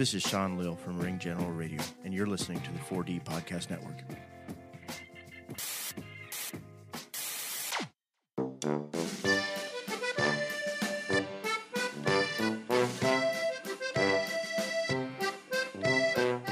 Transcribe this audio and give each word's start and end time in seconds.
This 0.00 0.14
is 0.14 0.22
Shaun 0.22 0.56
Lill 0.56 0.76
from 0.76 0.98
Ring 0.98 1.18
General 1.18 1.50
Radio, 1.50 1.82
and 2.06 2.14
you're 2.14 2.26
listening 2.26 2.58
to 2.62 2.72
the 2.72 2.78
4D 2.78 3.22
Podcast 3.22 3.68
Network. 3.68 3.98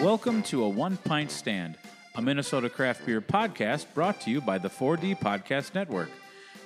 Welcome 0.03 0.43
to 0.43 0.65
a 0.65 0.69
One 0.69 0.99
Pint 0.99 1.31
Stand, 1.31 1.79
a 2.17 2.21
Minnesota 2.21 2.69
craft 2.69 3.07
beer 3.07 3.23
podcast 3.23 3.87
brought 3.95 4.21
to 4.21 4.31
you 4.31 4.43
by 4.43 4.59
the 4.59 4.69
4D 4.69 5.19
Podcast 5.21 5.75
Network. 5.75 6.11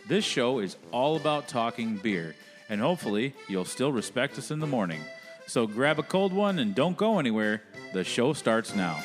This 0.08 0.24
show 0.24 0.58
is 0.58 0.76
all 0.90 1.14
about 1.14 1.46
talking 1.46 1.94
beer, 1.98 2.34
and 2.68 2.80
hopefully 2.80 3.34
you'll 3.48 3.64
still 3.64 3.92
respect 3.92 4.36
us 4.36 4.50
in 4.50 4.58
the 4.58 4.66
morning. 4.66 4.98
So 5.46 5.66
grab 5.66 5.98
a 5.98 6.02
cold 6.02 6.32
one 6.32 6.58
and 6.58 6.74
don't 6.74 6.96
go 6.96 7.18
anywhere. 7.18 7.62
The 7.92 8.04
show 8.04 8.32
starts 8.32 8.74
now. 8.74 9.02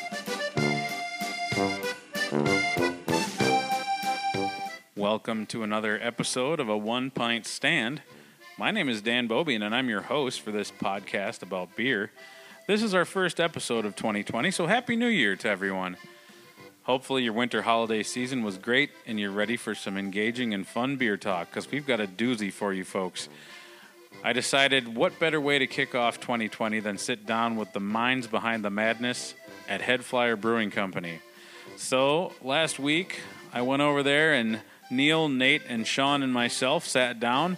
Welcome 4.95 5.45
to 5.47 5.63
another 5.63 5.99
episode 6.01 6.59
of 6.59 6.69
a 6.69 6.77
One 6.77 7.11
Pint 7.11 7.45
Stand. 7.45 8.01
My 8.57 8.71
name 8.71 8.89
is 8.89 9.01
Dan 9.01 9.27
Bobian, 9.27 9.63
and 9.63 9.75
I'm 9.75 9.89
your 9.89 10.01
host 10.01 10.41
for 10.41 10.51
this 10.51 10.71
podcast 10.71 11.41
about 11.43 11.75
beer. 11.75 12.11
This 12.67 12.81
is 12.81 12.93
our 12.93 13.05
first 13.05 13.39
episode 13.39 13.85
of 13.85 13.95
2020, 13.95 14.51
so 14.51 14.67
Happy 14.67 14.95
New 14.95 15.07
Year 15.07 15.35
to 15.37 15.49
everyone. 15.49 15.97
Hopefully, 16.83 17.23
your 17.23 17.33
winter 17.33 17.63
holiday 17.63 18.01
season 18.01 18.43
was 18.43 18.57
great 18.57 18.91
and 19.05 19.19
you're 19.19 19.31
ready 19.31 19.57
for 19.57 19.75
some 19.75 19.97
engaging 19.97 20.53
and 20.53 20.65
fun 20.65 20.95
beer 20.95 21.17
talk 21.17 21.49
because 21.49 21.69
we've 21.69 21.85
got 21.85 21.99
a 21.99 22.07
doozy 22.07 22.51
for 22.51 22.73
you 22.73 22.85
folks. 22.85 23.27
I 24.23 24.33
decided 24.33 24.95
what 24.95 25.19
better 25.19 25.39
way 25.39 25.59
to 25.59 25.67
kick 25.67 25.95
off 25.95 26.19
2020 26.19 26.79
than 26.79 26.97
sit 26.97 27.25
down 27.25 27.55
with 27.55 27.71
the 27.73 27.79
minds 27.79 28.27
behind 28.27 28.65
the 28.65 28.69
madness 28.69 29.35
at 29.69 29.81
HeadFlyer 29.81 30.39
Brewing 30.39 30.71
Company. 30.71 31.19
So, 31.75 32.33
last 32.41 32.79
week, 32.79 33.21
I 33.53 33.61
went 33.61 33.81
over 33.81 34.03
there 34.03 34.33
and 34.33 34.61
Neil, 34.89 35.29
Nate, 35.29 35.61
and 35.69 35.85
Shaun 35.85 36.23
and 36.23 36.33
myself 36.33 36.85
sat 36.87 37.19
down, 37.19 37.57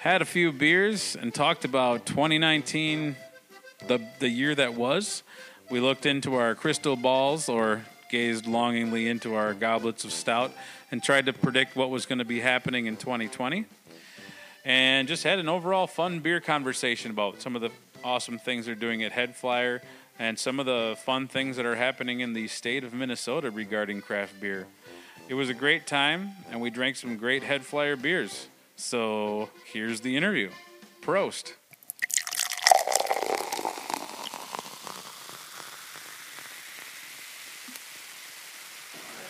had 0.00 0.20
a 0.20 0.24
few 0.24 0.50
beers, 0.50 1.16
and 1.16 1.32
talked 1.32 1.64
about 1.64 2.06
2019, 2.06 3.16
the, 3.86 4.00
the 4.18 4.28
year 4.28 4.54
that 4.54 4.74
was. 4.74 5.22
We 5.70 5.80
looked 5.80 6.06
into 6.06 6.34
our 6.34 6.54
crystal 6.54 6.96
balls 6.96 7.48
or 7.48 7.84
gazed 8.10 8.46
longingly 8.46 9.08
into 9.08 9.34
our 9.34 9.54
goblets 9.54 10.04
of 10.04 10.12
stout 10.12 10.52
and 10.90 11.02
tried 11.02 11.26
to 11.26 11.32
predict 11.32 11.76
what 11.76 11.90
was 11.90 12.04
going 12.04 12.18
to 12.18 12.24
be 12.24 12.40
happening 12.40 12.86
in 12.86 12.96
2020 12.96 13.64
and 14.64 15.06
just 15.06 15.24
had 15.24 15.38
an 15.38 15.48
overall 15.48 15.86
fun 15.86 16.20
beer 16.20 16.40
conversation 16.40 17.10
about 17.10 17.42
some 17.42 17.54
of 17.54 17.62
the 17.62 17.70
awesome 18.02 18.38
things 18.38 18.66
they're 18.66 18.74
doing 18.74 19.02
at 19.02 19.12
HeadFlyer 19.12 19.80
and 20.18 20.38
some 20.38 20.60
of 20.60 20.66
the 20.66 20.96
fun 21.04 21.26
things 21.28 21.56
that 21.56 21.66
are 21.66 21.74
happening 21.74 22.20
in 22.20 22.32
the 22.32 22.48
state 22.48 22.84
of 22.84 22.94
Minnesota 22.94 23.50
regarding 23.50 24.00
craft 24.00 24.40
beer. 24.40 24.66
It 25.28 25.34
was 25.34 25.48
a 25.48 25.54
great 25.54 25.86
time, 25.86 26.30
and 26.50 26.60
we 26.60 26.70
drank 26.70 26.96
some 26.96 27.16
great 27.16 27.42
HeadFlyer 27.42 28.00
beers. 28.00 28.48
So 28.76 29.50
here's 29.64 30.00
the 30.00 30.16
interview. 30.16 30.50
Prost. 31.02 31.54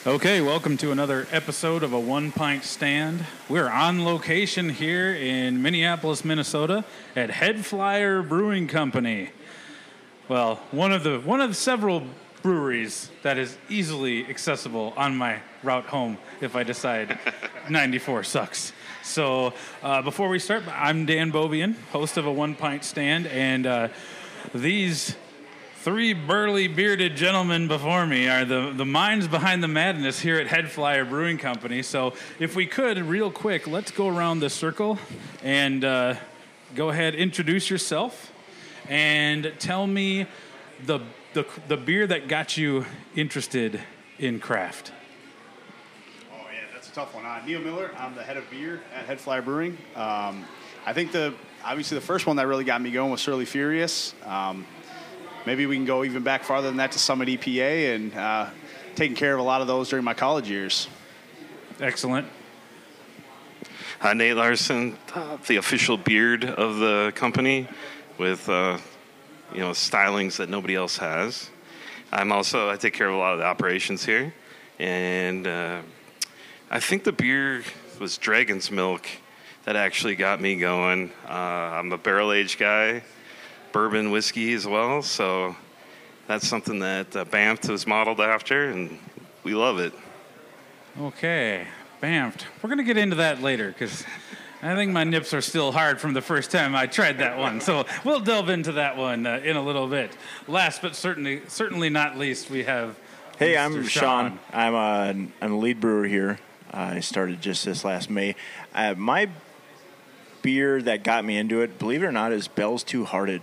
Okay, 0.06 0.42
welcome 0.42 0.77
to 0.77 0.92
another 0.92 1.27
episode 1.33 1.83
of 1.83 1.94
a 1.94 1.98
One 1.98 2.30
Pint 2.30 2.64
Stand. 2.64 3.24
We're 3.48 3.70
on 3.70 4.05
location 4.05 4.69
here 4.69 5.14
in 5.14 5.62
Minneapolis, 5.62 6.27
Minnesota, 6.27 6.84
at 7.16 7.30
HeadFlyer 7.30 8.28
Brewing 8.28 8.69
Company. 8.69 9.30
Well, 10.28 10.56
one 10.72 10.92
of 10.92 11.05
the 11.05 11.20
one 11.20 11.41
of 11.41 11.48
the 11.48 11.55
several 11.55 12.02
breweries 12.42 13.10
that 13.22 13.38
is 13.38 13.56
easily 13.70 14.27
accessible 14.27 14.92
on 14.94 15.16
my 15.16 15.41
route 15.62 15.86
home 15.86 16.19
if 16.43 16.54
I 16.54 16.64
decide 16.64 17.19
94 17.70 18.25
sucks. 18.25 18.75
So, 19.03 19.54
uh, 19.82 20.03
before 20.03 20.28
we 20.28 20.38
start, 20.38 20.64
I'm 20.69 21.06
Dan 21.06 21.32
Bobian, 21.32 21.76
host 21.93 22.19
of 22.19 22.26
a 22.26 22.32
One 22.32 22.54
Pint 22.54 22.84
Stand, 22.84 23.26
and 23.28 23.66
uh, 23.66 23.88
these 24.54 25.16
three 25.84 26.15
burly 26.15 26.67
bearded 26.67 27.15
gentlemen 27.15 27.69
before 27.69 28.06
me 28.06 28.27
are 28.27 28.47
the, 28.47 28.72
the 28.75 28.87
minds 28.87 29.28
behind 29.28 29.62
the 29.62 29.69
madness 29.69 30.19
here 30.19 30.39
at 30.39 30.47
HeadFlyer 30.47 31.06
Brewing 31.06 31.37
Company. 31.37 31.83
So, 31.83 32.15
if 32.39 32.56
we 32.56 32.65
could, 32.65 32.97
real 32.97 33.31
quick, 33.31 33.67
let's 33.67 33.91
go 33.91 34.09
around 34.09 34.41
the 34.41 34.49
circle 34.49 34.99
and 35.43 35.84
uh, 35.84 36.15
go 36.75 36.89
ahead, 36.89 37.15
introduce 37.15 37.69
yourself, 37.69 38.33
and 38.89 39.53
tell 39.59 39.87
me 39.87 40.27
the, 40.87 41.00
the, 41.34 41.44
the 41.69 41.77
beer 41.77 42.06
that 42.06 42.28
got 42.28 42.56
you 42.56 42.87
interested 43.15 43.78
in 44.19 44.41
craft. 44.41 44.91
Oh 46.33 46.47
yeah, 46.50 46.61
that's 46.73 46.89
a 46.89 46.93
tough 46.93 47.15
one. 47.15 47.27
Uh, 47.27 47.43
Neil 47.44 47.61
Miller, 47.61 47.91
I'm 47.99 48.15
the 48.15 48.23
head 48.23 48.39
of 48.39 48.50
beer 48.50 48.81
at 48.94 49.06
HeadFlyer 49.06 49.44
Brewing. 49.44 49.77
Um, 49.94 50.47
I 50.87 50.94
think 50.94 51.12
the 51.12 51.34
obviously 51.62 51.99
the 51.99 52.06
first 52.06 52.27
one 52.27 52.37
that 52.37 52.47
really 52.47 52.65
got 52.65 52.81
me 52.81 52.91
going 52.91 53.11
was 53.11 53.21
Surly 53.21 53.44
Furious. 53.44 54.15
Um, 54.25 54.65
maybe 55.47 55.66
we 55.66 55.77
can 55.77 55.84
go 55.84 56.05
even 56.05 56.22
back 56.22 56.44
farther 56.44 56.69
than 56.69 56.78
that 56.78 56.93
to 56.93 56.99
Summit 56.99 57.28
EPA 57.28 57.94
and 57.94 58.15
uh, 58.15 58.50
taking 58.94 59.16
care 59.16 59.34
of 59.34 59.41
a 59.41 59.43
lot 59.43 59.60
of 59.60 59.66
those 59.66 59.88
during 59.88 60.05
my 60.05 60.15
college 60.15 60.49
years. 60.49 60.88
Excellent. 61.81 62.27
Hi, 64.00 64.12
Nate 64.12 64.37
Larson, 64.37 64.99
the 65.47 65.56
official 65.56 65.97
beard 65.97 66.44
of 66.44 66.77
the 66.77 67.12
company, 67.15 67.66
with 68.19 68.49
uh, 68.49 68.78
you 69.53 69.60
know 69.60 69.71
stylings 69.71 70.37
that 70.37 70.49
nobody 70.49 70.75
else 70.75 70.99
has. 70.99 71.50
I'm 72.12 72.31
also 72.31 72.71
I 72.71 72.76
take 72.76 72.93
care 72.93 73.09
of 73.09 73.15
a 73.15 73.19
lot 73.19 73.32
of 73.32 73.38
the 73.38 73.47
operations 73.47 74.05
here, 74.05 74.34
and 74.78 75.47
uh, 75.47 75.81
I 76.71 76.81
think 76.81 77.05
the 77.05 77.12
beer 77.12 77.65
was 77.99 78.19
Dragon's 78.19 78.71
Milk 78.71 79.06
that 79.65 79.76
actually 79.76 80.16
got 80.16 80.41
me 80.41 80.56
going. 80.56 81.11
Uh, 81.26 81.32
I'm 81.32 81.91
a 81.93 81.99
barrel 81.99 82.32
aged 82.32 82.59
guy, 82.59 83.03
bourbon 83.75 84.12
whiskey 84.12 84.55
as 84.55 84.69
well, 84.69 85.03
so 85.03 85.55
that's 86.29 86.47
something 86.47 86.79
that 86.79 87.15
uh, 87.17 87.25
Banff 87.25 87.69
was 87.69 87.89
modeled 87.89 88.21
after, 88.21 88.71
and 88.71 88.97
we 89.43 89.53
love 89.53 89.81
it. 89.81 89.93
Okay, 90.99 91.67
Banff. 92.01 92.37
We're 92.62 92.69
going 92.69 92.79
to 92.79 92.85
get 92.85 92.97
into 92.97 93.17
that 93.17 93.43
later 93.43 93.69
because 93.69 94.05
I 94.62 94.77
think 94.77 94.93
my 94.93 95.03
nips 95.03 95.35
are 95.35 95.41
still 95.41 95.73
hard 95.73 96.01
from 96.01 96.15
the 96.15 96.23
first 96.23 96.53
time 96.53 96.77
I 96.77 96.87
tried 96.87 97.19
that 97.19 97.37
one. 97.37 97.61
So 97.61 97.85
we'll 98.05 98.21
delve 98.21 98.49
into 98.49 98.73
that 98.73 98.97
one 98.97 99.27
uh, 99.27 99.41
in 99.43 99.57
a 99.57 99.62
little 99.62 99.89
bit. 99.89 100.17
Last 100.47 100.81
but 100.81 100.95
certainly 100.95 101.43
certainly 101.49 101.91
not 101.91 102.17
least, 102.17 102.51
we 102.51 102.62
have. 102.62 102.97
Hey, 103.39 103.55
Mr. 103.55 103.65
I'm 103.65 103.87
Shaun. 103.89 104.39
I'm 104.53 104.75
a, 104.75 105.29
I'm 105.43 105.53
a 105.53 105.59
lead 105.59 105.81
brewer 105.81 106.06
here. 106.06 106.39
I 106.71 107.01
started 107.01 107.43
just 107.43 107.65
this 107.65 107.85
last 107.85 108.09
May. 108.09 108.37
Uh, 108.73 108.95
my 108.97 109.29
beer 110.43 110.81
that 110.83 111.03
got 111.03 111.25
me 111.25 111.37
into 111.37 111.61
it, 111.62 111.77
believe 111.81 112.05
it 112.05 112.06
or 112.06 112.12
not, 112.12 112.31
is 112.31 112.47
Bell's 112.47 112.85
Two 112.85 113.05
Hearted. 113.05 113.43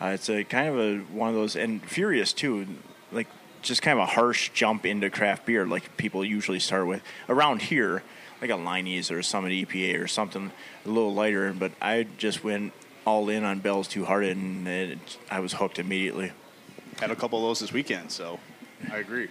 Uh, 0.00 0.06
it's 0.06 0.28
a 0.28 0.44
kind 0.44 0.68
of 0.68 0.78
a 0.78 0.98
one 1.12 1.28
of 1.28 1.34
those, 1.34 1.56
and 1.56 1.82
Furious 1.82 2.32
too. 2.32 2.66
Like 3.10 3.26
just 3.62 3.82
kind 3.82 3.98
of 3.98 4.04
a 4.04 4.12
harsh 4.12 4.50
jump 4.50 4.86
into 4.86 5.10
craft 5.10 5.46
beer, 5.46 5.66
like 5.66 5.96
people 5.96 6.24
usually 6.24 6.60
start 6.60 6.86
with 6.86 7.02
around 7.28 7.62
here, 7.62 8.02
like 8.40 8.50
a 8.50 8.56
Leinie's 8.56 9.10
or 9.10 9.22
Summit 9.22 9.50
EPA 9.50 10.00
or 10.00 10.06
something 10.06 10.52
a 10.84 10.88
little 10.88 11.14
lighter. 11.14 11.52
But 11.52 11.72
I 11.80 12.06
just 12.18 12.44
went 12.44 12.72
all 13.04 13.28
in 13.28 13.44
on 13.44 13.60
Bell's 13.60 13.88
Two 13.88 14.04
Hearted, 14.04 14.36
and 14.36 14.68
it, 14.68 15.18
I 15.30 15.40
was 15.40 15.54
hooked 15.54 15.78
immediately. 15.78 16.32
Had 17.00 17.10
a 17.10 17.16
couple 17.16 17.38
of 17.38 17.44
those 17.48 17.60
this 17.60 17.72
weekend, 17.72 18.10
so 18.10 18.38
I 18.92 18.98
agree. 18.98 19.28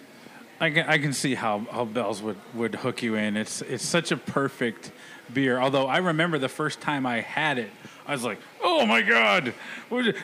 I 0.60 0.72
can, 0.72 0.88
I 0.88 0.98
can 0.98 1.14
see 1.14 1.36
how, 1.36 1.60
how 1.72 1.86
Bell's 1.86 2.22
would, 2.22 2.38
would 2.56 2.76
hook 2.76 3.04
you 3.04 3.16
in. 3.16 3.38
It's 3.38 3.62
it's 3.62 3.86
such 3.86 4.12
a 4.12 4.18
perfect 4.18 4.92
beer. 5.32 5.60
Although 5.60 5.86
I 5.86 5.98
remember 5.98 6.40
the 6.40 6.50
first 6.50 6.82
time 6.82 7.06
I 7.06 7.22
had 7.22 7.60
it, 7.60 7.70
I 8.08 8.14
was 8.14 8.24
like, 8.24 8.40
"Oh 8.80 8.86
my 8.86 9.02
god! 9.02 9.54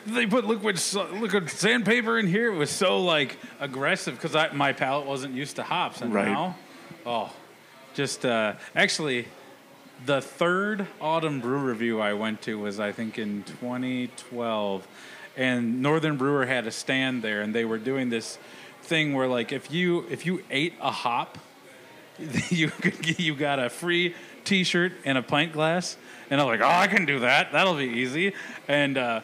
They 0.06 0.26
put 0.26 0.44
liquid 0.46 0.80
liquid 1.12 1.50
sandpaper 1.50 2.18
in 2.18 2.26
here?" 2.26 2.52
It 2.52 2.56
was 2.56 2.70
so 2.70 3.00
like 3.00 3.36
aggressive 3.60 4.14
because 4.20 4.52
my 4.52 4.72
palate 4.72 5.06
wasn't 5.06 5.34
used 5.34 5.56
to 5.56 5.62
hops, 5.62 6.00
and 6.00 6.14
Right. 6.14 6.28
now, 6.28 6.56
oh, 7.04 7.32
just 7.94 8.24
uh, 8.24 8.54
actually, 8.76 9.26
the 10.06 10.20
third 10.20 10.86
autumn 11.00 11.40
brew 11.40 11.58
review 11.58 12.00
I 12.00 12.12
went 12.12 12.42
to 12.42 12.58
was 12.58 12.78
I 12.78 12.92
think 12.92 13.18
in 13.18 13.42
2012, 13.44 14.86
and 15.36 15.82
Northern 15.82 16.16
Brewer 16.16 16.46
had 16.46 16.66
a 16.66 16.70
stand 16.70 17.22
there, 17.22 17.42
and 17.42 17.54
they 17.54 17.64
were 17.64 17.78
doing 17.78 18.08
this 18.10 18.38
thing 18.82 19.14
where 19.14 19.26
like 19.26 19.50
if 19.52 19.70
you 19.70 20.06
if 20.10 20.26
you 20.26 20.42
ate 20.50 20.74
a 20.80 20.90
hop, 20.90 21.38
you 22.50 22.68
could 22.68 23.18
you 23.18 23.34
got 23.34 23.58
a 23.58 23.68
free 23.68 24.14
T-shirt 24.44 24.92
and 25.04 25.18
a 25.18 25.22
pint 25.22 25.52
glass, 25.52 25.96
and 26.30 26.40
I'm 26.40 26.46
like, 26.46 26.60
oh, 26.60 26.68
I 26.68 26.86
can 26.86 27.04
do 27.06 27.20
that. 27.20 27.52
That'll 27.52 27.74
be 27.76 27.84
easy. 27.84 28.32
And 28.68 28.96
uh, 28.98 29.20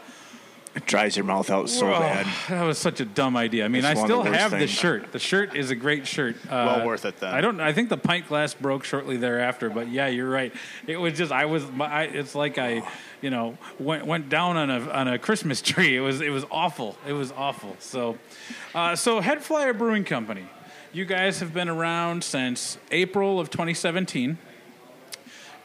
It 0.74 0.86
dries 0.86 1.16
your 1.16 1.24
mouth 1.24 1.50
out 1.50 1.68
so 1.68 1.86
bad. 1.90 2.26
That 2.48 2.62
was 2.62 2.78
such 2.78 3.00
a 3.00 3.04
dumb 3.04 3.36
idea. 3.36 3.64
I 3.64 3.68
mean, 3.68 3.84
It's 3.84 3.86
I 3.86 3.94
one 3.94 4.04
of 4.04 4.06
still 4.08 4.22
the 4.22 4.30
worst 4.30 4.40
have 4.40 4.50
the 4.52 4.58
things. 4.58 4.70
shirt. 4.70 5.12
The 5.12 5.18
shirt 5.18 5.56
is 5.56 5.70
a 5.70 5.74
great 5.74 6.06
shirt. 6.06 6.36
Uh, 6.50 6.76
Well 6.76 6.86
worth 6.86 7.04
it 7.04 7.18
then. 7.20 7.34
I 7.34 7.40
don't. 7.40 7.60
I 7.60 7.72
think 7.72 7.88
the 7.88 7.96
pint 7.96 8.28
glass 8.28 8.54
broke 8.54 8.84
shortly 8.84 9.16
thereafter. 9.16 9.68
But 9.70 9.88
yeah, 9.90 10.06
you're 10.08 10.30
right. 10.30 10.52
It 10.86 10.96
was 10.96 11.14
just. 11.14 11.32
I 11.32 11.46
was. 11.46 11.64
my- 11.72 11.86
I, 11.90 12.02
it's 12.04 12.34
like 12.34 12.58
I, 12.58 12.82
you 13.20 13.30
know, 13.30 13.56
went 13.78 14.06
went 14.06 14.28
down 14.28 14.56
on 14.56 14.70
a 14.70 14.80
on 14.90 15.08
a 15.08 15.18
Christmas 15.18 15.60
tree. 15.70 15.96
It 15.96 16.00
was. 16.00 16.20
It 16.20 16.30
was 16.30 16.44
awful. 16.50 16.96
It 17.06 17.12
was 17.14 17.32
awful. 17.32 17.76
So, 17.80 18.18
uh, 18.74 18.94
so 18.96 19.20
HeadFlyer 19.20 19.76
Brewing 19.76 20.04
Company. 20.04 20.46
You 20.92 21.04
guys 21.04 21.38
have 21.40 21.54
been 21.54 21.68
around 21.68 22.24
since 22.24 22.76
April 22.90 23.38
of 23.38 23.48
2017 23.50 24.38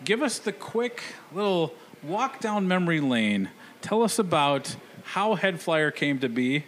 give 0.06 0.22
us 0.22 0.38
the 0.38 0.54
quick 0.54 1.02
little 1.34 1.74
walk 2.04 2.40
down 2.40 2.68
memory 2.68 3.00
lane. 3.02 3.50
Tell 3.82 4.04
us 4.04 4.20
about 4.20 4.76
how 5.04 5.36
HeadFlyer 5.36 5.94
came 5.94 6.20
to 6.20 6.30
be, 6.30 6.64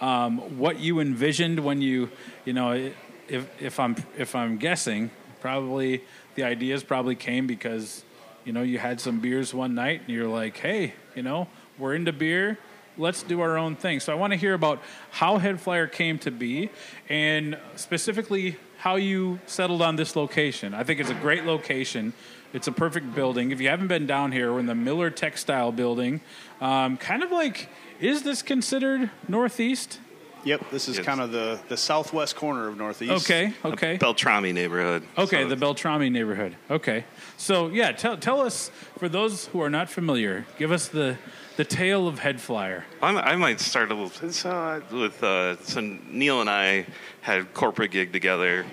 um, 0.00 0.58
what 0.58 0.80
you 0.80 1.00
envisioned 1.00 1.60
when 1.60 1.80
you, 1.80 2.10
you 2.44 2.52
know, 2.52 2.92
if 3.28 3.48
if 3.60 3.80
I'm 3.80 3.96
if 4.18 4.34
I'm 4.34 4.58
guessing, 4.58 5.10
probably 5.40 6.02
the 6.34 6.42
ideas 6.42 6.82
probably 6.82 7.14
came 7.14 7.46
because, 7.46 8.04
you 8.44 8.52
know, 8.52 8.62
you 8.62 8.78
had 8.78 9.00
some 9.00 9.20
beers 9.20 9.54
one 9.54 9.74
night 9.74 10.02
and 10.06 10.10
you're 10.10 10.28
like, 10.28 10.56
hey, 10.56 10.94
you 11.14 11.22
know, 11.22 11.48
we're 11.78 11.94
into 11.94 12.12
beer. 12.12 12.58
Let's 12.98 13.22
do 13.22 13.40
our 13.40 13.56
own 13.56 13.76
thing. 13.76 14.00
So 14.00 14.12
I 14.12 14.16
want 14.16 14.32
to 14.32 14.36
hear 14.36 14.54
about 14.54 14.82
how 15.10 15.38
HeadFlyer 15.38 15.90
came 15.90 16.18
to 16.20 16.30
be, 16.30 16.70
and 17.08 17.56
specifically 17.76 18.56
how 18.78 18.96
you 18.96 19.38
settled 19.46 19.82
on 19.82 19.96
this 19.96 20.16
location. 20.16 20.74
I 20.74 20.82
think 20.84 21.00
it's 21.00 21.10
a 21.10 21.14
great 21.14 21.44
location. 21.44 22.12
It's 22.52 22.66
a 22.66 22.72
perfect 22.72 23.14
building. 23.14 23.52
If 23.52 23.60
you 23.60 23.68
haven't 23.68 23.88
been 23.88 24.06
down 24.06 24.32
here, 24.32 24.52
we're 24.52 24.58
in 24.60 24.66
the 24.66 24.74
Miller 24.74 25.08
Textile 25.10 25.70
Building. 25.70 26.20
Um, 26.60 26.96
kind 26.96 27.22
of 27.22 27.30
like, 27.30 27.68
is 28.00 28.22
this 28.22 28.42
considered 28.42 29.10
Northeast? 29.28 30.00
Yep, 30.42 30.70
this 30.70 30.88
is 30.88 30.96
Yes. 30.96 31.06
kind 31.06 31.20
of 31.20 31.32
the, 31.32 31.60
the 31.68 31.76
southwest 31.76 32.34
corner 32.34 32.66
of 32.66 32.76
Northeast. 32.76 33.12
Okay, 33.24 33.52
okay. 33.64 33.98
Beltrami 33.98 34.52
neighborhood. 34.52 35.02
Okay, 35.18 35.42
So 35.42 35.48
the 35.48 35.56
Beltrami 35.56 36.10
neighborhood. 36.10 36.56
Okay. 36.70 37.04
So, 37.36 37.68
yeah, 37.68 37.92
tell, 37.92 38.16
tell 38.16 38.40
us, 38.40 38.70
for 38.98 39.08
those 39.08 39.46
who 39.48 39.60
are 39.60 39.70
not 39.70 39.90
familiar, 39.90 40.46
give 40.58 40.72
us 40.72 40.88
the, 40.88 41.18
the 41.56 41.64
tale 41.64 42.08
of 42.08 42.20
HeadFlyer. 42.20 42.84
I'm, 43.02 43.18
I 43.18 43.36
might 43.36 43.60
start 43.60 43.90
a 43.92 43.94
little 43.94 44.30
so, 44.32 44.82
with 44.90 45.22
uh, 45.22 45.62
so 45.62 45.80
Neil 45.82 46.40
and 46.40 46.48
I 46.48 46.86
had 47.20 47.52
corporate 47.52 47.90
gig 47.90 48.10
together, 48.12 48.64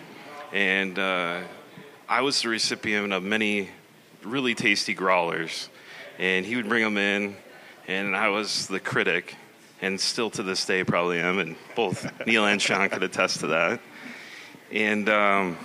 and 0.53 0.97
uh, 0.97 1.41
I 2.09 2.21
was 2.21 2.41
the 2.41 2.47
recipient 2.47 3.11
of 3.11 3.21
many 3.21 3.69
really 4.23 4.55
tasty 4.55 4.93
growlers, 4.93 5.67
and 6.17 6.45
he 6.45 6.55
would 6.55 6.69
bring 6.69 6.81
them 6.81 6.97
in, 6.97 7.35
and 7.85 8.15
I 8.15 8.29
was 8.29 8.67
the 8.67 8.79
critic, 8.79 9.35
and 9.81 9.99
still 9.99 10.29
to 10.29 10.43
this 10.43 10.65
day 10.65 10.85
probably 10.85 11.19
am, 11.19 11.37
and 11.37 11.57
both 11.75 12.09
Neil 12.25 12.45
and 12.45 12.61
Shaun 12.61 12.87
could 12.87 13.03
attest 13.03 13.41
to 13.41 13.47
that. 13.47 13.81
And 14.71 15.09
um, 15.09 15.57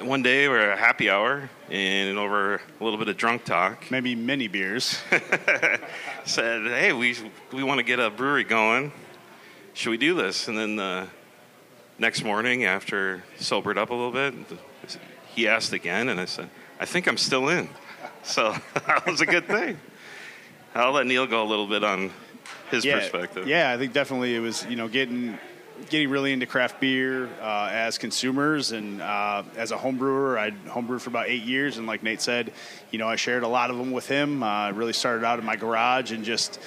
one 0.00 0.22
day 0.22 0.48
we're 0.48 0.70
at 0.70 0.78
a 0.78 0.80
happy 0.80 1.10
hour, 1.10 1.50
and 1.68 2.16
over 2.16 2.54
a 2.54 2.84
little 2.84 2.98
bit 2.98 3.08
of 3.08 3.18
drunk 3.18 3.44
talk, 3.44 3.90
Maybe 3.90 4.14
many 4.14 4.48
beers. 4.48 4.98
said, 6.24 6.62
"Hey, 6.62 6.94
we 6.94 7.14
we 7.52 7.62
want 7.62 7.80
to 7.80 7.84
get 7.84 8.00
a 8.00 8.08
brewery 8.08 8.44
going. 8.44 8.92
Should 9.74 9.90
we 9.90 9.98
do 9.98 10.14
this?" 10.14 10.48
And 10.48 10.56
then 10.56 10.76
the 10.76 11.06
next 11.98 12.24
morning, 12.24 12.64
after 12.64 13.24
sobered 13.38 13.76
up 13.76 13.90
a 13.90 13.94
little 13.94 14.10
bit, 14.10 14.34
he 15.34 15.48
asked 15.48 15.72
again, 15.72 16.08
and 16.08 16.20
I 16.20 16.24
said, 16.24 16.48
"I 16.80 16.84
think 16.84 17.06
I'm 17.06 17.16
still 17.16 17.48
in." 17.48 17.68
So 18.22 18.54
that 18.86 19.06
was 19.06 19.20
a 19.20 19.26
good 19.26 19.46
thing. 19.46 19.78
I'll 20.74 20.92
let 20.92 21.06
Neil 21.06 21.26
go 21.26 21.42
a 21.42 21.48
little 21.48 21.66
bit 21.66 21.82
on 21.82 22.10
his 22.70 22.84
yeah, 22.84 22.98
perspective. 22.98 23.46
Yeah, 23.46 23.72
I 23.72 23.78
think 23.78 23.92
definitely 23.92 24.34
it 24.34 24.40
was 24.40 24.64
you 24.66 24.76
know 24.76 24.88
getting 24.88 25.38
getting 25.90 26.08
really 26.08 26.32
into 26.32 26.46
craft 26.46 26.80
beer 26.80 27.28
uh, 27.40 27.68
as 27.70 27.98
consumers 27.98 28.72
and 28.72 29.00
uh, 29.00 29.42
as 29.56 29.72
a 29.72 29.78
home 29.78 29.96
brewer. 29.96 30.38
I 30.38 30.50
homebrewed 30.50 31.00
for 31.00 31.10
about 31.10 31.28
eight 31.28 31.42
years, 31.42 31.78
and 31.78 31.86
like 31.86 32.02
Nate 32.02 32.20
said, 32.20 32.52
you 32.90 32.98
know 32.98 33.08
I 33.08 33.16
shared 33.16 33.42
a 33.42 33.48
lot 33.48 33.70
of 33.70 33.78
them 33.78 33.90
with 33.90 34.08
him. 34.08 34.42
Uh, 34.42 34.46
I 34.46 34.68
really 34.70 34.92
started 34.92 35.24
out 35.24 35.38
in 35.38 35.44
my 35.44 35.56
garage 35.56 36.12
and 36.12 36.24
just 36.24 36.60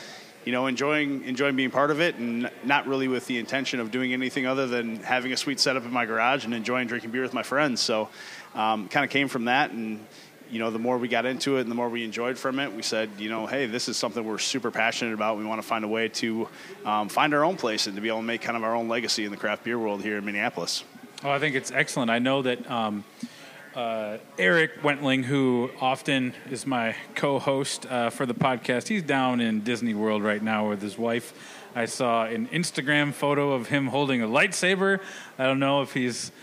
you 0.45 0.51
know 0.51 0.67
enjoying 0.67 1.23
enjoying 1.25 1.55
being 1.55 1.71
part 1.71 1.91
of 1.91 2.01
it, 2.01 2.15
and 2.15 2.49
not 2.63 2.87
really 2.87 3.07
with 3.07 3.25
the 3.27 3.37
intention 3.37 3.79
of 3.79 3.91
doing 3.91 4.13
anything 4.13 4.45
other 4.45 4.67
than 4.67 4.97
having 4.97 5.33
a 5.33 5.37
sweet 5.37 5.59
setup 5.59 5.83
in 5.85 5.91
my 5.91 6.05
garage 6.05 6.45
and 6.45 6.53
enjoying 6.53 6.87
drinking 6.87 7.11
beer 7.11 7.21
with 7.21 7.33
my 7.33 7.43
friends. 7.43 7.81
So 7.81 8.09
um, 8.55 8.87
kind 8.89 9.03
of 9.03 9.11
came 9.11 9.27
from 9.27 9.45
that 9.45 9.71
and 9.71 10.05
you 10.51 10.59
know, 10.59 10.71
the 10.71 10.79
more 10.79 10.97
we 10.97 11.07
got 11.07 11.25
into 11.25 11.57
it 11.57 11.61
and 11.61 11.71
the 11.71 11.75
more 11.75 11.89
we 11.89 12.03
enjoyed 12.03 12.37
from 12.37 12.59
it, 12.59 12.73
we 12.73 12.81
said, 12.81 13.09
you 13.17 13.29
know, 13.29 13.45
hey, 13.45 13.67
this 13.67 13.87
is 13.87 13.97
something 13.97 14.23
we're 14.23 14.39
super 14.39 14.71
passionate 14.71 15.13
about. 15.13 15.37
We 15.37 15.45
want 15.45 15.61
to 15.61 15.67
find 15.67 15.85
a 15.85 15.87
way 15.87 16.09
to 16.09 16.47
um, 16.85 17.09
find 17.09 17.33
our 17.33 17.43
own 17.43 17.55
place 17.55 17.87
and 17.87 17.95
to 17.95 18.01
be 18.01 18.07
able 18.07 18.19
to 18.19 18.23
make 18.23 18.41
kind 18.41 18.57
of 18.57 18.63
our 18.63 18.75
own 18.75 18.87
legacy 18.87 19.25
in 19.25 19.31
the 19.31 19.37
craft 19.37 19.63
beer 19.63 19.77
world 19.77 20.01
here 20.01 20.17
in 20.17 20.25
Minneapolis. 20.25 20.83
Oh, 21.23 21.29
I 21.29 21.39
think 21.39 21.55
it's 21.55 21.71
excellent. 21.71 22.09
I 22.09 22.19
know 22.19 22.41
that 22.41 22.69
um, 22.69 23.03
uh, 23.79 24.17
Eric 24.37 24.81
Wentling, 24.83 25.23
who 25.23 25.71
often 25.79 26.33
is 26.51 26.67
my 26.67 26.97
co-host 27.15 27.85
uh, 27.85 28.09
for 28.09 28.25
the 28.25 28.33
podcast, 28.33 28.89
he's 28.89 29.03
down 29.03 29.39
in 29.39 29.61
Disney 29.61 29.93
World 29.93 30.21
right 30.21 30.43
now 30.43 30.67
with 30.67 30.81
his 30.81 30.97
wife. 30.97 31.33
I 31.73 31.85
saw 31.85 32.25
an 32.25 32.47
Instagram 32.47 33.13
photo 33.13 33.53
of 33.53 33.69
him 33.69 33.87
holding 33.87 34.21
a 34.21 34.27
lightsaber. 34.27 34.99
I 35.37 35.45
don't 35.45 35.59
know 35.59 35.81
if 35.81 35.93
he's 35.93 36.33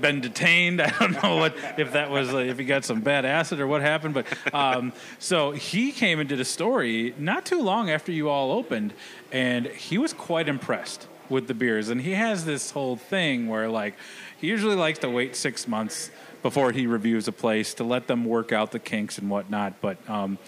been 0.00 0.20
detained. 0.20 0.80
I 0.82 0.90
don't 1.00 1.20
know 1.20 1.34
what 1.34 1.56
if 1.78 1.94
that 1.94 2.10
was 2.12 2.32
uh, 2.32 2.38
if 2.38 2.60
he 2.60 2.64
got 2.64 2.84
some 2.84 3.00
bad 3.00 3.24
acid 3.24 3.58
or 3.58 3.66
what 3.66 3.82
happened. 3.82 4.14
But 4.14 4.26
um, 4.54 4.92
so 5.18 5.50
he 5.50 5.90
came 5.90 6.20
and 6.20 6.28
did 6.28 6.38
a 6.38 6.44
story 6.44 7.12
not 7.18 7.44
too 7.44 7.60
long 7.60 7.90
after 7.90 8.12
you 8.12 8.28
all 8.28 8.52
opened, 8.52 8.94
and 9.32 9.66
he 9.66 9.98
was 9.98 10.12
quite 10.12 10.48
impressed 10.48 11.08
with 11.28 11.48
the 11.48 11.54
beers. 11.54 11.88
And 11.88 12.00
he 12.02 12.12
has 12.12 12.44
this 12.44 12.70
whole 12.70 12.94
thing 12.94 13.48
where 13.48 13.68
like 13.68 13.94
he 14.38 14.46
usually 14.46 14.76
likes 14.76 15.00
to 15.00 15.10
wait 15.10 15.34
six 15.34 15.66
months 15.66 16.12
before 16.42 16.72
he 16.72 16.86
reviews 16.86 17.28
a 17.28 17.32
place 17.32 17.74
to 17.74 17.84
let 17.84 18.06
them 18.06 18.24
work 18.24 18.52
out 18.52 18.72
the 18.72 18.78
kinks 18.78 19.18
and 19.18 19.30
whatnot. 19.30 19.80
But 19.80 19.98
um, 20.08 20.38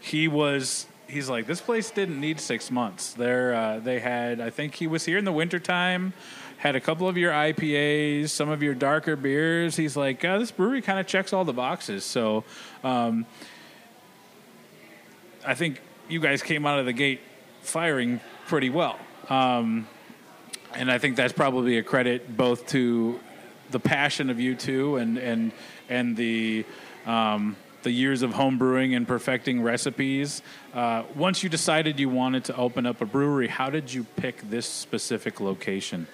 he 0.00 0.28
was. 0.28 0.86
He's 1.06 1.30
like, 1.30 1.46
this 1.46 1.62
place 1.62 1.90
didn't 1.90 2.20
need 2.20 2.38
six 2.38 2.70
months. 2.70 3.14
There, 3.14 3.54
uh, 3.54 3.78
they 3.78 3.98
had. 3.98 4.40
I 4.40 4.50
think 4.50 4.74
he 4.74 4.86
was 4.86 5.06
here 5.06 5.16
in 5.16 5.24
the 5.24 5.32
wintertime 5.32 6.12
had 6.58 6.74
a 6.74 6.80
couple 6.80 7.08
of 7.08 7.16
your 7.16 7.32
IPAs, 7.32 8.30
some 8.30 8.48
of 8.48 8.62
your 8.62 8.74
darker 8.74 9.14
beers. 9.14 9.76
He's 9.76 9.96
like, 9.96 10.24
uh, 10.24 10.38
this 10.38 10.50
brewery 10.50 10.82
kind 10.82 10.98
of 10.98 11.06
checks 11.06 11.32
all 11.32 11.44
the 11.44 11.52
boxes. 11.52 12.04
So 12.04 12.42
um, 12.82 13.26
I 15.46 15.54
think 15.54 15.80
you 16.08 16.18
guys 16.20 16.42
came 16.42 16.66
out 16.66 16.80
of 16.80 16.86
the 16.86 16.92
gate 16.92 17.20
firing 17.62 18.20
pretty 18.48 18.70
well. 18.70 18.98
Um, 19.28 19.86
and 20.74 20.90
I 20.90 20.98
think 20.98 21.16
that's 21.16 21.32
probably 21.32 21.78
a 21.78 21.82
credit 21.82 22.36
both 22.36 22.66
to 22.68 23.20
the 23.70 23.80
passion 23.80 24.30
of 24.30 24.40
you 24.40 24.54
two 24.54 24.96
and, 24.96 25.18
and, 25.18 25.52
and 25.88 26.16
the. 26.16 26.64
Um, 27.06 27.56
the 27.84 27.90
years 27.92 28.22
of 28.22 28.32
home 28.32 28.58
brewing 28.58 28.94
and 28.94 29.06
perfecting 29.06 29.62
recipes. 29.62 30.42
Uh, 30.74 31.04
once 31.14 31.42
you 31.42 31.48
decided 31.48 32.00
you 32.00 32.08
wanted 32.08 32.44
to 32.44 32.56
open 32.56 32.84
up 32.86 33.00
a 33.00 33.06
brewery, 33.06 33.46
how 33.46 33.70
did 33.70 33.92
you 33.92 34.04
pick 34.16 34.42
this 34.50 34.66
specific 34.66 35.40
location? 35.40 36.06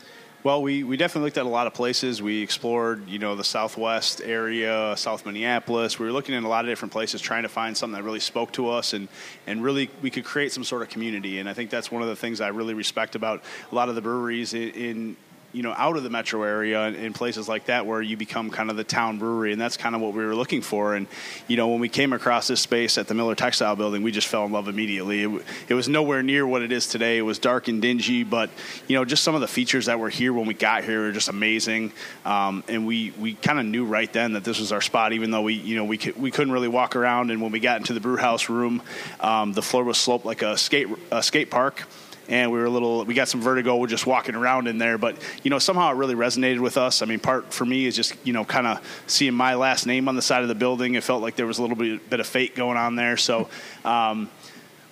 Well, 0.44 0.60
we, 0.60 0.84
we 0.84 0.98
definitely 0.98 1.28
looked 1.28 1.38
at 1.38 1.46
a 1.46 1.48
lot 1.48 1.66
of 1.66 1.72
places. 1.72 2.20
We 2.20 2.42
explored, 2.42 3.08
you 3.08 3.18
know, 3.18 3.34
the 3.34 3.44
Southwest 3.44 4.20
area, 4.22 4.94
South 4.94 5.24
Minneapolis. 5.24 5.98
We 5.98 6.04
were 6.04 6.12
looking 6.12 6.34
in 6.34 6.44
a 6.44 6.48
lot 6.48 6.66
of 6.66 6.70
different 6.70 6.92
places, 6.92 7.22
trying 7.22 7.44
to 7.44 7.48
find 7.48 7.74
something 7.74 7.96
that 7.96 8.04
really 8.04 8.20
spoke 8.20 8.52
to 8.52 8.68
us, 8.68 8.92
and 8.92 9.08
and 9.46 9.62
really 9.62 9.88
we 10.02 10.10
could 10.10 10.24
create 10.24 10.52
some 10.52 10.62
sort 10.62 10.82
of 10.82 10.90
community. 10.90 11.38
And 11.38 11.48
I 11.48 11.54
think 11.54 11.70
that's 11.70 11.90
one 11.90 12.02
of 12.02 12.08
the 12.08 12.16
things 12.16 12.42
I 12.42 12.48
really 12.48 12.74
respect 12.74 13.14
about 13.14 13.42
a 13.72 13.74
lot 13.74 13.88
of 13.88 13.94
the 13.94 14.02
breweries 14.02 14.52
in. 14.52 14.70
in 14.70 15.16
you 15.54 15.62
know, 15.62 15.72
out 15.76 15.96
of 15.96 16.02
the 16.02 16.10
metro 16.10 16.42
area 16.42 16.88
in 16.88 17.12
places 17.12 17.48
like 17.48 17.66
that 17.66 17.86
where 17.86 18.02
you 18.02 18.16
become 18.16 18.50
kind 18.50 18.70
of 18.70 18.76
the 18.76 18.84
town 18.84 19.18
brewery, 19.18 19.52
and 19.52 19.60
that's 19.60 19.76
kind 19.76 19.94
of 19.94 20.00
what 20.00 20.12
we 20.12 20.24
were 20.24 20.34
looking 20.34 20.60
for. 20.60 20.94
And 20.94 21.06
you 21.46 21.56
know, 21.56 21.68
when 21.68 21.80
we 21.80 21.88
came 21.88 22.12
across 22.12 22.48
this 22.48 22.60
space 22.60 22.98
at 22.98 23.06
the 23.06 23.14
Miller 23.14 23.34
Textile 23.34 23.76
Building, 23.76 24.02
we 24.02 24.10
just 24.10 24.26
fell 24.26 24.44
in 24.44 24.52
love 24.52 24.68
immediately. 24.68 25.22
It, 25.22 25.44
it 25.68 25.74
was 25.74 25.88
nowhere 25.88 26.22
near 26.22 26.46
what 26.46 26.62
it 26.62 26.72
is 26.72 26.88
today. 26.88 27.18
It 27.18 27.22
was 27.22 27.38
dark 27.38 27.68
and 27.68 27.80
dingy, 27.80 28.24
but 28.24 28.50
you 28.88 28.96
know, 28.96 29.04
just 29.04 29.22
some 29.22 29.34
of 29.34 29.40
the 29.40 29.48
features 29.48 29.86
that 29.86 29.98
were 30.00 30.08
here 30.10 30.32
when 30.32 30.46
we 30.46 30.54
got 30.54 30.84
here 30.84 31.02
were 31.02 31.12
just 31.12 31.28
amazing. 31.28 31.92
Um, 32.24 32.64
and 32.68 32.86
we 32.86 33.12
we 33.18 33.34
kind 33.34 33.60
of 33.60 33.66
knew 33.66 33.84
right 33.84 34.12
then 34.12 34.32
that 34.32 34.42
this 34.42 34.58
was 34.58 34.72
our 34.72 34.80
spot, 34.80 35.12
even 35.12 35.30
though 35.30 35.42
we 35.42 35.54
you 35.54 35.76
know 35.76 35.84
we 35.84 35.98
could, 35.98 36.16
we 36.20 36.32
couldn't 36.32 36.52
really 36.52 36.68
walk 36.68 36.96
around. 36.96 37.30
And 37.30 37.40
when 37.40 37.52
we 37.52 37.60
got 37.60 37.78
into 37.78 37.92
the 37.92 38.00
brew 38.00 38.16
house 38.16 38.48
room, 38.48 38.82
um, 39.20 39.52
the 39.52 39.62
floor 39.62 39.84
was 39.84 39.98
sloped 39.98 40.26
like 40.26 40.42
a 40.42 40.58
skate 40.58 40.88
a 41.12 41.22
skate 41.22 41.50
park 41.50 41.84
and 42.28 42.50
we 42.50 42.58
were 42.58 42.64
a 42.64 42.70
little 42.70 43.04
we 43.04 43.14
got 43.14 43.28
some 43.28 43.40
vertigo 43.40 43.76
we're 43.76 43.86
just 43.86 44.06
walking 44.06 44.34
around 44.34 44.66
in 44.66 44.78
there 44.78 44.98
but 44.98 45.16
you 45.42 45.50
know 45.50 45.58
somehow 45.58 45.90
it 45.90 45.96
really 45.96 46.14
resonated 46.14 46.60
with 46.60 46.76
us. 46.76 47.02
I 47.02 47.06
mean 47.06 47.20
part 47.20 47.52
for 47.52 47.64
me 47.64 47.86
is 47.86 47.96
just 47.96 48.14
you 48.24 48.32
know 48.32 48.44
kind 48.44 48.66
of 48.66 49.02
seeing 49.06 49.34
my 49.34 49.54
last 49.54 49.86
name 49.86 50.08
on 50.08 50.16
the 50.16 50.22
side 50.22 50.42
of 50.42 50.48
the 50.48 50.54
building. 50.54 50.94
It 50.94 51.04
felt 51.04 51.22
like 51.22 51.36
there 51.36 51.46
was 51.46 51.58
a 51.58 51.62
little 51.62 51.76
bit, 51.76 52.08
bit 52.08 52.20
of 52.20 52.26
fate 52.26 52.54
going 52.54 52.76
on 52.76 52.96
there. 52.96 53.16
So 53.16 53.48
um, 53.84 54.30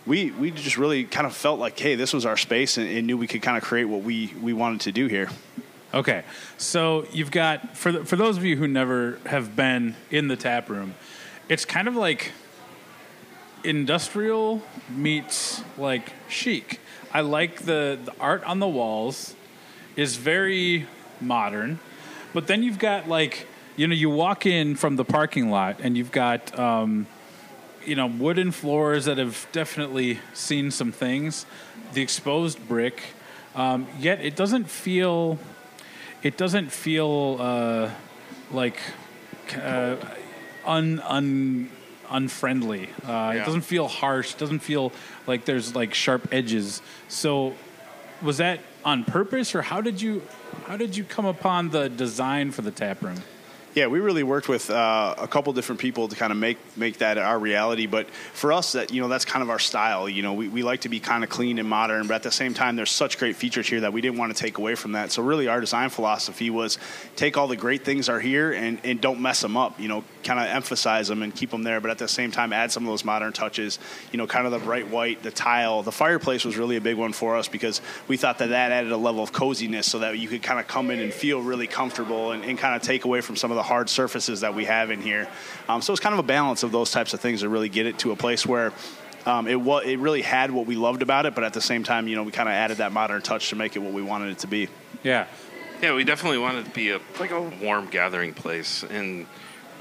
we 0.06 0.30
we 0.32 0.50
just 0.50 0.76
really 0.76 1.04
kind 1.04 1.26
of 1.26 1.34
felt 1.34 1.58
like 1.58 1.78
hey 1.78 1.94
this 1.94 2.12
was 2.12 2.26
our 2.26 2.36
space 2.36 2.78
and, 2.78 2.88
and 2.88 3.06
knew 3.06 3.16
we 3.16 3.26
could 3.26 3.42
kind 3.42 3.56
of 3.56 3.62
create 3.62 3.84
what 3.84 4.02
we 4.02 4.34
we 4.40 4.52
wanted 4.52 4.80
to 4.82 4.92
do 4.92 5.06
here. 5.06 5.28
Okay, 5.94 6.24
so 6.56 7.06
you've 7.12 7.30
got 7.30 7.76
for 7.76 7.92
the, 7.92 8.04
for 8.04 8.16
those 8.16 8.38
of 8.38 8.44
you 8.44 8.56
who 8.56 8.66
never 8.66 9.18
have 9.26 9.54
been 9.54 9.94
in 10.10 10.28
the 10.28 10.36
tap 10.36 10.70
room, 10.70 10.94
it's 11.50 11.66
kind 11.66 11.86
of 11.86 11.94
like 11.94 12.32
industrial 13.62 14.62
meets 14.88 15.62
like 15.76 16.12
chic. 16.28 16.80
I 17.14 17.20
like 17.20 17.62
the, 17.62 17.98
the 18.02 18.14
art 18.18 18.42
on 18.44 18.58
the 18.58 18.68
walls 18.68 19.34
is 19.96 20.16
very 20.16 20.86
modern, 21.20 21.78
but 22.32 22.46
then 22.46 22.62
you've 22.62 22.78
got 22.78 23.06
like 23.06 23.46
you 23.76 23.86
know 23.86 23.94
you 23.94 24.08
walk 24.08 24.46
in 24.46 24.76
from 24.76 24.96
the 24.96 25.04
parking 25.04 25.50
lot 25.50 25.80
and 25.80 25.96
you've 25.96 26.10
got 26.10 26.58
um, 26.58 27.06
you 27.84 27.96
know 27.96 28.06
wooden 28.06 28.50
floors 28.50 29.04
that 29.04 29.18
have 29.18 29.46
definitely 29.52 30.20
seen 30.32 30.70
some 30.70 30.90
things, 30.90 31.44
the 31.92 32.00
exposed 32.00 32.66
brick, 32.66 33.02
um, 33.54 33.86
yet 33.98 34.24
it 34.24 34.34
doesn't 34.34 34.70
feel 34.70 35.38
it 36.22 36.38
doesn't 36.38 36.72
feel 36.72 37.36
uh, 37.40 37.90
like 38.50 38.80
uh, 39.54 39.96
un 40.64 40.98
un 41.00 41.70
unfriendly. 42.10 42.88
Uh, 43.06 43.34
It 43.36 43.44
doesn't 43.44 43.62
feel 43.62 43.88
harsh. 43.88 44.34
It 44.34 44.38
doesn't 44.38 44.60
feel 44.60 44.92
like 45.26 45.44
there's 45.44 45.74
like 45.74 45.94
sharp 45.94 46.28
edges. 46.32 46.82
So, 47.08 47.54
was 48.22 48.38
that 48.38 48.60
on 48.84 49.04
purpose, 49.04 49.54
or 49.54 49.62
how 49.62 49.80
did 49.80 50.00
you 50.00 50.22
how 50.66 50.76
did 50.76 50.96
you 50.96 51.04
come 51.04 51.26
upon 51.26 51.70
the 51.70 51.88
design 51.88 52.50
for 52.50 52.62
the 52.62 52.70
tap 52.70 53.02
room? 53.02 53.22
Yeah, 53.74 53.86
we 53.86 54.00
really 54.00 54.22
worked 54.22 54.50
with 54.50 54.68
uh, 54.68 55.14
a 55.16 55.26
couple 55.26 55.50
different 55.54 55.80
people 55.80 56.06
to 56.08 56.14
kind 56.14 56.30
of 56.30 56.36
make 56.36 56.58
make 56.76 56.98
that 56.98 57.16
our 57.16 57.38
reality. 57.38 57.86
But 57.86 58.10
for 58.10 58.52
us, 58.52 58.72
that 58.72 58.92
you 58.92 59.00
know, 59.00 59.08
that's 59.08 59.24
kind 59.24 59.42
of 59.42 59.48
our 59.48 59.58
style. 59.58 60.10
You 60.10 60.22
know, 60.22 60.34
we, 60.34 60.48
we 60.48 60.62
like 60.62 60.82
to 60.82 60.90
be 60.90 61.00
kind 61.00 61.24
of 61.24 61.30
clean 61.30 61.58
and 61.58 61.66
modern, 61.66 62.06
but 62.06 62.14
at 62.14 62.22
the 62.22 62.30
same 62.30 62.52
time, 62.52 62.76
there's 62.76 62.90
such 62.90 63.18
great 63.18 63.34
features 63.34 63.66
here 63.66 63.80
that 63.80 63.94
we 63.94 64.02
didn't 64.02 64.18
want 64.18 64.36
to 64.36 64.40
take 64.42 64.58
away 64.58 64.74
from 64.74 64.92
that. 64.92 65.10
So 65.10 65.22
really, 65.22 65.48
our 65.48 65.60
design 65.60 65.88
philosophy 65.88 66.50
was 66.50 66.78
take 67.16 67.38
all 67.38 67.48
the 67.48 67.56
great 67.56 67.82
things 67.82 68.10
are 68.10 68.20
here 68.20 68.52
and, 68.52 68.78
and 68.84 69.00
don't 69.00 69.20
mess 69.20 69.40
them 69.40 69.56
up. 69.56 69.80
You 69.80 69.88
know, 69.88 70.04
kind 70.24 70.38
of 70.40 70.46
emphasize 70.46 71.08
them 71.08 71.22
and 71.22 71.34
keep 71.34 71.50
them 71.50 71.62
there, 71.62 71.80
but 71.80 71.90
at 71.90 71.98
the 71.98 72.08
same 72.08 72.30
time, 72.30 72.52
add 72.52 72.70
some 72.72 72.84
of 72.84 72.88
those 72.88 73.04
modern 73.04 73.32
touches. 73.32 73.78
You 74.12 74.18
know, 74.18 74.26
kind 74.26 74.46
of 74.46 74.52
the 74.52 74.58
bright 74.58 74.88
white, 74.88 75.22
the 75.22 75.30
tile, 75.30 75.82
the 75.82 75.92
fireplace 75.92 76.44
was 76.44 76.56
really 76.56 76.76
a 76.76 76.80
big 76.80 76.96
one 76.96 77.12
for 77.12 77.36
us 77.36 77.48
because 77.48 77.80
we 78.08 78.16
thought 78.16 78.38
that 78.38 78.50
that 78.50 78.72
added 78.72 78.92
a 78.92 78.96
level 78.96 79.22
of 79.22 79.32
coziness 79.32 79.90
so 79.90 80.00
that 80.00 80.18
you 80.18 80.28
could 80.28 80.42
kind 80.42 80.60
of 80.60 80.66
come 80.66 80.90
in 80.90 81.00
and 81.00 81.12
feel 81.12 81.40
really 81.42 81.66
comfortable 81.66 82.32
and, 82.32 82.44
and 82.44 82.58
kind 82.58 82.74
of 82.76 82.82
take 82.82 83.04
away 83.04 83.20
from 83.20 83.36
some 83.36 83.50
of 83.50 83.56
the 83.56 83.62
hard 83.62 83.88
surfaces 83.88 84.40
that 84.40 84.54
we 84.54 84.64
have 84.64 84.90
in 84.90 85.00
here. 85.00 85.28
Um, 85.68 85.82
so 85.82 85.92
it's 85.92 86.00
kind 86.00 86.12
of 86.12 86.18
a 86.18 86.24
balance 86.26 86.62
of 86.62 86.72
those 86.72 86.90
types 86.90 87.14
of 87.14 87.20
things 87.20 87.40
to 87.40 87.48
really 87.48 87.68
get 87.68 87.86
it 87.86 87.98
to 88.00 88.12
a 88.12 88.16
place 88.16 88.46
where 88.46 88.72
um, 89.24 89.46
it 89.46 89.60
wa- 89.60 89.78
it 89.78 89.98
really 89.98 90.22
had 90.22 90.50
what 90.50 90.66
we 90.66 90.74
loved 90.74 91.02
about 91.02 91.26
it, 91.26 91.34
but 91.34 91.44
at 91.44 91.52
the 91.52 91.60
same 91.60 91.84
time, 91.84 92.08
you 92.08 92.16
know, 92.16 92.24
we 92.24 92.32
kind 92.32 92.48
of 92.48 92.54
added 92.54 92.78
that 92.78 92.92
modern 92.92 93.22
touch 93.22 93.50
to 93.50 93.56
make 93.56 93.76
it 93.76 93.78
what 93.78 93.92
we 93.92 94.02
wanted 94.02 94.30
it 94.30 94.38
to 94.40 94.46
be. 94.48 94.68
Yeah, 95.04 95.26
Yeah, 95.80 95.94
we 95.94 96.04
definitely 96.04 96.38
wanted 96.38 96.64
to 96.64 96.70
be 96.72 96.90
a 96.90 97.00
like 97.20 97.30
a 97.30 97.40
warm 97.40 97.86
gathering 97.86 98.34
place 98.34 98.82
and 98.82 99.26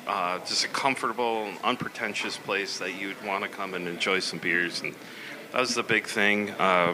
uh, 0.07 0.39
just 0.39 0.65
a 0.65 0.67
comfortable, 0.67 1.49
unpretentious 1.63 2.37
place 2.37 2.79
that 2.79 2.99
you'd 2.99 3.23
want 3.25 3.43
to 3.43 3.49
come 3.49 3.73
and 3.73 3.87
enjoy 3.87 4.19
some 4.19 4.39
beers, 4.39 4.81
and 4.81 4.93
that 5.51 5.59
was 5.59 5.75
the 5.75 5.83
big 5.83 6.05
thing. 6.07 6.49
Uh, 6.51 6.93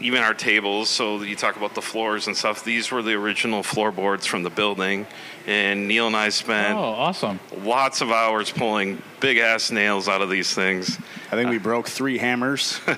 even 0.00 0.22
our 0.22 0.32
tables. 0.32 0.88
So 0.88 1.20
you 1.20 1.36
talk 1.36 1.56
about 1.56 1.74
the 1.74 1.82
floors 1.82 2.28
and 2.28 2.36
stuff. 2.36 2.64
These 2.64 2.90
were 2.90 3.02
the 3.02 3.12
original 3.12 3.62
floorboards 3.62 4.24
from 4.24 4.42
the 4.42 4.48
building, 4.48 5.06
and 5.46 5.86
Neil 5.86 6.06
and 6.06 6.16
I 6.16 6.30
spent 6.30 6.78
Oh, 6.78 6.82
awesome. 6.82 7.40
lots 7.62 8.00
of 8.00 8.10
hours 8.10 8.50
pulling 8.50 9.02
big 9.20 9.36
ass 9.38 9.70
nails 9.70 10.08
out 10.08 10.22
of 10.22 10.30
these 10.30 10.54
things. 10.54 10.96
I 11.30 11.36
think 11.36 11.50
we 11.50 11.58
broke 11.58 11.88
three 11.88 12.16
hammers. 12.18 12.80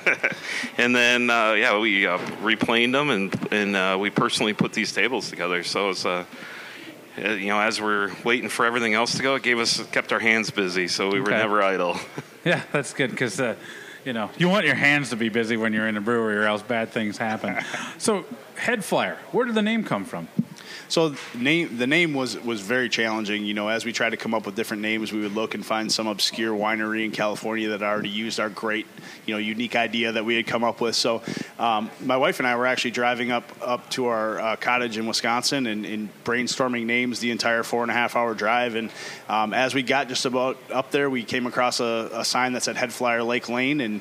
And 0.76 0.94
then, 0.94 1.28
uh, 1.30 1.54
yeah, 1.54 1.76
we 1.78 2.06
uh, 2.06 2.18
replaned 2.42 2.92
them 2.92 3.10
and 3.10 3.52
and 3.52 3.74
uh, 3.74 3.96
we 4.00 4.10
personally 4.10 4.52
put 4.52 4.72
these 4.72 4.92
tables 4.92 5.28
together. 5.30 5.64
So 5.64 5.90
it's 5.90 6.06
uh, 6.06 6.24
you 7.18 7.46
know, 7.48 7.60
as 7.60 7.80
we're 7.80 8.10
waiting 8.24 8.48
for 8.48 8.64
everything 8.66 8.94
else 8.94 9.16
to 9.16 9.22
go, 9.22 9.34
it 9.34 9.42
gave 9.42 9.58
us 9.58 9.84
kept 9.88 10.12
our 10.12 10.18
hands 10.20 10.50
busy, 10.50 10.88
so 10.88 11.10
we 11.10 11.20
were 11.20 11.28
Okay. 11.28 11.36
never 11.38 11.62
idle. 11.62 11.96
Yeah, 12.44 12.62
that's 12.72 12.94
good 12.94 13.10
because 13.10 13.38
uh, 13.40 13.56
you 14.06 14.12
know 14.14 14.30
you 14.38 14.48
want 14.48 14.64
your 14.64 14.76
hands 14.76 15.10
to 15.10 15.16
be 15.16 15.28
busy 15.28 15.56
when 15.58 15.72
you're 15.74 15.88
in 15.88 15.96
a 15.98 16.00
brewery, 16.00 16.36
or 16.36 16.44
else 16.44 16.62
bad 16.62 16.90
things 16.90 17.18
happen. 17.18 17.56
so, 17.98 18.24
head 18.56 18.84
flyer, 18.84 19.18
where 19.32 19.44
did 19.44 19.54
the 19.54 19.60
name 19.62 19.84
come 19.84 20.04
from? 20.04 20.28
So 20.88 21.14
name 21.34 21.76
the 21.76 21.86
name 21.86 22.14
was 22.14 22.38
was 22.38 22.60
very 22.60 22.88
challenging. 22.88 23.44
You 23.44 23.54
know, 23.54 23.68
as 23.68 23.84
we 23.84 23.92
tried 23.92 24.10
to 24.10 24.16
come 24.16 24.32
up 24.32 24.46
with 24.46 24.54
different 24.54 24.82
names, 24.82 25.12
we 25.12 25.20
would 25.20 25.34
look 25.34 25.54
and 25.54 25.64
find 25.64 25.92
some 25.92 26.06
obscure 26.06 26.56
winery 26.56 27.04
in 27.04 27.10
California 27.10 27.68
that 27.68 27.82
already 27.82 28.08
used 28.08 28.40
our 28.40 28.48
great, 28.48 28.86
you 29.26 29.34
know, 29.34 29.38
unique 29.38 29.76
idea 29.76 30.12
that 30.12 30.24
we 30.24 30.36
had 30.36 30.46
come 30.46 30.64
up 30.64 30.80
with. 30.80 30.96
So 30.96 31.22
um, 31.58 31.90
my 32.04 32.16
wife 32.16 32.38
and 32.38 32.48
I 32.48 32.56
were 32.56 32.66
actually 32.66 32.92
driving 32.92 33.30
up 33.30 33.44
up 33.60 33.88
to 33.90 34.06
our 34.06 34.40
uh, 34.40 34.56
cottage 34.56 34.96
in 34.96 35.06
Wisconsin 35.06 35.66
and, 35.66 35.84
and 35.84 36.08
brainstorming 36.24 36.86
names 36.86 37.20
the 37.20 37.30
entire 37.30 37.62
four 37.62 37.82
and 37.82 37.90
a 37.90 37.94
half 37.94 38.16
hour 38.16 38.34
drive. 38.34 38.74
And 38.74 38.90
um, 39.28 39.52
as 39.52 39.74
we 39.74 39.82
got 39.82 40.08
just 40.08 40.24
about 40.24 40.56
up 40.72 40.90
there, 40.90 41.10
we 41.10 41.22
came 41.22 41.46
across 41.46 41.80
a, 41.80 42.10
a 42.14 42.24
sign 42.24 42.54
that 42.54 42.62
said 42.62 42.76
Head 42.76 42.92
Flyer 42.92 43.22
Lake 43.22 43.48
Lane 43.48 43.82
and 43.82 44.00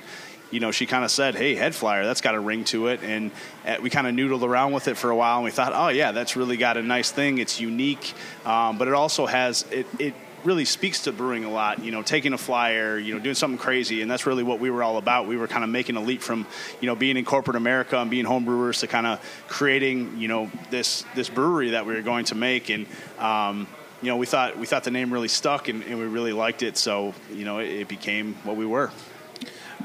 you 0.51 0.59
know, 0.59 0.71
she 0.71 0.85
kind 0.85 1.03
of 1.03 1.11
said, 1.11 1.35
"Hey, 1.35 1.55
head 1.55 1.75
flyer, 1.75 2.05
that's 2.05 2.21
got 2.21 2.35
a 2.35 2.39
ring 2.39 2.63
to 2.65 2.87
it," 2.87 3.01
and 3.03 3.31
uh, 3.65 3.77
we 3.81 3.89
kind 3.89 4.07
of 4.07 4.13
noodled 4.13 4.47
around 4.47 4.73
with 4.73 4.87
it 4.87 4.97
for 4.97 5.09
a 5.09 5.15
while, 5.15 5.37
and 5.37 5.45
we 5.45 5.51
thought, 5.51 5.73
"Oh 5.73 5.89
yeah, 5.89 6.11
that's 6.11 6.35
really 6.35 6.57
got 6.57 6.77
a 6.77 6.83
nice 6.83 7.11
thing. 7.11 7.37
It's 7.37 7.59
unique, 7.59 8.13
um, 8.45 8.77
but 8.77 8.87
it 8.87 8.93
also 8.93 9.25
has 9.25 9.65
it." 9.71 9.85
it 9.99 10.13
really 10.43 10.65
speaks 10.65 11.03
to 11.03 11.11
brewing 11.11 11.43
a 11.43 11.49
lot 11.49 11.83
you 11.83 11.91
know 11.91 12.01
taking 12.01 12.31
a 12.31 12.37
flyer 12.37 12.97
you 12.97 13.13
know 13.13 13.19
doing 13.19 13.35
something 13.35 13.57
crazy 13.57 14.01
and 14.01 14.09
that's 14.09 14.25
really 14.25 14.43
what 14.43 14.59
we 14.59 14.69
were 14.69 14.83
all 14.83 14.97
about. 14.97 15.27
We 15.27 15.35
were 15.35 15.47
kind 15.47 15.63
of 15.63 15.69
making 15.69 15.97
a 15.97 16.01
leap 16.01 16.21
from 16.21 16.45
you 16.79 16.85
know 16.85 16.95
being 16.95 17.17
in 17.17 17.25
corporate 17.25 17.57
america 17.57 17.97
and 17.97 18.09
being 18.09 18.23
home 18.23 18.45
brewers 18.45 18.79
to 18.79 18.87
kind 18.87 19.05
of 19.05 19.19
creating 19.47 20.17
you 20.17 20.27
know 20.27 20.49
this 20.69 21.03
this 21.15 21.27
brewery 21.27 21.71
that 21.71 21.85
we 21.85 21.95
were 21.95 22.01
going 22.01 22.25
to 22.25 22.35
make. 22.35 22.69
And 22.69 22.85
um, 23.19 23.67
you 24.01 24.09
know 24.09 24.17
we 24.17 24.25
thought 24.25 24.57
we 24.57 24.67
thought 24.67 24.83
the 24.83 24.91
name 24.91 25.11
really 25.11 25.27
stuck 25.27 25.67
and, 25.67 25.83
and 25.83 25.97
we 25.99 26.05
really 26.05 26.33
liked 26.33 26.63
it. 26.63 26.77
So 26.77 27.13
you 27.31 27.43
know 27.43 27.59
it, 27.59 27.69
it 27.69 27.87
became 27.87 28.35
what 28.43 28.55
we 28.55 28.65
were 28.65 28.91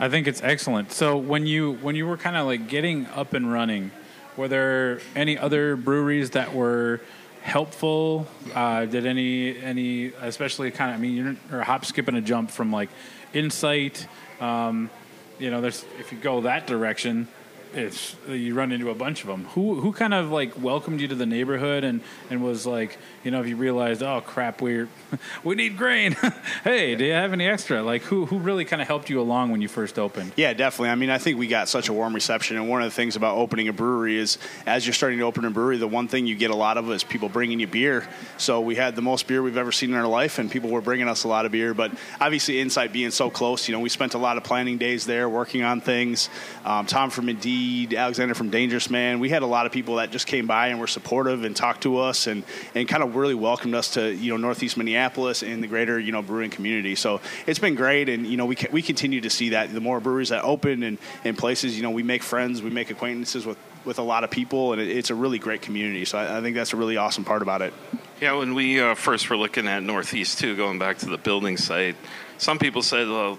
I 0.03 0.09
think 0.09 0.27
it's 0.27 0.43
excellent. 0.43 0.91
So 0.91 1.17
when 1.17 1.47
you 1.47 1.75
when 1.75 1.95
you 1.95 2.09
were 2.09 2.17
kind 2.17 2.35
of 2.35 2.45
like 2.45 2.67
getting 2.67 3.07
up 3.15 3.35
and 3.35 3.53
running, 3.53 3.93
were 4.37 4.49
there 4.49 4.99
any 5.15 5.39
other 5.39 5.77
breweries 5.77 6.31
that 6.31 6.53
were 6.53 7.01
helpful? 7.41 8.27
Uh, 8.53 8.87
did 8.87 9.07
any 9.07 9.57
any 9.57 10.07
especially 10.21 10.73
kind 10.73 10.91
of 10.91 10.97
I 10.97 11.01
mean 11.01 11.39
you're, 11.49 11.63
hop, 11.63 11.85
skip, 11.85 12.09
and 12.09 12.17
a 12.17 12.21
jump 12.21 12.51
from 12.51 12.73
like 12.73 12.89
Insight. 13.33 14.09
Um, 14.41 14.91
you 15.39 15.53
know, 15.53 15.61
there's 15.61 15.85
if 16.01 16.11
you 16.11 16.19
go 16.19 16.41
that 16.41 16.67
direction, 16.67 17.29
it's 17.75 18.17
you 18.29 18.55
run 18.55 18.73
into 18.73 18.91
a 18.91 18.95
bunch 18.95 19.23
of 19.23 19.29
them. 19.29 19.45
Who 19.55 19.81
who 19.81 19.93
kind 19.93 20.15
of 20.15 20.31
like 20.31 20.61
welcomed 20.61 21.01
you 21.01 21.09
to 21.09 21.15
the 21.15 21.27
neighborhood 21.27 21.85
and 21.85 22.01
and 22.31 22.43
was 22.43 22.67
like 22.67 22.99
you 23.25 23.31
know 23.31 23.41
if 23.41 23.47
you 23.47 23.57
realized 23.57 24.03
oh 24.03 24.21
crap 24.21 24.61
we're 24.61 24.89
we 25.45 25.55
need 25.55 25.77
grain. 25.77 26.13
hey, 26.65 26.95
do 26.95 27.05
you 27.05 27.13
have 27.13 27.33
any 27.33 27.47
extra? 27.47 27.83
Like 27.83 28.03
who 28.03 28.27
who 28.27 28.39
really 28.39 28.65
kind 28.65 28.83
of 28.83 28.89
helped 28.89 29.11
you 29.11 29.21
along 29.21 29.51
when 29.51 29.63
you 29.63 29.69
first 29.69 29.99
opened? 29.99 30.33
Yeah, 30.37 30.53
definitely. 30.53 30.91
I 30.91 30.95
mean, 30.95 31.11
I 31.11 31.19
think 31.19 31.39
we 31.39 31.47
got 31.47 31.69
such 31.69 31.89
a 31.89 31.93
warm 31.93 32.15
reception, 32.15 32.57
and 32.57 32.69
one 32.69 32.83
of 32.83 32.87
the 32.87 32.95
things 32.95 33.17
about 33.17 33.37
opening 33.37 33.69
a 33.69 33.73
brewery 33.73 34.19
is, 34.19 34.39
as 34.67 34.87
you're 34.87 34.95
starting 34.95 35.19
to 35.19 35.25
open 35.25 35.45
a 35.45 35.51
brewery, 35.51 35.79
the 35.79 35.89
one 35.89 36.09
thing 36.09 36.27
you 36.27 36.35
get 36.35 36.51
a 36.51 36.57
lot 36.57 36.79
of 36.79 36.91
is 36.91 37.05
people 37.05 37.29
bringing 37.29 37.61
you 37.61 37.67
beer. 37.67 38.07
So 38.39 38.61
we 38.61 38.75
had 38.75 38.97
the 38.97 39.03
most 39.03 39.27
beer 39.27 39.43
we've 39.43 39.57
ever 39.57 39.73
seen 39.73 39.91
in 39.91 39.97
our 39.97 40.07
life, 40.07 40.39
and 40.39 40.51
people 40.51 40.71
were 40.71 40.81
bringing 40.81 41.09
us 41.09 41.25
a 41.25 41.29
lot 41.29 41.47
of 41.47 41.53
beer. 41.53 41.75
But 41.75 41.93
obviously, 42.21 42.61
Insight 42.61 42.93
being 42.93 43.11
so 43.11 43.31
close, 43.31 43.69
you 43.69 43.75
know, 43.75 43.81
we 43.81 43.89
spent 43.89 44.15
a 44.15 44.19
lot 44.19 44.37
of 44.37 44.45
planning 44.45 44.79
days 44.79 45.07
there 45.07 45.29
working 45.29 45.63
on 45.63 45.81
things. 45.81 46.29
Um, 46.65 46.87
Tom 46.87 47.11
from 47.11 47.29
Indeed, 47.29 47.62
Alexander 47.97 48.35
from 48.35 48.51
Dangerous 48.51 48.91
Man, 48.91 49.21
we 49.21 49.29
had 49.29 49.43
a 49.43 49.47
lot 49.47 49.67
of 49.67 49.73
people 49.73 49.97
that 49.97 50.11
just 50.11 50.27
came 50.27 50.47
by 50.47 50.69
and 50.69 50.81
were 50.81 50.87
supportive 50.87 51.45
and 51.45 51.55
talked 51.55 51.83
to 51.83 51.99
us, 51.99 52.27
and 52.27 52.45
and 52.75 52.89
kind 52.89 53.03
of 53.03 53.17
really 53.17 53.35
welcomed 53.35 53.75
us 53.75 53.95
to 53.95 54.15
you 54.15 54.31
know 54.31 54.37
Northeast 54.37 54.77
Minneapolis 54.77 55.43
and 55.43 55.63
the 55.63 55.67
greater 55.67 55.99
you 55.99 56.13
know 56.13 56.23
brewing 56.23 56.51
community. 56.51 56.95
So 56.95 57.21
it's 57.47 57.59
been 57.59 57.75
great, 57.75 58.09
and 58.09 58.27
you 58.27 58.37
know 58.37 58.47
we 58.47 58.57
we 58.71 58.83
continue 58.83 59.21
to 59.21 59.31
see 59.31 59.51
that 59.51 59.73
the 59.73 59.81
more 59.81 60.01
breweries 60.01 60.31
that 60.31 60.45
open 60.45 60.83
and 60.83 60.99
in 61.25 61.37
places, 61.37 61.77
you 61.77 61.83
know, 61.83 61.91
we 61.91 62.03
make 62.03 62.23
friends, 62.23 62.63
we 62.63 62.71
make 62.71 62.91
acquaintances 62.91 63.47
with 63.47 63.59
with 63.85 63.99
a 63.99 64.03
lot 64.03 64.23
of 64.23 64.31
people, 64.31 64.73
and 64.73 64.81
it, 64.81 64.89
it's 64.89 65.11
a 65.11 65.15
really 65.15 65.39
great 65.39 65.63
community. 65.63 66.05
So 66.05 66.19
I, 66.19 66.39
I 66.39 66.41
think 66.41 66.55
that's 66.55 66.73
a 66.73 66.77
really 66.77 66.97
awesome 66.97 67.25
part 67.25 67.43
about 67.43 67.63
it. 67.63 67.75
Yeah, 68.21 68.35
when 68.35 68.55
we 68.55 68.81
uh, 68.81 68.95
first 68.95 69.29
were 69.29 69.37
looking 69.37 69.67
at 69.67 69.83
Northeast 69.83 70.39
too, 70.39 70.57
going 70.57 70.79
back 70.79 70.99
to 70.99 71.07
the 71.07 71.19
building 71.19 71.57
site, 71.57 71.97
some 72.39 72.59
people 72.59 72.83
said, 72.83 73.09
"Well, 73.09 73.39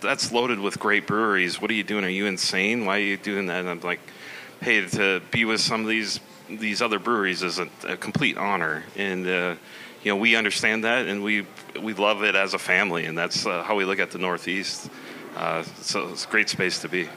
that's 0.00 0.32
loaded 0.32 0.60
with 0.60 0.78
great 0.78 1.06
breweries. 1.06 1.60
What 1.60 1.70
are 1.70 1.74
you 1.74 1.84
doing? 1.84 2.04
Are 2.04 2.08
you 2.08 2.26
insane? 2.26 2.84
Why 2.86 2.96
are 2.96 3.02
you 3.02 3.16
doing 3.16 3.46
that?" 3.46 3.60
And 3.60 3.68
I'm 3.68 3.80
like, 3.80 4.00
"Hey, 4.60 4.86
to 4.86 5.20
be 5.30 5.44
with 5.44 5.60
some 5.60 5.82
of 5.82 5.88
these 5.88 6.20
these 6.48 6.82
other 6.82 6.98
breweries 6.98 7.42
is 7.42 7.58
a, 7.58 7.68
a 7.86 7.96
complete 7.96 8.36
honor, 8.36 8.84
and 8.96 9.26
uh, 9.26 9.54
you 10.02 10.10
know 10.10 10.16
we 10.16 10.36
understand 10.36 10.84
that, 10.84 11.06
and 11.06 11.22
we 11.22 11.46
we 11.80 11.94
love 11.94 12.22
it 12.22 12.34
as 12.34 12.54
a 12.54 12.58
family, 12.58 13.06
and 13.06 13.16
that's 13.16 13.46
uh, 13.46 13.62
how 13.62 13.74
we 13.74 13.84
look 13.84 13.98
at 13.98 14.10
the 14.10 14.18
Northeast. 14.18 14.90
Uh, 15.36 15.62
so 15.80 16.08
it's 16.10 16.24
a 16.24 16.28
great 16.28 16.48
space 16.48 16.80
to 16.80 16.88
be." 16.88 17.08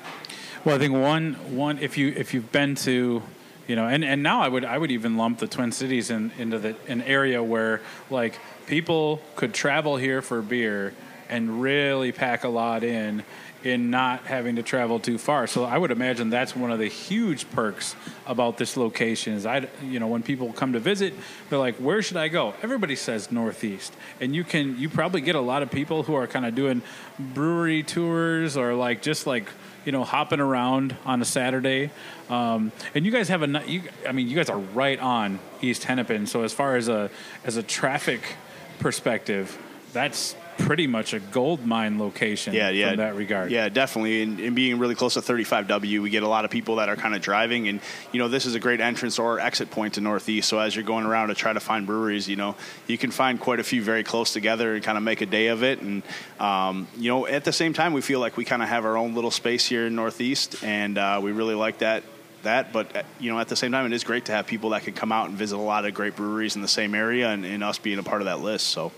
Well, 0.65 0.75
I 0.75 0.79
think 0.79 0.93
one 0.93 1.33
one 1.55 1.79
if 1.79 1.97
you 1.97 2.13
if 2.15 2.33
you've 2.33 2.51
been 2.51 2.75
to 2.75 3.21
you 3.67 3.75
know 3.75 3.87
and, 3.87 4.03
and 4.03 4.23
now 4.23 4.41
I 4.41 4.47
would 4.47 4.65
I 4.65 4.77
would 4.77 4.91
even 4.91 5.17
lump 5.17 5.39
the 5.39 5.47
Twin 5.47 5.71
Cities 5.71 6.09
in, 6.09 6.31
into 6.37 6.59
the 6.59 6.75
an 6.87 7.01
area 7.03 7.43
where 7.43 7.81
like 8.09 8.39
people 8.65 9.21
could 9.35 9.53
travel 9.53 9.97
here 9.97 10.21
for 10.21 10.41
beer 10.41 10.93
and 11.29 11.61
really 11.61 12.11
pack 12.11 12.43
a 12.43 12.49
lot 12.49 12.83
in 12.83 13.23
in 13.63 13.89
not 13.89 14.25
having 14.25 14.55
to 14.55 14.63
travel 14.63 14.99
too 14.99 15.17
far. 15.17 15.47
So 15.47 15.63
I 15.63 15.77
would 15.77 15.91
imagine 15.91 16.29
that's 16.29 16.55
one 16.55 16.71
of 16.71 16.79
the 16.79 16.87
huge 16.87 17.49
perks 17.51 17.95
about 18.25 18.57
this 18.57 18.77
location. 18.77 19.33
Is 19.33 19.45
I, 19.45 19.67
you 19.83 19.99
know, 19.99 20.07
when 20.07 20.23
people 20.23 20.53
come 20.53 20.73
to 20.73 20.79
visit, 20.79 21.13
they're 21.49 21.59
like, 21.59 21.75
"Where 21.75 22.01
should 22.01 22.17
I 22.17 22.27
go?" 22.27 22.53
Everybody 22.61 22.95
says 22.95 23.31
Northeast, 23.31 23.93
and 24.21 24.35
you 24.35 24.43
can 24.43 24.77
you 24.77 24.89
probably 24.89 25.21
get 25.21 25.35
a 25.35 25.41
lot 25.41 25.63
of 25.63 25.71
people 25.71 26.03
who 26.03 26.13
are 26.15 26.27
kind 26.27 26.45
of 26.45 26.55
doing 26.55 26.81
brewery 27.19 27.83
tours 27.83 28.57
or 28.57 28.73
like 28.73 29.01
just 29.01 29.25
like 29.25 29.47
you 29.85 29.91
know 29.91 30.03
hopping 30.03 30.39
around 30.39 30.95
on 31.05 31.21
a 31.21 31.25
Saturday. 31.25 31.89
Um, 32.29 32.71
and 32.93 33.05
you 33.05 33.11
guys 33.11 33.29
have 33.29 33.41
a, 33.41 33.63
you, 33.65 33.83
I 34.07 34.11
mean, 34.11 34.27
you 34.27 34.35
guys 34.35 34.49
are 34.49 34.59
right 34.59 34.99
on 34.99 35.39
East 35.61 35.83
Hennepin. 35.83 36.27
So 36.27 36.43
as 36.43 36.53
far 36.53 36.75
as 36.75 36.87
a 36.87 37.09
as 37.43 37.57
a 37.57 37.63
traffic 37.63 38.35
perspective, 38.79 39.57
that's 39.93 40.35
pretty 40.57 40.87
much 40.87 41.13
a 41.13 41.19
gold 41.19 41.65
mine 41.65 41.99
location 41.99 42.53
yeah, 42.53 42.69
yeah, 42.69 42.89
from 42.89 42.97
that 42.97 43.15
regard. 43.15 43.51
Yeah, 43.51 43.69
definitely. 43.69 44.21
And, 44.21 44.39
and 44.39 44.55
being 44.55 44.79
really 44.79 44.95
close 44.95 45.13
to 45.13 45.21
35W, 45.21 46.01
we 46.01 46.09
get 46.09 46.23
a 46.23 46.27
lot 46.27 46.45
of 46.45 46.51
people 46.51 46.77
that 46.77 46.89
are 46.89 46.95
kind 46.95 47.15
of 47.15 47.21
driving, 47.21 47.67
and 47.67 47.79
you 48.11 48.19
know, 48.19 48.27
this 48.27 48.45
is 48.45 48.55
a 48.55 48.59
great 48.59 48.81
entrance 48.81 49.19
or 49.19 49.39
exit 49.39 49.71
point 49.71 49.95
to 49.95 50.01
Northeast. 50.01 50.49
So 50.49 50.59
as 50.59 50.75
you're 50.75 50.85
going 50.85 51.05
around 51.05 51.29
to 51.29 51.35
try 51.35 51.53
to 51.53 51.59
find 51.59 51.85
breweries, 51.85 52.27
you 52.27 52.35
know, 52.35 52.55
you 52.87 52.97
can 52.97 53.11
find 53.11 53.39
quite 53.39 53.59
a 53.59 53.63
few 53.63 53.81
very 53.81 54.03
close 54.03 54.33
together 54.33 54.75
and 54.75 54.83
kind 54.83 54.97
of 54.97 55.03
make 55.03 55.21
a 55.21 55.25
day 55.25 55.47
of 55.47 55.63
it. 55.63 55.81
And 55.81 56.03
um, 56.39 56.87
you 56.97 57.09
know, 57.09 57.27
at 57.27 57.43
the 57.43 57.53
same 57.53 57.73
time, 57.73 57.93
we 57.93 58.01
feel 58.01 58.19
like 58.19 58.37
we 58.37 58.45
kind 58.45 58.61
of 58.61 58.69
have 58.69 58.85
our 58.85 58.97
own 58.97 59.15
little 59.15 59.31
space 59.31 59.65
here 59.65 59.87
in 59.87 59.95
Northeast, 59.95 60.63
and 60.63 60.97
uh, 60.97 61.19
we 61.23 61.31
really 61.31 61.55
like 61.55 61.79
that 61.79 62.03
that. 62.43 62.73
But 62.73 62.95
uh, 62.95 63.03
you 63.19 63.31
know, 63.31 63.39
at 63.39 63.47
the 63.47 63.55
same 63.55 63.71
time, 63.71 63.85
it 63.85 63.93
is 63.93 64.03
great 64.03 64.25
to 64.25 64.31
have 64.31 64.47
people 64.47 64.71
that 64.71 64.83
can 64.83 64.93
come 64.93 65.11
out 65.11 65.29
and 65.29 65.37
visit 65.37 65.57
a 65.57 65.61
lot 65.61 65.85
of 65.85 65.93
great 65.93 66.15
breweries 66.15 66.55
in 66.55 66.61
the 66.61 66.67
same 66.67 66.95
area, 66.95 67.29
and, 67.29 67.45
and 67.45 67.63
us 67.63 67.77
being 67.77 67.99
a 67.99 68.03
part 68.03 68.21
of 68.21 68.25
that 68.25 68.39
list. 68.39 68.67
So 68.67 68.91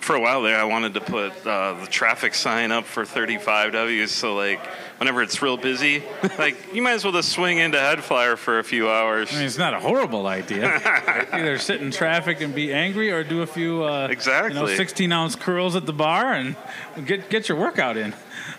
For 0.00 0.14
a 0.16 0.20
while 0.20 0.42
there, 0.42 0.58
I 0.58 0.64
wanted 0.64 0.94
to 0.94 1.00
put 1.00 1.46
uh, 1.46 1.74
the 1.74 1.86
traffic 1.86 2.34
sign 2.34 2.72
up 2.72 2.84
for 2.84 3.04
35W, 3.04 4.08
so 4.08 4.34
like 4.34 4.58
whenever 4.98 5.22
it's 5.22 5.42
real 5.42 5.56
busy, 5.58 6.02
like 6.38 6.72
you 6.72 6.80
might 6.82 6.92
as 6.92 7.04
well 7.04 7.12
just 7.12 7.30
swing 7.30 7.58
into 7.58 7.76
HeadFlyer 7.76 8.38
for 8.38 8.58
a 8.58 8.64
few 8.64 8.88
hours. 8.88 9.28
I 9.32 9.34
mean, 9.36 9.44
it's 9.44 9.58
not 9.58 9.74
a 9.74 9.80
horrible 9.80 10.26
idea. 10.26 10.80
Either 11.32 11.58
sit 11.58 11.82
in 11.82 11.90
traffic 11.90 12.40
and 12.40 12.54
be 12.54 12.72
angry, 12.72 13.10
or 13.10 13.22
do 13.22 13.42
a 13.42 13.46
few 13.46 13.84
uh, 13.84 14.08
Exactly. 14.10 14.54
you 14.54 14.66
know, 14.66 14.74
16 14.74 15.12
ounce 15.12 15.36
curls 15.36 15.76
at 15.76 15.84
the 15.84 15.92
bar 15.92 16.32
and 16.32 16.56
get 17.04 17.28
get 17.28 17.48
your 17.48 17.58
workout 17.58 17.96
in. 17.98 18.14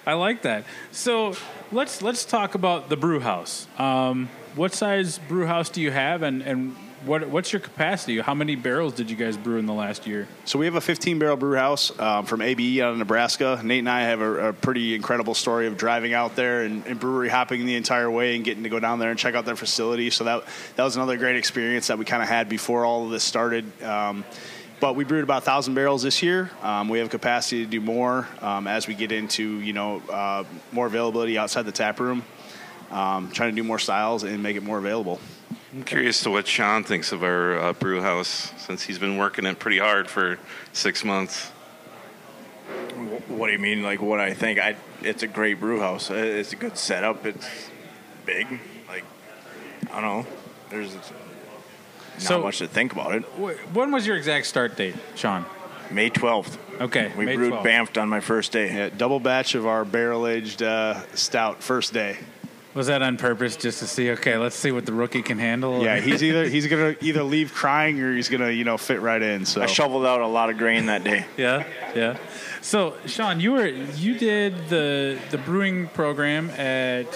I 0.06 0.14
like 0.14 0.44
that. 0.44 0.66
So 0.92 1.36
let's 1.72 2.02
let's 2.04 2.26
talk 2.26 2.54
about 2.54 2.90
the 2.90 2.98
brew 2.98 3.22
house. 3.22 3.66
Um, 3.80 4.30
what 4.56 4.74
size 4.74 5.18
brew 5.18 5.48
house 5.48 5.70
do 5.70 5.82
you 5.82 5.90
have, 5.92 6.22
and 6.22 6.42
and 6.44 6.76
what 7.06 7.28
what's 7.30 7.54
your 7.54 7.60
capacity? 7.60 8.20
How 8.20 8.34
many 8.34 8.56
barrels 8.56 8.94
did 8.94 9.10
you 9.10 9.16
guys 9.16 9.38
brew 9.38 9.58
in 9.58 9.66
the 9.66 9.74
last 9.74 10.06
year? 10.06 10.28
So 10.46 10.60
we 10.60 10.66
have 10.66 10.76
a 10.76 10.82
15 10.82 11.20
barrel 11.20 11.38
brew 11.38 11.56
house 11.56 11.98
um, 12.00 12.26
from 12.26 12.42
ABE 12.42 12.82
out 12.82 12.94
of 12.94 12.98
Nebraska. 12.98 13.62
Nate 13.64 13.80
and 13.80 13.90
I 13.90 14.02
have 14.02 14.22
a, 14.22 14.50
a 14.50 14.54
pretty 14.54 14.96
incredible 14.96 15.34
story 15.34 15.68
of 15.68 15.78
driving 15.78 16.14
out 16.14 16.36
there 16.36 16.64
and, 16.64 16.86
and 16.86 17.00
brewery 17.00 17.30
hopping 17.30 17.66
the 17.66 17.76
entire 17.76 18.10
way 18.10 18.36
and 18.36 18.44
getting 18.44 18.64
to 18.64 18.70
go 18.70 18.80
down 18.80 19.00
there 19.00 19.10
and 19.10 19.20
check 19.20 19.36
out 19.36 19.46
their 19.46 19.56
facility. 19.56 20.10
So 20.10 20.24
that 20.26 20.44
that 20.76 20.84
was 20.84 20.96
another 20.96 21.18
great 21.18 21.36
experience 21.36 21.88
that 21.88 21.98
we 21.98 22.06
kind 22.06 22.22
of 22.22 22.30
had 22.30 22.50
before 22.50 22.86
all 22.86 23.06
of 23.06 23.12
this 23.12 23.24
started. 23.24 23.66
Um, 23.84 24.26
but 24.80 24.96
we 24.96 25.04
brewed 25.04 25.24
about 25.24 25.42
1,000 25.46 25.74
barrels 25.74 26.04
this 26.04 26.24
year. 26.24 26.50
Um, 26.62 26.88
we 26.88 27.00
have 27.00 27.10
capacity 27.10 27.66
to 27.66 27.70
do 27.70 27.82
more 27.82 28.28
um, 28.42 28.66
as 28.66 28.88
we 28.88 28.96
get 28.96 29.12
into 29.12 29.60
you 29.60 29.74
know 29.74 30.02
uh, 30.10 30.44
more 30.72 30.88
availability 30.88 31.38
outside 31.38 31.64
the 31.64 31.72
tap 31.72 32.00
room. 32.00 32.24
Um, 32.92 33.30
trying 33.32 33.52
to 33.52 33.56
do 33.56 33.64
more 33.64 33.78
styles 33.78 34.24
and 34.24 34.42
make 34.42 34.56
it 34.56 34.64
more 34.64 34.80
available. 34.80 35.20
I'm 35.72 35.84
curious 35.84 36.24
to 36.24 36.32
what 36.32 36.48
Shaun 36.48 36.84
thinks 36.84 37.12
of 37.12 37.24
our 37.24 37.60
uh, 37.60 37.74
brew 37.74 38.02
house 38.02 38.52
since 38.58 38.82
he's 38.84 38.98
been 38.98 39.18
working 39.18 39.46
it 39.46 39.60
pretty 39.60 39.78
hard 39.78 40.10
for 40.10 40.40
six 40.74 41.04
months. 41.04 41.50
What 43.28 43.48
do 43.48 43.54
you 43.54 43.60
mean? 43.60 43.84
Like 43.84 44.02
what 44.02 44.20
I 44.20 44.34
think? 44.34 44.60
I 44.60 44.76
it's 45.02 45.22
a 45.24 45.28
great 45.28 45.60
brew 45.60 45.80
house. 45.80 46.10
Uh, 46.10 46.16
It's 46.16 46.54
a 46.54 46.56
good 46.56 46.78
setup. 46.78 47.26
It's 47.26 47.48
big. 48.26 48.48
Like 48.88 49.04
I 49.92 50.02
don't 50.02 50.24
know. 50.24 50.26
There's 50.70 50.96
not 50.96 51.04
So- 52.18 52.42
much 52.42 52.58
to 52.60 52.68
think 52.68 52.92
about 52.92 53.14
it. 53.14 53.22
When 53.74 53.92
was 53.92 54.08
your 54.08 54.18
exact 54.18 54.48
start 54.48 54.76
date, 54.76 54.96
Shaun? 55.16 55.46
May 55.92 56.10
twelfth. 56.10 56.58
Okay, 56.82 57.12
We 57.18 57.26
May 57.26 57.36
brewed 57.36 57.54
12th. 57.54 57.64
Banffed 57.64 57.98
on 57.98 58.10
my 58.10 58.20
first 58.22 58.52
day. 58.52 58.74
Yeah, 58.74 58.90
double 58.96 59.20
batch 59.20 59.54
of 59.56 59.66
our 59.68 59.84
barrel 59.84 60.28
aged 60.28 60.62
uh, 60.64 61.02
stout 61.16 61.62
first 61.62 61.94
day. 61.94 62.18
Was 62.80 62.88
that 62.88 63.02
on 63.02 63.18
purpose, 63.18 63.58
just 63.58 63.80
to 63.80 63.88
see? 63.88 64.12
Okay, 64.12 64.38
let's 64.38 64.56
see 64.56 64.72
what 64.72 64.86
the 64.86 64.94
rookie 64.94 65.22
can 65.22 65.38
handle. 65.38 65.84
Yeah, 65.84 66.00
he's 66.00 66.24
either 66.24 66.48
he's 66.48 66.66
gonna 66.68 66.96
either 67.02 67.24
leave 67.24 67.54
crying 67.54 68.00
or 68.00 68.16
he's 68.16 68.30
gonna 68.30 68.52
you 68.52 68.64
know 68.64 68.78
fit 68.78 69.02
right 69.02 69.22
in. 69.22 69.46
So 69.46 69.62
I 69.62 69.66
shoveled 69.66 70.06
out 70.06 70.22
a 70.22 70.28
lot 70.28 70.50
of 70.50 70.58
grain 70.58 70.86
that 70.86 71.04
day. 71.04 71.26
Yeah, 71.36 71.66
yeah. 71.94 72.18
So, 72.62 72.96
Shaun, 73.06 73.42
you 73.42 73.52
were 73.52 73.68
you 73.68 74.18
did 74.18 74.70
the 74.70 75.20
the 75.30 75.38
brewing 75.38 75.88
program 75.90 76.52
at 76.52 77.12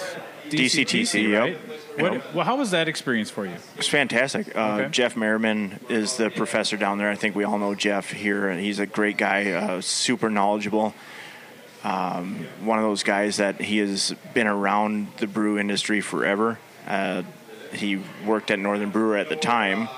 DCTC, 0.50 0.84
DCTC, 0.84 1.30
yep. 1.30 1.40
right? 1.40 1.58
What, 1.98 2.12
Yep. 2.12 2.34
well, 2.34 2.44
how 2.44 2.56
was 2.56 2.72
that 2.72 2.86
experience 2.86 3.30
for 3.30 3.46
you? 3.46 3.56
It's 3.78 3.88
fantastic. 3.88 4.54
Uh, 4.54 4.60
Okay. 4.60 4.88
Jeff 4.90 5.16
Merriman 5.16 5.80
is 5.88 6.18
the 6.18 6.28
professor 6.28 6.76
down 6.76 6.98
there. 6.98 7.08
I 7.08 7.14
think 7.14 7.34
we 7.34 7.44
all 7.44 7.58
know 7.58 7.74
Jeff 7.74 8.10
here, 8.10 8.48
and 8.48 8.60
he's 8.60 8.80
a 8.80 8.86
great 8.86 9.16
guy, 9.16 9.52
uh, 9.52 9.80
super 9.80 10.28
knowledgeable. 10.28 10.92
Um, 11.84 12.46
one 12.62 12.78
of 12.78 12.84
those 12.84 13.02
guys 13.02 13.36
that 13.36 13.60
he 13.60 13.78
has 13.78 14.14
been 14.32 14.46
around 14.46 15.08
the 15.18 15.26
brew 15.26 15.58
industry 15.58 16.00
forever. 16.00 16.58
Uh, 16.86 17.22
he 17.72 18.00
worked 18.26 18.50
at 18.50 18.58
Northern 18.58 18.90
Brewer 18.90 19.18
at 19.18 19.28
the 19.28 19.36
time. 19.36 19.88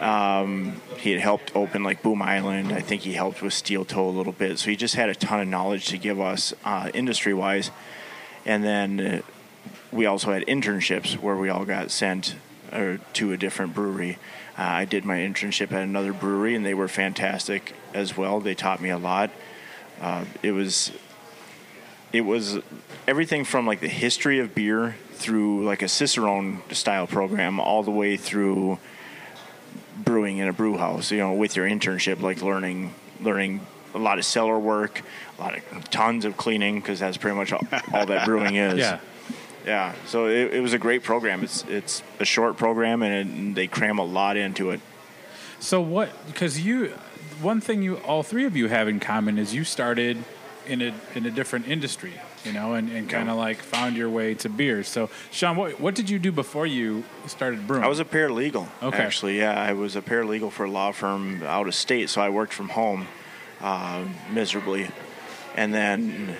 Um, 0.00 0.80
he 0.96 1.10
had 1.10 1.20
helped 1.20 1.54
open 1.54 1.82
like 1.82 2.02
Boom 2.02 2.22
Island. 2.22 2.72
I 2.72 2.80
think 2.80 3.02
he 3.02 3.12
helped 3.12 3.42
with 3.42 3.52
Steel 3.52 3.84
Toe 3.84 4.08
a 4.08 4.10
little 4.10 4.32
bit. 4.32 4.58
So 4.58 4.70
he 4.70 4.76
just 4.76 4.94
had 4.94 5.10
a 5.10 5.14
ton 5.14 5.40
of 5.40 5.48
knowledge 5.48 5.88
to 5.88 5.98
give 5.98 6.18
us 6.18 6.54
uh, 6.64 6.90
industry 6.94 7.34
wise. 7.34 7.70
And 8.46 8.64
then 8.64 9.00
uh, 9.00 9.20
we 9.92 10.06
also 10.06 10.32
had 10.32 10.46
internships 10.46 11.18
where 11.18 11.36
we 11.36 11.50
all 11.50 11.66
got 11.66 11.90
sent 11.90 12.34
uh, 12.72 12.96
to 13.12 13.32
a 13.32 13.36
different 13.36 13.74
brewery. 13.74 14.16
Uh, 14.58 14.62
I 14.62 14.84
did 14.86 15.04
my 15.04 15.18
internship 15.18 15.72
at 15.72 15.82
another 15.82 16.14
brewery, 16.14 16.54
and 16.54 16.64
they 16.64 16.74
were 16.74 16.88
fantastic 16.88 17.74
as 17.92 18.16
well. 18.16 18.40
They 18.40 18.54
taught 18.54 18.80
me 18.80 18.88
a 18.88 18.98
lot. 18.98 19.30
Uh, 20.00 20.24
it 20.42 20.52
was 20.52 20.92
it 22.12 22.22
was 22.22 22.58
everything 23.06 23.44
from 23.44 23.66
like 23.66 23.80
the 23.80 23.88
history 23.88 24.38
of 24.38 24.54
beer 24.54 24.96
through 25.12 25.64
like 25.64 25.82
a 25.82 25.88
Cicerone 25.88 26.62
style 26.72 27.06
program, 27.06 27.60
all 27.60 27.82
the 27.82 27.90
way 27.90 28.16
through 28.16 28.78
brewing 29.96 30.38
in 30.38 30.48
a 30.48 30.52
brew 30.52 30.76
house. 30.76 31.10
You 31.10 31.18
know, 31.18 31.32
with 31.32 31.56
your 31.56 31.68
internship, 31.68 32.20
like 32.20 32.42
learning 32.42 32.94
learning 33.20 33.60
a 33.94 33.98
lot 33.98 34.18
of 34.18 34.24
cellar 34.24 34.58
work, 34.58 35.02
a 35.38 35.40
lot 35.40 35.56
of 35.56 35.90
tons 35.90 36.24
of 36.24 36.36
cleaning 36.36 36.80
because 36.80 37.00
that's 37.00 37.16
pretty 37.16 37.36
much 37.36 37.52
all, 37.52 37.62
all 37.92 38.06
that 38.06 38.24
brewing 38.24 38.54
is. 38.56 38.78
Yeah. 38.78 39.00
Yeah, 39.66 39.94
so 40.06 40.26
it, 40.26 40.54
it 40.54 40.60
was 40.62 40.72
a 40.72 40.78
great 40.78 41.02
program. 41.02 41.44
It's 41.44 41.64
it's 41.68 42.02
a 42.18 42.24
short 42.24 42.56
program, 42.56 43.02
and, 43.02 43.12
it, 43.12 43.26
and 43.26 43.54
they 43.54 43.66
cram 43.66 43.98
a 43.98 44.04
lot 44.04 44.38
into 44.38 44.70
it. 44.70 44.80
So 45.58 45.82
what? 45.82 46.08
Because 46.26 46.64
you, 46.64 46.94
one 47.42 47.60
thing 47.60 47.82
you 47.82 47.98
all 47.98 48.22
three 48.22 48.46
of 48.46 48.56
you 48.56 48.68
have 48.68 48.88
in 48.88 49.00
common 49.00 49.38
is 49.38 49.54
you 49.54 49.64
started 49.64 50.24
in 50.66 50.82
a 50.82 50.94
in 51.14 51.26
a 51.26 51.30
different 51.30 51.68
industry, 51.68 52.12
you 52.44 52.52
know, 52.52 52.74
and, 52.74 52.90
and 52.90 53.08
kind 53.08 53.28
of 53.28 53.36
like 53.36 53.58
found 53.58 53.96
your 53.96 54.08
way 54.08 54.34
to 54.34 54.48
beer. 54.48 54.82
So, 54.82 55.10
Shaun, 55.30 55.56
what 55.56 55.80
what 55.80 55.94
did 55.94 56.10
you 56.10 56.18
do 56.18 56.32
before 56.32 56.66
you 56.66 57.04
started 57.26 57.66
brewing? 57.66 57.84
I 57.84 57.88
was 57.88 58.00
a 58.00 58.04
paralegal. 58.04 58.68
Okay. 58.82 58.98
Actually, 58.98 59.38
yeah, 59.38 59.60
I 59.60 59.72
was 59.72 59.96
a 59.96 60.02
paralegal 60.02 60.50
for 60.50 60.64
a 60.64 60.70
law 60.70 60.92
firm 60.92 61.42
out 61.42 61.66
of 61.66 61.74
state, 61.74 62.10
so 62.10 62.20
I 62.20 62.28
worked 62.28 62.52
from 62.52 62.70
home 62.70 63.06
uh, 63.60 64.04
miserably. 64.30 64.88
And 65.56 65.74
then 65.74 66.36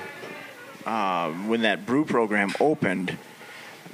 uh, 0.87 1.31
when 1.33 1.63
that 1.63 1.85
brew 1.85 2.05
program 2.05 2.53
opened, 2.61 3.17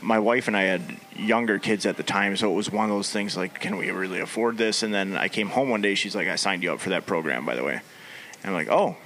my 0.01 0.19
wife 0.19 0.47
and 0.47 0.57
I 0.57 0.63
had 0.63 0.83
younger 1.17 1.59
kids 1.59 1.87
at 1.87 1.97
the 1.97 2.03
time, 2.03 2.37
so 2.37 2.51
it 2.51 2.55
was 2.55 2.71
one 2.71 2.85
of 2.85 2.91
those 2.91 3.11
things 3.11 3.37
like, 3.37 3.61
can 3.61 3.77
we 3.77 3.91
really 3.91 4.21
afford 4.21 4.59
this? 4.59 4.83
And 4.83 4.93
then 4.93 5.17
I 5.17 5.29
came 5.29 5.49
home 5.49 5.71
one 5.71 5.83
day. 5.83 5.95
She's 5.95 6.15
like, 6.15 6.29
I 6.29 6.37
signed 6.37 6.63
you 6.63 6.73
up 6.73 6.81
for 6.81 6.91
that 6.91 7.07
program, 7.07 7.47
by 7.47 7.55
the 7.55 7.65
way. 7.65 7.81
And 8.43 8.45
I'm 8.45 8.53
like, 8.53 8.69
oh, 8.71 8.97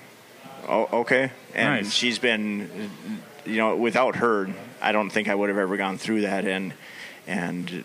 oh, 0.68 0.88
okay. 1.00 1.32
And 1.54 1.84
Nice. 1.84 1.92
she's 1.92 2.18
been, 2.18 2.90
you 3.44 3.56
know, 3.56 3.76
without 3.76 4.16
her, 4.16 4.48
I 4.80 4.92
don't 4.92 5.10
think 5.10 5.28
I 5.28 5.34
would 5.34 5.48
have 5.48 5.58
ever 5.58 5.76
gone 5.76 5.98
through 5.98 6.22
that. 6.22 6.44
And 6.44 6.74
and 7.26 7.84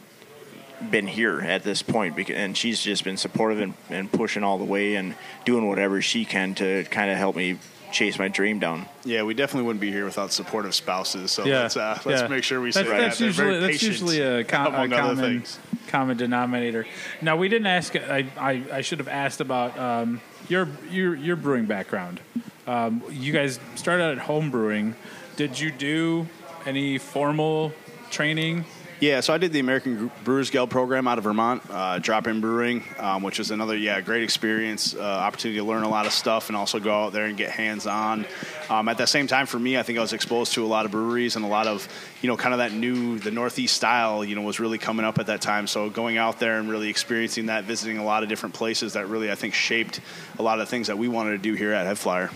been 0.90 1.08
here 1.08 1.40
at 1.40 1.64
this 1.64 1.82
point 1.82 2.16
because, 2.16 2.36
and 2.36 2.58
she's 2.58 2.82
just 2.82 3.04
been 3.04 3.18
supportive 3.18 3.62
and, 3.62 3.74
and 3.90 4.12
pushing 4.12 4.44
all 4.44 4.58
the 4.58 4.66
way 4.66 4.96
and 4.96 5.16
doing 5.46 5.68
whatever 5.68 6.02
she 6.02 6.26
can 6.26 6.54
to 6.56 6.84
kind 6.86 7.10
of 7.10 7.18
help 7.18 7.36
me 7.36 7.58
chase 7.92 8.20
my 8.20 8.28
dream 8.28 8.60
down. 8.60 8.86
yeah, 9.06 9.24
we 9.24 9.34
definitely 9.34 9.66
wouldn't 9.66 9.80
be 9.80 9.92
here 9.92 10.04
without 10.04 10.34
supportive 10.34 10.76
spouses. 10.76 11.32
So 11.32 11.46
yeah, 11.46 11.62
let's 11.62 11.78
uh, 11.78 12.00
let's 12.06 12.22
yeah. 12.22 12.28
make 12.28 12.44
sure 12.44 12.60
we 12.60 12.72
say 12.72 12.84
that's, 12.84 12.90
that. 12.90 13.00
that's 13.00 13.38
They're 13.38 13.52
usually 13.52 13.60
that's 13.60 13.84
usually 13.84 14.20
a, 14.20 14.44
com- 14.44 14.76
a 14.76 14.90
common 14.90 15.44
common 15.88 16.18
denominator. 16.18 16.86
Now 17.22 17.38
we 17.38 17.48
didn't 17.48 17.68
ask. 17.68 17.96
I, 17.96 18.28
I, 18.38 18.64
I 18.72 18.82
should 18.82 19.00
have 19.00 19.08
asked 19.08 19.40
about 19.40 19.78
um, 19.80 20.20
your 20.50 20.68
your 20.90 21.16
your 21.16 21.36
brewing 21.36 21.66
background. 21.66 22.20
Um, 22.68 23.04
you 23.10 23.32
guys 23.32 23.60
started 23.76 24.04
out 24.04 24.12
at 24.14 24.20
home 24.20 24.52
brewing. 24.52 24.96
Did 25.36 25.60
you 25.60 25.72
do 25.72 26.28
any 26.66 26.98
formal 26.98 27.74
training 28.10 28.66
Yeah, 29.02 29.20
so 29.20 29.34
I 29.34 29.38
did 29.38 29.52
the 29.52 29.60
American 29.60 30.10
Brewers 30.24 30.50
Guild 30.50 30.70
program 30.70 31.06
out 31.06 31.18
of 31.18 31.26
Vermont, 31.26 31.62
uh, 31.70 32.00
Drop 32.00 32.28
In 32.28 32.40
Brewing, 32.40 32.82
um, 32.98 33.24
which 33.24 33.40
was 33.40 33.52
another 33.52 33.76
yeah 33.76 34.00
great 34.00 34.24
experience, 34.24 34.96
uh, 34.96 35.02
opportunity 35.02 35.60
to 35.60 35.66
learn 35.66 35.84
a 35.84 35.90
lot 35.90 36.06
of 36.06 36.14
stuff, 36.14 36.48
and 36.48 36.56
also 36.56 36.80
go 36.80 37.04
out 37.04 37.12
there 37.12 37.26
and 37.26 37.36
get 37.36 37.50
hands 37.50 37.88
on. 37.88 38.26
Um, 38.70 38.88
at 38.88 38.98
the 38.98 39.06
same 39.06 39.28
time, 39.28 39.48
for 39.48 39.60
me, 39.60 39.78
I 39.78 39.84
think 39.84 40.00
I 40.00 40.02
was 40.02 40.14
exposed 40.14 40.54
to 40.54 40.64
a 40.64 40.68
lot 40.68 40.86
of 40.86 40.92
breweries 40.92 41.36
and 41.36 41.44
a 41.44 41.48
lot 41.50 41.68
of 41.68 41.90
you 42.22 42.30
know 42.30 42.38
kind 42.38 42.54
of 42.54 42.60
that 42.60 42.72
new 42.72 43.20
the 43.20 43.32
Northeast 43.32 43.76
style 43.76 44.24
you 44.24 44.34
know 44.34 44.44
was 44.44 44.62
really 44.62 44.78
coming 44.78 45.06
up 45.06 45.20
at 45.20 45.28
that 45.28 45.42
time. 45.42 45.68
So 45.68 45.90
going 45.90 46.18
out 46.18 46.40
there 46.40 46.58
and 46.58 46.70
really 46.70 46.88
experiencing 46.88 47.48
that, 47.48 47.66
visiting 47.66 47.98
a 47.98 48.06
lot 48.06 48.24
of 48.24 48.30
different 48.30 48.56
places 48.56 48.94
that 48.94 49.10
really 49.10 49.30
I 49.30 49.36
think 49.36 49.56
shaped 49.56 50.00
a 50.40 50.42
lot 50.42 50.62
of 50.62 50.70
things 50.70 50.88
that 50.88 50.98
we 50.98 51.10
wanted 51.10 51.32
to 51.32 51.38
do 51.40 51.54
here 51.54 51.74
at 51.74 51.86
HeadFlyer. 51.86 52.32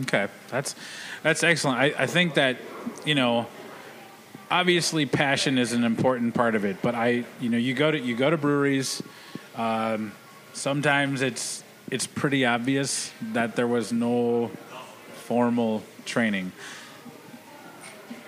Okay, 0.00 0.26
that's 0.48 0.74
that's 1.22 1.44
excellent. 1.44 1.78
I, 1.78 1.94
I 1.96 2.06
think 2.06 2.34
that 2.34 2.56
you 3.04 3.14
know 3.14 3.46
obviously 4.50 5.06
passion 5.06 5.58
is 5.58 5.72
an 5.72 5.84
important 5.84 6.34
part 6.34 6.54
of 6.54 6.64
it 6.64 6.76
but 6.82 6.94
i 6.94 7.24
you 7.40 7.48
know 7.48 7.58
you 7.58 7.74
go 7.74 7.90
to 7.90 7.98
you 7.98 8.16
go 8.16 8.30
to 8.30 8.36
breweries 8.36 9.02
um, 9.56 10.12
sometimes 10.52 11.22
it's 11.22 11.64
it's 11.90 12.06
pretty 12.06 12.46
obvious 12.46 13.12
that 13.32 13.56
there 13.56 13.66
was 13.66 13.92
no 13.92 14.50
formal 15.14 15.82
training. 16.04 16.52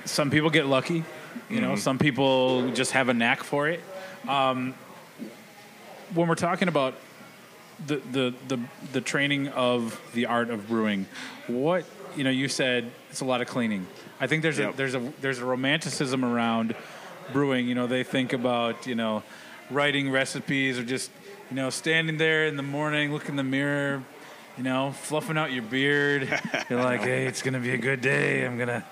Some 0.06 0.30
people 0.30 0.50
get 0.50 0.66
lucky 0.66 1.04
you 1.48 1.60
know 1.60 1.76
some 1.76 1.98
people 1.98 2.70
just 2.72 2.92
have 2.92 3.08
a 3.08 3.14
knack 3.14 3.42
for 3.42 3.68
it. 3.68 3.80
Um, 4.28 4.74
when 6.14 6.28
we're 6.28 6.34
talking 6.34 6.68
about 6.68 6.94
the, 7.86 7.96
the 7.96 8.34
the 8.48 8.60
the 8.92 9.00
training 9.00 9.48
of 9.48 10.00
the 10.14 10.26
art 10.26 10.50
of 10.50 10.68
brewing 10.68 11.06
what 11.46 11.84
you 12.16 12.24
know 12.24 12.30
you 12.30 12.48
said 12.48 12.90
it's 13.10 13.20
a 13.20 13.24
lot 13.24 13.40
of 13.40 13.48
cleaning 13.48 13.86
I 14.20 14.26
think 14.26 14.42
there's 14.42 14.58
Yep. 14.58 14.74
a 14.74 14.76
there's 14.76 14.94
a 14.94 15.12
there's 15.20 15.38
a 15.38 15.44
romanticism 15.44 16.24
around 16.24 16.74
brewing. 17.32 17.68
You 17.68 17.74
know, 17.74 17.86
they 17.86 18.02
think 18.04 18.32
about 18.32 18.86
you 18.86 18.94
know 18.94 19.22
writing 19.70 20.10
recipes 20.10 20.78
or 20.78 20.84
just 20.84 21.10
you 21.48 21.56
know 21.56 21.70
standing 21.70 22.18
there 22.18 22.46
in 22.46 22.56
the 22.56 22.62
morning, 22.62 23.12
look 23.12 23.28
in 23.28 23.36
the 23.36 23.42
mirror, 23.42 24.02
you 24.58 24.62
know, 24.64 24.92
fluffing 24.92 25.38
out 25.38 25.52
your 25.52 25.62
beard. 25.62 26.28
You're 26.68 26.82
like, 26.82 27.00
hey, 27.00 27.26
it's 27.26 27.40
gonna 27.42 27.60
be 27.60 27.70
a 27.70 27.78
good 27.78 28.00
day. 28.02 28.44
I'm 28.44 28.58
gonna 28.58 28.84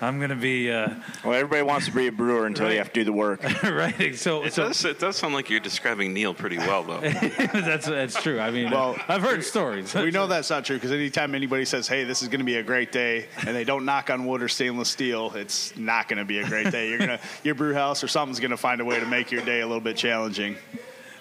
I'm 0.00 0.20
gonna 0.20 0.36
be 0.36 0.70
uh, 0.70 0.94
Well, 1.24 1.34
everybody 1.34 1.62
wants 1.62 1.86
to 1.86 1.92
be 1.92 2.06
a 2.06 2.12
brewer 2.12 2.46
until 2.46 2.70
you 2.70 2.78
have 2.78 2.92
to 2.92 3.00
do 3.00 3.04
the 3.04 3.12
work. 3.12 3.42
right. 3.62 4.14
So 4.14 4.44
It 4.44 4.52
so 4.52 4.68
does. 4.68 4.84
It 4.84 4.98
does 4.98 5.16
sound 5.16 5.34
like 5.34 5.50
you're 5.50 5.60
describing 5.60 6.12
Neil 6.12 6.34
pretty 6.34 6.58
well, 6.58 6.82
though. 6.82 7.00
that's 7.00 7.86
that's 7.86 8.22
true. 8.22 8.40
I 8.40 8.50
mean, 8.50 8.70
Well, 8.70 8.96
I've 9.08 9.22
heard 9.22 9.44
stories. 9.44 9.94
We 9.94 10.10
know 10.10 10.26
that's 10.26 10.50
not 10.50 10.64
true 10.64 10.76
because 10.76 10.92
anytime 10.92 11.34
anybody 11.34 11.64
says, 11.64 11.88
"Hey, 11.88 12.04
this 12.04 12.22
is 12.22 12.28
going 12.28 12.40
to 12.40 12.44
be 12.44 12.56
a 12.56 12.62
great 12.62 12.92
day," 12.92 13.26
and 13.46 13.56
they 13.56 13.64
don't 13.64 13.84
knock 13.84 14.10
on 14.10 14.26
wood 14.26 14.42
or 14.42 14.48
stainless 14.48 14.88
steel, 14.88 15.32
it's 15.34 15.76
not 15.76 16.08
going 16.08 16.18
to 16.18 16.24
be 16.24 16.38
a 16.38 16.46
great 16.46 16.70
day. 16.70 16.88
You're 16.88 16.98
gonna 16.98 17.20
your 17.42 17.54
brew 17.54 17.74
house 17.74 18.04
or 18.04 18.08
something's 18.08 18.40
going 18.40 18.50
to 18.50 18.56
find 18.56 18.80
a 18.80 18.84
way 18.84 19.00
to 19.00 19.06
make 19.06 19.30
your 19.30 19.42
day 19.42 19.60
a 19.60 19.66
little 19.66 19.80
bit 19.80 19.96
challenging. 19.96 20.56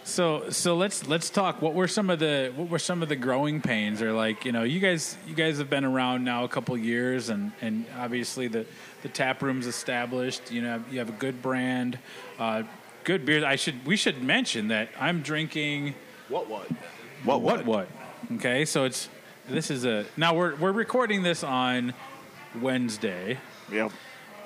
So 0.07 0.49
so 0.51 0.77
let's 0.77 1.05
let's 1.05 1.29
talk. 1.29 1.61
What 1.61 1.73
were 1.73 1.87
some 1.89 2.09
of 2.09 2.19
the 2.19 2.53
what 2.55 2.69
were 2.69 2.79
some 2.79 3.03
of 3.03 3.09
the 3.09 3.17
growing 3.17 3.61
pains? 3.61 4.01
Or 4.01 4.13
like 4.13 4.45
you 4.45 4.53
know, 4.53 4.63
you 4.63 4.79
guys 4.79 5.17
you 5.27 5.35
guys 5.35 5.57
have 5.57 5.69
been 5.69 5.83
around 5.83 6.23
now 6.23 6.45
a 6.45 6.47
couple 6.47 6.77
years, 6.77 7.27
and 7.27 7.51
and 7.59 7.85
obviously 7.97 8.47
the 8.47 8.65
the 9.03 9.09
tap 9.09 9.43
room's 9.43 9.67
established. 9.67 10.49
You 10.49 10.61
know, 10.61 10.83
you 10.89 10.99
have 10.99 11.09
a 11.09 11.19
good 11.19 11.41
brand, 11.41 11.99
uh, 12.39 12.63
good 13.03 13.25
beer. 13.25 13.45
I 13.45 13.57
should 13.57 13.85
we 13.85 13.97
should 13.97 14.23
mention 14.23 14.69
that 14.69 14.87
I'm 14.97 15.21
drinking 15.21 15.93
What 16.29 16.47
what? 16.49 16.67
what 17.25 17.41
what 17.41 17.65
what. 17.65 17.89
Okay, 18.35 18.63
so 18.63 18.85
it's 18.85 19.09
this 19.49 19.69
is 19.69 19.83
a 19.83 20.05
now 20.15 20.33
we're 20.33 20.55
we're 20.55 20.71
recording 20.71 21.21
this 21.21 21.43
on 21.43 21.93
Wednesday. 22.61 23.39
Yep. 23.69 23.91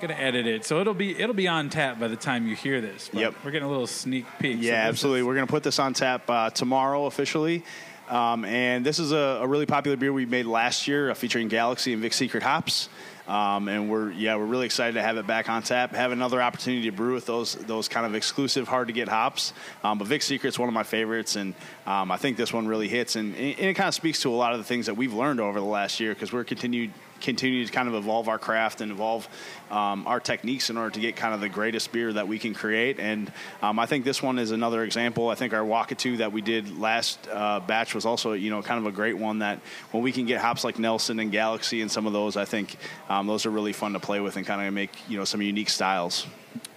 Gonna 0.02 0.14
edit 0.16 0.48
it, 0.48 0.66
so 0.66 0.82
it'll 0.82 0.96
be 0.96 1.16
it'll 1.20 1.36
be 1.36 1.48
on 1.48 1.70
tap 1.70 2.00
by 2.00 2.08
the 2.08 2.16
time 2.16 2.48
you 2.48 2.56
hear 2.56 2.82
this. 2.82 3.12
But 3.14 3.20
Yep. 3.22 3.36
we're 3.46 3.52
getting 3.52 3.68
a 3.68 3.72
little 3.72 3.86
sneak 3.86 4.26
peek. 4.40 4.58
Yeah, 4.60 4.86
this 4.88 4.90
absolutely. 4.94 5.20
is- 5.20 5.26
We're 5.28 5.36
going 5.36 5.46
to 5.46 5.52
put 5.52 5.62
this 5.62 5.78
on 5.78 5.94
tap 5.94 6.28
uh, 6.28 6.50
tomorrow 6.50 7.06
officially. 7.06 7.64
Um, 8.10 8.44
and 8.44 8.84
this 8.84 8.98
is 8.98 9.12
a, 9.12 9.40
a 9.42 9.48
really 9.48 9.68
popular 9.68 9.96
beer 9.96 10.12
we 10.12 10.26
made 10.26 10.46
last 10.48 10.88
year 10.88 11.12
uh, 11.12 11.14
featuring 11.14 11.50
Galaxy 11.50 11.94
and 11.94 12.02
Vic 12.02 12.14
Secret 12.14 12.42
hops. 12.42 12.90
Um, 13.28 13.68
and 13.70 13.90
we're 13.92 14.12
yeah 14.12 14.36
we're 14.38 14.46
really 14.46 14.66
excited 14.66 14.94
to 14.96 15.04
have 15.04 15.18
it 15.18 15.28
back 15.28 15.50
on 15.50 15.62
tap. 15.62 15.92
Have 15.96 16.12
another 16.12 16.42
opportunity 16.42 16.90
to 16.90 16.92
brew 16.92 17.14
with 17.14 17.28
those 17.28 17.54
those 17.54 17.88
kind 17.88 18.08
of 18.08 18.16
exclusive, 18.16 18.68
hard 18.68 18.88
to 18.88 18.94
get 18.94 19.08
hops. 19.08 19.54
Um, 19.84 20.00
but 20.00 20.08
Vic 20.08 20.24
Secret's 20.24 20.58
one 20.58 20.68
of 20.68 20.74
my 20.74 20.84
favorites, 20.84 21.36
and 21.36 21.54
um, 21.86 22.10
I 22.12 22.18
think 22.18 22.38
this 22.38 22.52
one 22.52 22.68
really 22.68 22.88
hits. 22.90 23.16
And, 23.16 23.36
and 23.36 23.60
it 23.60 23.76
kind 23.76 23.88
of 23.88 23.94
speaks 23.94 24.22
to 24.24 24.32
a 24.32 24.36
lot 24.36 24.54
of 24.54 24.58
the 24.58 24.66
things 24.66 24.88
that 24.88 24.98
we've 24.98 25.14
learned 25.14 25.40
over 25.40 25.60
the 25.60 25.66
last 25.66 26.00
year 26.00 26.12
because 26.16 26.34
we're 26.34 26.44
continued 26.44 26.92
continue 27.22 27.66
to 27.66 27.72
kind 27.72 27.88
of 27.88 27.96
evolve 27.96 28.28
our 28.28 28.40
craft 28.40 28.82
and 28.82 28.92
evolve 28.92 29.28
um, 29.70 30.06
our 30.08 30.20
techniques 30.20 30.70
in 30.70 30.78
order 30.78 30.90
to 30.90 31.00
get 31.00 31.16
kind 31.16 31.34
of 31.34 31.40
the 31.40 31.50
greatest 31.50 31.92
beer 31.92 32.12
that 32.12 32.28
we 32.28 32.40
can 32.40 32.54
create. 32.54 33.00
And 33.00 33.32
um, 33.62 33.80
I 33.80 33.86
think 33.86 34.04
this 34.04 34.22
one 34.22 34.40
is 34.40 34.52
another 34.52 34.84
example. 34.84 35.30
I 35.30 35.36
think 35.36 35.54
our 35.54 35.64
Wakatu 35.64 36.18
that 36.18 36.32
we 36.32 36.42
did 36.42 36.78
last 36.78 37.28
uh, 37.32 37.60
batch 37.60 37.96
was 37.96 38.06
also, 38.06 38.34
you 38.34 38.50
know, 38.50 38.62
kind 38.62 38.80
of 38.80 38.86
a 38.86 38.92
great 38.92 39.18
one 39.18 39.40
that 39.40 39.60
when 39.92 40.04
we 40.04 40.12
can 40.12 40.26
get 40.26 40.42
hops 40.42 40.64
like 40.64 40.80
Nelson 40.80 41.20
and 41.20 41.32
Galaxy 41.32 41.82
and 41.82 41.92
some 41.92 42.06
of 42.06 42.14
those, 42.14 42.36
I 42.36 42.46
think 42.46 42.76
um, 43.10 43.28
those 43.28 43.46
are 43.46 43.52
really 43.52 43.74
fun 43.74 43.94
to 43.94 44.00
play 44.00 44.20
with 44.20 44.36
and 44.36 44.46
kind 44.46 44.68
of 44.68 44.74
make, 44.74 44.92
you 45.08 45.18
know, 45.18 45.26
some 45.26 45.42
unique 45.42 45.70
styles. 45.70 46.28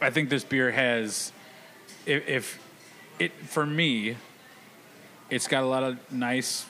I 0.00 0.10
think 0.10 0.28
this 0.28 0.44
beer 0.44 0.70
has, 0.70 1.32
if, 2.06 2.28
if 2.28 2.60
it 3.18 3.32
for 3.32 3.66
me, 3.66 4.16
it's 5.30 5.48
got 5.48 5.62
a 5.62 5.66
lot 5.66 5.82
of 5.82 6.12
nice 6.12 6.66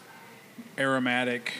aromatic 0.79 1.53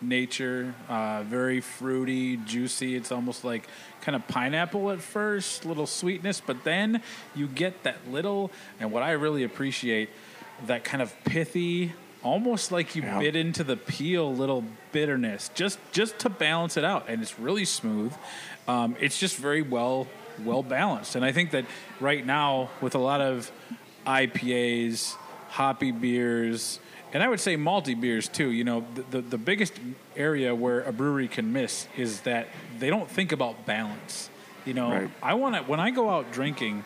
nature, 0.00 0.74
uh, 0.88 1.22
very 1.24 1.60
fruity, 1.60 2.36
juicy. 2.38 2.94
It's 2.94 3.10
almost 3.12 3.44
like 3.44 3.66
kind 4.00 4.14
of 4.16 4.26
pineapple 4.28 4.90
at 4.90 5.00
first, 5.00 5.64
little 5.64 5.86
sweetness, 5.86 6.40
but 6.44 6.64
then 6.64 7.02
you 7.34 7.46
get 7.46 7.82
that 7.82 8.08
little, 8.10 8.50
and 8.80 8.92
what 8.92 9.02
I 9.02 9.12
really 9.12 9.44
appreciate, 9.44 10.10
that 10.66 10.84
kind 10.84 11.02
of 11.02 11.12
pithy. 11.24 11.92
Almost 12.22 12.72
like 12.72 12.96
you 12.96 13.02
Yeah. 13.02 13.18
bit 13.20 13.36
into 13.36 13.62
the 13.62 13.76
peel, 13.76 14.34
little 14.34 14.64
bitterness, 14.90 15.50
just 15.54 15.78
just 15.92 16.18
to 16.20 16.28
balance 16.28 16.76
it 16.76 16.84
out, 16.84 17.04
and 17.08 17.22
it's 17.22 17.38
really 17.38 17.64
smooth. 17.64 18.12
Um, 18.66 18.96
it's 18.98 19.18
just 19.20 19.36
very 19.36 19.62
well 19.62 20.08
well 20.44 20.62
balanced, 20.64 21.14
and 21.16 21.24
I 21.24 21.30
think 21.32 21.52
that 21.52 21.64
right 22.00 22.24
now 22.26 22.70
with 22.80 22.94
a 22.96 22.98
lot 22.98 23.20
of 23.20 23.50
IPAs, 24.06 25.14
hoppy 25.48 25.92
beers, 25.92 26.80
and 27.12 27.22
I 27.22 27.28
would 27.28 27.40
say 27.40 27.56
malty 27.56 27.98
beers 27.98 28.28
too. 28.28 28.50
You 28.50 28.64
know, 28.64 28.84
the, 28.94 29.02
the 29.02 29.20
the 29.20 29.38
biggest 29.38 29.74
area 30.16 30.54
where 30.54 30.82
a 30.82 30.92
brewery 30.92 31.28
can 31.28 31.52
miss 31.52 31.88
is 31.96 32.22
that 32.22 32.48
they 32.78 32.90
don't 32.90 33.10
think 33.10 33.32
about 33.32 33.66
balance. 33.66 34.30
You 34.64 34.74
know, 34.74 34.90
Right. 34.90 35.10
I 35.22 35.34
want 35.34 35.54
to 35.56 35.62
when 35.62 35.80
I 35.80 35.90
go 35.90 36.10
out 36.10 36.32
drinking, 36.32 36.84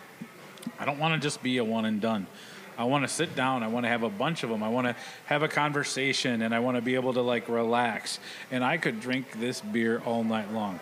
I 0.78 0.84
don't 0.84 0.98
want 0.98 1.20
to 1.20 1.26
just 1.26 1.42
be 1.42 1.58
a 1.58 1.64
one 1.64 1.84
and 1.84 2.00
done. 2.00 2.26
I 2.78 2.84
want 2.84 3.04
to 3.04 3.08
sit 3.08 3.36
down. 3.36 3.62
I 3.62 3.68
want 3.68 3.84
to 3.84 3.88
have 3.90 4.02
a 4.02 4.08
bunch 4.08 4.44
of 4.44 4.50
them. 4.50 4.62
I 4.62 4.68
want 4.68 4.86
to 4.86 4.96
have 5.26 5.42
a 5.42 5.48
conversation, 5.48 6.40
and 6.42 6.54
I 6.54 6.60
want 6.60 6.76
to 6.76 6.82
be 6.82 6.94
able 6.94 7.12
to 7.14 7.20
like 7.20 7.48
relax. 7.48 8.18
And 8.50 8.64
I 8.64 8.78
could 8.78 9.00
drink 9.00 9.38
this 9.38 9.60
beer 9.60 10.00
all 10.06 10.24
night 10.24 10.52
long. 10.52 10.80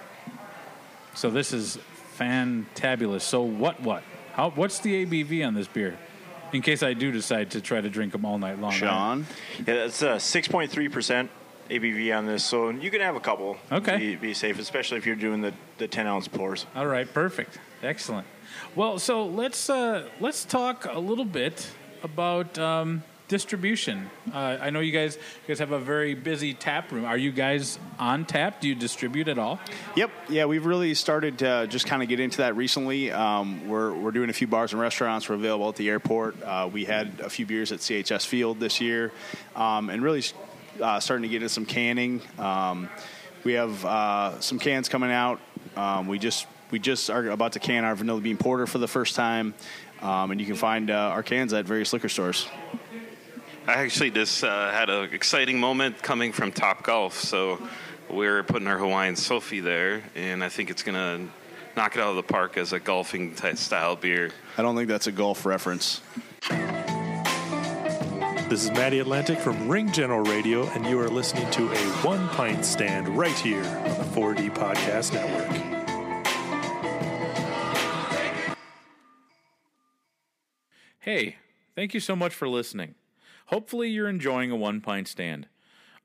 So 1.14 1.30
this 1.30 1.52
is 1.52 1.78
fantabulous. 2.16 3.22
So 3.22 3.42
what? 3.42 3.80
What? 3.80 4.02
How? 4.34 4.50
What's 4.50 4.78
the 4.78 5.04
ABV 5.04 5.46
on 5.46 5.54
this 5.54 5.66
beer? 5.66 5.98
In 6.52 6.62
case 6.62 6.82
I 6.82 6.94
do 6.94 7.12
decide 7.12 7.50
to 7.52 7.60
try 7.60 7.80
to 7.80 7.88
drink 7.88 8.12
them 8.12 8.24
all 8.24 8.38
night 8.38 8.60
long. 8.60 8.72
Shaun? 8.72 9.26
Yeah, 9.58 9.74
that's 9.74 10.02
uh, 10.02 10.16
6.3% 10.16 11.28
ABV 11.70 12.16
on 12.16 12.26
this, 12.26 12.44
so 12.44 12.70
you 12.70 12.90
can 12.90 13.00
have 13.00 13.16
a 13.16 13.20
couple. 13.20 13.56
Okay. 13.70 13.96
Be, 13.96 14.16
be 14.16 14.34
safe, 14.34 14.58
especially 14.58 14.98
if 14.98 15.06
you're 15.06 15.16
doing 15.16 15.40
the, 15.40 15.54
the 15.78 15.86
10 15.86 16.06
ounce 16.06 16.26
pours. 16.26 16.66
All 16.74 16.86
right, 16.86 17.12
perfect, 17.12 17.58
excellent. 17.82 18.26
Well, 18.74 18.98
so 18.98 19.24
let's 19.24 19.70
uh, 19.70 20.08
let's 20.18 20.44
talk 20.44 20.86
a 20.86 20.98
little 20.98 21.24
bit 21.24 21.70
about 22.02 22.58
um, 22.58 23.04
distribution. 23.30 24.10
Uh, 24.34 24.58
I 24.60 24.70
know 24.70 24.80
you 24.80 24.90
guys 24.90 25.16
you 25.16 25.48
guys 25.48 25.60
have 25.60 25.70
a 25.70 25.78
very 25.78 26.14
busy 26.14 26.52
tap 26.52 26.90
room. 26.90 27.04
Are 27.04 27.16
you 27.16 27.30
guys 27.30 27.78
on 27.96 28.24
tap? 28.24 28.60
Do 28.60 28.68
you 28.68 28.74
distribute 28.74 29.28
at 29.28 29.38
all? 29.38 29.60
Yep. 29.94 30.10
Yeah, 30.28 30.46
we've 30.46 30.66
really 30.66 30.94
started 30.94 31.38
to 31.38 31.68
just 31.68 31.86
kind 31.86 32.02
of 32.02 32.08
get 32.08 32.18
into 32.18 32.38
that 32.38 32.56
recently. 32.56 33.12
Um, 33.12 33.68
we're, 33.68 33.94
we're 33.94 34.10
doing 34.10 34.30
a 34.30 34.32
few 34.32 34.48
bars 34.48 34.72
and 34.72 34.80
restaurants. 34.80 35.28
We're 35.28 35.36
available 35.36 35.68
at 35.68 35.76
the 35.76 35.88
airport. 35.88 36.42
Uh, 36.42 36.68
we 36.72 36.84
had 36.84 37.20
a 37.20 37.30
few 37.30 37.46
beers 37.46 37.70
at 37.70 37.78
CHS 37.78 38.26
Field 38.26 38.58
this 38.58 38.80
year, 38.80 39.12
um, 39.54 39.90
and 39.90 40.02
really 40.02 40.24
uh, 40.82 40.98
starting 40.98 41.22
to 41.22 41.28
get 41.28 41.36
into 41.36 41.48
some 41.48 41.66
canning. 41.66 42.20
Um, 42.36 42.90
we 43.44 43.52
have 43.52 43.84
uh, 43.84 44.40
some 44.40 44.58
cans 44.58 44.88
coming 44.88 45.12
out. 45.12 45.40
Um, 45.76 46.08
we 46.08 46.18
just 46.18 46.48
we 46.72 46.80
just 46.80 47.08
are 47.10 47.28
about 47.28 47.52
to 47.52 47.60
can 47.60 47.84
our 47.84 47.94
vanilla 47.94 48.20
bean 48.20 48.38
porter 48.38 48.66
for 48.66 48.78
the 48.78 48.88
first 48.88 49.14
time, 49.14 49.54
um, 50.02 50.32
and 50.32 50.40
you 50.40 50.46
can 50.48 50.56
find 50.56 50.90
uh, 50.90 50.94
our 50.94 51.22
cans 51.22 51.52
at 51.52 51.64
various 51.64 51.92
liquor 51.92 52.08
stores. 52.08 52.48
I 53.66 53.74
actually 53.74 54.10
just 54.10 54.42
uh, 54.42 54.70
had 54.70 54.88
an 54.88 55.12
exciting 55.12 55.60
moment 55.60 56.02
coming 56.02 56.32
from 56.32 56.50
Top 56.50 56.82
Golf. 56.82 57.18
So 57.18 57.60
we're 58.08 58.42
putting 58.42 58.66
our 58.66 58.78
Hawaiian 58.78 59.16
Sophie 59.16 59.60
there, 59.60 60.02
and 60.14 60.42
I 60.42 60.48
think 60.48 60.70
it's 60.70 60.82
going 60.82 60.94
to 60.94 61.30
knock 61.76 61.94
it 61.94 62.00
out 62.00 62.10
of 62.10 62.16
the 62.16 62.22
park 62.22 62.56
as 62.56 62.72
a 62.72 62.80
golfing 62.80 63.34
type 63.34 63.58
style 63.58 63.96
beer. 63.96 64.30
I 64.56 64.62
don't 64.62 64.76
think 64.76 64.88
that's 64.88 65.06
a 65.06 65.12
golf 65.12 65.44
reference. 65.44 66.00
This 68.48 68.64
is 68.64 68.70
Maddie 68.72 68.98
Atlantic 68.98 69.38
from 69.38 69.68
Ring 69.68 69.92
General 69.92 70.24
Radio, 70.24 70.66
and 70.70 70.84
you 70.86 70.98
are 70.98 71.08
listening 71.08 71.48
to 71.52 71.70
a 71.70 71.78
one 72.02 72.28
pint 72.30 72.64
stand 72.64 73.08
right 73.08 73.38
here 73.38 73.62
on 73.62 73.98
the 73.98 74.04
4D 74.12 74.52
Podcast 74.52 75.12
Network. 75.12 75.56
Hey, 80.98 81.36
thank 81.76 81.94
you 81.94 82.00
so 82.00 82.16
much 82.16 82.34
for 82.34 82.48
listening. 82.48 82.94
Hopefully, 83.50 83.88
you're 83.88 84.08
enjoying 84.08 84.52
a 84.52 84.56
one 84.56 84.80
pint 84.80 85.08
stand. 85.08 85.48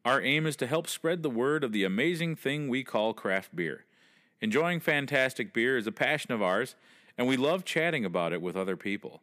Our 0.03 0.19
aim 0.19 0.47
is 0.47 0.55
to 0.55 0.65
help 0.65 0.87
spread 0.87 1.21
the 1.21 1.29
word 1.29 1.63
of 1.63 1.73
the 1.73 1.83
amazing 1.83 2.35
thing 2.35 2.67
we 2.67 2.83
call 2.83 3.13
craft 3.13 3.55
beer. 3.55 3.85
Enjoying 4.41 4.79
fantastic 4.79 5.53
beer 5.53 5.77
is 5.77 5.85
a 5.85 5.91
passion 5.91 6.31
of 6.31 6.41
ours, 6.41 6.73
and 7.19 7.27
we 7.27 7.37
love 7.37 7.63
chatting 7.63 8.03
about 8.03 8.33
it 8.33 8.41
with 8.41 8.55
other 8.55 8.75
people. 8.75 9.21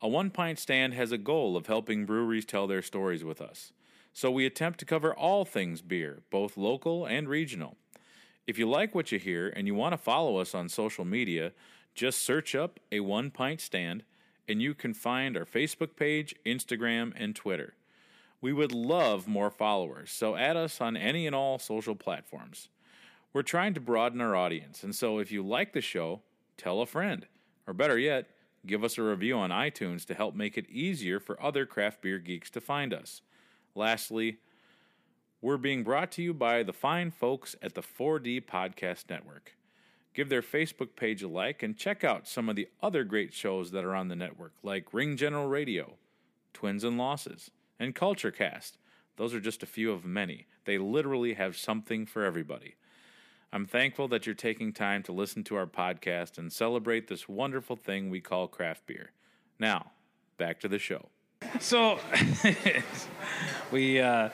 A 0.00 0.08
one 0.08 0.30
pint 0.30 0.58
stand 0.58 0.94
has 0.94 1.12
a 1.12 1.18
goal 1.18 1.54
of 1.54 1.66
helping 1.66 2.06
breweries 2.06 2.46
tell 2.46 2.66
their 2.66 2.80
stories 2.80 3.24
with 3.24 3.42
us. 3.42 3.74
So 4.14 4.30
we 4.30 4.46
attempt 4.46 4.78
to 4.78 4.86
cover 4.86 5.14
all 5.14 5.44
things 5.44 5.82
beer, 5.82 6.22
both 6.30 6.56
local 6.56 7.04
and 7.04 7.28
regional. 7.28 7.76
If 8.46 8.58
you 8.58 8.66
like 8.70 8.94
what 8.94 9.12
you 9.12 9.18
hear 9.18 9.48
and 9.48 9.66
you 9.66 9.74
want 9.74 9.92
to 9.92 9.98
follow 9.98 10.38
us 10.38 10.54
on 10.54 10.70
social 10.70 11.04
media, 11.04 11.52
just 11.94 12.22
search 12.22 12.54
up 12.54 12.80
a 12.90 13.00
one 13.00 13.30
pint 13.30 13.60
stand 13.60 14.02
and 14.48 14.60
you 14.60 14.74
can 14.74 14.94
find 14.94 15.36
our 15.36 15.44
Facebook 15.44 15.96
page, 15.96 16.34
Instagram, 16.44 17.12
and 17.16 17.34
Twitter. 17.34 17.74
We 18.40 18.52
would 18.52 18.72
love 18.72 19.28
more 19.28 19.50
followers, 19.50 20.10
so 20.10 20.36
add 20.36 20.56
us 20.56 20.80
on 20.80 20.96
any 20.96 21.26
and 21.26 21.36
all 21.36 21.58
social 21.58 21.94
platforms. 21.94 22.68
We're 23.32 23.42
trying 23.42 23.74
to 23.74 23.80
broaden 23.80 24.20
our 24.20 24.34
audience, 24.34 24.82
and 24.82 24.94
so 24.94 25.18
if 25.18 25.30
you 25.30 25.42
like 25.42 25.72
the 25.72 25.80
show, 25.80 26.22
tell 26.56 26.80
a 26.80 26.86
friend. 26.86 27.26
Or 27.66 27.74
better 27.74 27.98
yet, 27.98 28.28
give 28.66 28.82
us 28.82 28.98
a 28.98 29.02
review 29.02 29.36
on 29.36 29.50
iTunes 29.50 30.04
to 30.06 30.14
help 30.14 30.34
make 30.34 30.58
it 30.58 30.68
easier 30.68 31.20
for 31.20 31.40
other 31.42 31.66
craft 31.66 32.02
beer 32.02 32.18
geeks 32.18 32.50
to 32.50 32.60
find 32.60 32.92
us. 32.92 33.22
Lastly, 33.74 34.38
we're 35.40 35.56
being 35.56 35.84
brought 35.84 36.10
to 36.12 36.22
you 36.22 36.34
by 36.34 36.62
the 36.62 36.72
fine 36.72 37.10
folks 37.10 37.54
at 37.62 37.74
the 37.74 37.82
4D 37.82 38.44
Podcast 38.44 39.08
Network. 39.08 39.54
Give 40.12 40.28
their 40.28 40.42
Facebook 40.42 40.96
page 40.96 41.22
a 41.22 41.28
like 41.28 41.62
and 41.62 41.76
check 41.76 42.02
out 42.02 42.26
some 42.26 42.48
of 42.48 42.56
the 42.56 42.68
other 42.82 43.04
great 43.04 43.32
shows 43.32 43.70
that 43.70 43.84
are 43.84 43.94
on 43.94 44.08
the 44.08 44.16
network, 44.16 44.52
like 44.62 44.92
Ring 44.92 45.16
General 45.16 45.46
Radio, 45.46 45.94
Twins 46.52 46.82
and 46.82 46.98
Losses, 46.98 47.50
and 47.78 47.94
Culture 47.94 48.32
Cast. 48.32 48.76
Those 49.16 49.34
are 49.34 49.40
just 49.40 49.62
a 49.62 49.66
few 49.66 49.92
of 49.92 50.04
many. 50.04 50.46
They 50.64 50.78
literally 50.78 51.34
have 51.34 51.56
something 51.56 52.06
for 52.06 52.24
everybody. 52.24 52.74
I'm 53.52 53.66
thankful 53.66 54.06
that 54.08 54.26
you're 54.26 54.34
taking 54.34 54.72
time 54.72 55.02
to 55.04 55.12
listen 55.12 55.42
to 55.44 55.56
our 55.56 55.66
podcast 55.66 56.38
and 56.38 56.52
celebrate 56.52 57.08
this 57.08 57.28
wonderful 57.28 57.76
thing 57.76 58.08
we 58.08 58.20
call 58.20 58.46
craft 58.46 58.86
beer. 58.86 59.10
Now, 59.58 59.90
back 60.38 60.60
to 60.60 60.68
the 60.68 60.78
show. 60.78 61.08
So, 61.58 61.98
we, 63.72 64.00
uh, 64.00 64.28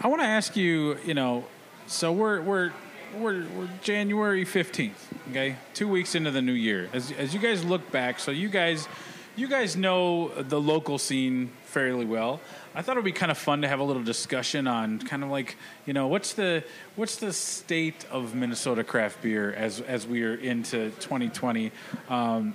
I 0.00 0.06
want 0.08 0.20
to 0.20 0.26
ask 0.26 0.56
you, 0.56 0.98
you 1.06 1.14
know, 1.14 1.46
so 1.86 2.12
we're, 2.12 2.42
we're, 2.42 2.72
we're, 3.16 3.44
we're 3.56 3.68
January 3.82 4.44
15th, 4.44 4.92
okay? 5.30 5.56
Two 5.74 5.88
weeks 5.88 6.14
into 6.14 6.30
the 6.30 6.42
new 6.42 6.52
year. 6.52 6.88
As, 6.92 7.12
as 7.12 7.34
you 7.34 7.40
guys 7.40 7.64
look 7.64 7.90
back, 7.90 8.20
so 8.20 8.30
you 8.30 8.48
guys, 8.48 8.88
you 9.36 9.48
guys 9.48 9.76
know 9.76 10.28
the 10.42 10.60
local 10.60 10.98
scene 10.98 11.50
fairly 11.64 12.04
well. 12.04 12.40
I 12.74 12.82
thought 12.82 12.96
it 12.96 13.00
would 13.00 13.04
be 13.04 13.12
kind 13.12 13.30
of 13.30 13.38
fun 13.38 13.62
to 13.62 13.68
have 13.68 13.80
a 13.80 13.84
little 13.84 14.02
discussion 14.02 14.66
on 14.66 15.00
kind 15.00 15.24
of 15.24 15.30
like 15.30 15.56
you 15.84 15.92
know 15.92 16.06
what's 16.06 16.34
the 16.34 16.62
what's 16.94 17.16
the 17.16 17.32
state 17.32 18.04
of 18.10 18.34
Minnesota 18.34 18.84
craft 18.84 19.20
beer 19.20 19.52
as 19.52 19.80
as 19.80 20.06
we 20.06 20.22
are 20.22 20.34
into 20.34 20.90
2020. 21.00 21.72
Um, 22.08 22.54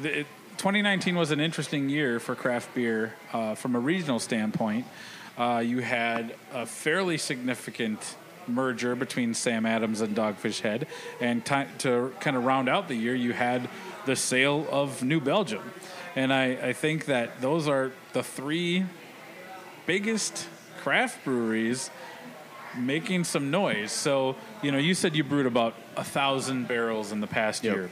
the, 0.00 0.20
it, 0.20 0.26
2019 0.56 1.16
was 1.16 1.30
an 1.30 1.40
interesting 1.40 1.88
year 1.88 2.18
for 2.20 2.34
craft 2.34 2.74
beer 2.74 3.14
uh, 3.32 3.54
from 3.54 3.76
a 3.76 3.78
regional 3.78 4.18
standpoint. 4.18 4.86
Uh, 5.36 5.62
you 5.64 5.80
had 5.80 6.34
a 6.52 6.64
fairly 6.64 7.18
significant 7.18 8.16
merger 8.48 8.94
between 8.96 9.34
Sam 9.34 9.66
Adams 9.66 10.00
and 10.00 10.16
Dogfish 10.16 10.60
Head, 10.60 10.86
and 11.20 11.44
t- 11.44 11.64
to 11.78 12.12
kind 12.20 12.36
of 12.36 12.44
round 12.44 12.68
out 12.68 12.88
the 12.88 12.94
year, 12.96 13.14
you 13.14 13.32
had 13.32 13.68
the 14.06 14.16
sale 14.16 14.66
of 14.70 15.02
New 15.02 15.20
Belgium. 15.20 15.62
And 16.16 16.32
I, 16.32 16.52
I 16.68 16.72
think 16.72 17.06
that 17.06 17.40
those 17.40 17.66
are 17.68 17.90
the 18.12 18.22
three 18.22 18.84
biggest 19.86 20.46
craft 20.82 21.24
breweries 21.24 21.90
making 22.76 23.24
some 23.24 23.50
noise. 23.50 23.92
So, 23.92 24.36
you 24.62 24.70
know, 24.72 24.78
you 24.78 24.94
said 24.94 25.14
you 25.16 25.24
brewed 25.24 25.46
about 25.46 25.74
a 25.96 26.04
thousand 26.04 26.68
barrels 26.68 27.12
in 27.12 27.20
the 27.20 27.26
past 27.26 27.64
Yep. 27.64 27.74
year. 27.74 27.90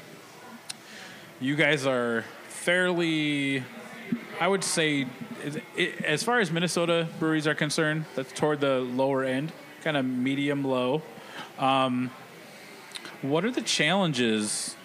You 1.41 1.57
guys 1.57 1.87
are 1.87 2.25
fairly, 2.49 3.65
I 4.41 4.47
would 4.47 4.63
say, 4.63 5.07
as 6.05 6.23
far 6.23 6.39
as 6.41 6.51
Minnesota 6.53 7.09
breweries 7.19 7.47
are 7.49 7.55
concerned, 7.55 8.05
that's 8.15 8.33
toward 8.33 8.61
the 8.61 8.81
lower 8.81 9.25
end, 9.25 9.53
kind 9.83 9.97
of 9.97 10.05
medium 10.05 10.65
low. 10.65 11.03
Um, 11.59 12.11
what 13.23 13.45
are 13.45 13.51
the 13.51 13.63
challenges? 13.63 14.77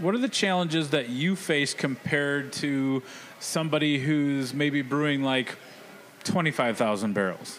What 0.00 0.14
are 0.14 0.18
the 0.18 0.28
challenges 0.28 0.90
that 0.90 1.08
you 1.08 1.36
face 1.36 1.74
compared 1.74 2.52
to 2.54 3.02
somebody 3.40 3.98
who's 3.98 4.52
maybe 4.52 4.82
brewing 4.82 5.22
like 5.22 5.56
twenty-five 6.24 6.76
thousand 6.76 7.14
barrels? 7.14 7.58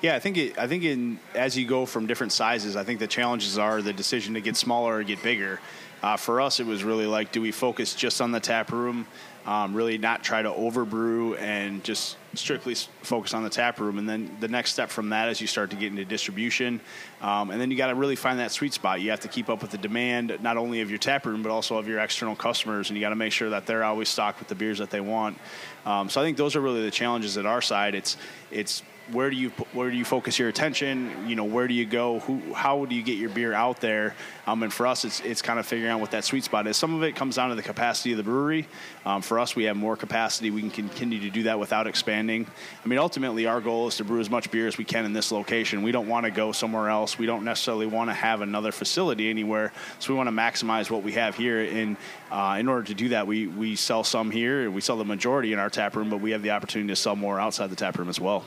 Yeah, 0.00 0.14
I 0.14 0.20
think 0.20 0.36
it, 0.36 0.58
I 0.58 0.68
think 0.68 0.84
in 0.84 1.18
as 1.34 1.56
you 1.56 1.66
go 1.66 1.84
from 1.84 2.06
different 2.06 2.32
sizes, 2.32 2.76
I 2.76 2.84
think 2.84 3.00
the 3.00 3.06
challenges 3.08 3.58
are 3.58 3.82
the 3.82 3.92
decision 3.92 4.34
to 4.34 4.40
get 4.40 4.56
smaller 4.56 4.96
or 4.96 5.02
get 5.02 5.22
bigger. 5.22 5.60
Uh, 6.00 6.16
for 6.16 6.40
us, 6.40 6.60
it 6.60 6.66
was 6.66 6.84
really 6.84 7.06
like, 7.06 7.32
do 7.32 7.40
we 7.40 7.50
focus 7.50 7.94
just 7.94 8.20
on 8.20 8.30
the 8.30 8.38
tap 8.38 8.70
room, 8.70 9.04
um, 9.48 9.74
really 9.74 9.96
not 9.96 10.22
try 10.22 10.42
to 10.42 10.50
overbrew 10.50 11.34
and 11.36 11.82
just 11.82 12.18
strictly 12.34 12.74
focus 13.02 13.32
on 13.32 13.42
the 13.42 13.48
tap 13.48 13.80
room? 13.80 13.98
And 13.98 14.06
then 14.06 14.36
the 14.40 14.48
next 14.48 14.72
step 14.72 14.90
from 14.90 15.08
that 15.08 15.30
is 15.30 15.40
you 15.40 15.46
start 15.46 15.70
to 15.70 15.76
get 15.76 15.90
into 15.90 16.04
distribution, 16.04 16.80
um, 17.22 17.50
and 17.50 17.58
then 17.58 17.70
you 17.70 17.76
got 17.76 17.86
to 17.86 17.94
really 17.94 18.16
find 18.16 18.38
that 18.40 18.52
sweet 18.52 18.74
spot. 18.74 19.00
You 19.00 19.08
have 19.10 19.20
to 19.20 19.28
keep 19.28 19.48
up 19.48 19.62
with 19.62 19.70
the 19.70 19.78
demand 19.78 20.36
not 20.42 20.58
only 20.58 20.82
of 20.82 20.90
your 20.90 20.98
tap 20.98 21.24
room 21.24 21.42
but 21.42 21.50
also 21.50 21.78
of 21.78 21.88
your 21.88 21.98
external 22.00 22.36
customers, 22.36 22.90
and 22.90 22.98
you 22.98 23.00
got 23.00 23.10
to 23.10 23.16
make 23.16 23.32
sure 23.32 23.48
that 23.48 23.64
they're 23.64 23.84
always 23.84 24.10
stocked 24.10 24.38
with 24.38 24.48
the 24.48 24.54
beers 24.54 24.78
that 24.78 24.90
they 24.90 25.00
want. 25.00 25.38
Um, 25.86 26.10
so 26.10 26.20
I 26.20 26.24
think 26.24 26.36
those 26.36 26.54
are 26.54 26.60
really 26.60 26.82
the 26.82 26.90
challenges 26.90 27.38
at 27.38 27.46
our 27.46 27.62
side. 27.62 27.94
It's 27.94 28.18
it's 28.50 28.82
where 29.12 29.30
do 29.30 29.36
you 29.36 29.50
where 29.72 29.90
do 29.90 29.96
you 29.96 30.04
focus 30.04 30.38
your 30.38 30.48
attention? 30.48 31.26
You 31.26 31.36
know, 31.36 31.44
where 31.44 31.66
do 31.68 31.74
you 31.74 31.86
go? 31.86 32.20
Who 32.20 32.52
how 32.52 32.84
do 32.84 32.94
you 32.94 33.02
get 33.02 33.16
your 33.16 33.30
beer 33.30 33.54
out 33.54 33.80
there? 33.80 34.14
Um, 34.48 34.62
and 34.62 34.72
for 34.72 34.86
us, 34.86 35.04
it's 35.04 35.20
it's 35.20 35.42
kind 35.42 35.58
of 35.58 35.66
figuring 35.66 35.92
out 35.92 36.00
what 36.00 36.12
that 36.12 36.24
sweet 36.24 36.42
spot 36.42 36.66
is. 36.66 36.78
Some 36.78 36.94
of 36.94 37.02
it 37.02 37.14
comes 37.14 37.36
down 37.36 37.50
to 37.50 37.54
the 37.54 37.62
capacity 37.62 38.12
of 38.12 38.16
the 38.16 38.22
brewery. 38.22 38.66
Um, 39.04 39.20
for 39.20 39.38
us, 39.38 39.54
we 39.54 39.64
have 39.64 39.76
more 39.76 39.94
capacity. 39.94 40.50
We 40.50 40.62
can 40.62 40.70
continue 40.70 41.20
to 41.20 41.28
do 41.28 41.42
that 41.42 41.58
without 41.58 41.86
expanding. 41.86 42.46
I 42.82 42.88
mean, 42.88 42.98
ultimately, 42.98 43.44
our 43.44 43.60
goal 43.60 43.88
is 43.88 43.98
to 43.98 44.04
brew 44.04 44.20
as 44.20 44.30
much 44.30 44.50
beer 44.50 44.66
as 44.66 44.78
we 44.78 44.84
can 44.84 45.04
in 45.04 45.12
this 45.12 45.30
location. 45.30 45.82
We 45.82 45.92
don't 45.92 46.08
want 46.08 46.24
to 46.24 46.30
go 46.30 46.52
somewhere 46.52 46.88
else. 46.88 47.18
We 47.18 47.26
don't 47.26 47.44
necessarily 47.44 47.84
want 47.84 48.08
to 48.08 48.14
have 48.14 48.40
another 48.40 48.72
facility 48.72 49.28
anywhere. 49.28 49.70
So 49.98 50.14
we 50.14 50.16
want 50.16 50.28
to 50.28 50.34
maximize 50.34 50.90
what 50.90 51.02
we 51.02 51.12
have 51.12 51.36
here. 51.36 51.60
And 51.60 51.98
uh, 52.30 52.56
in 52.58 52.68
order 52.68 52.84
to 52.84 52.94
do 52.94 53.10
that, 53.10 53.26
we 53.26 53.48
we 53.48 53.76
sell 53.76 54.02
some 54.02 54.30
here. 54.30 54.70
We 54.70 54.80
sell 54.80 54.96
the 54.96 55.04
majority 55.04 55.52
in 55.52 55.58
our 55.58 55.68
tap 55.68 55.94
room, 55.94 56.08
but 56.08 56.22
we 56.22 56.30
have 56.30 56.40
the 56.40 56.52
opportunity 56.52 56.88
to 56.88 56.96
sell 56.96 57.16
more 57.16 57.38
outside 57.38 57.68
the 57.68 57.76
tap 57.76 57.98
room 57.98 58.08
as 58.08 58.18
well. 58.18 58.44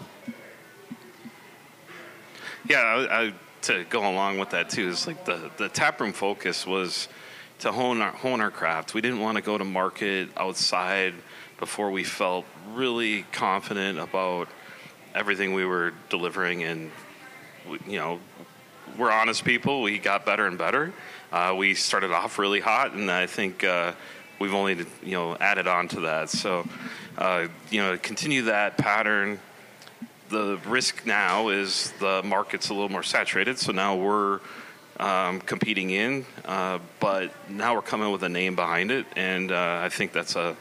Yeah, 2.68 2.80
I, 2.80 3.26
I, 3.26 3.34
to 3.64 3.86
go 3.90 4.10
along 4.10 4.40
with 4.40 4.52
that 4.52 4.70
too, 4.70 4.90
is 4.90 5.08
like 5.08 5.26
the 5.26 5.52
the 5.58 5.70
taproom 5.70 6.14
focus 6.14 6.66
was 6.66 7.08
to 7.60 7.72
hone 7.72 8.02
our 8.02 8.12
hone 8.12 8.42
our 8.42 8.52
craft. 8.52 8.94
We 8.94 9.02
didn't 9.02 9.20
want 9.20 9.38
to 9.38 9.42
go 9.42 9.58
to 9.58 9.64
market 9.66 10.30
outside 10.36 11.14
before 11.60 11.92
we 11.92 12.04
felt 12.04 12.46
really 12.74 13.24
confident 13.32 14.00
about 14.00 14.50
everything 15.14 15.54
we 15.54 15.66
were 15.66 15.94
delivering, 16.10 16.64
and 16.64 16.92
you 17.88 17.98
know, 17.98 18.20
we're 18.98 19.12
honest 19.12 19.46
people. 19.46 19.82
We 19.82 20.00
got 20.00 20.26
better 20.26 20.48
and 20.48 20.58
better. 20.58 20.94
Uh, 21.32 21.56
we 21.58 21.76
started 21.76 22.12
off 22.12 22.40
really 22.40 22.60
hot, 22.60 22.94
and 22.94 23.10
I 23.10 23.28
think 23.28 23.64
uh, 23.64 23.94
we've 24.40 24.54
only 24.54 24.86
you 25.04 25.12
know 25.12 25.38
added 25.40 25.68
on 25.68 25.88
to 25.90 26.02
that. 26.02 26.30
So, 26.30 26.68
uh, 27.18 27.48
you 27.70 27.82
know, 27.82 27.98
continue 27.98 28.44
that 28.44 28.78
pattern 28.78 29.40
the 30.32 30.58
risk 30.66 31.06
now 31.06 31.50
is 31.50 31.92
the 32.00 32.24
market's 32.24 32.70
a 32.70 32.74
little 32.74 32.90
more 32.90 33.04
saturated, 33.04 33.60
so 33.60 33.72
now 33.72 33.98
we're 33.98 34.40
um, 34.98 35.42
competing 35.42 35.90
in, 35.90 36.26
uh, 36.46 36.80
but 37.00 37.32
now 37.50 37.76
we're 37.76 37.82
coming 37.82 38.12
with 38.12 38.24
a 38.24 38.30
name 38.30 38.56
behind 38.56 38.92
it, 38.92 39.06
and 39.16 39.52
uh, 39.52 39.82
I 39.84 39.90
think 39.90 40.14
that's 40.14 40.36
a, 40.36 40.56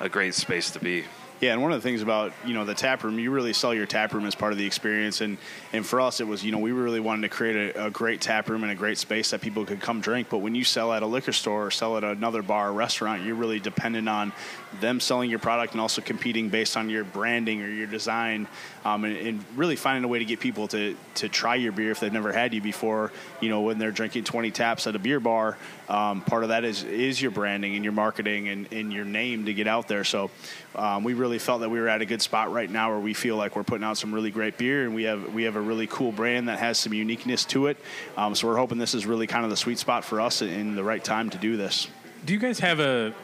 a 0.00 0.08
great 0.08 0.34
space 0.34 0.70
to 0.72 0.78
be. 0.78 1.04
Yeah, 1.38 1.52
and 1.52 1.60
one 1.60 1.70
of 1.70 1.82
the 1.82 1.86
things 1.86 2.00
about 2.00 2.32
you 2.46 2.54
know 2.54 2.64
the 2.64 2.74
tap 2.74 3.04
room, 3.04 3.18
you 3.18 3.30
really 3.30 3.52
sell 3.52 3.74
your 3.74 3.84
tap 3.84 4.14
room 4.14 4.24
as 4.24 4.34
part 4.34 4.52
of 4.52 4.58
the 4.58 4.64
experience, 4.64 5.20
and 5.20 5.36
and 5.74 5.84
for 5.84 6.00
us, 6.00 6.20
it 6.20 6.26
was 6.26 6.42
you 6.42 6.50
know 6.50 6.58
we 6.58 6.72
really 6.72 6.98
wanted 6.98 7.22
to 7.22 7.28
create 7.28 7.76
a, 7.76 7.86
a 7.86 7.90
great 7.90 8.22
tap 8.22 8.48
room 8.48 8.62
and 8.62 8.72
a 8.72 8.74
great 8.74 8.96
space 8.96 9.30
that 9.30 9.42
people 9.42 9.66
could 9.66 9.80
come 9.80 10.00
drink. 10.00 10.28
But 10.30 10.38
when 10.38 10.54
you 10.54 10.64
sell 10.64 10.94
at 10.94 11.02
a 11.02 11.06
liquor 11.06 11.32
store 11.32 11.66
or 11.66 11.70
sell 11.70 11.98
at 11.98 12.04
another 12.04 12.40
bar 12.40 12.70
or 12.70 12.72
restaurant, 12.72 13.22
you're 13.22 13.34
really 13.34 13.60
dependent 13.60 14.08
on 14.08 14.32
them 14.80 14.98
selling 14.98 15.28
your 15.28 15.38
product 15.38 15.72
and 15.72 15.80
also 15.80 16.00
competing 16.00 16.48
based 16.48 16.74
on 16.74 16.88
your 16.88 17.04
branding 17.04 17.62
or 17.62 17.68
your 17.68 17.86
design, 17.86 18.48
um, 18.86 19.04
and, 19.04 19.16
and 19.18 19.44
really 19.56 19.76
finding 19.76 20.04
a 20.04 20.08
way 20.08 20.18
to 20.18 20.24
get 20.24 20.40
people 20.40 20.68
to 20.68 20.96
to 21.16 21.28
try 21.28 21.54
your 21.54 21.72
beer 21.72 21.90
if 21.90 22.00
they've 22.00 22.12
never 22.14 22.32
had 22.32 22.54
you 22.54 22.62
before. 22.62 23.12
You 23.42 23.50
know 23.50 23.60
when 23.60 23.78
they're 23.78 23.90
drinking 23.90 24.24
20 24.24 24.52
taps 24.52 24.86
at 24.86 24.96
a 24.96 24.98
beer 24.98 25.20
bar, 25.20 25.58
um, 25.88 26.20
part 26.22 26.42
of 26.42 26.48
that 26.50 26.64
is 26.64 26.84
is 26.84 27.20
your 27.20 27.30
branding 27.30 27.74
and 27.74 27.84
your 27.84 27.92
marketing 27.92 28.48
and, 28.48 28.72
and 28.72 28.92
your 28.92 29.04
name 29.04 29.46
to 29.46 29.54
get 29.54 29.66
out 29.66 29.88
there. 29.88 30.04
So 30.04 30.30
um, 30.74 31.04
we 31.04 31.14
really 31.14 31.38
felt 31.38 31.60
that 31.60 31.68
we 31.68 31.80
were 31.80 31.88
at 31.88 32.02
a 32.02 32.06
good 32.06 32.22
spot 32.22 32.52
right 32.52 32.70
now 32.70 32.90
where 32.90 33.00
we 33.00 33.14
feel 33.14 33.36
like 33.36 33.56
we're 33.56 33.64
putting 33.64 33.84
out 33.84 33.96
some 33.96 34.14
really 34.14 34.30
great 34.30 34.58
beer 34.58 34.84
and 34.84 34.94
we 34.94 35.04
have 35.04 35.32
we 35.32 35.44
have 35.44 35.56
a 35.56 35.60
really 35.60 35.86
cool 35.86 36.12
brand 36.12 36.48
that 36.48 36.58
has 36.58 36.78
some 36.78 36.92
uniqueness 36.92 37.44
to 37.46 37.66
it. 37.66 37.76
Um, 38.16 38.34
so 38.34 38.48
we're 38.48 38.56
hoping 38.56 38.78
this 38.78 38.94
is 38.94 39.06
really 39.06 39.26
kind 39.26 39.44
of 39.44 39.50
the 39.50 39.56
sweet 39.56 39.78
spot 39.78 40.04
for 40.04 40.20
us 40.20 40.42
in 40.42 40.74
the 40.74 40.84
right 40.84 41.02
time 41.02 41.30
to 41.30 41.38
do 41.38 41.56
this. 41.56 41.88
Do 42.24 42.32
you 42.32 42.38
guys 42.38 42.58
have 42.58 42.80
a 42.80 43.14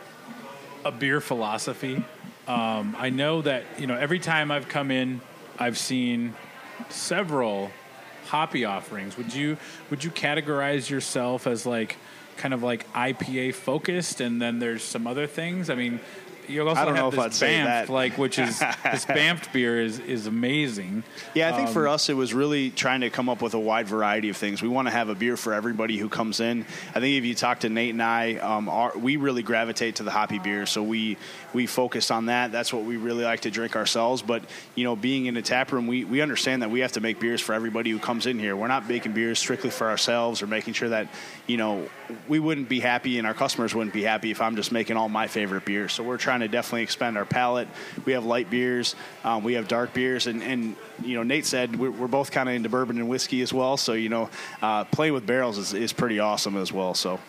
a 0.84 0.92
beer 0.92 1.20
philosophy. 1.20 2.04
Um, 2.46 2.96
I 2.98 3.10
know 3.10 3.42
that 3.42 3.64
you 3.78 3.86
know 3.86 3.96
every 3.96 4.18
time 4.18 4.50
I've 4.50 4.68
come 4.68 4.90
in, 4.90 5.20
I've 5.58 5.78
seen 5.78 6.34
several 6.88 7.70
hoppy 8.26 8.64
offerings. 8.64 9.16
Would 9.16 9.34
you 9.34 9.56
would 9.90 10.02
you 10.02 10.10
categorize 10.10 10.90
yourself 10.90 11.46
as 11.46 11.66
like 11.66 11.96
kind 12.36 12.54
of 12.54 12.62
like 12.62 12.90
IPA 12.92 13.54
focused, 13.54 14.20
and 14.20 14.40
then 14.40 14.58
there's 14.58 14.82
some 14.82 15.06
other 15.06 15.26
things? 15.26 15.70
I 15.70 15.74
mean, 15.74 16.00
you 16.48 16.66
also 16.68 16.80
I 16.80 16.84
don't 16.84 16.94
have 16.96 17.02
know 17.04 17.08
if 17.08 17.14
this 17.14 17.24
I'd 17.24 17.34
say 17.34 17.46
Banff, 17.62 17.86
that. 17.88 17.92
like 17.92 18.18
which 18.18 18.38
is 18.38 18.58
this 18.84 19.04
Banff 19.06 19.52
beer 19.52 19.80
is 19.80 19.98
is 20.00 20.26
amazing. 20.26 21.04
Yeah, 21.34 21.52
I 21.52 21.56
think 21.56 21.68
for 21.70 21.86
Um, 21.88 21.94
us, 21.94 22.08
it 22.08 22.14
was 22.14 22.34
really 22.34 22.70
trying 22.70 23.00
to 23.02 23.10
come 23.10 23.28
up 23.28 23.42
with 23.42 23.54
a 23.54 23.58
wide 23.60 23.86
variety 23.88 24.28
of 24.28 24.36
things. 24.36 24.62
We 24.62 24.68
want 24.68 24.88
to 24.88 24.92
have 24.92 25.08
a 25.08 25.14
beer 25.14 25.36
for 25.36 25.52
everybody 25.54 25.96
who 25.98 26.08
comes 26.08 26.40
in. 26.40 26.66
I 26.94 27.00
think 27.00 27.16
if 27.16 27.24
you 27.24 27.34
talk 27.34 27.60
to 27.60 27.68
Nate 27.68 27.90
and 27.90 28.02
I, 28.02 28.34
um, 28.36 28.68
our, 28.68 28.96
we 28.96 29.16
really 29.16 29.42
gravitate 29.42 29.96
to 29.96 30.02
the 30.02 30.10
hoppy 30.10 30.38
beer, 30.38 30.66
so 30.66 30.82
we 30.82 31.16
we 31.52 31.66
focus 31.66 32.10
on 32.10 32.26
that. 32.26 32.52
That's 32.52 32.72
what 32.72 32.84
we 32.84 32.96
really 32.96 33.24
like 33.24 33.40
to 33.40 33.50
drink 33.50 33.76
ourselves. 33.76 34.22
But 34.22 34.42
you 34.74 34.84
know, 34.84 34.96
being 34.96 35.26
in 35.26 35.36
a 35.36 35.42
tap 35.42 35.72
room, 35.72 35.86
we 35.86 36.04
we 36.04 36.20
understand 36.20 36.62
that 36.62 36.70
we 36.70 36.80
have 36.80 36.92
to 36.92 37.00
make 37.00 37.20
beers 37.20 37.40
for 37.40 37.52
everybody 37.54 37.90
who 37.90 37.98
comes 37.98 38.26
in 38.26 38.38
here. 38.38 38.56
We're 38.56 38.68
not 38.68 38.88
making 38.88 39.12
beers 39.12 39.38
strictly 39.38 39.70
for 39.70 39.88
ourselves 39.88 40.42
or 40.42 40.46
making 40.46 40.74
sure 40.74 40.88
that 40.90 41.08
you 41.46 41.56
know 41.56 41.88
we 42.28 42.38
wouldn't 42.38 42.68
be 42.68 42.80
happy 42.80 43.18
and 43.18 43.26
our 43.26 43.34
customers 43.34 43.74
wouldn't 43.74 43.94
be 43.94 44.02
happy 44.02 44.30
if 44.30 44.40
I'm 44.40 44.56
just 44.56 44.72
making 44.72 44.96
all 44.96 45.08
my 45.08 45.26
favorite 45.28 45.64
beers. 45.64 45.92
So 45.92 46.02
we're 46.02 46.18
trying 46.18 46.31
to 46.40 46.48
definitely 46.48 46.82
expand 46.82 47.16
our 47.16 47.24
palate. 47.24 47.68
We 48.04 48.12
have 48.12 48.24
light 48.24 48.50
beers, 48.50 48.94
um, 49.24 49.44
we 49.44 49.54
have 49.54 49.68
dark 49.68 49.94
beers, 49.94 50.26
and, 50.26 50.42
and 50.42 50.76
you 51.02 51.16
know 51.16 51.22
Nate 51.22 51.46
said 51.46 51.76
we're, 51.76 51.90
we're 51.90 52.08
both 52.08 52.30
kind 52.30 52.48
of 52.48 52.54
into 52.54 52.68
bourbon 52.68 52.98
and 52.98 53.08
whiskey 53.08 53.42
as 53.42 53.52
well. 53.52 53.76
So 53.76 53.92
you 53.92 54.08
know, 54.08 54.30
uh, 54.60 54.84
playing 54.84 55.12
with 55.12 55.26
barrels 55.26 55.58
is, 55.58 55.74
is 55.74 55.92
pretty 55.92 56.18
awesome 56.18 56.56
as 56.56 56.72
well. 56.72 56.94
So 56.94 57.20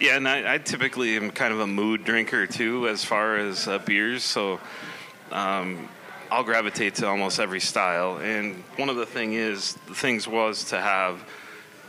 Yeah, 0.00 0.16
and 0.16 0.28
I, 0.28 0.54
I 0.54 0.58
typically 0.58 1.16
am 1.16 1.30
kind 1.30 1.52
of 1.52 1.60
a 1.60 1.66
mood 1.66 2.04
drinker 2.04 2.46
too, 2.46 2.86
as 2.88 3.04
far 3.04 3.36
as 3.36 3.66
uh, 3.66 3.78
beers. 3.78 4.22
So 4.22 4.60
um, 5.32 5.88
I'll 6.30 6.44
gravitate 6.44 6.94
to 6.96 7.08
almost 7.08 7.40
every 7.40 7.60
style. 7.60 8.18
And 8.18 8.62
one 8.76 8.88
of 8.88 8.96
the 8.96 9.06
thing 9.06 9.32
is, 9.32 9.74
the 9.88 9.94
things 9.94 10.28
was 10.28 10.64
to 10.64 10.80
have 10.80 11.24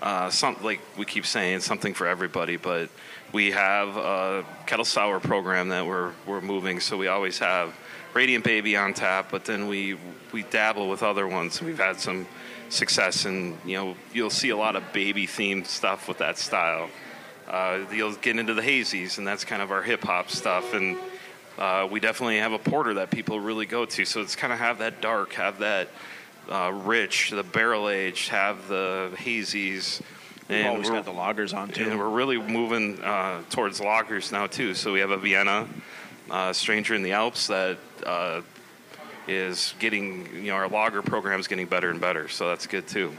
uh, 0.01 0.29
some 0.29 0.57
like 0.61 0.79
we 0.97 1.05
keep 1.05 1.25
saying 1.25 1.61
something 1.61 1.93
for 1.93 2.07
everybody, 2.07 2.57
but 2.57 2.89
we 3.33 3.51
have 3.51 3.97
a 3.97 4.45
kettle 4.65 4.85
sour 4.85 5.19
program 5.19 5.69
that 5.69 5.85
we're 5.85 6.13
we're 6.25 6.41
moving. 6.41 6.79
So 6.79 6.97
we 6.97 7.07
always 7.07 7.39
have 7.39 7.75
Radiant 8.13 8.43
Baby 8.43 8.75
on 8.75 8.93
tap, 8.93 9.29
but 9.31 9.45
then 9.45 9.67
we 9.67 9.97
we 10.31 10.43
dabble 10.43 10.89
with 10.89 11.03
other 11.03 11.27
ones. 11.27 11.61
We've 11.61 11.77
had 11.77 11.99
some 11.99 12.27
success, 12.69 13.25
and 13.25 13.57
you 13.65 13.77
know 13.77 13.95
you'll 14.13 14.29
see 14.29 14.49
a 14.49 14.57
lot 14.57 14.75
of 14.75 14.93
baby 14.93 15.27
themed 15.27 15.65
stuff 15.65 16.07
with 16.07 16.19
that 16.19 16.37
style 16.37 16.89
uh, 17.49 17.79
you'll 17.91 18.13
get 18.15 18.37
into 18.37 18.53
the 18.53 18.61
hazies, 18.61 19.17
and 19.17 19.25
that's 19.25 19.43
kind 19.43 19.61
of 19.61 19.71
our 19.71 19.81
hip 19.81 20.03
hop 20.03 20.29
stuff. 20.29 20.73
And 20.73 20.97
uh, 21.57 21.87
we 21.91 21.99
definitely 21.99 22.37
have 22.37 22.53
a 22.53 22.59
porter 22.59 22.95
that 22.95 23.09
people 23.09 23.39
really 23.39 23.65
go 23.65 23.85
to. 23.85 24.05
So 24.05 24.21
it's 24.21 24.35
kind 24.35 24.53
of 24.53 24.59
have 24.59 24.77
that 24.79 25.01
dark, 25.01 25.33
have 25.33 25.59
that 25.59 25.89
uh, 26.49 26.71
rich, 26.73 27.31
the 27.31 27.43
barrel 27.43 27.89
aged, 27.89 28.29
have 28.29 28.67
the 28.67 29.11
hazies. 29.15 30.01
And 30.49 30.77
we've 30.77 30.89
always 30.89 30.89
got 30.89 31.05
the 31.05 31.11
lagers 31.11 31.55
on 31.55 31.69
too. 31.69 31.89
and 31.89 31.99
we're 31.99 32.09
really 32.09 32.37
moving 32.37 32.99
uh, 33.03 33.43
towards 33.49 33.79
lagers 33.79 34.31
now 34.31 34.47
too. 34.47 34.73
So 34.73 34.91
we 34.91 34.99
have 34.99 35.11
a 35.11 35.17
Vienna 35.17 35.67
uh, 36.29 36.53
Stranger 36.53 36.95
in 36.95 37.03
the 37.03 37.11
Alps 37.11 37.47
that 37.47 37.77
uh, 38.03 38.41
is 39.27 39.75
getting, 39.79 40.27
you 40.33 40.47
know, 40.47 40.55
our 40.55 40.67
lager 40.67 41.03
program 41.03 41.39
is 41.39 41.47
getting 41.47 41.67
better 41.67 41.91
and 41.91 42.01
better. 42.01 42.27
So 42.27 42.49
that's 42.49 42.65
good 42.65 42.87
too. 42.87 43.13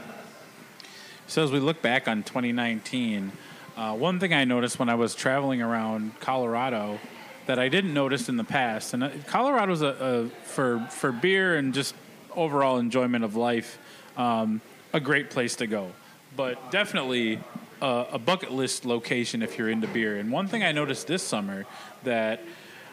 So 1.27 1.43
as 1.43 1.51
we 1.51 1.59
look 1.59 1.81
back 1.81 2.09
on 2.09 2.23
2019, 2.23 3.31
uh, 3.77 3.95
one 3.95 4.19
thing 4.19 4.33
I 4.33 4.43
noticed 4.43 4.77
when 4.77 4.89
I 4.89 4.95
was 4.95 5.15
traveling 5.15 5.61
around 5.61 6.19
Colorado 6.19 6.99
that 7.45 7.57
I 7.57 7.69
didn't 7.69 7.93
notice 7.93 8.27
in 8.27 8.35
the 8.35 8.43
past, 8.43 8.93
and 8.93 9.03
uh, 9.03 9.09
Colorado's 9.27 9.81
a, 9.81 9.87
a 9.87 10.29
for 10.45 10.85
for 10.89 11.11
beer 11.11 11.55
and 11.55 11.73
just 11.73 11.95
overall 12.35 12.77
enjoyment 12.77 13.23
of 13.23 13.35
life, 13.35 13.79
um, 14.17 14.61
a 14.93 14.99
great 14.99 15.29
place 15.29 15.55
to 15.57 15.67
go, 15.67 15.91
but 16.35 16.71
definitely 16.71 17.39
a, 17.81 18.05
a 18.13 18.19
bucket 18.19 18.51
list 18.51 18.85
location 18.85 19.41
if 19.41 19.57
you're 19.57 19.69
into 19.69 19.87
beer. 19.87 20.17
And 20.17 20.31
one 20.31 20.47
thing 20.47 20.63
I 20.63 20.71
noticed 20.71 21.07
this 21.07 21.23
summer 21.23 21.65
that 22.03 22.41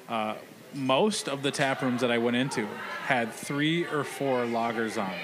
uh, 0.09 0.35
most 0.75 1.29
of 1.29 1.43
the 1.43 1.51
tap 1.51 1.83
rooms 1.83 2.01
that 2.01 2.11
I 2.11 2.19
went 2.19 2.37
into 2.37 2.67
had 3.05 3.33
three 3.33 3.85
or 3.87 4.05
four 4.05 4.45
lagers 4.45 5.01
on, 5.01 5.15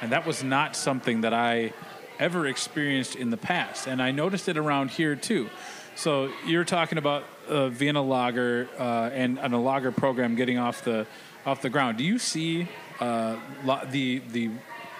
and 0.00 0.12
that 0.12 0.26
was 0.26 0.42
not 0.42 0.76
something 0.76 1.22
that 1.22 1.34
I 1.34 1.72
ever 2.18 2.46
experienced 2.46 3.16
in 3.16 3.30
the 3.30 3.36
past. 3.36 3.86
And 3.86 4.02
I 4.02 4.10
noticed 4.10 4.48
it 4.48 4.56
around 4.56 4.90
here 4.90 5.16
too. 5.16 5.48
So 5.96 6.30
you're 6.46 6.64
talking 6.64 6.98
about 6.98 7.24
uh, 7.48 7.68
Vienna 7.68 8.02
Lager 8.02 8.68
uh, 8.78 9.10
and, 9.12 9.38
and 9.38 9.54
a 9.54 9.58
lager 9.58 9.90
program 9.90 10.34
getting 10.34 10.58
off 10.58 10.84
the 10.84 11.06
off 11.46 11.62
the 11.62 11.70
ground. 11.70 11.96
Do 11.96 12.04
you 12.04 12.18
see 12.18 12.68
uh, 13.00 13.36
lo- 13.64 13.84
the 13.90 14.18
the 14.32 14.50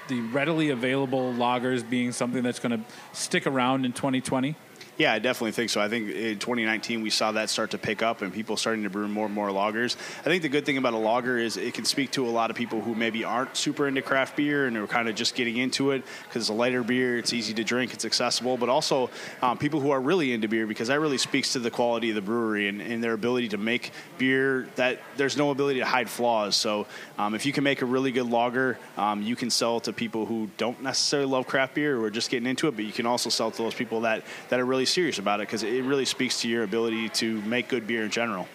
the 0.09 0.21
readily 0.33 0.71
available 0.71 1.33
lagers 1.35 1.89
being 1.89 2.11
something 2.11 2.43
that's 2.43 2.59
going 2.59 2.73
to 2.77 2.85
stick 3.13 3.47
around 3.47 3.85
in 3.85 3.93
2020? 3.93 4.57
Yeah, 5.01 5.15
I 5.15 5.19
definitely 5.19 5.53
think 5.53 5.71
so. 5.71 5.81
I 5.81 5.89
think 5.89 6.11
in 6.11 6.39
2019 6.39 7.01
we 7.01 7.09
saw 7.09 7.33
that 7.33 7.49
start 7.49 7.71
to 7.71 7.79
pick 7.79 8.03
up 8.03 8.21
and 8.21 8.31
people 8.31 8.59
starting 8.59 8.83
to 8.83 8.91
brew 8.91 9.09
more 9.09 9.25
and 9.25 9.35
more 9.35 9.49
lagers. 9.49 9.97
I 10.21 10.25
think 10.25 10.43
the 10.43 10.51
good 10.51 10.67
thing 10.67 10.77
about 10.77 10.93
a 10.93 10.99
lager 10.99 11.39
is 11.39 11.57
it 11.57 11.73
can 11.73 11.87
speak 11.87 12.11
to 12.11 12.27
a 12.27 12.29
lot 12.29 12.51
of 12.51 12.57
people 12.57 12.83
who 12.83 12.95
maybe 12.95 13.25
aren't 13.25 13.57
super 13.57 13.89
into 13.89 14.03
craft 14.03 14.37
beer 14.37 14.67
and 14.67 14.77
are 14.77 14.87
kind 14.87 15.09
of 15.09 15.15
just 15.15 15.35
getting 15.35 15.57
into 15.57 15.93
it 15.93 16.05
because 16.25 16.43
it's 16.43 16.51
a 16.51 16.53
lighter 16.53 16.83
beer, 16.83 17.17
it's 17.17 17.33
easy 17.33 17.55
to 17.55 17.65
drink, 17.65 17.95
it's 17.95 18.05
accessible, 18.05 18.59
but 18.59 18.69
also 18.69 19.09
um, 19.41 19.57
people 19.57 19.81
who 19.81 19.91
are 19.91 20.03
really 20.03 20.35
into 20.35 20.49
beer 20.49 20.67
because 20.67 20.89
that 20.89 21.01
really 21.01 21.17
speaks 21.17 21.55
to 21.55 21.61
the 21.61 21.71
quality 21.71 22.11
of 22.11 22.15
the 22.15 22.21
brewery 22.21 22.69
and, 22.69 22.83
and 22.83 23.03
their 23.03 23.15
ability 23.15 23.49
to 23.49 23.57
make 23.57 23.93
beer 24.19 24.69
that 24.77 25.01
there's 25.17 25.35
no 25.35 25.51
ability 25.51 25.79
to 25.79 25.87
hide 25.87 26.11
flaws. 26.11 26.57
So 26.57 26.87
um, 27.17 27.35
if 27.35 27.47
you 27.47 27.55
can 27.55 27.65
make 27.65 27.81
a 27.81 27.87
really 27.87 28.13
good 28.13 28.29
lager, 28.29 28.77
um, 28.99 29.23
you 29.23 29.35
can 29.35 29.49
sell 29.49 29.81
to 29.81 29.95
people 29.95 30.27
who 30.27 30.51
don't 30.59 30.83
necessarily 30.83 31.31
love 31.31 31.47
craft 31.47 31.75
beer 31.75 31.97
or 31.97 32.05
are 32.05 32.11
just 32.11 32.29
getting 32.29 32.47
into 32.47 32.69
it, 32.69 32.77
but 32.77 32.85
you 32.85 32.93
can 32.93 33.07
also 33.07 33.31
sell 33.31 33.51
to 33.51 33.63
those 33.63 33.73
people 33.73 34.03
that, 34.03 34.25
that 34.51 34.61
are 34.61 34.67
really 34.67 34.90
serious 34.91 35.19
about 35.19 35.41
it 35.41 35.49
because 35.49 35.63
it 35.63 35.85
really 35.85 36.05
speaks 36.05 36.41
to 36.43 36.49
your 36.49 36.63
ability 36.63 37.09
to 37.09 37.41
make 37.43 37.69
good 37.69 37.87
beer 37.87 38.05
in 38.05 38.11
general. 38.11 38.49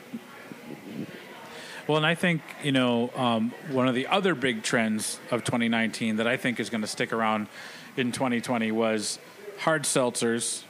Well, 1.88 1.98
and 1.98 2.06
I 2.06 2.16
think 2.16 2.42
you 2.64 2.72
know 2.72 3.12
um, 3.16 3.54
one 3.70 3.88
of 3.88 3.96
the 3.96 4.08
other 4.08 4.34
big 4.36 4.64
trends 4.64 5.20
of 5.32 5.44
2019 5.44 6.18
that 6.18 6.28
I 6.28 6.38
think 6.38 6.60
is 6.60 6.70
going 6.70 6.82
to 6.82 6.88
stick 6.88 7.14
around 7.14 7.48
in 7.96 8.12
2020 8.12 8.72
was 8.72 9.20
hard 9.60 9.84
seltzers 9.84 10.64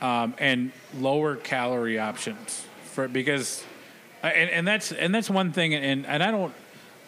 um, 0.00 0.34
and 0.38 0.72
lower 0.98 1.36
calorie 1.36 1.98
options 1.98 2.66
for 2.84 3.08
because 3.08 3.64
and, 4.22 4.50
and 4.50 4.68
that's 4.68 4.92
and 4.92 5.14
that's 5.14 5.30
one 5.30 5.52
thing 5.52 5.74
and 5.74 6.06
and 6.06 6.22
I 6.22 6.30
don't 6.30 6.52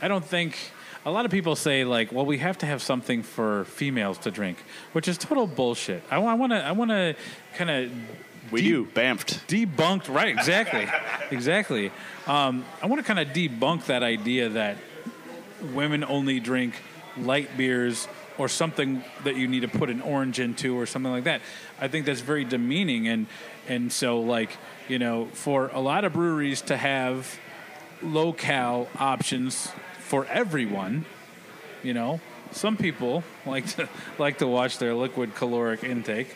I 0.01 0.09
don't 0.09 0.25
think 0.25 0.57
a 1.05 1.11
lot 1.11 1.25
of 1.25 1.31
people 1.31 1.57
say 1.57 1.85
like 1.85 2.13
well 2.13 2.27
we 2.27 2.39
have 2.39 2.59
to 2.59 2.67
have 2.67 2.83
something 2.83 3.23
for 3.23 3.65
females 3.65 4.19
to 4.19 4.31
drink 4.31 4.63
which 4.93 5.09
is 5.09 5.17
total 5.19 5.47
bullshit. 5.47 6.03
I 6.11 6.19
want 6.19 6.53
to 6.53 6.65
I 6.65 6.73
want 6.73 6.91
to 6.91 7.17
kind 7.55 7.71
of 7.71 7.93
We 8.53 8.63
do, 8.63 8.87
Bamfed. 8.87 9.47
debunked 9.47 10.13
right 10.15 10.29
exactly 10.29 10.87
exactly 11.31 11.91
um, 12.27 12.65
i 12.83 12.87
want 12.87 13.01
to 13.01 13.07
kind 13.07 13.19
of 13.19 13.29
debunk 13.35 13.87
that 13.87 14.03
idea 14.03 14.49
that 14.51 14.77
women 15.75 16.05
only 16.05 16.41
drink 16.41 16.75
light 17.17 17.57
beers 17.57 18.09
or 18.39 18.49
something 18.49 19.05
that 19.25 19.37
you 19.37 19.47
need 19.47 19.61
to 19.61 19.69
put 19.69 19.91
an 19.91 20.01
orange 20.01 20.41
into 20.41 20.79
or 20.79 20.87
something 20.87 21.13
like 21.13 21.25
that 21.25 21.41
i 21.81 21.89
think 21.89 22.07
that's 22.07 22.21
very 22.23 22.45
demeaning 22.45 23.09
and 23.09 23.27
and 23.69 23.93
so 23.93 24.21
like 24.21 24.57
you 24.89 24.99
know 24.99 25.27
for 25.33 25.69
a 25.69 25.81
lot 25.81 26.05
of 26.05 26.13
breweries 26.13 26.63
to 26.63 26.77
have 26.77 27.39
low 28.03 28.33
cal 28.33 28.89
options 28.99 29.71
for 30.11 30.27
everyone 30.27 31.05
you 31.85 31.95
know 31.95 32.19
some 32.51 32.77
people 32.77 33.23
like 33.47 33.65
to 33.65 33.89
like 34.19 34.39
to 34.39 34.47
watch 34.47 34.79
their 34.79 34.93
liquid 34.93 35.37
caloric 35.37 35.85
intake 35.85 36.35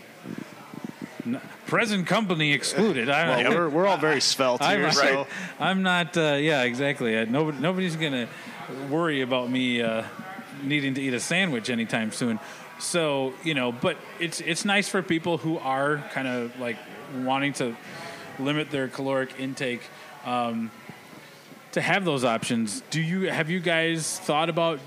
N- 1.27 1.41
present 1.67 2.07
company 2.07 2.53
excluded 2.53 3.11
I, 3.11 3.43
Well, 3.43 3.51
we're, 3.51 3.69
we're 3.69 3.87
all 3.89 3.97
very 3.97 4.21
svelte 4.33 4.63
I'm, 4.63 4.79
here, 4.79 4.93
so 4.93 5.27
I'm 5.59 5.83
not. 5.83 6.17
Uh, 6.17 6.37
yeah, 6.39 6.63
exactly. 6.63 7.17
Uh, 7.19 7.25
nobody, 7.25 7.59
nobody's 7.59 7.97
gonna 7.97 8.29
worry 8.89 9.23
about 9.23 9.51
me 9.51 9.83
uh, 9.83 10.05
needing 10.63 10.95
to 10.95 11.03
eat 11.03 11.15
a 11.15 11.19
sandwich 11.21 11.69
anytime 11.69 12.13
soon. 12.13 12.39
So 12.79 13.35
you 13.43 13.55
know, 13.55 13.73
but 13.73 13.97
it's 14.21 14.41
it's 14.41 14.65
nice 14.65 14.89
for 14.89 15.03
people 15.03 15.39
who 15.39 15.59
are 15.59 15.99
kind 16.13 16.29
of 16.29 16.61
like 16.61 16.77
wanting 17.17 17.55
to 17.55 17.75
limit 18.39 18.71
their 18.71 18.87
caloric 18.87 19.41
intake 19.41 19.81
um, 20.25 20.71
to 21.75 21.81
have 21.81 22.05
those 22.05 22.25
options. 22.25 22.83
Do 22.91 23.01
you 23.01 23.31
have 23.31 23.51
you 23.51 23.61
guys 23.61 24.19
thought 24.21 24.49
about 24.49 24.81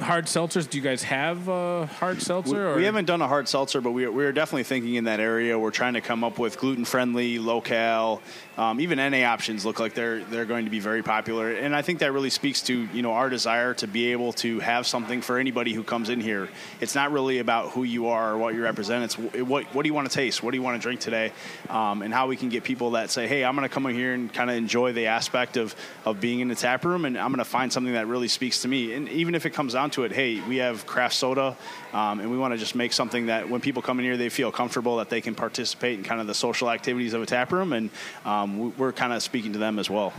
hard 0.00 0.26
seltzers. 0.26 0.68
Do 0.68 0.78
you 0.78 0.84
guys 0.84 1.02
have 1.04 1.48
a 1.48 1.86
hard 1.86 2.20
seltzer? 2.22 2.68
or? 2.68 2.76
We 2.76 2.84
haven't 2.84 3.06
done 3.06 3.22
a 3.22 3.28
hard 3.28 3.48
seltzer, 3.48 3.80
but 3.80 3.92
we, 3.92 4.06
we're 4.06 4.32
definitely 4.32 4.64
thinking 4.64 4.94
in 4.94 5.04
that 5.04 5.20
area. 5.20 5.58
We're 5.58 5.70
trying 5.70 5.94
to 5.94 6.00
come 6.00 6.24
up 6.24 6.38
with 6.38 6.58
gluten 6.58 6.84
friendly, 6.84 7.38
low-cal, 7.38 8.20
um, 8.56 8.80
even 8.80 8.98
NA 8.98 9.26
options 9.26 9.66
look 9.66 9.78
like 9.78 9.94
they're 9.94 10.24
they're 10.24 10.46
going 10.46 10.64
to 10.64 10.70
be 10.70 10.80
very 10.80 11.02
popular, 11.02 11.50
and 11.50 11.76
I 11.76 11.82
think 11.82 11.98
that 11.98 12.12
really 12.12 12.30
speaks 12.30 12.62
to 12.62 12.88
you 12.92 13.02
know 13.02 13.12
our 13.12 13.28
desire 13.28 13.74
to 13.74 13.86
be 13.86 14.12
able 14.12 14.32
to 14.34 14.60
have 14.60 14.86
something 14.86 15.20
for 15.20 15.38
anybody 15.38 15.72
who 15.72 15.82
comes 15.82 16.08
in 16.08 16.20
here. 16.20 16.48
It's 16.80 16.94
not 16.94 17.12
really 17.12 17.38
about 17.38 17.72
who 17.72 17.84
you 17.84 18.08
are 18.08 18.32
or 18.32 18.38
what 18.38 18.54
you 18.54 18.62
represent. 18.62 19.04
It's 19.04 19.18
what 19.18 19.64
what 19.74 19.82
do 19.82 19.88
you 19.88 19.94
want 19.94 20.10
to 20.10 20.14
taste, 20.14 20.42
what 20.42 20.52
do 20.52 20.56
you 20.56 20.62
want 20.62 20.80
to 20.80 20.82
drink 20.82 21.00
today, 21.00 21.32
um, 21.68 22.02
and 22.02 22.14
how 22.14 22.28
we 22.28 22.36
can 22.36 22.48
get 22.48 22.64
people 22.64 22.92
that 22.92 23.10
say, 23.10 23.26
hey, 23.26 23.44
I'm 23.44 23.54
going 23.56 23.68
to 23.68 23.72
come 23.72 23.84
in 23.86 23.94
here 23.94 24.14
and 24.14 24.32
kind 24.32 24.48
of 24.48 24.56
enjoy 24.56 24.92
the 24.92 25.06
aspect 25.06 25.56
of 25.56 25.74
of 26.04 26.20
being 26.20 26.40
in 26.40 26.48
the 26.48 26.54
tap 26.54 26.84
room, 26.84 27.04
and 27.04 27.18
I'm 27.18 27.28
going 27.28 27.38
to 27.38 27.44
find 27.44 27.72
something 27.72 27.92
that 27.92 28.06
really 28.06 28.28
speaks 28.28 28.62
to 28.62 28.68
me. 28.68 28.94
And 28.94 29.08
even 29.10 29.34
if 29.34 29.44
it 29.44 29.50
comes 29.50 29.74
down 29.74 29.90
to 29.92 30.04
it, 30.04 30.12
hey, 30.12 30.40
we 30.40 30.56
have 30.56 30.86
craft 30.86 31.14
soda, 31.14 31.56
um, 31.96 32.20
and 32.20 32.30
we 32.30 32.36
want 32.36 32.52
to 32.52 32.58
just 32.58 32.74
make 32.74 32.92
something 32.92 33.26
that 33.26 33.48
when 33.48 33.60
people 33.62 33.80
come 33.80 33.98
in 33.98 34.04
here, 34.04 34.16
they 34.18 34.28
feel 34.28 34.52
comfortable 34.52 34.98
that 34.98 35.08
they 35.08 35.22
can 35.22 35.34
participate 35.34 35.98
in 35.98 36.04
kind 36.04 36.20
of 36.20 36.26
the 36.26 36.34
social 36.34 36.70
activities 36.70 37.14
of 37.14 37.22
a 37.22 37.26
tap 37.26 37.52
room, 37.52 37.72
and 37.72 37.88
um, 38.26 38.58
we- 38.58 38.68
we're 38.70 38.92
kind 38.92 39.12
of 39.14 39.22
speaking 39.22 39.54
to 39.54 39.58
them 39.58 39.78
as 39.78 39.88
well. 39.88 40.12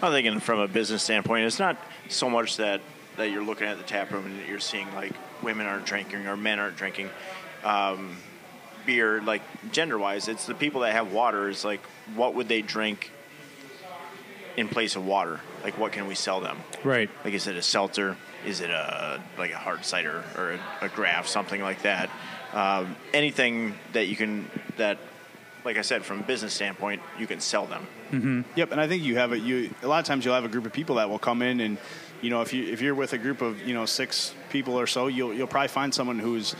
I'm 0.00 0.12
thinking 0.12 0.38
from 0.38 0.60
a 0.60 0.68
business 0.68 1.02
standpoint, 1.02 1.46
it's 1.46 1.58
not 1.58 1.76
so 2.08 2.30
much 2.30 2.58
that, 2.58 2.80
that 3.16 3.30
you're 3.30 3.42
looking 3.44 3.66
at 3.66 3.76
the 3.78 3.82
tap 3.84 4.12
room 4.12 4.26
and 4.26 4.48
you're 4.48 4.60
seeing 4.60 4.92
like 4.94 5.12
women 5.42 5.66
aren't 5.66 5.86
drinking 5.86 6.26
or 6.26 6.36
men 6.36 6.58
aren't 6.60 6.76
drinking 6.76 7.10
um, 7.64 8.16
beer, 8.86 9.20
like 9.22 9.42
gender 9.72 9.98
wise. 9.98 10.28
It's 10.28 10.46
the 10.46 10.54
people 10.54 10.82
that 10.82 10.92
have 10.92 11.12
water. 11.12 11.48
Is 11.48 11.64
like, 11.64 11.80
what 12.14 12.34
would 12.34 12.48
they 12.48 12.60
drink 12.62 13.10
in 14.56 14.68
place 14.68 14.94
of 14.94 15.04
water? 15.06 15.40
Like, 15.64 15.78
what 15.78 15.92
can 15.92 16.06
we 16.06 16.14
sell 16.14 16.40
them? 16.40 16.58
right. 16.84 17.08
Like, 17.24 17.34
is 17.34 17.46
it 17.46 17.56
a 17.56 17.62
seltzer? 17.62 18.16
Is 18.46 18.60
it 18.60 18.70
a 18.70 19.22
like 19.38 19.52
a 19.52 19.58
hard 19.58 19.84
cider 19.84 20.22
or 20.36 20.52
a, 20.52 20.86
a 20.86 20.88
graf, 20.88 21.26
something 21.26 21.60
like 21.62 21.82
that? 21.82 22.10
Um, 22.52 22.96
anything 23.12 23.74
that 23.92 24.06
you 24.06 24.16
can 24.16 24.48
that, 24.76 24.98
like 25.64 25.76
I 25.76 25.82
said, 25.82 26.04
from 26.04 26.20
a 26.20 26.22
business 26.22 26.54
standpoint, 26.54 27.02
you 27.18 27.26
can 27.26 27.40
sell 27.40 27.66
them. 27.66 27.86
Yep, 28.54 28.70
and 28.70 28.80
I 28.80 28.86
think 28.86 29.02
you 29.02 29.16
have 29.16 29.32
it. 29.32 29.42
You 29.42 29.74
a 29.82 29.88
lot 29.88 29.98
of 29.98 30.04
times 30.04 30.24
you'll 30.24 30.34
have 30.34 30.44
a 30.44 30.48
group 30.48 30.66
of 30.66 30.72
people 30.72 30.96
that 30.96 31.10
will 31.10 31.18
come 31.18 31.42
in, 31.42 31.58
and 31.60 31.78
you 32.20 32.30
know 32.30 32.42
if 32.42 32.52
you 32.52 32.64
if 32.72 32.80
you're 32.80 32.94
with 32.94 33.12
a 33.12 33.18
group 33.18 33.42
of 33.42 33.60
you 33.66 33.74
know 33.74 33.86
six 33.86 34.34
people 34.50 34.78
or 34.78 34.86
so, 34.86 35.08
you'll 35.08 35.34
you'll 35.34 35.48
probably 35.48 35.68
find 35.68 35.92
someone 35.92 36.20
who's 36.20 36.54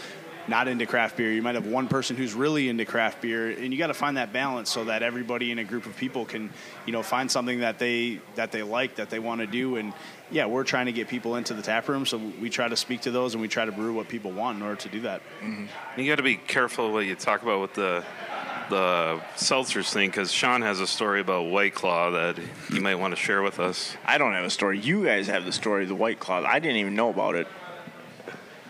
not 0.49 0.69
into 0.69 0.87
craft 0.87 1.17
beer. 1.17 1.33
You 1.33 1.43
might 1.43 1.55
have 1.55 1.67
one 1.67 1.89
person 1.89 2.17
who's 2.17 2.35
really 2.35 2.69
into 2.69 2.85
craft 2.85 3.23
beer, 3.23 3.51
and 3.51 3.73
you 3.73 3.79
got 3.79 3.89
to 3.89 3.95
find 3.95 4.17
that 4.17 4.33
balance 4.33 4.71
so 4.71 4.85
that 4.85 5.03
everybody 5.03 5.51
in 5.51 5.59
a 5.59 5.65
group 5.65 5.87
of 5.87 5.97
people 5.97 6.25
can 6.25 6.51
you 6.87 6.93
know 6.93 7.03
find 7.03 7.31
something 7.31 7.61
that 7.61 7.79
they 7.79 8.21
that 8.35 8.53
they 8.53 8.63
like 8.63 8.97
that 8.97 9.11
they 9.11 9.19
want 9.19 9.41
to 9.41 9.47
do. 9.47 9.77
And 9.77 9.93
yeah, 10.31 10.47
we're 10.47 10.65
trying 10.65 10.87
to 10.87 10.93
get 10.93 11.09
people 11.09 11.37
into 11.37 11.55
the 11.55 11.63
tap 11.63 11.89
room, 11.89 12.07
so 12.07 12.19
we 12.41 12.51
try 12.51 12.69
to 12.69 12.77
speak 12.77 13.03
to 13.03 13.11
those 13.11 13.35
and 13.35 13.41
we 13.41 13.49
try 13.49 13.65
to 13.65 13.73
brew 13.73 13.95
what 13.95 14.09
people 14.09 14.33
want 14.33 14.59
in 14.59 14.63
order 14.63 14.77
to 14.77 14.89
do 14.89 15.01
that. 15.01 15.23
Mm-hmm. 15.43 16.01
You 16.01 16.11
got 16.11 16.17
to 16.17 16.23
be 16.23 16.37
careful 16.37 16.93
what 16.93 17.07
you 17.07 17.15
talk 17.15 17.43
about 17.43 17.61
with 17.61 17.75
the 17.75 18.05
the 18.71 19.21
seltzers 19.37 19.93
thing 19.93 20.09
because 20.09 20.33
Shaun 20.33 20.63
has 20.63 20.81
a 20.81 20.87
story 20.87 21.21
about 21.21 21.51
White 21.51 21.75
Claw 21.75 22.11
that 22.13 22.39
you 22.73 22.81
might 22.81 22.95
want 22.97 23.15
to 23.15 23.21
share 23.21 23.43
with 23.43 23.61
us. 23.61 23.97
I 24.05 24.19
don't 24.19 24.33
have 24.33 24.45
a 24.45 24.51
story. 24.51 24.79
You 24.79 25.05
guys 25.05 25.27
have 25.27 25.45
the 25.45 25.53
story 25.53 25.83
of 25.83 25.89
the 25.89 25.95
White 25.95 26.19
Claw. 26.19 26.43
I 26.45 26.59
didn't 26.59 26.79
even 26.79 26.95
know 26.95 27.11
about 27.11 27.35
it. 27.35 27.47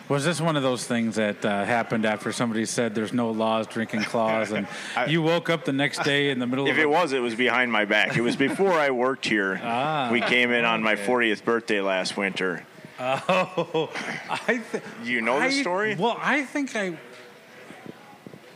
Was 0.08 0.22
this 0.24 0.38
one 0.40 0.56
of 0.56 0.62
those 0.62 0.86
things 0.86 1.16
that 1.16 1.42
uh, 1.44 1.64
happened 1.64 2.04
after 2.04 2.30
somebody 2.30 2.66
said 2.66 2.94
there's 2.94 3.14
no 3.14 3.30
laws 3.30 3.66
drinking 3.66 4.02
claws, 4.02 4.52
and 4.52 4.66
you 5.08 5.22
woke 5.22 5.48
up 5.48 5.64
the 5.64 5.72
next 5.72 6.02
day 6.04 6.28
in 6.30 6.38
the 6.38 6.46
middle 6.46 6.66
of 6.66 6.70
If 6.70 6.78
it 6.78 6.84
a- 6.84 6.88
was, 6.88 7.12
it 7.12 7.20
was 7.20 7.34
behind 7.34 7.72
my 7.72 7.86
back. 7.86 8.14
It 8.16 8.20
was 8.20 8.36
before 8.36 8.72
I 8.72 8.90
worked 8.90 9.24
here. 9.26 9.58
Ah, 9.64 10.10
we 10.12 10.20
came 10.20 10.50
in 10.50 10.64
on 10.66 10.82
my 10.82 10.94
40th 10.94 11.42
birthday 11.44 11.80
last 11.80 12.16
winter. 12.18 12.64
Oh, 13.00 13.90
I 14.30 14.60
th- 14.70 14.82
You 15.02 15.20
know 15.22 15.40
the 15.40 15.50
story? 15.50 15.94
Well, 15.96 16.16
I 16.20 16.42
think 16.44 16.76
I 16.76 16.96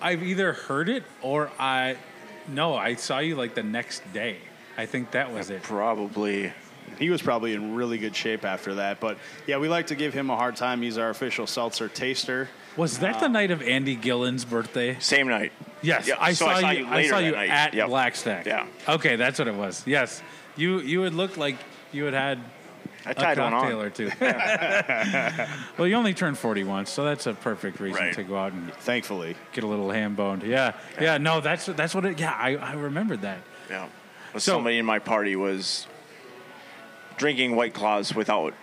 I've 0.01 0.23
either 0.23 0.53
heard 0.53 0.89
it 0.89 1.03
or 1.23 1.51
I 1.59 1.97
no, 2.47 2.75
I 2.77 2.95
saw 2.95 3.19
you 3.19 3.35
like 3.37 3.55
the 3.55 3.63
next 3.65 4.03
day. 4.13 4.37
I 4.77 4.87
think 4.87 5.11
that 5.13 5.33
was 5.33 5.51
it. 5.51 5.63
Probably. 5.63 6.53
He 6.99 7.11
was 7.11 7.23
probably 7.23 7.55
in 7.55 7.75
really 7.75 7.99
good 7.99 8.15
shape 8.17 8.45
after 8.45 8.77
that, 8.77 9.01
but 9.01 9.19
yeah, 9.47 9.59
we 9.59 9.69
like 9.69 9.89
to 9.89 9.95
give 9.95 10.15
him 10.15 10.31
a 10.31 10.37
hard 10.37 10.57
time. 10.57 10.83
He's 10.83 10.99
our 10.99 11.11
official 11.11 11.47
seltzer 11.47 11.89
taster. 11.89 12.49
Was 12.77 12.99
that 13.01 13.19
the 13.21 13.27
uh, 13.27 13.29
night 13.29 13.51
of 13.51 13.61
Andy 13.63 13.97
Gillen's 13.97 14.45
birthday? 14.45 14.97
Same 15.01 15.29
night. 15.29 15.53
Yes, 15.83 16.07
Yeah, 16.09 16.15
I, 16.21 16.33
so 16.33 16.47
saw 16.47 16.51
I 16.53 16.61
saw 16.61 16.71
you. 16.71 16.79
you 16.85 16.87
I 16.93 17.07
saw 17.09 17.17
that 17.19 17.25
you 17.25 17.33
night. 17.33 17.51
at 17.51 17.75
Yep. 17.75 17.89
Blackstack. 17.89 18.47
Yeah. 18.47 18.67
Okay, 18.89 19.17
that's 19.17 19.39
what 19.39 19.49
it 19.49 19.55
was. 19.55 19.83
Yes, 19.87 20.23
you 20.57 20.81
you 20.81 21.01
would 21.01 21.15
look 21.15 21.37
like 21.37 21.57
you 21.93 22.05
had 22.05 22.15
had 22.15 22.39
I 23.07 23.13
a 23.13 23.15
tied 23.15 23.39
one 23.39 23.53
cocktail 23.53 23.79
on. 23.81 23.85
or 23.87 23.91
two. 23.91 24.11
well, 25.79 25.87
you 25.87 25.95
only 25.95 26.15
turned 26.15 26.37
forty 26.39 26.65
once, 26.65 26.91
so 26.91 27.05
that's 27.05 27.27
a 27.27 27.35
perfect 27.35 27.81
reason 27.81 28.03
Right. 28.03 28.15
to 28.15 28.23
go 28.25 28.37
out 28.37 28.53
and 28.53 28.73
Thankfully, 28.75 29.37
get 29.53 29.65
a 29.65 29.67
little 29.67 29.91
ham 29.91 30.15
boned. 30.15 30.43
Yeah, 30.43 30.75
yeah. 31.01 31.19
No, 31.19 31.41
that's 31.41 31.67
that's 31.67 31.95
what 31.95 32.05
it. 32.05 32.19
Yeah, 32.21 32.33
I, 32.33 32.57
I 32.57 32.73
remembered 32.75 33.23
that. 33.23 33.39
Yeah. 33.71 33.89
But 34.33 34.43
So- 34.43 34.55
somebody 34.55 34.79
in 34.79 34.87
my 34.87 34.99
party 34.99 35.37
was 35.37 35.87
drinking 37.19 37.55
White 37.57 37.75
Claws 37.75 38.15
without 38.15 38.55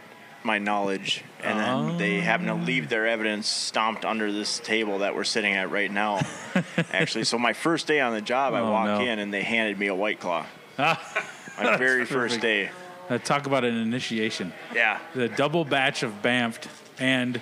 my 0.44 0.60
knowledge, 0.60 1.24
and 1.44 1.60
then 1.60 1.98
they 1.98 2.20
happened 2.22 2.50
to 2.50 2.54
leave 2.56 2.88
their 2.90 3.08
evidence 3.08 3.48
stomped 3.48 4.06
under 4.06 4.32
this 4.32 4.60
table 4.60 5.00
that 5.00 5.16
we're 5.16 5.24
sitting 5.24 5.54
at 5.54 5.72
right 5.72 5.92
now. 5.92 6.22
Actually, 6.92 7.24
so 7.24 7.38
my 7.40 7.54
first 7.54 7.88
day 7.88 8.00
on 8.00 8.14
the 8.14 8.22
job, 8.22 8.54
I 8.54 8.60
Oh, 8.60 8.72
walk 8.72 8.86
no. 8.86 9.00
in 9.02 9.18
and 9.20 9.34
they 9.34 9.42
handed 9.44 9.80
me 9.80 9.88
a 9.88 9.96
White 9.96 10.20
Claw. 10.20 10.46
my 10.78 11.78
very 11.78 12.06
first 12.06 12.42
day. 12.42 12.70
Uh, 13.10 13.18
talk 13.18 13.46
about 13.48 13.64
an 13.64 13.76
initiation. 13.76 14.54
Yeah, 14.74 15.00
The 15.16 15.30
double 15.30 15.64
batch 15.66 16.04
of 16.04 16.22
Banffed, 16.22 16.68
and 17.00 17.40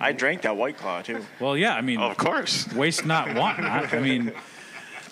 I 0.00 0.12
drank 0.12 0.42
that 0.42 0.56
White 0.56 0.76
Claw 0.78 1.02
too. 1.02 1.24
well, 1.40 1.56
yeah. 1.56 1.74
I 1.74 1.80
mean, 1.80 2.00
Of 2.00 2.16
course. 2.16 2.72
waste 2.74 3.04
not, 3.06 3.34
want 3.36 3.58
not. 3.60 3.92
I 3.92 3.98
mean, 4.00 4.32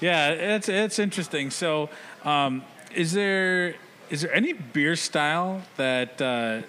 yeah, 0.01 0.31
it's 0.31 0.68
it's 0.68 0.99
interesting. 1.01 1.51
So, 1.51 1.91
um, 2.24 2.62
is 2.95 3.12
there 3.12 3.74
is 4.11 4.23
there 4.23 4.33
any 4.35 4.53
beer 4.53 4.97
style 4.97 5.63
that 5.77 6.21
uh, 6.21 6.63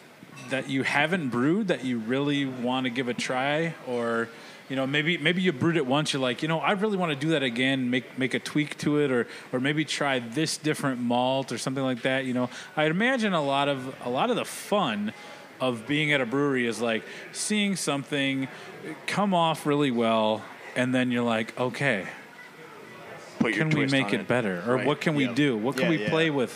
that 0.49 0.69
you 0.69 0.83
haven't 0.83 1.29
brewed 1.29 1.67
that 1.67 1.83
you 1.85 1.99
really 1.99 2.45
want 2.45 2.85
to 2.85 2.89
give 2.89 3.07
a 3.07 3.13
try, 3.13 3.73
or 3.87 4.29
you 4.69 4.75
know, 4.75 4.85
maybe 4.85 5.17
maybe 5.17 5.41
you 5.41 5.51
brewed 5.51 5.77
it 5.77 5.85
once, 5.85 6.13
you're 6.13 6.21
like, 6.21 6.41
you 6.41 6.47
know, 6.47 6.59
I 6.59 6.71
really 6.71 6.97
want 6.97 7.11
to 7.11 7.15
do 7.15 7.29
that 7.31 7.43
again, 7.43 7.89
make 7.89 8.17
make 8.17 8.33
a 8.33 8.39
tweak 8.39 8.77
to 8.79 8.99
it, 8.99 9.11
or 9.11 9.27
or 9.51 9.59
maybe 9.59 9.83
try 9.85 10.19
this 10.19 10.57
different 10.57 10.99
malt 11.01 11.51
or 11.51 11.57
something 11.57 11.83
like 11.83 12.03
that. 12.03 12.25
You 12.25 12.33
know, 12.33 12.49
I'd 12.77 12.91
imagine 12.91 13.33
a 13.33 13.41
lot 13.43 13.67
of 13.67 13.95
a 14.05 14.09
lot 14.09 14.29
of 14.29 14.35
the 14.35 14.45
fun 14.45 15.13
of 15.59 15.87
being 15.87 16.13
at 16.13 16.21
a 16.21 16.25
brewery 16.25 16.65
is 16.67 16.79
like 16.79 17.03
seeing 17.31 17.75
something 17.75 18.47
come 19.07 19.33
off 19.33 19.65
really 19.65 19.91
well, 19.91 20.43
and 20.75 20.93
then 20.95 21.11
you're 21.11 21.23
like, 21.23 21.59
okay, 21.59 22.07
Put 23.39 23.53
can 23.53 23.69
we 23.69 23.85
make 23.87 24.07
on 24.07 24.15
it 24.15 24.27
better, 24.27 24.63
or 24.67 24.75
Right. 24.75 24.85
what 24.85 25.01
can 25.01 25.15
we 25.15 25.27
do? 25.27 25.57
What 25.57 25.75
can 25.75 25.85
Yeah, 25.85 25.89
we 25.97 26.03
yeah. 26.03 26.09
play 26.09 26.29
with? 26.29 26.53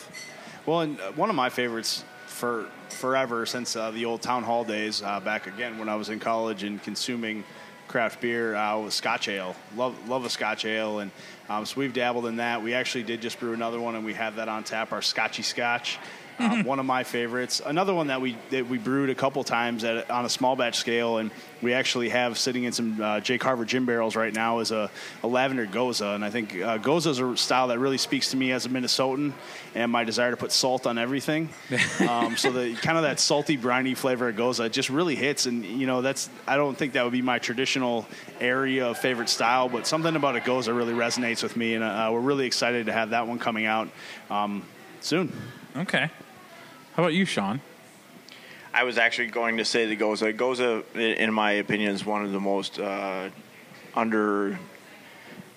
Well, 0.66 0.80
and 0.80 0.98
uh, 1.02 1.12
one 1.12 1.30
of 1.30 1.36
my 1.36 1.50
favorites 1.50 2.06
for 2.26 2.68
forever 2.88 3.46
since 3.46 3.76
uh, 3.76 3.92
the 3.92 4.06
old 4.06 4.22
town 4.22 4.44
hall 4.44 4.64
days, 4.64 5.04
uh, 5.04 5.20
back 5.20 5.46
again 5.46 5.78
when 5.78 5.90
I 5.90 5.96
was 5.96 6.08
in 6.08 6.22
college 6.22 6.64
and 6.64 6.82
consuming 6.82 7.44
craft 7.90 8.22
beer, 8.22 8.56
uh, 8.56 8.80
was 8.80 8.94
Scotch 8.94 9.28
ale. 9.28 9.58
Love 9.76 10.08
love 10.08 10.24
a 10.24 10.30
Scotch 10.30 10.64
ale, 10.64 11.00
and 11.00 11.12
um, 11.50 11.66
so 11.66 11.82
we've 11.82 11.92
dabbled 11.92 12.28
in 12.28 12.38
that. 12.38 12.64
We 12.64 12.74
actually 12.74 13.04
did 13.04 13.22
just 13.22 13.42
brew 13.42 13.52
another 13.52 13.82
one, 13.82 13.96
and 13.96 14.06
we 14.06 14.14
have 14.14 14.38
that 14.38 14.48
on 14.48 14.64
tap. 14.64 14.94
Our 14.94 15.02
Scotchy 15.02 15.44
Scotch. 15.44 16.00
Um, 16.40 16.64
one 16.64 16.80
of 16.80 16.86
my 16.86 17.04
favorites. 17.04 17.62
Another 17.66 17.94
one 17.94 18.08
that 18.08 18.22
we 18.22 18.38
that 18.50 18.68
we 18.68 18.78
brewed 18.78 19.10
a 19.10 19.16
couple 19.16 19.44
times 19.44 19.84
at, 19.84 20.10
on 20.10 20.26
a 20.26 20.30
small 20.30 20.56
batch 20.56 20.78
scale, 20.78 21.18
and 21.18 21.32
we 21.62 21.74
actually 21.74 22.10
have 22.10 22.38
sitting 22.38 22.64
in 22.64 22.72
some 22.72 23.02
uh, 23.02 23.20
J. 23.20 23.38
Carver 23.38 23.66
gin 23.66 23.86
barrels 23.86 24.16
right 24.16 24.34
now 24.34 24.60
is 24.60 24.72
a, 24.72 24.90
a 25.24 25.28
lavender 25.28 25.66
gose, 25.66 26.02
and 26.02 26.24
I 26.24 26.30
think 26.30 26.56
uh, 26.56 26.78
gose 26.78 27.08
is 27.08 27.20
a 27.20 27.38
style 27.38 27.70
that 27.70 27.80
really 27.80 27.98
speaks 27.98 28.32
to 28.32 28.38
me 28.38 28.52
as 28.52 28.66
a 28.66 28.70
Minnesotan 28.70 29.34
and 29.76 29.92
my 29.92 30.04
desire 30.04 30.32
to 30.32 30.38
put 30.38 30.52
salt 30.52 30.86
on 30.86 30.98
everything. 30.98 31.50
um, 32.10 32.36
so 32.36 32.52
the 32.52 32.76
kind 32.76 32.98
of 32.98 33.04
that 33.04 33.20
salty, 33.20 33.58
briny 33.58 33.96
flavor 33.96 34.30
of 34.30 34.36
gose 34.36 34.72
just 34.72 34.90
really 34.90 35.16
hits, 35.16 35.46
and 35.46 35.64
you 35.66 35.88
know 35.88 36.02
that's 36.02 36.30
I 36.48 36.58
don't 36.58 36.78
think 36.78 36.94
that 36.94 37.04
would 37.04 37.14
be 37.14 37.22
my 37.22 37.40
traditional 37.40 38.08
area 38.40 38.88
of 38.88 38.98
favorite 38.98 39.30
style, 39.30 39.70
but 39.70 39.88
something 39.88 40.16
about 40.16 40.36
a 40.36 40.40
gose 40.40 40.68
really 40.68 40.94
resonates 40.94 41.44
with 41.44 41.56
me, 41.56 41.76
and 41.76 41.84
uh, 41.84 42.10
we're 42.12 42.20
really 42.20 42.46
excited 42.46 42.88
to 42.88 42.92
have 42.92 43.12
that 43.12 43.28
one 43.28 43.40
coming 43.40 43.66
out 43.66 43.90
um, 44.30 44.66
soon. 45.00 45.32
Okay. 45.76 46.10
How 46.96 47.04
about 47.04 47.14
you, 47.14 47.26
Shaun? 47.26 47.62
I 48.74 48.84
was 48.84 48.98
actually 48.98 49.28
going 49.28 49.58
to 49.58 49.66
say 49.66 49.86
the 49.86 49.98
Gose. 49.98 50.34
Gose, 50.36 50.84
in 50.96 51.34
my 51.34 51.54
opinion, 51.54 51.94
is 51.94 52.06
one 52.06 52.24
of 52.24 52.32
the 52.32 52.40
most 52.40 52.80
uh, 52.80 53.30
under 53.96 54.60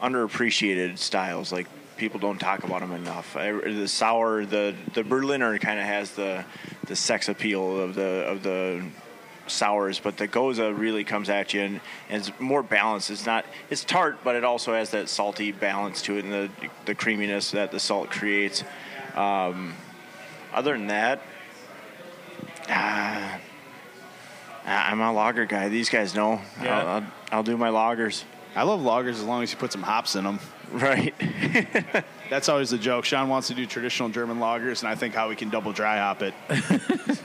underappreciated 0.00 0.98
styles. 0.98 1.52
Like 1.52 1.66
people 1.96 2.20
don't 2.20 2.38
talk 2.38 2.64
about 2.64 2.80
them 2.80 2.92
enough. 2.92 3.36
I, 3.36 3.52
the 3.52 3.88
sour, 3.88 4.44
the 4.44 4.74
the 4.94 5.02
Berliner 5.02 5.58
kind 5.58 5.78
of 5.78 5.86
has 5.86 6.12
the 6.12 6.44
the 6.86 6.96
sex 6.96 7.28
appeal 7.28 7.80
of 7.80 7.94
the 7.94 8.24
of 8.26 8.42
the 8.42 8.84
sours, 9.46 9.98
but 9.98 10.16
the 10.16 10.28
Gose 10.28 10.58
really 10.78 11.04
comes 11.04 11.28
at 11.28 11.54
you 11.54 11.60
and, 11.60 11.80
and 12.08 12.20
it's 12.20 12.40
more 12.40 12.62
balanced. 12.62 13.10
It's 13.10 13.26
not 13.26 13.44
it's 13.70 13.84
tart, 13.84 14.18
but 14.24 14.36
it 14.36 14.44
also 14.44 14.74
has 14.74 14.90
that 14.90 15.08
salty 15.08 15.52
balance 15.52 16.02
to 16.02 16.16
it 16.18 16.24
and 16.24 16.32
the 16.32 16.50
the 16.84 16.94
creaminess 16.94 17.50
that 17.52 17.70
the 17.70 17.80
salt 17.80 18.10
creates. 18.10 18.64
Um, 19.14 19.74
other 20.56 20.72
than 20.72 20.88
that, 20.88 21.22
ah, 22.68 23.38
I- 24.64 24.90
I'm 24.90 25.00
a 25.00 25.12
lager 25.12 25.44
guy. 25.46 25.68
These 25.68 25.88
guys 25.90 26.14
know. 26.14 26.40
Yeah. 26.62 26.78
I'll, 26.80 26.88
I'll, 26.88 27.04
I'll 27.32 27.42
do 27.44 27.56
my 27.56 27.68
lagers. 27.70 28.24
I 28.56 28.62
love 28.62 28.80
lagers 28.80 29.10
as 29.10 29.22
long 29.22 29.42
as 29.42 29.52
you 29.52 29.58
put 29.58 29.70
some 29.70 29.82
hops 29.82 30.16
in 30.16 30.24
them. 30.24 30.40
Right. 30.72 31.14
That's 32.30 32.48
always 32.48 32.70
the 32.70 32.78
joke. 32.78 33.04
Shaun 33.04 33.28
wants 33.28 33.48
to 33.48 33.54
do 33.54 33.66
traditional 33.66 34.08
German 34.08 34.38
lagers, 34.38 34.80
and 34.80 34.88
I 34.88 34.94
think 34.96 35.14
how 35.14 35.28
we 35.28 35.36
can 35.36 35.50
double 35.50 35.72
dry 35.72 35.98
hop 35.98 36.22
it. 36.22 36.34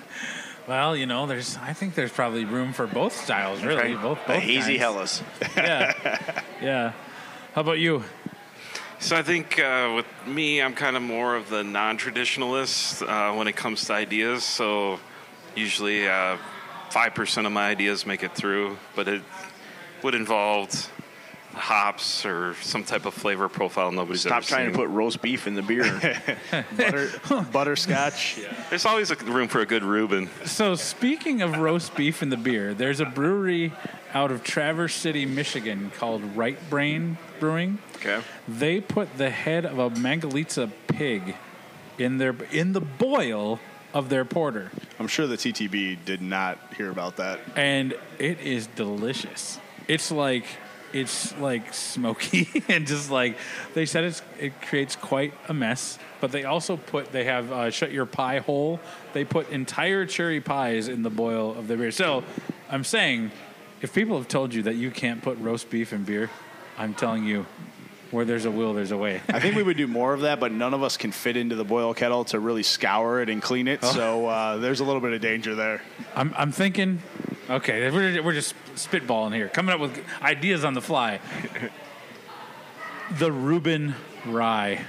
Well, 0.67 0.95
you 0.95 1.07
know, 1.07 1.25
there's. 1.25 1.57
I 1.57 1.73
think 1.73 1.95
there's 1.95 2.11
probably 2.11 2.45
room 2.45 2.71
for 2.71 2.85
both 2.85 3.13
styles, 3.13 3.63
really. 3.63 3.95
Both, 3.95 4.19
a 4.25 4.27
both 4.27 4.41
hazy 4.41 4.77
kinds. 4.77 4.79
Helles. 4.79 5.23
Yeah, 5.57 6.41
yeah. 6.61 6.93
How 7.53 7.61
about 7.61 7.79
you? 7.79 8.03
So 9.01 9.17
I 9.17 9.23
think 9.23 9.59
uh, 9.59 9.93
with 9.95 10.05
me, 10.27 10.61
I'm 10.61 10.75
kind 10.75 10.95
of 10.95 11.01
more 11.01 11.35
of 11.35 11.49
the 11.49 11.63
non-traditionalist 11.63 13.01
uh, 13.01 13.35
when 13.35 13.47
it 13.47 13.55
comes 13.55 13.83
to 13.85 13.93
ideas. 13.93 14.43
So 14.43 14.99
usually, 15.55 16.07
uh, 16.07 16.37
five 16.91 17.15
percent 17.15 17.47
of 17.47 17.51
my 17.51 17.67
ideas 17.67 18.05
make 18.05 18.21
it 18.21 18.35
through, 18.35 18.77
but 18.95 19.07
it 19.07 19.23
would 20.03 20.13
involve 20.13 20.69
hops 21.53 22.25
or 22.25 22.55
some 22.61 22.83
type 22.83 23.05
of 23.05 23.13
flavor 23.13 23.49
profile 23.49 23.91
nobody's 23.91 24.21
Stop 24.21 24.37
ever 24.37 24.45
trying 24.45 24.65
seen. 24.67 24.73
to 24.73 24.77
put 24.79 24.89
roast 24.89 25.21
beef 25.21 25.47
in 25.47 25.53
the 25.53 25.61
beer. 25.61 25.83
Butter, 26.77 27.09
butterscotch. 27.51 28.39
There's 28.69 28.85
always 28.85 29.11
a 29.11 29.15
room 29.15 29.47
for 29.47 29.61
a 29.61 29.65
good 29.65 29.83
Reuben. 29.83 30.29
So, 30.45 30.75
speaking 30.75 31.41
of 31.41 31.57
roast 31.57 31.95
beef 31.95 32.21
in 32.23 32.29
the 32.29 32.37
beer, 32.37 32.73
there's 32.73 32.99
a 32.99 33.05
brewery 33.05 33.73
out 34.13 34.31
of 34.31 34.43
Traverse 34.43 34.93
City, 34.95 35.25
Michigan 35.25 35.91
called 35.97 36.23
Right 36.35 36.57
Brain 36.69 37.17
Brewing. 37.39 37.79
okay. 37.95 38.21
They 38.47 38.81
put 38.81 39.17
the 39.17 39.29
head 39.29 39.65
of 39.65 39.79
a 39.79 39.89
Mangalitsa 39.89 40.69
pig 40.87 41.35
in 41.97 42.17
their 42.17 42.35
in 42.51 42.73
the 42.73 42.81
boil 42.81 43.59
of 43.93 44.07
their 44.09 44.23
porter, 44.23 44.71
I'm 44.99 45.07
sure 45.07 45.27
the 45.27 45.35
TTB 45.35 46.05
did 46.05 46.21
not 46.21 46.57
hear 46.77 46.89
about 46.89 47.17
that. 47.17 47.39
and 47.57 47.93
it 48.19 48.39
is 48.39 48.67
delicious. 48.67 49.59
It's 49.89 50.11
like 50.11 50.45
it's 50.93 51.37
like 51.37 51.73
smoky 51.73 52.63
and 52.67 52.87
just 52.87 53.09
like 53.09 53.37
they 53.73 53.85
said 53.85 54.03
it's 54.03 54.21
it 54.39 54.61
creates 54.61 54.95
quite 54.95 55.33
a 55.47 55.53
mess. 55.53 55.97
But 56.19 56.31
they 56.31 56.43
also 56.43 56.77
put 56.77 57.11
they 57.11 57.25
have 57.25 57.51
uh, 57.51 57.69
shut 57.71 57.91
your 57.91 58.05
pie 58.05 58.39
hole. 58.39 58.79
They 59.13 59.25
put 59.25 59.49
entire 59.49 60.05
cherry 60.05 60.41
pies 60.41 60.87
in 60.87 61.03
the 61.03 61.09
boil 61.09 61.51
of 61.57 61.67
the 61.67 61.77
beer. 61.77 61.91
So 61.91 62.23
I'm 62.69 62.83
saying, 62.83 63.31
if 63.81 63.93
people 63.93 64.17
have 64.17 64.27
told 64.27 64.53
you 64.53 64.63
that 64.63 64.75
you 64.75 64.91
can't 64.91 65.21
put 65.21 65.37
roast 65.39 65.69
beef 65.69 65.93
in 65.93 66.03
beer, 66.03 66.29
I'm 66.77 66.93
telling 66.93 67.25
you, 67.25 67.45
where 68.11 68.25
there's 68.25 68.45
a 68.45 68.51
will, 68.51 68.73
there's 68.73 68.91
a 68.91 68.97
way. 68.97 69.21
I 69.29 69.39
think 69.39 69.55
we 69.55 69.63
would 69.63 69.77
do 69.77 69.87
more 70.01 70.13
of 70.13 70.21
that, 70.21 70.39
but 70.39 70.51
none 70.51 70.73
of 70.73 70.83
us 70.83 70.97
can 70.97 71.11
fit 71.11 71.37
into 71.37 71.55
the 71.55 71.63
boil 71.63 71.93
kettle 71.93 72.25
to 72.25 72.39
really 72.39 72.63
scour 72.63 73.21
it 73.21 73.29
and 73.29 73.41
clean 73.41 73.67
it. 73.67 73.83
So 73.83 74.27
uh, 74.27 74.57
there's 74.57 74.79
a 74.79 74.83
little 74.83 75.01
bit 75.01 75.13
of 75.13 75.21
danger 75.21 75.55
there. 75.55 75.81
I'm, 76.15 76.33
I'm 76.37 76.51
thinking, 76.51 77.01
okay, 77.55 77.89
we're, 77.91 78.21
we're 78.23 78.33
just 78.33 78.55
spitballing 78.75 79.35
here, 79.35 79.49
coming 79.49 79.73
up 79.73 79.79
with 79.79 80.03
ideas 80.21 80.63
on 80.63 80.73
the 80.73 80.81
fly. 80.81 81.19
the 83.19 83.31
Reuben 83.31 83.95
Rye. 84.25 84.85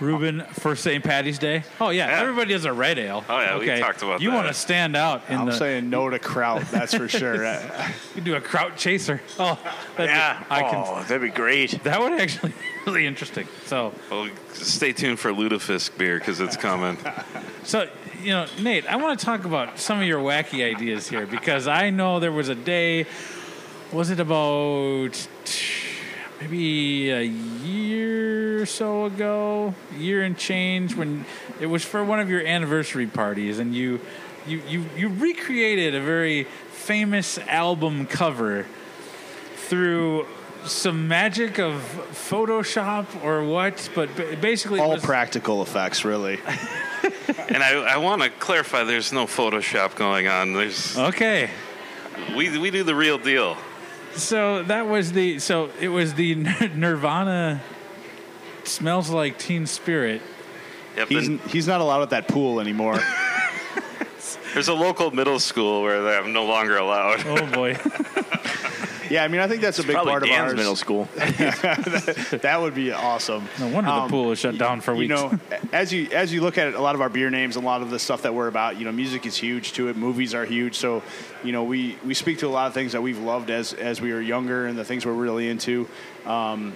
Reuben 0.00 0.40
for 0.54 0.74
St. 0.76 1.04
Patty's 1.04 1.38
Day. 1.38 1.62
Oh 1.78 1.90
yeah, 1.90 2.08
Yeah. 2.08 2.20
everybody 2.22 2.54
does 2.54 2.64
a 2.64 2.72
red 2.72 2.98
ale. 2.98 3.22
Oh, 3.28 3.38
yeah, 3.38 3.58
we 3.58 3.66
talked 3.78 4.02
about 4.02 4.22
You 4.22 4.30
that. 4.30 4.36
want 4.36 4.48
to 4.48 4.54
stand 4.54 4.96
out 4.96 5.20
in 5.28 5.36
I'm 5.36 5.44
the. 5.44 5.52
saying 5.52 5.90
no 5.90 6.08
to 6.08 6.18
kraut, 6.18 6.62
that's 6.70 6.94
for 6.94 7.06
sure. 7.06 7.36
You 8.14 8.22
do 8.22 8.34
a 8.34 8.40
kraut 8.40 8.78
chaser. 8.78 9.20
Oh, 9.38 9.58
that'd 9.98 10.10
Yeah. 10.10 10.38
Be, 10.38 10.46
I 10.48 10.60
can. 10.62 10.84
oh, 10.86 11.02
that'd 11.02 11.20
be 11.20 11.28
great. 11.28 11.84
That 11.84 12.00
would 12.00 12.14
actually 12.18 12.52
be 12.52 12.56
really 12.86 13.06
interesting. 13.06 13.46
So, 13.66 13.92
Well, 14.10 14.30
stay 14.54 14.94
tuned 14.94 15.18
for 15.20 15.32
Lutefisk 15.32 15.98
beer 15.98 16.18
because 16.18 16.40
it's 16.40 16.56
coming. 16.56 16.96
so 17.64 17.86
you 18.22 18.32
know, 18.32 18.46
Nate, 18.60 18.86
I 18.86 18.96
want 18.96 19.18
to 19.18 19.24
talk 19.24 19.44
about 19.44 19.78
some 19.78 20.00
of 20.00 20.06
your 20.06 20.20
wacky 20.20 20.64
ideas 20.64 21.08
here 21.08 21.26
because 21.26 21.66
I 21.66 21.90
know 21.90 22.20
there 22.20 22.32
was 22.32 22.48
a 22.48 22.54
day. 22.54 23.06
Was 23.92 24.10
it 24.10 24.20
about 24.20 25.28
maybe 26.40 27.10
a 27.10 27.22
year 27.22 28.62
or 28.62 28.66
so 28.66 29.06
ago, 29.06 29.74
year 29.96 30.22
and 30.22 30.36
change, 30.36 30.94
when 30.94 31.24
it 31.60 31.66
was 31.66 31.84
for 31.84 32.04
one 32.04 32.20
of 32.20 32.28
your 32.28 32.46
anniversary 32.46 33.06
parties, 33.06 33.58
and 33.58 33.74
you 33.74 34.00
you 34.46 34.62
you, 34.68 34.84
you 34.96 35.08
recreated 35.08 35.94
a 35.94 36.00
very 36.00 36.44
famous 36.72 37.38
album 37.38 38.06
cover 38.06 38.66
through 39.56 40.26
some 40.64 41.08
magic 41.08 41.58
of 41.58 41.74
Photoshop 42.12 43.06
or 43.24 43.44
what, 43.44 43.88
but 43.94 44.08
basically 44.40 44.80
All 44.80 44.90
was- 44.92 45.02
practical 45.04 45.62
effects, 45.62 46.04
really. 46.04 46.38
and 47.48 47.62
I, 47.62 47.94
I 47.94 47.96
want 47.98 48.22
to 48.22 48.30
clarify: 48.30 48.84
there's 48.84 49.12
no 49.12 49.26
Photoshop 49.26 49.94
going 49.96 50.26
on. 50.28 50.52
There's 50.52 50.96
Okay. 50.98 51.50
we 52.36 52.56
we 52.58 52.70
do 52.70 52.82
the 52.84 52.94
real 52.94 53.18
deal. 53.18 53.56
So 54.14 54.62
that 54.64 54.86
was 54.88 55.12
the 55.12 55.38
so 55.38 55.70
it 55.80 55.88
was 55.88 56.14
the 56.14 56.34
Nirvana 56.74 57.62
smells 58.64 59.10
like 59.10 59.38
Teen 59.38 59.66
Spirit. 59.66 60.20
Yep, 60.96 61.08
He's, 61.08 61.28
and 61.28 61.40
he's 61.42 61.66
not 61.68 61.80
allowed 61.80 62.02
at 62.02 62.10
that 62.10 62.26
pool 62.28 62.60
anymore. 62.60 62.98
there's 64.54 64.68
a 64.68 64.74
local 64.74 65.10
middle 65.10 65.38
school 65.38 65.82
where 65.82 66.02
they're 66.02 66.26
no 66.26 66.44
longer 66.44 66.76
allowed. 66.76 67.24
Oh 67.26 67.46
boy. 67.52 67.76
yeah, 69.10 69.24
I 69.24 69.28
mean, 69.28 69.40
I 69.40 69.48
think 69.48 69.60
that's 69.62 69.78
a 69.78 69.82
big 69.82 69.94
Probably 69.94 70.10
part 70.12 70.24
Dan's 70.24 70.34
of 70.38 70.48
ours. 70.48 70.56
middle 70.56 70.76
school. 70.76 71.08
That 72.40 72.58
would 72.60 72.74
be 72.74 72.92
awesome. 72.92 73.48
No 73.58 73.68
wonder 73.68 73.90
the 73.90 73.96
Um, 73.96 74.10
pool 74.10 74.32
is 74.32 74.38
shut 74.38 74.56
down 74.58 74.80
for 74.80 74.94
weeks. 74.94 75.10
you 75.20 75.28
weeks. 75.28 75.50
know, 75.50 75.58
as 75.72 75.92
you 75.92 76.08
as 76.12 76.32
you 76.32 76.40
look 76.42 76.58
at 76.58 76.74
a 76.74 76.80
lot 76.80 76.94
of 76.94 77.00
our 77.00 77.08
beer 77.08 77.30
names, 77.30 77.56
a 77.56 77.60
lot 77.60 77.82
of 77.82 77.90
the 77.90 77.98
stuff 77.98 78.22
that 78.22 78.34
we're 78.34 78.48
about, 78.48 78.78
you 78.78 78.84
know, 78.84 78.92
music 78.92 79.26
is 79.26 79.36
huge 79.36 79.72
to 79.74 79.88
it. 79.88 79.96
Movies 79.96 80.34
are 80.34 80.44
huge. 80.44 80.76
So, 80.76 81.02
you 81.44 81.52
know, 81.52 81.64
we 81.64 81.96
we 82.04 82.14
speak 82.14 82.38
to 82.38 82.46
a 82.46 82.50
lot 82.50 82.66
of 82.68 82.74
things 82.74 82.92
that 82.92 83.02
we've 83.02 83.18
loved 83.18 83.50
as 83.50 83.72
as 83.74 84.00
we 84.00 84.12
were 84.12 84.20
younger 84.20 84.66
and 84.66 84.78
the 84.78 84.84
things 84.84 85.04
we're 85.04 85.12
really 85.12 85.48
into. 85.48 85.88
Um, 86.26 86.72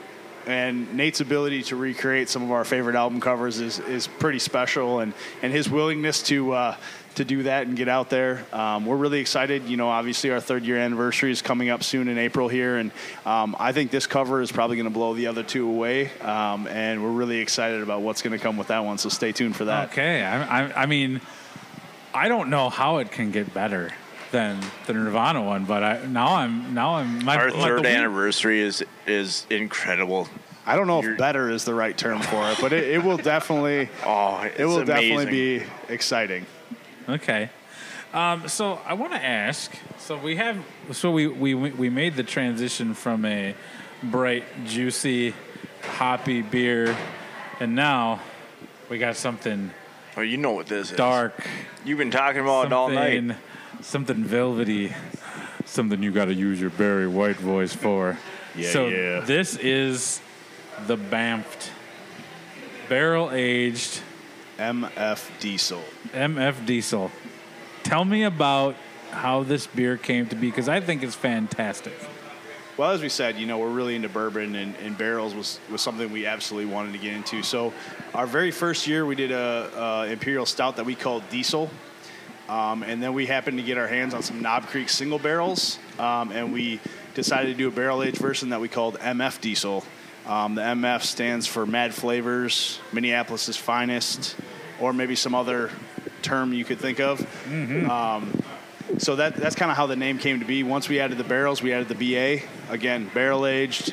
and 0.46 0.92
Nate's 0.94 1.20
ability 1.20 1.62
to 1.64 1.76
recreate 1.76 2.28
some 2.28 2.42
of 2.42 2.50
our 2.52 2.64
favorite 2.64 2.96
album 2.96 3.20
covers 3.20 3.60
is 3.60 3.78
is 3.78 4.06
pretty 4.06 4.38
special, 4.38 5.00
and 5.00 5.12
and 5.42 5.52
his 5.52 5.68
willingness 5.70 6.22
to. 6.24 6.52
Uh, 6.52 6.76
to 7.16 7.24
do 7.24 7.44
that 7.44 7.66
and 7.66 7.76
get 7.76 7.88
out 7.88 8.10
there, 8.10 8.44
um, 8.52 8.86
we're 8.86 8.96
really 8.96 9.20
excited. 9.20 9.64
You 9.64 9.76
know, 9.76 9.88
obviously 9.88 10.30
our 10.30 10.40
third 10.40 10.64
year 10.64 10.76
anniversary 10.76 11.30
is 11.30 11.42
coming 11.42 11.70
up 11.70 11.82
soon 11.82 12.08
in 12.08 12.18
April 12.18 12.48
here, 12.48 12.76
and 12.76 12.90
um, 13.26 13.54
I 13.58 13.72
think 13.72 13.90
this 13.90 14.06
cover 14.06 14.40
is 14.42 14.50
probably 14.52 14.76
going 14.76 14.88
to 14.88 14.92
blow 14.94 15.14
the 15.14 15.26
other 15.26 15.42
two 15.42 15.68
away. 15.68 16.10
Um, 16.20 16.66
and 16.66 17.02
we're 17.02 17.10
really 17.10 17.38
excited 17.38 17.82
about 17.82 18.02
what's 18.02 18.22
going 18.22 18.36
to 18.36 18.42
come 18.42 18.56
with 18.56 18.68
that 18.68 18.84
one. 18.84 18.98
So 18.98 19.08
stay 19.08 19.32
tuned 19.32 19.56
for 19.56 19.66
that. 19.66 19.90
Okay. 19.90 20.22
I, 20.22 20.62
I 20.66 20.82
I 20.82 20.86
mean 20.86 21.20
I 22.12 22.28
don't 22.28 22.50
know 22.50 22.68
how 22.70 22.98
it 22.98 23.10
can 23.10 23.30
get 23.30 23.52
better 23.52 23.92
than 24.30 24.60
the 24.86 24.94
Nirvana 24.94 25.42
one, 25.42 25.64
but 25.64 25.82
I 25.82 26.04
now 26.06 26.34
I'm 26.34 26.74
now 26.74 26.96
I'm 26.96 27.24
my 27.24 27.36
Our 27.36 27.48
my- 27.48 27.52
third 27.52 27.78
the 27.78 27.88
week- 27.88 27.96
anniversary 27.98 28.60
is 28.60 28.84
is 29.06 29.46
incredible. 29.50 30.28
I 30.66 30.76
don't 30.76 30.86
know 30.86 31.02
You're- 31.02 31.12
if 31.12 31.18
better 31.18 31.50
is 31.50 31.64
the 31.66 31.74
right 31.74 31.96
term 31.96 32.20
for 32.22 32.50
it, 32.50 32.58
but 32.60 32.72
it, 32.72 32.84
it 32.84 33.04
will 33.04 33.18
definitely 33.18 33.90
Oh, 34.04 34.40
it 34.56 34.64
will 34.64 34.78
amazing. 34.78 34.86
definitely 34.86 35.26
be 35.26 35.62
exciting. 35.90 36.46
Okay. 37.08 37.50
Um, 38.12 38.48
so 38.48 38.78
I 38.86 38.94
want 38.94 39.12
to 39.12 39.24
ask. 39.24 39.72
So 39.98 40.16
we 40.16 40.36
have. 40.36 40.58
So 40.92 41.10
we 41.10 41.26
we 41.26 41.54
we 41.54 41.90
made 41.90 42.14
the 42.16 42.22
transition 42.22 42.94
from 42.94 43.24
a 43.24 43.54
bright, 44.02 44.44
juicy, 44.66 45.34
hoppy 45.82 46.42
beer, 46.42 46.96
and 47.60 47.74
now 47.74 48.20
we 48.88 48.98
got 48.98 49.16
something 49.16 49.70
Oh, 50.16 50.20
you 50.20 50.36
know 50.36 50.52
what 50.52 50.66
this 50.66 50.92
is. 50.92 50.96
dark, 50.96 51.44
You've 51.84 51.98
been 51.98 52.12
talking 52.12 52.40
about 52.40 52.66
it 52.66 52.72
all 52.72 52.88
night. 52.88 53.36
something 53.80 54.22
velvety, 54.22 54.94
something 55.64 56.02
you 56.02 56.12
got 56.12 56.26
to 56.26 56.34
use 56.34 56.60
your 56.60 56.70
Barry 56.70 57.08
White 57.08 57.36
voice 57.36 57.72
for. 57.74 58.16
Yeah, 58.54 58.70
so 58.70 58.86
yeah. 58.86 59.20
this 59.20 59.56
is 59.56 60.20
the 60.86 60.96
Banffed 60.96 61.72
barrel 62.88 63.30
aged 63.32 64.00
MF 64.58 65.40
Diesel. 65.40 65.82
MF 66.12 66.66
Diesel. 66.66 67.10
Tell 67.82 68.04
me 68.04 68.24
about 68.24 68.76
how 69.10 69.42
this 69.42 69.66
beer 69.66 69.96
came 69.96 70.26
to 70.26 70.36
be 70.36 70.50
because 70.50 70.68
I 70.68 70.80
think 70.80 71.02
it's 71.02 71.14
fantastic. 71.14 71.94
Well, 72.76 72.90
as 72.90 73.00
we 73.00 73.08
said, 73.08 73.36
you 73.38 73.46
know, 73.46 73.58
we're 73.58 73.68
really 73.68 73.94
into 73.94 74.08
bourbon, 74.08 74.56
and, 74.56 74.74
and 74.78 74.98
barrels 74.98 75.32
was, 75.32 75.60
was 75.70 75.80
something 75.80 76.10
we 76.10 76.26
absolutely 76.26 76.72
wanted 76.72 76.92
to 76.94 76.98
get 76.98 77.14
into. 77.14 77.44
So, 77.44 77.72
our 78.12 78.26
very 78.26 78.50
first 78.50 78.88
year, 78.88 79.06
we 79.06 79.14
did 79.14 79.30
a, 79.30 79.70
a 79.76 80.12
imperial 80.12 80.44
stout 80.44 80.74
that 80.76 80.84
we 80.84 80.96
called 80.96 81.22
Diesel, 81.30 81.70
um, 82.48 82.82
and 82.82 83.00
then 83.00 83.14
we 83.14 83.26
happened 83.26 83.58
to 83.58 83.62
get 83.62 83.78
our 83.78 83.86
hands 83.86 84.12
on 84.12 84.24
some 84.24 84.42
Knob 84.42 84.66
Creek 84.66 84.88
single 84.88 85.20
barrels, 85.20 85.78
um, 86.00 86.32
and 86.32 86.52
we 86.52 86.80
decided 87.14 87.52
to 87.52 87.54
do 87.54 87.68
a 87.68 87.70
barrel 87.70 88.02
aged 88.02 88.18
version 88.18 88.48
that 88.48 88.60
we 88.60 88.68
called 88.68 88.98
MF 88.98 89.40
Diesel. 89.40 89.84
Um, 90.26 90.54
the 90.54 90.62
MF 90.62 91.02
stands 91.02 91.46
for 91.46 91.66
Mad 91.66 91.94
Flavors, 91.94 92.80
Minneapolis's 92.92 93.56
finest, 93.56 94.36
or 94.80 94.92
maybe 94.92 95.16
some 95.16 95.34
other 95.34 95.70
term 96.22 96.52
you 96.52 96.64
could 96.64 96.78
think 96.80 96.98
of. 96.98 97.20
So 98.98 99.16
that 99.16 99.36
that's 99.36 99.54
kind 99.56 99.70
of 99.70 99.76
how 99.76 99.86
the 99.86 99.96
name 99.96 100.18
came 100.18 100.40
to 100.40 100.46
be. 100.46 100.62
Once 100.62 100.88
we 100.88 101.00
added 101.00 101.18
the 101.18 101.24
barrels, 101.24 101.62
we 101.62 101.72
added 101.72 101.88
the 101.88 101.94
BA. 101.94 102.44
Again, 102.70 103.10
barrel 103.12 103.46
aged, 103.46 103.92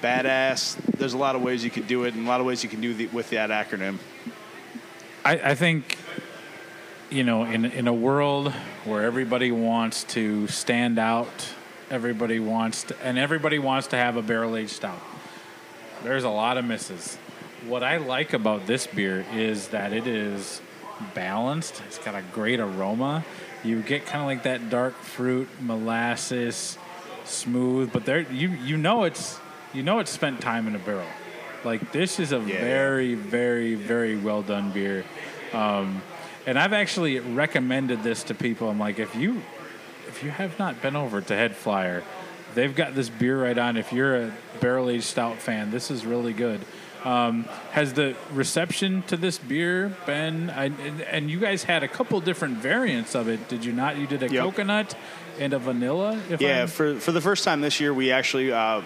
badass. 0.00 0.76
There's 0.96 1.12
a 1.12 1.18
lot 1.18 1.36
of 1.36 1.42
ways 1.42 1.64
you 1.64 1.70
could 1.70 1.86
do 1.86 2.04
it, 2.04 2.14
and 2.14 2.26
a 2.26 2.28
lot 2.28 2.40
of 2.40 2.46
ways 2.46 2.62
you 2.62 2.68
can 2.68 2.80
do 2.80 2.94
the, 2.94 3.06
with 3.08 3.30
that 3.30 3.50
acronym. 3.50 3.98
I, 5.24 5.50
I 5.50 5.54
think 5.54 5.98
you 7.10 7.24
know, 7.24 7.44
in 7.44 7.64
in 7.64 7.88
a 7.88 7.92
world 7.92 8.52
where 8.84 9.02
everybody 9.02 9.52
wants 9.52 10.04
to 10.04 10.46
stand 10.48 10.98
out, 10.98 11.52
everybody 11.90 12.40
wants 12.40 12.84
to, 12.84 12.96
and 13.02 13.18
everybody 13.18 13.58
wants 13.58 13.88
to 13.88 13.96
have 13.96 14.16
a 14.16 14.22
barrel 14.22 14.56
aged 14.56 14.70
stout. 14.70 15.00
There's 16.02 16.24
a 16.24 16.30
lot 16.30 16.58
of 16.58 16.64
misses. 16.64 17.16
What 17.66 17.82
I 17.82 17.96
like 17.96 18.32
about 18.32 18.66
this 18.66 18.86
beer 18.86 19.24
is 19.34 19.68
that 19.68 19.92
it 19.92 20.06
is 20.06 20.60
balanced. 21.14 21.82
It's 21.86 21.98
got 21.98 22.14
a 22.14 22.22
great 22.32 22.60
aroma. 22.60 23.24
You 23.64 23.82
get 23.82 24.06
kind 24.06 24.20
of 24.20 24.26
like 24.26 24.44
that 24.44 24.70
dark 24.70 24.94
fruit, 24.96 25.48
molasses, 25.60 26.78
smooth, 27.24 27.92
but 27.92 28.04
there 28.04 28.20
you 28.20 28.50
you 28.50 28.76
know 28.76 29.04
it's 29.04 29.38
you 29.74 29.82
know 29.82 29.98
it's 29.98 30.10
spent 30.10 30.40
time 30.40 30.66
in 30.68 30.74
a 30.76 30.78
barrel. 30.78 31.06
Like 31.64 31.92
this 31.92 32.20
is 32.20 32.32
a 32.32 32.38
Yeah. 32.38 32.60
very 32.60 33.14
very 33.14 33.74
very 33.74 34.16
well 34.16 34.42
done 34.42 34.70
beer. 34.70 35.04
Um, 35.52 36.02
and 36.46 36.58
I've 36.58 36.72
actually 36.72 37.18
recommended 37.18 38.02
this 38.02 38.22
to 38.24 38.34
people. 38.34 38.70
I'm 38.70 38.78
like, 38.78 38.98
if 39.00 39.14
you 39.16 39.42
if 40.06 40.22
you 40.22 40.30
have 40.30 40.58
not 40.58 40.80
been 40.80 40.96
over 40.96 41.20
to 41.20 41.34
HeadFlyer, 41.34 42.02
they've 42.54 42.74
got 42.74 42.94
this 42.94 43.08
beer 43.08 43.42
right 43.42 43.56
on. 43.56 43.76
If 43.76 43.92
you're 43.92 44.16
a 44.24 44.32
barrel 44.60 44.90
aged 44.90 45.04
stout 45.04 45.38
fan, 45.38 45.70
this 45.70 45.90
is 45.90 46.04
really 46.06 46.32
good. 46.32 46.60
Um, 47.04 47.44
has 47.72 47.92
the 47.94 48.16
reception 48.32 49.02
to 49.02 49.16
this 49.16 49.38
beer 49.38 49.94
been? 50.04 50.50
I, 50.50 50.64
and, 50.66 51.00
and 51.02 51.30
you 51.30 51.38
guys 51.38 51.62
had 51.62 51.82
a 51.84 51.88
couple 51.88 52.20
different 52.20 52.58
variants 52.58 53.14
of 53.14 53.28
it, 53.28 53.48
did 53.48 53.64
you 53.64 53.72
not? 53.72 53.96
You 53.96 54.06
did 54.08 54.22
a 54.24 54.28
Yep. 54.28 54.42
coconut 54.44 54.96
and 55.38 55.52
a 55.52 55.58
vanilla. 55.60 56.20
If 56.28 56.40
Yeah, 56.40 56.58
I'm- 56.58 56.66
for 56.68 56.96
for 56.98 57.12
the 57.12 57.20
first 57.20 57.44
time 57.44 57.60
this 57.60 57.78
year, 57.80 57.94
we 57.94 58.10
actually 58.10 58.50
uh, 58.52 58.82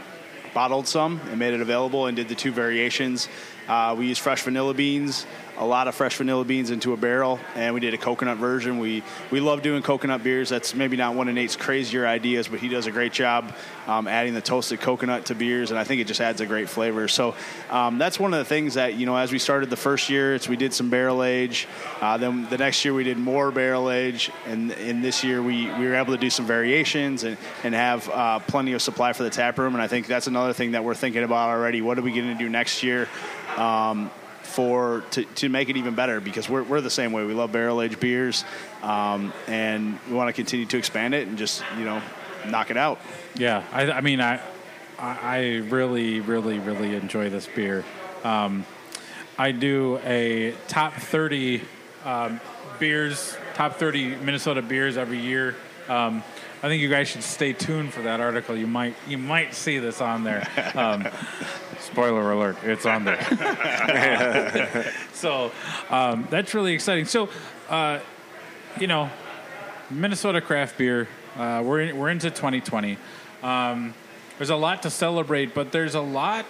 bottled 0.53 0.87
some 0.87 1.21
and 1.31 1.39
made 1.39 1.55
it 1.55 1.63
available 1.63 2.07
and 2.07 2.15
did 2.15 2.29
the 2.29 2.35
two 2.35 2.53
variations. 2.53 3.29
Uh, 3.67 3.95
we 3.99 4.07
used 4.09 4.21
fresh 4.21 4.43
vanilla 4.43 4.75
beans, 4.75 5.25
a 5.63 5.65
lot 5.65 5.87
of 5.87 5.95
fresh 5.95 6.17
vanilla 6.17 6.45
beans 6.45 6.71
into 6.71 6.93
a 6.93 6.97
barrel, 6.97 7.39
and 7.55 7.73
we 7.73 7.79
did 7.79 7.95
a 7.95 7.99
coconut 7.99 8.37
version. 8.37 8.79
We 8.79 9.05
we 9.31 9.39
love 9.39 9.63
doing 9.63 9.81
coconut 9.83 10.25
beers. 10.25 10.49
That's 10.49 10.75
maybe 10.75 10.97
not 10.97 11.15
one 11.15 11.29
of 11.29 11.35
Nate's 11.35 11.55
crazier 11.55 12.05
ideas, 12.05 12.49
but 12.49 12.59
he 12.59 12.69
does 12.69 12.89
a 12.89 12.91
great 12.91 13.13
job 13.13 13.55
um, 13.87 14.09
adding 14.09 14.35
the 14.35 14.41
toasted 14.41 14.81
coconut 14.81 15.27
to 15.27 15.37
beers, 15.37 15.71
and 15.71 15.79
I 15.79 15.85
think 15.85 16.01
it 16.01 16.09
just 16.09 16.21
adds 16.21 16.41
a 16.41 16.47
great 16.47 16.69
flavor. 16.69 17.07
So 17.07 17.37
um, 17.71 17.99
that's 17.99 18.19
one 18.19 18.35
of 18.35 18.41
the 18.41 18.45
things 18.45 18.75
that 18.75 18.95
you 18.95 19.07
know 19.07 19.17
as 19.17 19.31
we 19.31 19.39
started 19.39 19.71
the 19.71 19.77
first 19.77 20.11
year, 20.11 20.35
it's 20.35 20.49
we 20.49 20.57
did 20.57 20.75
some 20.75 20.91
barrel 20.91 21.23
age. 21.23 21.69
Uh, 22.01 22.17
then 22.17 22.49
the 22.51 22.59
next 22.59 22.85
year 22.85 22.93
we 22.93 23.05
did 23.05 23.17
more 23.17 23.53
barrel 23.53 23.89
age, 23.89 24.33
and 24.47 24.73
in 24.73 25.01
this 25.01 25.23
year 25.23 25.41
we, 25.41 25.67
we 25.79 25.87
were 25.87 25.95
able 25.95 26.13
to 26.13 26.21
do 26.21 26.31
some 26.31 26.45
variations 26.45 27.23
and 27.23 27.39
and 27.63 27.73
have 27.73 28.09
uh, 28.09 28.41
plenty 28.41 28.73
of 28.73 28.83
supply 28.83 29.13
for 29.13 29.23
the 29.23 29.31
tap 29.31 29.59
room. 29.59 29.75
And 29.75 29.83
I 29.83 29.87
think 29.87 30.09
that's 30.09 30.27
another 30.27 30.55
thing 30.55 30.73
that 30.73 30.83
we're 30.83 30.97
thinking 30.97 31.23
about 31.23 31.51
already. 31.51 31.83
What 31.83 32.01
are 32.01 32.03
we 32.03 32.13
going 32.13 32.37
to 32.37 32.39
do 32.39 32.49
next 32.49 32.83
year? 32.83 33.09
Um, 33.57 34.11
for 34.43 35.03
to, 35.13 35.25
to 35.25 35.49
make 35.49 35.69
it 35.69 35.77
even 35.77 35.95
better 35.95 36.21
because 36.21 36.49
we're, 36.49 36.63
we're 36.63 36.81
the 36.81 36.91
same 36.91 37.13
way 37.13 37.25
we 37.25 37.35
love 37.35 37.53
barrel 37.53 37.81
aged 37.81 38.01
beers 38.01 38.45
um, 38.83 39.33
and 39.47 39.99
we 40.09 40.15
want 40.15 40.29
to 40.29 40.33
continue 40.33 40.67
to 40.67 40.77
expand 40.77 41.15
it 41.15 41.27
and 41.29 41.39
just 41.39 41.63
you 41.79 41.85
know 41.85 42.03
knock 42.49 42.71
it 42.71 42.77
out 42.77 43.01
Yeah, 43.37 43.65
I, 43.73 43.91
I 43.91 44.01
mean, 44.03 44.21
I, 44.21 44.41
I 44.99 45.63
really, 45.69 46.21
really, 46.21 46.59
really 46.59 46.95
enjoy 46.95 47.31
this 47.31 47.47
beer. 47.47 47.85
Um, 48.25 48.67
I 49.39 49.53
do 49.53 49.99
a 50.05 50.55
top 50.69 50.95
thirty 50.95 51.63
um, 52.05 52.41
beers, 52.79 53.37
top 53.55 53.77
thirty 53.77 54.15
Minnesota 54.17 54.61
beers 54.63 54.97
every 54.97 55.19
year. 55.19 55.57
Um, 55.89 56.23
I 56.63 56.69
think 56.69 56.83
you 56.83 56.89
guys 56.89 57.09
should 57.09 57.23
stay 57.23 57.53
tuned 57.53 57.93
for 57.93 58.03
that 58.03 58.21
article. 58.21 58.57
You 58.57 58.67
might 58.67 58.95
you 59.09 59.19
might 59.19 59.55
see 59.55 59.79
this 59.79 60.01
on 60.01 60.25
there. 60.25 60.47
Spoiler 61.93 62.33
alert: 62.33 62.57
it's 62.63 62.87
on 62.87 63.05
there. 63.05 63.21
so 65.13 65.53
um, 65.91 66.27
that's 66.31 66.55
really 66.55 66.73
exciting. 66.73 67.05
So, 67.05 67.29
uh, 67.69 68.01
you 68.81 68.87
know, 68.87 69.11
Minnesota 69.91 70.41
craft 70.41 70.79
beer. 70.79 71.07
Uh, 71.37 71.63
we're 71.65 71.81
in, 71.81 71.99
we're 71.99 72.09
into 72.09 72.31
2020. 72.31 72.97
Um, 73.43 73.93
there's 74.39 74.49
a 74.49 74.57
lot 74.57 74.83
to 74.85 74.91
celebrate, 74.91 75.55
but 75.55 75.71
there's 75.71 75.95
a 75.95 76.01
lot 76.01 76.47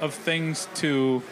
of 0.00 0.14
things 0.14 0.68
to 0.76 1.22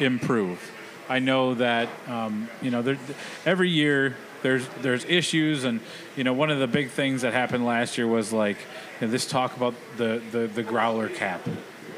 improve. 0.00 0.72
I 1.08 1.20
know 1.20 1.54
that 1.54 1.88
um, 2.08 2.48
you 2.60 2.72
know 2.72 2.82
there, 2.82 2.98
every 3.46 3.70
year 3.70 4.16
there's 4.42 4.66
there's 4.82 5.04
issues, 5.04 5.62
and 5.62 5.78
you 6.16 6.24
know 6.24 6.32
one 6.32 6.50
of 6.50 6.58
the 6.58 6.66
big 6.66 6.90
things 6.90 7.22
that 7.22 7.32
happened 7.32 7.64
last 7.64 7.96
year 7.96 8.08
was 8.08 8.32
like 8.32 8.56
you 9.00 9.06
know, 9.06 9.12
this 9.12 9.24
talk 9.26 9.56
about 9.56 9.74
the, 9.98 10.20
the 10.32 10.48
the 10.48 10.64
growler 10.64 11.08
cap. 11.08 11.46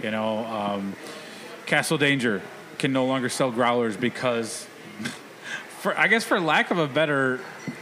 You 0.03 0.11
know, 0.11 0.45
um, 0.47 0.95
Castle 1.67 1.99
Danger 1.99 2.43
can 2.79 2.93
no 2.93 3.07
longer 3.07 3.29
sell 3.29 3.51
growlers 3.51 3.97
because 3.97 4.67
for 5.81 5.97
I 5.99 6.09
guess 6.09 6.25
for 6.25 6.41
lack 6.41 6.71
of 6.71 6.79
a 6.79 6.87
better 6.87 7.39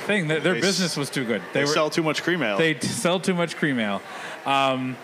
thing, 0.07 0.29
their, 0.29 0.41
They 0.41 0.51
s- 0.59 0.61
business 0.61 0.97
was 0.97 1.11
too 1.11 1.25
good. 1.25 1.43
they, 1.53 1.67
sell 1.67 1.91
too 1.91 2.03
much 2.03 2.23
cream 2.23 2.43
ale 2.43 2.59
They 2.59 2.79
sell 2.81 3.19
too 3.21 3.35
much 3.35 3.57
cream 3.57 3.79
ale. 3.81 4.03
Um, 4.47 4.97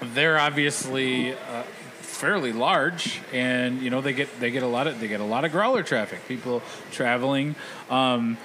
they're 0.00 0.38
obviously 0.38 1.32
uh, 1.32 1.62
fairly 2.00 2.52
large, 2.52 3.20
and 3.32 3.80
you 3.82 3.90
know 3.90 4.00
they 4.00 4.12
get 4.12 4.40
they 4.40 4.50
get 4.50 4.62
a 4.62 4.66
lot 4.66 4.86
of 4.86 5.00
they 5.00 5.08
get 5.08 5.20
a 5.20 5.24
lot 5.24 5.44
of 5.44 5.52
growler 5.52 5.82
traffic. 5.82 6.26
People 6.26 6.62
traveling. 6.90 7.54
Um, 7.90 8.38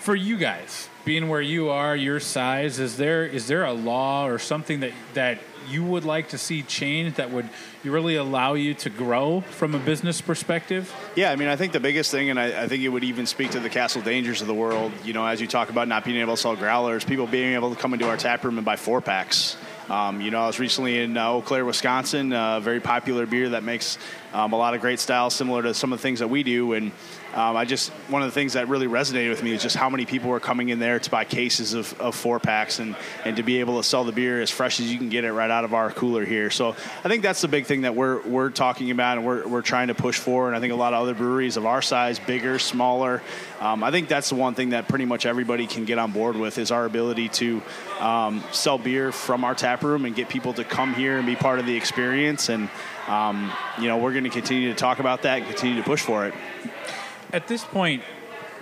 for 0.00 0.14
you 0.14 0.36
guys, 0.36 0.88
being 1.04 1.28
where 1.28 1.40
you 1.40 1.70
are, 1.70 1.96
your 1.96 2.20
size, 2.20 2.78
is 2.78 2.96
there 2.96 3.24
is 3.26 3.48
there 3.48 3.64
a 3.64 3.72
law 3.72 4.26
or 4.26 4.38
something 4.38 4.80
that 4.80 4.92
that 5.14 5.38
you 5.68 5.84
would 5.84 6.04
like 6.04 6.30
to 6.30 6.38
see 6.38 6.62
change 6.62 7.14
that 7.16 7.30
would 7.30 7.48
really 7.84 8.16
allow 8.16 8.54
you 8.54 8.74
to 8.74 8.90
grow 8.90 9.40
from 9.40 9.74
a 9.74 9.78
business 9.78 10.20
perspective? 10.20 10.92
Yeah, 11.14 11.30
I 11.30 11.36
mean, 11.36 11.48
I 11.48 11.56
think 11.56 11.72
the 11.72 11.80
biggest 11.80 12.10
thing, 12.10 12.30
and 12.30 12.38
I, 12.38 12.64
I 12.64 12.68
think 12.68 12.82
it 12.82 12.88
would 12.88 13.04
even 13.04 13.26
speak 13.26 13.52
to 13.52 13.60
the 13.60 13.70
Castle 13.70 14.02
Dangers 14.02 14.40
of 14.40 14.46
the 14.46 14.54
world, 14.54 14.92
you 15.04 15.12
know, 15.12 15.24
as 15.26 15.40
you 15.40 15.46
talk 15.46 15.70
about 15.70 15.88
not 15.88 16.04
being 16.04 16.18
able 16.18 16.34
to 16.34 16.40
sell 16.40 16.56
growlers, 16.56 17.04
people 17.04 17.26
being 17.26 17.54
able 17.54 17.74
to 17.74 17.80
come 17.80 17.92
into 17.92 18.08
our 18.08 18.16
tap 18.16 18.44
room 18.44 18.58
and 18.58 18.64
buy 18.64 18.76
four 18.76 19.00
packs. 19.00 19.56
Um, 19.88 20.20
you 20.20 20.32
know, 20.32 20.42
I 20.42 20.46
was 20.48 20.58
recently 20.58 21.00
in 21.00 21.16
uh, 21.16 21.28
Eau 21.28 21.42
Claire, 21.42 21.64
Wisconsin, 21.64 22.32
a 22.32 22.58
very 22.60 22.80
popular 22.80 23.24
beer 23.24 23.50
that 23.50 23.62
makes 23.62 23.98
um, 24.32 24.52
a 24.52 24.56
lot 24.56 24.74
of 24.74 24.80
great 24.80 25.00
styles 25.00 25.34
similar 25.34 25.62
to 25.62 25.74
some 25.74 25.92
of 25.92 25.98
the 25.98 26.02
things 26.02 26.20
that 26.20 26.28
we 26.28 26.42
do. 26.42 26.72
And 26.72 26.92
um, 27.34 27.56
I 27.56 27.64
just, 27.64 27.90
one 28.08 28.22
of 28.22 28.28
the 28.28 28.32
things 28.32 28.54
that 28.54 28.68
really 28.68 28.86
resonated 28.86 29.28
with 29.28 29.42
me 29.42 29.52
is 29.52 29.62
just 29.62 29.76
how 29.76 29.90
many 29.90 30.06
people 30.06 30.30
were 30.30 30.40
coming 30.40 30.70
in 30.70 30.78
there 30.78 30.98
to 30.98 31.10
buy 31.10 31.24
cases 31.24 31.74
of, 31.74 32.00
of 32.00 32.14
four 32.14 32.40
packs 32.40 32.78
and, 32.78 32.96
and 33.24 33.36
to 33.36 33.42
be 33.42 33.60
able 33.60 33.76
to 33.76 33.82
sell 33.82 34.04
the 34.04 34.12
beer 34.12 34.40
as 34.40 34.50
fresh 34.50 34.80
as 34.80 34.90
you 34.90 34.96
can 34.96 35.10
get 35.10 35.24
it 35.24 35.32
right 35.32 35.50
out 35.50 35.64
of 35.64 35.74
our 35.74 35.90
cooler 35.90 36.24
here. 36.24 36.50
So 36.50 36.70
I 36.70 37.08
think 37.08 37.22
that's 37.22 37.42
the 37.42 37.48
big 37.48 37.66
thing 37.66 37.82
that 37.82 37.94
we're, 37.94 38.22
we're 38.22 38.50
talking 38.50 38.90
about 38.90 39.18
and 39.18 39.26
we're, 39.26 39.46
we're 39.46 39.62
trying 39.62 39.88
to 39.88 39.94
push 39.94 40.18
for. 40.18 40.46
And 40.46 40.56
I 40.56 40.60
think 40.60 40.72
a 40.72 40.76
lot 40.76 40.94
of 40.94 41.02
other 41.02 41.14
breweries 41.14 41.56
of 41.56 41.66
our 41.66 41.82
size, 41.82 42.18
bigger, 42.18 42.58
smaller, 42.58 43.22
um, 43.60 43.84
I 43.84 43.90
think 43.90 44.08
that's 44.08 44.30
the 44.30 44.34
one 44.34 44.54
thing 44.54 44.70
that 44.70 44.88
pretty 44.88 45.04
much 45.04 45.26
everybody 45.26 45.66
can 45.66 45.84
get 45.84 45.98
on 45.98 46.12
board 46.12 46.36
with 46.36 46.58
is 46.58 46.70
our 46.70 46.84
ability 46.84 47.28
to 47.30 47.62
um, 48.00 48.42
sell 48.52 48.78
beer 48.78 49.12
from 49.12 49.44
our 49.44 49.54
tap 49.54 49.82
room 49.82 50.04
and 50.04 50.14
get 50.14 50.28
people 50.28 50.54
to 50.54 50.64
come 50.64 50.94
here 50.94 51.18
and 51.18 51.26
be 51.26 51.36
part 51.36 51.58
of 51.58 51.66
the 51.66 51.76
experience. 51.76 52.48
And, 52.48 52.70
um, 53.08 53.52
you 53.78 53.88
know, 53.88 53.98
we're 53.98 54.12
going 54.12 54.24
to 54.24 54.30
continue 54.30 54.68
to 54.68 54.74
talk 54.74 54.98
about 54.98 55.22
that 55.22 55.38
and 55.38 55.46
continue 55.46 55.76
to 55.76 55.82
push 55.82 56.02
for 56.02 56.26
it. 56.26 56.34
At 57.32 57.48
this 57.48 57.64
point, 57.64 58.02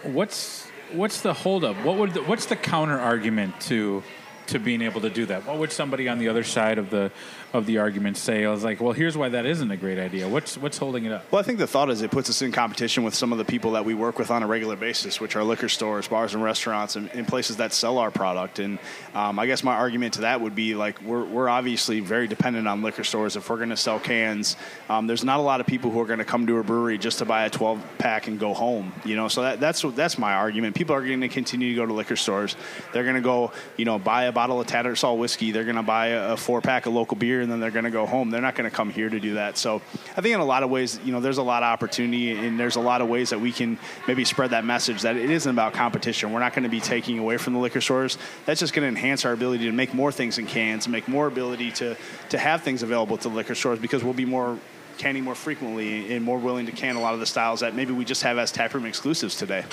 what's 0.02 0.66
what's 0.92 1.22
the 1.22 1.32
holdup? 1.32 1.76
What 1.84 1.96
would 1.96 2.14
the, 2.14 2.22
what's 2.22 2.46
the 2.46 2.56
counter 2.56 2.98
argument 2.98 3.60
to 3.62 4.02
to 4.48 4.58
being 4.58 4.82
able 4.82 5.00
to 5.00 5.10
do 5.10 5.26
that? 5.26 5.46
What 5.46 5.58
would 5.58 5.72
somebody 5.72 6.08
on 6.08 6.18
the 6.18 6.28
other 6.28 6.44
side 6.44 6.78
of 6.78 6.90
the 6.90 7.10
of 7.54 7.66
the 7.66 7.78
argument 7.78 8.16
say? 8.16 8.44
I 8.44 8.50
was 8.50 8.64
like, 8.64 8.80
well, 8.80 8.92
here's 8.92 9.16
why 9.16 9.28
that 9.30 9.46
isn't 9.46 9.70
a 9.70 9.76
great 9.76 9.98
idea. 9.98 10.28
What's 10.28 10.58
what's 10.58 10.76
holding 10.76 11.04
it 11.04 11.12
up? 11.12 11.30
Well, 11.30 11.38
I 11.40 11.44
think 11.44 11.58
the 11.58 11.68
thought 11.68 11.88
is 11.88 12.02
it 12.02 12.10
puts 12.10 12.28
us 12.28 12.42
in 12.42 12.50
competition 12.50 13.04
with 13.04 13.14
some 13.14 13.30
of 13.30 13.38
the 13.38 13.44
people 13.44 13.72
that 13.72 13.84
we 13.84 13.94
work 13.94 14.18
with 14.18 14.32
on 14.32 14.42
a 14.42 14.46
regular 14.46 14.74
basis, 14.74 15.20
which 15.20 15.36
are 15.36 15.44
liquor 15.44 15.68
stores, 15.68 16.08
bars, 16.08 16.34
and 16.34 16.42
restaurants, 16.42 16.96
and, 16.96 17.08
and 17.12 17.28
places 17.28 17.58
that 17.58 17.72
sell 17.72 17.98
our 17.98 18.10
product. 18.10 18.58
And 18.58 18.80
um, 19.14 19.38
I 19.38 19.46
guess 19.46 19.62
my 19.62 19.74
argument 19.74 20.14
to 20.14 20.22
that 20.22 20.40
would 20.40 20.56
be 20.56 20.74
like 20.74 21.00
we're, 21.00 21.24
we're 21.24 21.48
obviously 21.48 22.00
very 22.00 22.26
dependent 22.26 22.66
on 22.66 22.82
liquor 22.82 23.04
stores. 23.04 23.36
If 23.36 23.48
we're 23.48 23.56
going 23.56 23.68
to 23.68 23.76
sell 23.76 24.00
cans, 24.00 24.56
um, 24.88 25.06
there's 25.06 25.22
not 25.22 25.38
a 25.38 25.42
lot 25.42 25.60
of 25.60 25.66
people 25.66 25.92
who 25.92 26.00
are 26.00 26.06
going 26.06 26.18
to 26.18 26.24
come 26.24 26.48
to 26.48 26.58
a 26.58 26.64
brewery 26.64 26.98
just 26.98 27.18
to 27.18 27.24
buy 27.24 27.44
a 27.44 27.50
12 27.50 27.80
pack 27.98 28.26
and 28.26 28.40
go 28.40 28.52
home. 28.52 28.92
You 29.04 29.14
know, 29.14 29.28
so 29.28 29.42
that, 29.42 29.60
that's 29.60 29.82
that's 29.82 30.18
my 30.18 30.34
argument. 30.34 30.74
People 30.74 30.96
are 30.96 31.06
going 31.06 31.20
to 31.20 31.28
continue 31.28 31.68
to 31.70 31.76
go 31.76 31.86
to 31.86 31.92
liquor 31.92 32.16
stores. 32.16 32.56
They're 32.92 33.04
going 33.04 33.14
to 33.14 33.20
go, 33.20 33.52
you 33.76 33.84
know, 33.84 34.00
buy 34.00 34.24
a 34.24 34.32
bottle 34.32 34.60
of 34.60 34.66
Tattersall 34.66 35.18
whiskey. 35.18 35.52
They're 35.52 35.62
going 35.62 35.76
to 35.76 35.82
buy 35.82 36.08
a, 36.08 36.32
a 36.32 36.36
four 36.36 36.60
pack 36.60 36.86
of 36.86 36.94
local 36.94 37.16
beer, 37.16 37.43
and 37.44 37.52
then 37.52 37.60
they're 37.60 37.70
going 37.70 37.84
to 37.84 37.90
go 37.90 38.06
home. 38.06 38.30
They're 38.30 38.40
not 38.40 38.56
going 38.56 38.68
to 38.68 38.74
come 38.74 38.90
here 38.90 39.08
to 39.08 39.20
do 39.20 39.34
that. 39.34 39.56
So 39.56 39.76
I 40.16 40.20
think 40.20 40.34
in 40.34 40.40
a 40.40 40.44
lot 40.44 40.64
of 40.64 40.70
ways, 40.70 40.98
you 41.04 41.12
know, 41.12 41.20
there's 41.20 41.38
a 41.38 41.42
lot 41.42 41.62
of 41.62 41.68
opportunity, 41.68 42.32
and 42.32 42.58
there's 42.58 42.76
a 42.76 42.80
lot 42.80 43.00
of 43.00 43.08
ways 43.08 43.30
that 43.30 43.40
we 43.40 43.52
can 43.52 43.78
maybe 44.08 44.24
spread 44.24 44.50
that 44.50 44.64
message 44.64 45.02
that 45.02 45.16
it 45.16 45.30
isn't 45.30 45.50
about 45.50 45.74
competition. 45.74 46.32
We're 46.32 46.40
not 46.40 46.54
going 46.54 46.64
to 46.64 46.68
be 46.68 46.80
taking 46.80 47.18
away 47.18 47.36
from 47.36 47.52
the 47.52 47.60
liquor 47.60 47.80
stores. 47.80 48.18
That's 48.46 48.58
just 48.58 48.74
going 48.74 48.82
to 48.82 48.88
enhance 48.88 49.24
our 49.24 49.32
ability 49.32 49.66
to 49.66 49.72
make 49.72 49.94
more 49.94 50.10
things 50.10 50.38
in 50.38 50.46
cans, 50.46 50.88
make 50.88 51.06
more 51.06 51.26
ability 51.26 51.70
to 51.72 51.96
to 52.30 52.38
have 52.38 52.62
things 52.62 52.82
available 52.82 53.16
to 53.18 53.28
liquor 53.28 53.54
stores 53.54 53.78
because 53.78 54.02
we'll 54.02 54.14
be 54.14 54.24
more 54.24 54.58
canning 54.98 55.24
more 55.24 55.34
frequently 55.34 56.14
and 56.14 56.24
more 56.24 56.38
willing 56.38 56.66
to 56.66 56.72
can 56.72 56.96
a 56.96 57.00
lot 57.00 57.14
of 57.14 57.20
the 57.20 57.26
styles 57.26 57.60
that 57.60 57.74
maybe 57.74 57.92
we 57.92 58.04
just 58.04 58.22
have 58.22 58.38
as 58.38 58.52
taproom 58.52 58.86
exclusives 58.86 59.36
today. 59.36 59.64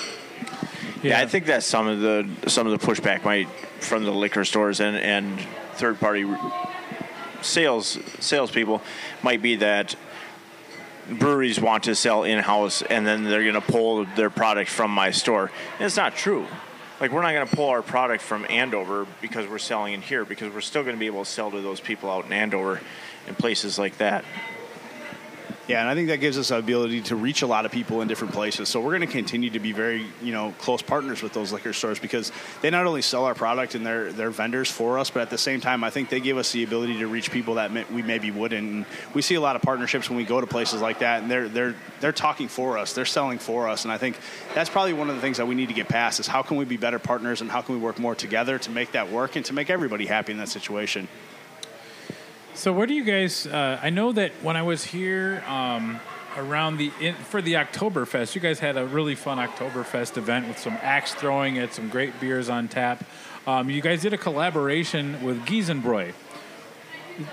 Yeah, 1.03 1.19
I 1.19 1.25
think 1.25 1.45
that 1.47 1.63
some 1.63 1.87
of 1.87 1.99
the 1.99 2.27
some 2.47 2.67
of 2.67 2.79
the 2.79 2.85
pushback 2.85 3.23
might 3.23 3.49
from 3.79 4.03
the 4.03 4.11
liquor 4.11 4.45
stores 4.45 4.79
and 4.79 4.95
and 4.97 5.39
third 5.73 5.99
party 5.99 6.25
sales 7.41 7.97
salespeople 8.19 8.81
might 9.23 9.41
be 9.41 9.55
that 9.57 9.95
breweries 11.09 11.59
want 11.59 11.83
to 11.85 11.95
sell 11.95 12.23
in 12.23 12.39
house, 12.39 12.81
and 12.81 13.05
then 13.05 13.23
they're 13.23 13.43
going 13.43 13.55
to 13.55 13.61
pull 13.61 14.05
their 14.15 14.29
product 14.29 14.69
from 14.69 14.91
my 14.91 15.11
store. 15.11 15.51
And 15.77 15.85
it's 15.85 15.97
not 15.97 16.15
true. 16.15 16.45
Like 16.99 17.11
we're 17.11 17.23
not 17.23 17.33
going 17.33 17.47
to 17.47 17.55
pull 17.55 17.69
our 17.69 17.81
product 17.81 18.21
from 18.21 18.45
Andover 18.49 19.07
because 19.21 19.47
we're 19.47 19.57
selling 19.57 19.93
in 19.93 20.01
here 20.01 20.23
because 20.23 20.53
we're 20.53 20.61
still 20.61 20.83
going 20.83 20.95
to 20.95 20.99
be 20.99 21.07
able 21.07 21.23
to 21.23 21.29
sell 21.29 21.49
to 21.49 21.59
those 21.61 21.79
people 21.79 22.11
out 22.11 22.25
in 22.25 22.33
Andover 22.33 22.79
and 23.27 23.37
places 23.37 23.79
like 23.79 23.97
that. 23.97 24.23
Yeah, 25.71 25.79
and 25.79 25.89
I 25.89 25.95
think 25.95 26.09
that 26.09 26.17
gives 26.17 26.37
us 26.37 26.49
the 26.49 26.57
ability 26.57 26.99
to 27.03 27.15
reach 27.15 27.43
a 27.43 27.47
lot 27.47 27.65
of 27.65 27.71
people 27.71 28.01
in 28.01 28.09
different 28.09 28.33
places. 28.33 28.67
So 28.67 28.81
we're 28.81 28.97
going 28.97 29.07
to 29.07 29.13
continue 29.13 29.51
to 29.51 29.59
be 29.61 29.71
very, 29.71 30.05
you 30.21 30.33
know, 30.33 30.53
close 30.59 30.81
partners 30.81 31.23
with 31.23 31.31
those 31.31 31.53
liquor 31.53 31.71
stores 31.71 31.97
because 31.97 32.33
they 32.61 32.69
not 32.69 32.85
only 32.85 33.01
sell 33.01 33.23
our 33.23 33.33
product 33.33 33.73
and 33.73 33.85
they're, 33.85 34.11
they're 34.11 34.31
vendors 34.31 34.69
for 34.69 34.99
us, 34.99 35.09
but 35.09 35.21
at 35.21 35.29
the 35.29 35.37
same 35.37 35.61
time, 35.61 35.85
I 35.85 35.89
think 35.89 36.09
they 36.09 36.19
give 36.19 36.37
us 36.37 36.51
the 36.51 36.65
ability 36.65 36.99
to 36.99 37.07
reach 37.07 37.31
people 37.31 37.53
that 37.53 37.71
we 37.89 38.01
maybe 38.01 38.31
wouldn't. 38.31 38.69
And 38.69 38.85
we 39.13 39.21
see 39.21 39.35
a 39.35 39.39
lot 39.39 39.55
of 39.55 39.61
partnerships 39.61 40.09
when 40.09 40.17
we 40.17 40.25
go 40.25 40.41
to 40.41 40.47
places 40.47 40.81
like 40.81 40.99
that, 40.99 41.21
and 41.21 41.31
they're 41.31 41.47
they're 41.47 41.75
they're 42.01 42.11
talking 42.11 42.49
for 42.49 42.77
us, 42.77 42.91
they're 42.91 43.05
selling 43.05 43.39
for 43.39 43.69
us, 43.69 43.85
and 43.85 43.93
I 43.93 43.97
think 43.97 44.17
that's 44.53 44.69
probably 44.69 44.91
one 44.91 45.09
of 45.09 45.15
the 45.15 45.21
things 45.21 45.37
that 45.37 45.47
we 45.47 45.55
need 45.55 45.69
to 45.69 45.73
get 45.73 45.87
past 45.87 46.19
is 46.19 46.27
how 46.27 46.41
can 46.41 46.57
we 46.57 46.65
be 46.65 46.75
better 46.75 46.99
partners 46.99 47.39
and 47.39 47.49
how 47.49 47.61
can 47.61 47.75
we 47.75 47.81
work 47.81 47.97
more 47.97 48.13
together 48.13 48.59
to 48.59 48.71
make 48.71 48.91
that 48.91 49.09
work 49.09 49.37
and 49.37 49.45
to 49.45 49.53
make 49.53 49.69
everybody 49.69 50.05
happy 50.05 50.33
in 50.33 50.37
that 50.39 50.49
situation. 50.49 51.07
So 52.53 52.73
where 52.73 52.85
do 52.85 52.93
you 52.93 53.03
guys? 53.03 53.47
Uh, 53.47 53.79
I 53.81 53.89
know 53.89 54.11
that 54.11 54.31
when 54.41 54.57
I 54.57 54.61
was 54.61 54.83
here 54.83 55.43
um, 55.47 55.99
around 56.37 56.77
the 56.77 56.91
in, 56.99 57.15
for 57.15 57.41
the 57.41 57.53
Oktoberfest, 57.53 58.35
you 58.35 58.41
guys 58.41 58.59
had 58.59 58.77
a 58.77 58.85
really 58.85 59.15
fun 59.15 59.37
Oktoberfest 59.37 60.17
event 60.17 60.47
with 60.47 60.59
some 60.59 60.77
axe 60.81 61.13
throwing 61.13 61.57
and 61.57 61.71
some 61.71 61.89
great 61.89 62.19
beers 62.19 62.49
on 62.49 62.67
tap. 62.67 63.03
Um, 63.47 63.69
you 63.69 63.81
guys 63.81 64.01
did 64.01 64.13
a 64.13 64.17
collaboration 64.17 65.23
with 65.23 65.45
Giesenbräu. 65.45 66.13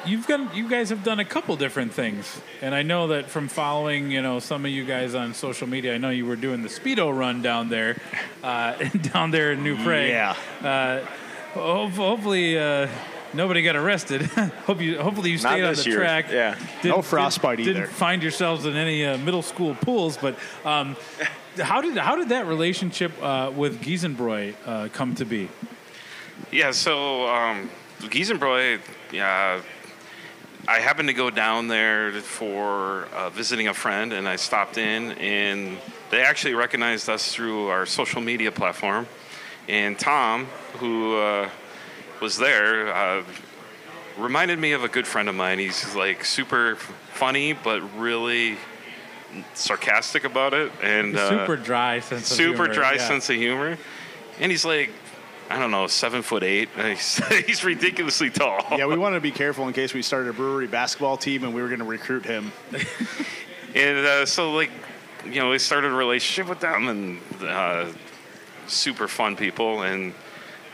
You've 0.06 0.26
got 0.26 0.54
you 0.56 0.68
guys 0.68 0.90
have 0.90 1.02
done 1.02 1.18
a 1.18 1.24
couple 1.24 1.56
different 1.56 1.92
things, 1.92 2.40
and 2.62 2.74
I 2.74 2.82
know 2.82 3.08
that 3.08 3.28
from 3.28 3.48
following 3.48 4.10
you 4.10 4.22
know 4.22 4.38
some 4.38 4.64
of 4.64 4.70
you 4.70 4.84
guys 4.84 5.14
on 5.14 5.34
social 5.34 5.66
media. 5.66 5.94
I 5.94 5.98
know 5.98 6.10
you 6.10 6.26
were 6.26 6.36
doing 6.36 6.62
the 6.62 6.68
speedo 6.68 7.16
run 7.16 7.42
down 7.42 7.68
there, 7.68 7.96
uh, 8.42 8.74
down 9.12 9.30
there 9.30 9.52
in 9.52 9.62
New 9.64 9.76
Prague. 9.82 10.08
Yeah. 10.08 10.36
Uh, 10.62 11.04
ho- 11.54 11.88
hopefully. 11.88 12.56
Nobody 13.34 13.62
got 13.62 13.76
arrested. 13.76 14.22
Hope 14.66 14.80
you. 14.80 14.98
Hopefully 14.98 15.30
you 15.30 15.38
stayed 15.38 15.64
on 15.64 15.74
the 15.74 15.82
year. 15.84 15.98
track. 15.98 16.30
Yeah. 16.30 16.58
No 16.84 17.02
frostbite 17.02 17.58
didn't, 17.58 17.70
either. 17.70 17.86
Didn't 17.86 17.96
find 17.96 18.22
yourselves 18.22 18.64
in 18.64 18.76
any 18.76 19.04
uh, 19.04 19.18
middle 19.18 19.42
school 19.42 19.74
pools. 19.74 20.16
But 20.16 20.36
um, 20.64 20.96
how 21.58 21.80
did 21.80 21.96
how 21.96 22.16
did 22.16 22.30
that 22.30 22.46
relationship 22.46 23.12
uh, 23.22 23.52
with 23.54 23.82
Giesenbräu 23.82 24.54
uh, 24.66 24.88
come 24.92 25.14
to 25.16 25.24
be? 25.24 25.48
Yeah, 26.50 26.70
so 26.70 27.28
um, 27.28 27.68
Giesenbräu, 28.00 28.80
yeah, 29.12 29.60
I 30.66 30.80
happened 30.80 31.08
to 31.08 31.14
go 31.14 31.30
down 31.30 31.68
there 31.68 32.12
for 32.12 33.08
uh, 33.14 33.30
visiting 33.30 33.68
a 33.68 33.74
friend, 33.74 34.12
and 34.12 34.28
I 34.28 34.36
stopped 34.36 34.78
in, 34.78 35.12
and 35.12 35.78
they 36.10 36.22
actually 36.22 36.54
recognized 36.54 37.08
us 37.08 37.34
through 37.34 37.68
our 37.68 37.86
social 37.86 38.20
media 38.20 38.52
platform. 38.52 39.06
And 39.68 39.98
Tom, 39.98 40.46
who 40.78 41.18
uh, 41.18 41.50
was 42.20 42.38
there, 42.38 42.92
uh, 42.92 43.24
reminded 44.16 44.58
me 44.58 44.72
of 44.72 44.84
a 44.84 44.88
good 44.88 45.06
friend 45.06 45.28
of 45.28 45.34
mine. 45.34 45.58
He's 45.58 45.94
like 45.94 46.24
super 46.24 46.76
funny, 46.76 47.52
but 47.52 47.80
really 47.98 48.56
sarcastic 49.54 50.24
about 50.24 50.54
it, 50.54 50.72
and 50.82 51.16
uh, 51.16 51.28
super 51.28 51.56
dry 51.56 52.00
sense. 52.00 52.30
Of 52.30 52.36
super 52.36 52.64
humor, 52.64 52.74
dry 52.74 52.92
yeah. 52.94 53.08
sense 53.08 53.30
of 53.30 53.36
humor. 53.36 53.78
And 54.40 54.50
he's 54.50 54.64
like, 54.64 54.90
I 55.50 55.58
don't 55.58 55.70
know, 55.70 55.86
seven 55.86 56.22
foot 56.22 56.42
eight. 56.42 56.68
He's, 56.76 57.16
he's 57.46 57.64
ridiculously 57.64 58.30
tall. 58.30 58.64
Yeah, 58.76 58.86
we 58.86 58.96
wanted 58.96 59.16
to 59.16 59.20
be 59.22 59.30
careful 59.30 59.66
in 59.66 59.72
case 59.72 59.94
we 59.94 60.02
started 60.02 60.28
a 60.28 60.32
brewery 60.32 60.66
basketball 60.66 61.16
team 61.16 61.42
and 61.42 61.54
we 61.54 61.62
were 61.62 61.68
going 61.68 61.80
to 61.80 61.86
recruit 61.86 62.24
him. 62.24 62.52
And 63.74 63.98
uh, 63.98 64.26
so, 64.26 64.52
like, 64.52 64.70
you 65.24 65.36
know, 65.36 65.50
we 65.50 65.58
started 65.58 65.92
a 65.92 65.94
relationship 65.94 66.48
with 66.48 66.60
them 66.60 66.88
and 66.88 67.20
uh, 67.42 67.86
super 68.66 69.08
fun 69.08 69.36
people. 69.36 69.82
And 69.82 70.14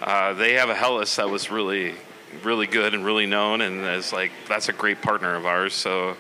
uh, 0.03 0.33
they 0.35 0.55
have 0.55 0.69
a 0.71 0.75
Helles 0.75 1.17
that 1.17 1.29
was 1.31 1.51
really, 1.51 1.95
really 2.43 2.67
good 2.67 2.95
and 2.95 3.05
really 3.05 3.27
known. 3.27 3.61
And 3.61 3.81
it's 3.85 4.13
like, 4.13 4.33
that's 4.49 4.69
a 4.69 4.73
great 4.73 5.03
partner 5.03 5.35
of 5.35 5.47
ours. 5.47 5.75
So, 5.75 6.17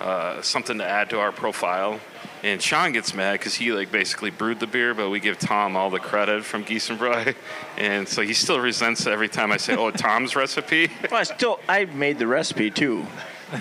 uh, 0.00 0.42
something 0.42 0.78
to 0.78 0.84
add 0.84 1.10
to 1.10 1.20
our 1.20 1.32
profile. 1.32 2.00
And 2.42 2.60
Shaun 2.60 2.90
gets 2.90 3.14
mad 3.14 3.34
because 3.34 3.54
he 3.54 3.72
like 3.72 3.92
basically 3.92 4.30
brewed 4.30 4.58
the 4.58 4.66
beer, 4.66 4.94
but 4.94 5.10
we 5.10 5.20
give 5.20 5.38
Tom 5.38 5.76
all 5.76 5.90
the 5.90 6.00
credit 6.00 6.44
from 6.44 6.64
Giesenbräu, 6.64 7.36
and 7.78 8.08
so 8.08 8.20
he 8.20 8.34
still 8.34 8.58
resents 8.58 9.06
every 9.06 9.28
time 9.28 9.52
I 9.52 9.58
say, 9.58 9.76
"Oh, 9.76 9.90
Tom's 9.92 10.34
recipe." 10.34 10.90
Well, 11.08 11.20
I 11.20 11.22
still 11.22 11.60
I 11.68 11.84
made 11.84 12.18
the 12.18 12.26
recipe 12.26 12.68
too. 12.72 13.06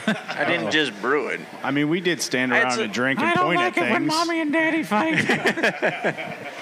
I 0.07 0.45
didn't 0.47 0.71
just 0.71 0.99
brew 0.99 1.27
it. 1.27 1.41
I 1.61 1.69
mean, 1.69 1.89
we 1.89 2.01
did 2.01 2.23
stand 2.23 2.53
around 2.53 2.79
a- 2.79 2.83
and 2.85 2.93
drink 2.93 3.19
and 3.19 3.35
point 3.35 3.59
at 3.59 3.75
things. 3.75 3.77
I 3.77 3.77
don't 3.77 3.77
point 3.77 3.77
like 3.77 3.77
at 3.77 3.87
it 3.87 3.91
when 3.91 4.07
mommy 4.07 4.41
and 4.41 4.51
daddy 4.51 4.83
fight. 4.83 6.37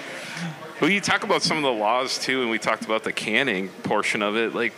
Well, 0.81 0.89
you 0.89 1.01
talk 1.01 1.25
about 1.25 1.41
some 1.41 1.57
of 1.57 1.63
the 1.63 1.73
laws 1.73 2.17
too, 2.17 2.41
and 2.41 2.49
we 2.49 2.57
talked 2.57 2.85
about 2.85 3.03
the 3.03 3.11
canning 3.11 3.67
portion 3.83 4.21
of 4.21 4.37
it. 4.37 4.55
Like, 4.55 4.71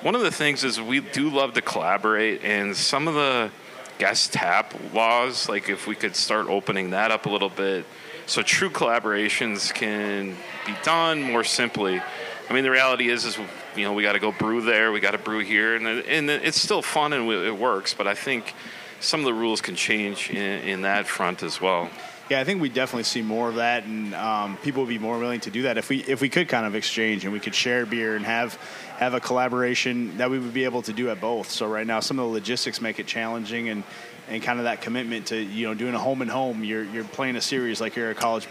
one 0.00 0.14
of 0.14 0.22
the 0.22 0.30
things 0.30 0.64
is 0.64 0.80
we 0.80 1.00
do 1.00 1.28
love 1.28 1.52
to 1.54 1.60
collaborate, 1.60 2.42
and 2.42 2.74
some 2.74 3.06
of 3.06 3.12
the 3.12 3.50
guest 3.98 4.32
tap 4.32 4.72
laws, 4.94 5.50
like 5.50 5.68
if 5.68 5.86
we 5.86 5.94
could 5.94 6.16
start 6.16 6.46
opening 6.46 6.90
that 6.90 7.10
up 7.10 7.26
a 7.26 7.28
little 7.28 7.50
bit, 7.50 7.84
so 8.24 8.40
true 8.40 8.70
collaborations 8.70 9.74
can 9.74 10.36
be 10.64 10.74
done 10.84 11.20
more 11.20 11.44
simply. 11.44 12.00
I 12.48 12.52
mean, 12.54 12.64
the 12.64 12.70
reality 12.70 13.10
is, 13.10 13.26
is 13.26 13.36
you 13.76 13.84
know, 13.84 13.92
we 13.92 14.02
got 14.02 14.14
to 14.14 14.20
go 14.20 14.32
brew 14.32 14.62
there, 14.62 14.90
we 14.90 15.00
got 15.00 15.10
to 15.10 15.18
brew 15.18 15.40
here, 15.40 15.76
and 15.76 15.86
and 15.86 16.30
it's 16.30 16.60
still 16.60 16.80
fun 16.80 17.12
and 17.12 17.30
it 17.30 17.58
works. 17.58 17.92
But 17.92 18.06
I 18.06 18.14
think 18.14 18.54
some 19.00 19.20
of 19.20 19.26
the 19.26 19.34
rules 19.34 19.60
can 19.60 19.76
change 19.76 20.30
in, 20.30 20.66
in 20.66 20.82
that 20.82 21.06
front 21.06 21.42
as 21.42 21.60
well. 21.60 21.90
Yeah, 22.30 22.40
I 22.40 22.44
think 22.44 22.62
we 22.62 22.68
definitely 22.68 23.02
see 23.02 23.20
more 23.20 23.48
of 23.48 23.56
that, 23.56 23.84
and 23.84 24.14
um, 24.14 24.56
people 24.58 24.82
would 24.82 24.88
be 24.88 24.98
more 24.98 25.18
willing 25.18 25.40
to 25.40 25.50
do 25.50 25.62
that 25.62 25.76
if 25.76 25.88
we 25.88 25.98
if 25.98 26.20
we 26.20 26.28
could 26.28 26.48
kind 26.48 26.64
of 26.64 26.74
exchange 26.74 27.24
and 27.24 27.32
we 27.32 27.40
could 27.40 27.54
share 27.54 27.84
beer 27.84 28.16
and 28.16 28.24
have 28.24 28.54
have 28.96 29.14
a 29.14 29.20
collaboration 29.20 30.16
that 30.18 30.30
we 30.30 30.38
would 30.38 30.54
be 30.54 30.64
able 30.64 30.82
to 30.82 30.92
do 30.92 31.10
at 31.10 31.20
both. 31.20 31.50
So 31.50 31.66
right 31.66 31.86
now, 31.86 32.00
some 32.00 32.18
of 32.18 32.26
the 32.26 32.32
logistics 32.32 32.80
make 32.80 32.98
it 33.00 33.06
challenging, 33.06 33.68
and 33.68 33.84
and 34.28 34.42
kind 34.42 34.58
of 34.58 34.64
that 34.64 34.80
commitment 34.80 35.26
to 35.26 35.36
you 35.36 35.66
know 35.66 35.74
doing 35.74 35.94
a 35.94 35.98
home 35.98 36.22
and 36.22 36.30
home. 36.30 36.64
You're 36.64 36.84
you're 36.84 37.04
playing 37.04 37.36
a 37.36 37.40
series 37.40 37.80
like 37.80 37.96
you're 37.96 38.10
a 38.10 38.14
college, 38.14 38.46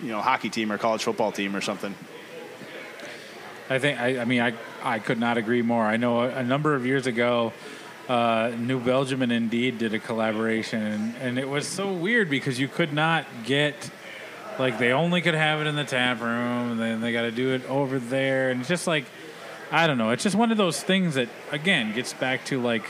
you 0.00 0.08
know, 0.08 0.20
hockey 0.20 0.48
team 0.48 0.70
or 0.70 0.78
college 0.78 1.02
football 1.04 1.32
team 1.32 1.56
or 1.56 1.60
something. 1.60 1.94
I 3.68 3.78
think. 3.78 4.00
I, 4.00 4.20
I 4.20 4.24
mean, 4.24 4.40
I 4.40 4.54
I 4.82 5.00
could 5.00 5.18
not 5.18 5.36
agree 5.36 5.62
more. 5.62 5.84
I 5.84 5.96
know 5.96 6.22
a, 6.22 6.28
a 6.28 6.42
number 6.42 6.74
of 6.74 6.86
years 6.86 7.06
ago, 7.06 7.52
uh, 8.08 8.52
New 8.56 8.80
Belgium 8.80 9.22
and 9.22 9.30
Indeed 9.30 9.78
did 9.78 9.94
a 9.94 9.98
collaboration, 9.98 10.82
and, 10.82 11.16
and 11.16 11.38
it 11.38 11.48
was 11.48 11.66
so 11.66 11.92
weird 11.92 12.30
because 12.30 12.58
you 12.58 12.68
could 12.68 12.92
not 12.92 13.26
get. 13.44 13.90
Like 14.58 14.78
they 14.78 14.90
only 14.90 15.20
could 15.20 15.34
have 15.34 15.60
it 15.60 15.68
in 15.68 15.76
the 15.76 15.84
tap 15.84 16.20
room, 16.20 16.72
and 16.72 16.80
then 16.80 17.00
they 17.00 17.12
got 17.12 17.22
to 17.22 17.30
do 17.30 17.54
it 17.54 17.64
over 17.70 18.00
there, 18.00 18.50
and 18.50 18.58
it's 18.58 18.68
just 18.68 18.88
like, 18.88 19.04
I 19.70 19.86
don't 19.86 19.98
know. 19.98 20.10
It's 20.10 20.24
just 20.24 20.34
one 20.34 20.50
of 20.50 20.58
those 20.58 20.82
things 20.82 21.14
that 21.14 21.28
again 21.52 21.94
gets 21.94 22.12
back 22.12 22.44
to 22.46 22.60
like, 22.60 22.84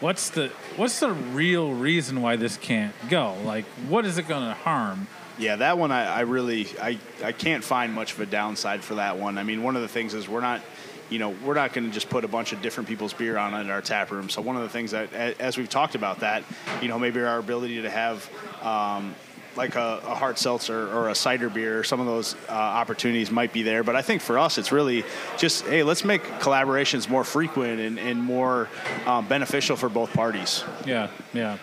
what's 0.00 0.30
the 0.30 0.50
what's 0.76 0.98
the 0.98 1.12
real 1.12 1.72
reason 1.72 2.20
why 2.20 2.34
this 2.34 2.56
can't 2.56 2.94
go? 3.08 3.36
Like, 3.44 3.64
what 3.88 4.06
is 4.06 4.18
it 4.18 4.26
going 4.26 4.48
to 4.48 4.54
harm? 4.54 5.06
Yeah, 5.38 5.54
that 5.56 5.78
one 5.78 5.92
I, 5.92 6.06
I 6.06 6.20
really 6.22 6.66
I, 6.82 6.98
I 7.22 7.30
can't 7.30 7.62
find 7.62 7.92
much 7.92 8.14
of 8.14 8.20
a 8.20 8.26
downside 8.26 8.82
for 8.82 8.96
that 8.96 9.18
one. 9.18 9.38
I 9.38 9.44
mean, 9.44 9.62
one 9.62 9.76
of 9.76 9.82
the 9.82 9.88
things 9.88 10.14
is 10.14 10.28
we're 10.28 10.40
not, 10.40 10.62
you 11.10 11.18
know, 11.18 11.34
we're 11.44 11.54
not 11.54 11.72
going 11.72 11.86
to 11.86 11.92
just 11.92 12.08
put 12.08 12.24
a 12.24 12.28
bunch 12.28 12.52
of 12.52 12.62
different 12.62 12.88
people's 12.88 13.12
beer 13.12 13.36
on 13.38 13.54
in 13.60 13.70
our 13.70 13.82
tap 13.82 14.10
room. 14.10 14.28
So 14.28 14.42
one 14.42 14.56
of 14.56 14.62
the 14.62 14.68
things 14.68 14.90
that, 14.90 15.12
as 15.40 15.56
we've 15.56 15.68
talked 15.68 15.94
about 15.94 16.20
that, 16.20 16.44
you 16.82 16.88
know, 16.88 16.98
maybe 16.98 17.20
our 17.20 17.38
ability 17.38 17.82
to 17.82 17.90
have. 17.90 18.28
Um, 18.62 19.14
like 19.56 19.74
a, 19.74 20.00
a 20.04 20.14
hard 20.14 20.38
seltzer 20.38 20.88
or 20.94 21.08
a 21.08 21.14
cider 21.16 21.48
beer, 21.50 21.82
some 21.82 21.98
of 21.98 22.06
those 22.06 22.36
uh, 22.48 22.52
opportunities 22.52 23.28
might 23.30 23.52
be 23.52 23.62
there. 23.62 23.82
But 23.82 23.96
I 23.96 24.02
think 24.02 24.22
for 24.22 24.38
us, 24.38 24.56
it's 24.56 24.70
really 24.70 25.04
just, 25.36 25.66
hey, 25.66 25.82
let's 25.82 26.04
make 26.04 26.22
collaborations 26.38 27.08
more 27.08 27.24
frequent 27.24 27.80
and, 27.80 27.98
and 27.98 28.22
more 28.22 28.68
um, 29.04 29.26
beneficial 29.26 29.74
for 29.74 29.88
both 29.88 30.12
parties. 30.12 30.62
Yeah, 30.86 31.10
yeah. 31.34 31.58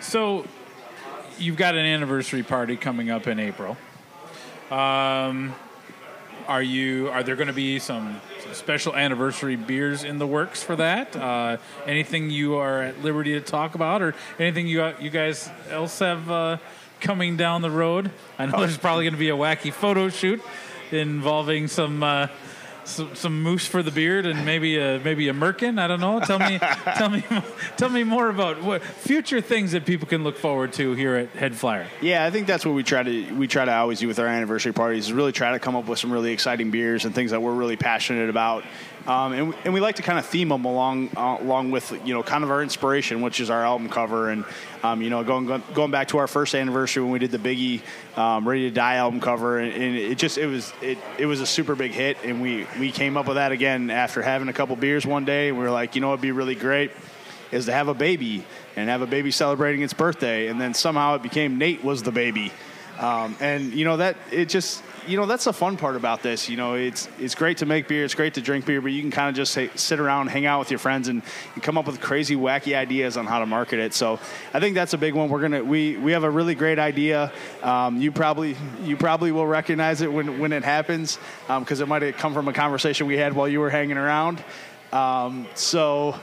So 0.00 0.46
you've 1.38 1.56
got 1.56 1.76
an 1.76 1.86
anniversary 1.86 2.42
party 2.42 2.76
coming 2.76 3.08
up 3.08 3.28
in 3.28 3.38
April. 3.38 3.76
Um, 4.70 5.54
are 6.48 6.62
you? 6.62 7.08
Are 7.10 7.22
there 7.22 7.36
going 7.36 7.48
to 7.48 7.52
be 7.54 7.78
some, 7.78 8.20
some 8.37 8.37
special 8.52 8.94
anniversary 8.94 9.56
beers 9.56 10.04
in 10.04 10.18
the 10.18 10.26
works 10.26 10.62
for 10.62 10.76
that? 10.76 11.14
Uh, 11.16 11.58
anything 11.86 12.30
you 12.30 12.56
are 12.56 12.82
at 12.82 13.02
liberty 13.02 13.32
to 13.32 13.40
talk 13.40 13.74
about, 13.74 14.02
or 14.02 14.14
anything 14.38 14.66
you 14.66 14.92
you 15.00 15.10
guys 15.10 15.50
else 15.70 15.98
have 15.98 16.30
uh, 16.30 16.58
coming 17.00 17.36
down 17.36 17.62
the 17.62 17.70
road? 17.70 18.10
I 18.38 18.46
know 18.46 18.60
there's 18.60 18.78
probably 18.78 19.04
going 19.04 19.14
to 19.14 19.18
be 19.18 19.30
a 19.30 19.36
wacky 19.36 19.72
photo 19.72 20.08
shoot 20.08 20.42
involving 20.90 21.68
some. 21.68 22.02
Some, 22.88 23.14
some 23.14 23.42
moose 23.42 23.66
for 23.66 23.82
the 23.82 23.90
beard 23.90 24.24
and 24.24 24.44
maybe 24.46 24.78
a 24.78 24.98
maybe 24.98 25.28
a 25.28 25.34
merkin. 25.34 25.78
I 25.78 25.86
don't 25.86 26.00
know. 26.00 26.20
Tell 26.20 26.38
me, 26.38 26.58
tell 26.96 27.10
me, 27.10 27.22
tell 27.76 27.90
me 27.90 28.02
more 28.02 28.28
about 28.30 28.62
what 28.62 28.82
future 28.82 29.40
things 29.40 29.72
that 29.72 29.84
people 29.84 30.08
can 30.08 30.24
look 30.24 30.38
forward 30.38 30.72
to 30.74 30.94
here 30.94 31.14
at 31.16 31.34
HeadFlyer. 31.34 31.86
Yeah, 32.00 32.24
I 32.24 32.30
think 32.30 32.46
that's 32.46 32.64
what 32.64 32.74
we 32.74 32.82
try 32.82 33.02
to 33.02 33.32
we 33.34 33.46
try 33.46 33.64
to 33.64 33.72
always 33.72 34.00
do 34.00 34.08
with 34.08 34.18
our 34.18 34.26
anniversary 34.26 34.72
parties 34.72 35.06
is 35.06 35.12
really 35.12 35.32
try 35.32 35.52
to 35.52 35.58
come 35.58 35.76
up 35.76 35.86
with 35.86 35.98
some 35.98 36.12
really 36.12 36.32
exciting 36.32 36.70
beers 36.70 37.04
and 37.04 37.14
things 37.14 37.30
that 37.30 37.42
we're 37.42 37.54
really 37.54 37.76
passionate 37.76 38.30
about. 38.30 38.64
Um, 39.08 39.32
and, 39.32 39.54
and 39.64 39.72
we 39.72 39.80
like 39.80 39.96
to 39.96 40.02
kind 40.02 40.18
of 40.18 40.26
theme 40.26 40.50
them 40.50 40.66
along 40.66 41.08
uh, 41.16 41.38
along 41.40 41.70
with 41.70 41.90
you 42.06 42.12
know 42.12 42.22
kind 42.22 42.44
of 42.44 42.50
our 42.50 42.62
inspiration, 42.62 43.22
which 43.22 43.40
is 43.40 43.48
our 43.48 43.64
album 43.64 43.88
cover, 43.88 44.28
and 44.28 44.44
um, 44.82 45.00
you 45.00 45.08
know 45.08 45.24
going 45.24 45.62
going 45.72 45.90
back 45.90 46.08
to 46.08 46.18
our 46.18 46.26
first 46.26 46.54
anniversary 46.54 47.02
when 47.02 47.10
we 47.10 47.18
did 47.18 47.30
the 47.30 47.38
Biggie 47.38 47.80
um, 48.18 48.46
Ready 48.46 48.68
to 48.68 48.70
Die 48.70 48.94
album 48.96 49.20
cover, 49.20 49.58
and, 49.58 49.72
and 49.72 49.96
it 49.96 50.18
just 50.18 50.36
it 50.36 50.46
was 50.46 50.72
it 50.82 50.98
it 51.16 51.24
was 51.24 51.40
a 51.40 51.46
super 51.46 51.74
big 51.74 51.92
hit, 51.92 52.18
and 52.22 52.42
we 52.42 52.66
we 52.78 52.92
came 52.92 53.16
up 53.16 53.26
with 53.26 53.36
that 53.36 53.50
again 53.50 53.90
after 53.90 54.20
having 54.20 54.48
a 54.48 54.52
couple 54.52 54.76
beers 54.76 55.06
one 55.06 55.24
day, 55.24 55.48
and 55.48 55.56
we 55.56 55.64
were 55.64 55.70
like, 55.70 55.94
you 55.94 56.02
know, 56.02 56.10
it'd 56.10 56.20
be 56.20 56.32
really 56.32 56.54
great 56.54 56.90
is 57.50 57.64
to 57.64 57.72
have 57.72 57.88
a 57.88 57.94
baby 57.94 58.44
and 58.76 58.90
have 58.90 59.00
a 59.00 59.06
baby 59.06 59.30
celebrating 59.30 59.80
its 59.80 59.94
birthday, 59.94 60.48
and 60.48 60.60
then 60.60 60.74
somehow 60.74 61.14
it 61.14 61.22
became 61.22 61.56
Nate 61.56 61.82
was 61.82 62.02
the 62.02 62.12
baby. 62.12 62.52
Um, 62.98 63.36
and 63.40 63.72
you 63.72 63.84
know 63.84 63.96
that 63.96 64.16
it 64.30 64.50
just 64.50 64.82
you 65.08 65.16
know 65.16 65.26
that's 65.26 65.44
the 65.44 65.52
fun 65.52 65.76
part 65.76 65.96
about 65.96 66.22
this. 66.22 66.48
You 66.48 66.56
know, 66.56 66.74
it's 66.74 67.08
it's 67.18 67.34
great 67.34 67.58
to 67.58 67.66
make 67.66 67.88
beer, 67.88 68.04
it's 68.04 68.14
great 68.14 68.34
to 68.34 68.40
drink 68.40 68.66
beer, 68.66 68.80
but 68.80 68.92
you 68.92 69.00
can 69.00 69.10
kind 69.10 69.28
of 69.28 69.34
just 69.34 69.52
say, 69.52 69.70
sit 69.74 69.98
around, 69.98 70.28
hang 70.28 70.46
out 70.46 70.58
with 70.58 70.70
your 70.70 70.78
friends, 70.78 71.08
and, 71.08 71.22
and 71.54 71.62
come 71.62 71.78
up 71.78 71.86
with 71.86 72.00
crazy, 72.00 72.36
wacky 72.36 72.76
ideas 72.76 73.16
on 73.16 73.26
how 73.26 73.38
to 73.38 73.46
market 73.46 73.78
it. 73.78 73.94
So 73.94 74.20
I 74.52 74.60
think 74.60 74.74
that's 74.74 74.92
a 74.92 74.98
big 74.98 75.14
one. 75.14 75.28
We're 75.28 75.40
gonna 75.40 75.64
we 75.64 75.96
we 75.96 76.12
have 76.12 76.24
a 76.24 76.30
really 76.30 76.54
great 76.54 76.78
idea. 76.78 77.32
Um, 77.62 78.00
you 78.00 78.12
probably 78.12 78.56
you 78.82 78.96
probably 78.96 79.32
will 79.32 79.46
recognize 79.46 80.02
it 80.02 80.12
when 80.12 80.38
when 80.38 80.52
it 80.52 80.62
happens 80.62 81.18
because 81.46 81.80
it 81.80 81.88
might 81.88 82.02
have 82.02 82.16
come 82.16 82.34
from 82.34 82.48
a 82.48 82.52
conversation 82.52 83.06
we 83.06 83.16
had 83.16 83.32
while 83.32 83.48
you 83.48 83.60
were 83.60 83.70
hanging 83.70 83.96
around. 83.96 84.42
Um, 84.92 85.46
so 85.54 86.18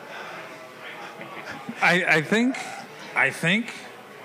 I, 1.82 2.06
I 2.06 2.22
think, 2.22 2.58
I 3.16 3.30
think, 3.30 3.72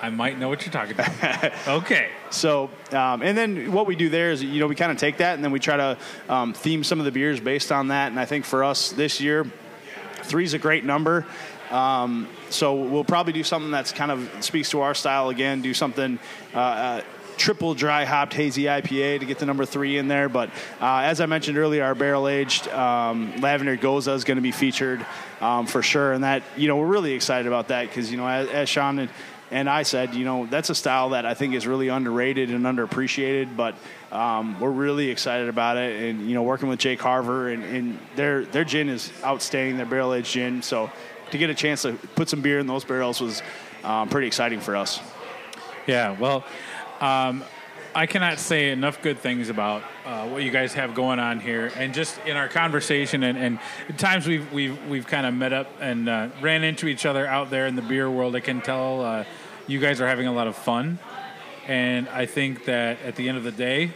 I 0.00 0.10
might 0.10 0.38
know 0.38 0.48
what 0.48 0.64
you're 0.64 0.72
talking 0.72 0.94
about. 0.94 1.52
okay. 1.68 2.08
So, 2.30 2.70
um, 2.92 3.22
and 3.22 3.36
then 3.36 3.72
what 3.72 3.86
we 3.86 3.96
do 3.96 4.08
there 4.08 4.30
is, 4.30 4.42
you 4.42 4.60
know, 4.60 4.66
we 4.66 4.74
kind 4.74 4.92
of 4.92 4.98
take 4.98 5.18
that 5.18 5.34
and 5.34 5.44
then 5.44 5.50
we 5.50 5.58
try 5.58 5.76
to 5.76 5.98
um, 6.28 6.52
theme 6.52 6.84
some 6.84 6.98
of 6.98 7.04
the 7.04 7.12
beers 7.12 7.40
based 7.40 7.72
on 7.72 7.88
that. 7.88 8.10
And 8.10 8.20
I 8.20 8.24
think 8.24 8.44
for 8.44 8.64
us 8.64 8.92
this 8.92 9.20
year, 9.20 9.50
three 10.22 10.44
is 10.44 10.54
a 10.54 10.58
great 10.58 10.84
number. 10.84 11.26
Um, 11.70 12.28
so 12.48 12.74
we'll 12.74 13.04
probably 13.04 13.32
do 13.32 13.44
something 13.44 13.70
that's 13.70 13.92
kind 13.92 14.10
of 14.10 14.28
speaks 14.44 14.70
to 14.70 14.80
our 14.80 14.94
style 14.94 15.28
again. 15.28 15.62
Do 15.62 15.74
something. 15.74 16.18
Uh, 16.54 16.58
uh, 16.58 17.00
triple 17.40 17.72
dry 17.72 18.04
hopped 18.04 18.34
hazy 18.34 18.64
IPA 18.64 19.20
to 19.20 19.24
get 19.24 19.38
the 19.38 19.46
number 19.46 19.64
three 19.64 19.96
in 19.96 20.08
there. 20.08 20.28
But 20.28 20.50
uh, 20.80 20.98
as 20.98 21.22
I 21.22 21.26
mentioned 21.26 21.56
earlier, 21.56 21.82
our 21.84 21.94
barrel 21.94 22.28
aged 22.28 22.68
um, 22.68 23.34
lavender 23.40 23.78
Gose 23.78 24.12
is 24.14 24.24
going 24.24 24.36
to 24.36 24.42
be 24.42 24.52
featured 24.52 25.04
um, 25.40 25.66
for 25.66 25.82
sure, 25.82 26.12
and 26.12 26.22
that 26.22 26.42
you 26.56 26.68
know 26.68 26.76
we're 26.76 26.86
really 26.86 27.12
excited 27.12 27.46
about 27.46 27.68
that 27.68 27.88
because 27.88 28.10
you 28.10 28.18
know 28.18 28.28
as, 28.28 28.48
as 28.48 28.68
Shaun 28.68 29.08
and, 29.50 29.68
I 29.68 29.82
said, 29.82 30.14
you 30.14 30.24
know 30.24 30.46
that's 30.46 30.70
a 30.70 30.74
style 30.74 31.10
that 31.10 31.26
I 31.26 31.34
think 31.34 31.54
is 31.54 31.66
really 31.66 31.88
underrated 31.88 32.50
and 32.50 32.64
underappreciated, 32.64 33.56
but 33.56 33.74
um, 34.12 34.58
we're 34.60 34.70
really 34.70 35.10
excited 35.10 35.48
about 35.48 35.76
it. 35.76 36.02
And 36.02 36.28
you 36.28 36.34
know 36.34 36.42
working 36.42 36.68
with 36.68 36.78
J. 36.78 36.96
Carver, 36.96 37.48
and, 37.48 37.64
and 37.64 37.98
their 38.16 38.44
their 38.44 38.64
gin 38.64 38.88
is 38.88 39.12
outstanding, 39.24 39.76
their 39.76 39.86
barrel 39.86 40.14
aged 40.14 40.32
gin. 40.32 40.62
So 40.62 40.90
to 41.30 41.38
get 41.38 41.50
a 41.50 41.54
chance 41.54 41.82
to 41.82 41.92
put 42.14 42.28
some 42.28 42.42
beer 42.42 42.58
in 42.58 42.66
those 42.66 42.84
barrels 42.84 43.20
was 43.20 43.42
um, 43.84 44.08
pretty 44.08 44.26
exciting 44.26 44.60
for 44.60 44.76
us. 44.76 45.00
Yeah, 45.86 46.18
well, 46.18 46.44
um, 47.00 47.44
I 47.94 48.06
cannot 48.06 48.38
say 48.38 48.70
enough 48.70 49.02
good 49.02 49.18
things 49.18 49.48
about 49.48 49.82
uh, 50.06 50.28
what 50.28 50.42
you 50.42 50.50
guys 50.50 50.74
have 50.74 50.94
going 50.94 51.18
on 51.18 51.40
here, 51.40 51.72
and 51.76 51.92
just 51.92 52.18
in 52.26 52.36
our 52.36 52.48
conversation, 52.48 53.24
and, 53.24 53.36
and 53.36 53.58
times 53.98 54.26
we've 54.26 54.52
we've 54.52 54.88
we've 54.88 55.06
kind 55.06 55.26
of 55.26 55.34
met 55.34 55.52
up 55.52 55.68
and 55.80 56.08
uh, 56.08 56.28
ran 56.40 56.62
into 56.62 56.86
each 56.86 57.04
other 57.04 57.26
out 57.26 57.50
there 57.50 57.66
in 57.66 57.74
the 57.74 57.82
beer 57.82 58.08
world. 58.08 58.36
I 58.36 58.40
can 58.40 58.60
tell 58.60 59.04
uh, 59.04 59.24
you 59.70 59.78
guys 59.78 60.00
are 60.00 60.06
having 60.06 60.26
a 60.26 60.32
lot 60.32 60.46
of 60.46 60.56
fun, 60.56 60.98
and 61.66 62.08
I 62.08 62.26
think 62.26 62.64
that 62.64 63.00
at 63.02 63.16
the 63.16 63.28
end 63.28 63.38
of 63.38 63.44
the 63.44 63.52
day, 63.52 63.92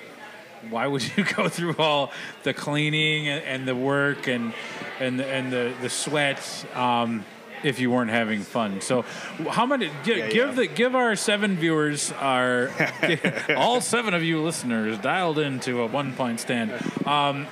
why 0.71 0.87
would 0.87 1.03
you 1.17 1.25
go 1.37 1.49
through 1.49 1.77
all 1.79 2.13
the 2.43 2.55
cleaning 2.55 3.29
and, 3.29 3.67
the 3.67 3.75
work 3.75 4.29
and 4.29 4.53
and 5.01 5.19
the, 5.19 5.27
and 5.27 5.53
the 5.53 5.75
the 5.81 5.91
sweat? 5.91 6.41
Um, 6.75 7.25
if 7.63 7.81
you 7.81 7.91
weren't 7.91 8.11
having 8.11 8.43
fun. 8.43 8.83
So, 8.83 9.07
how 9.49 9.65
many? 9.65 9.91
Give, 10.05 10.19
Yeah, 10.19 10.29
give 10.29 10.49
yeah. 10.51 10.55
the 10.55 10.67
give 10.67 10.95
our 10.95 11.17
seven 11.17 11.57
viewers, 11.57 12.13
our 12.13 12.71
all 13.57 13.81
seven 13.81 14.13
of 14.13 14.23
you 14.23 14.43
listeners, 14.43 14.99
dialed 14.99 15.39
into 15.39 15.81
a 15.81 15.87
One 15.87 16.13
Pint 16.13 16.41
Stand. 16.41 16.73
Um, 17.07 17.47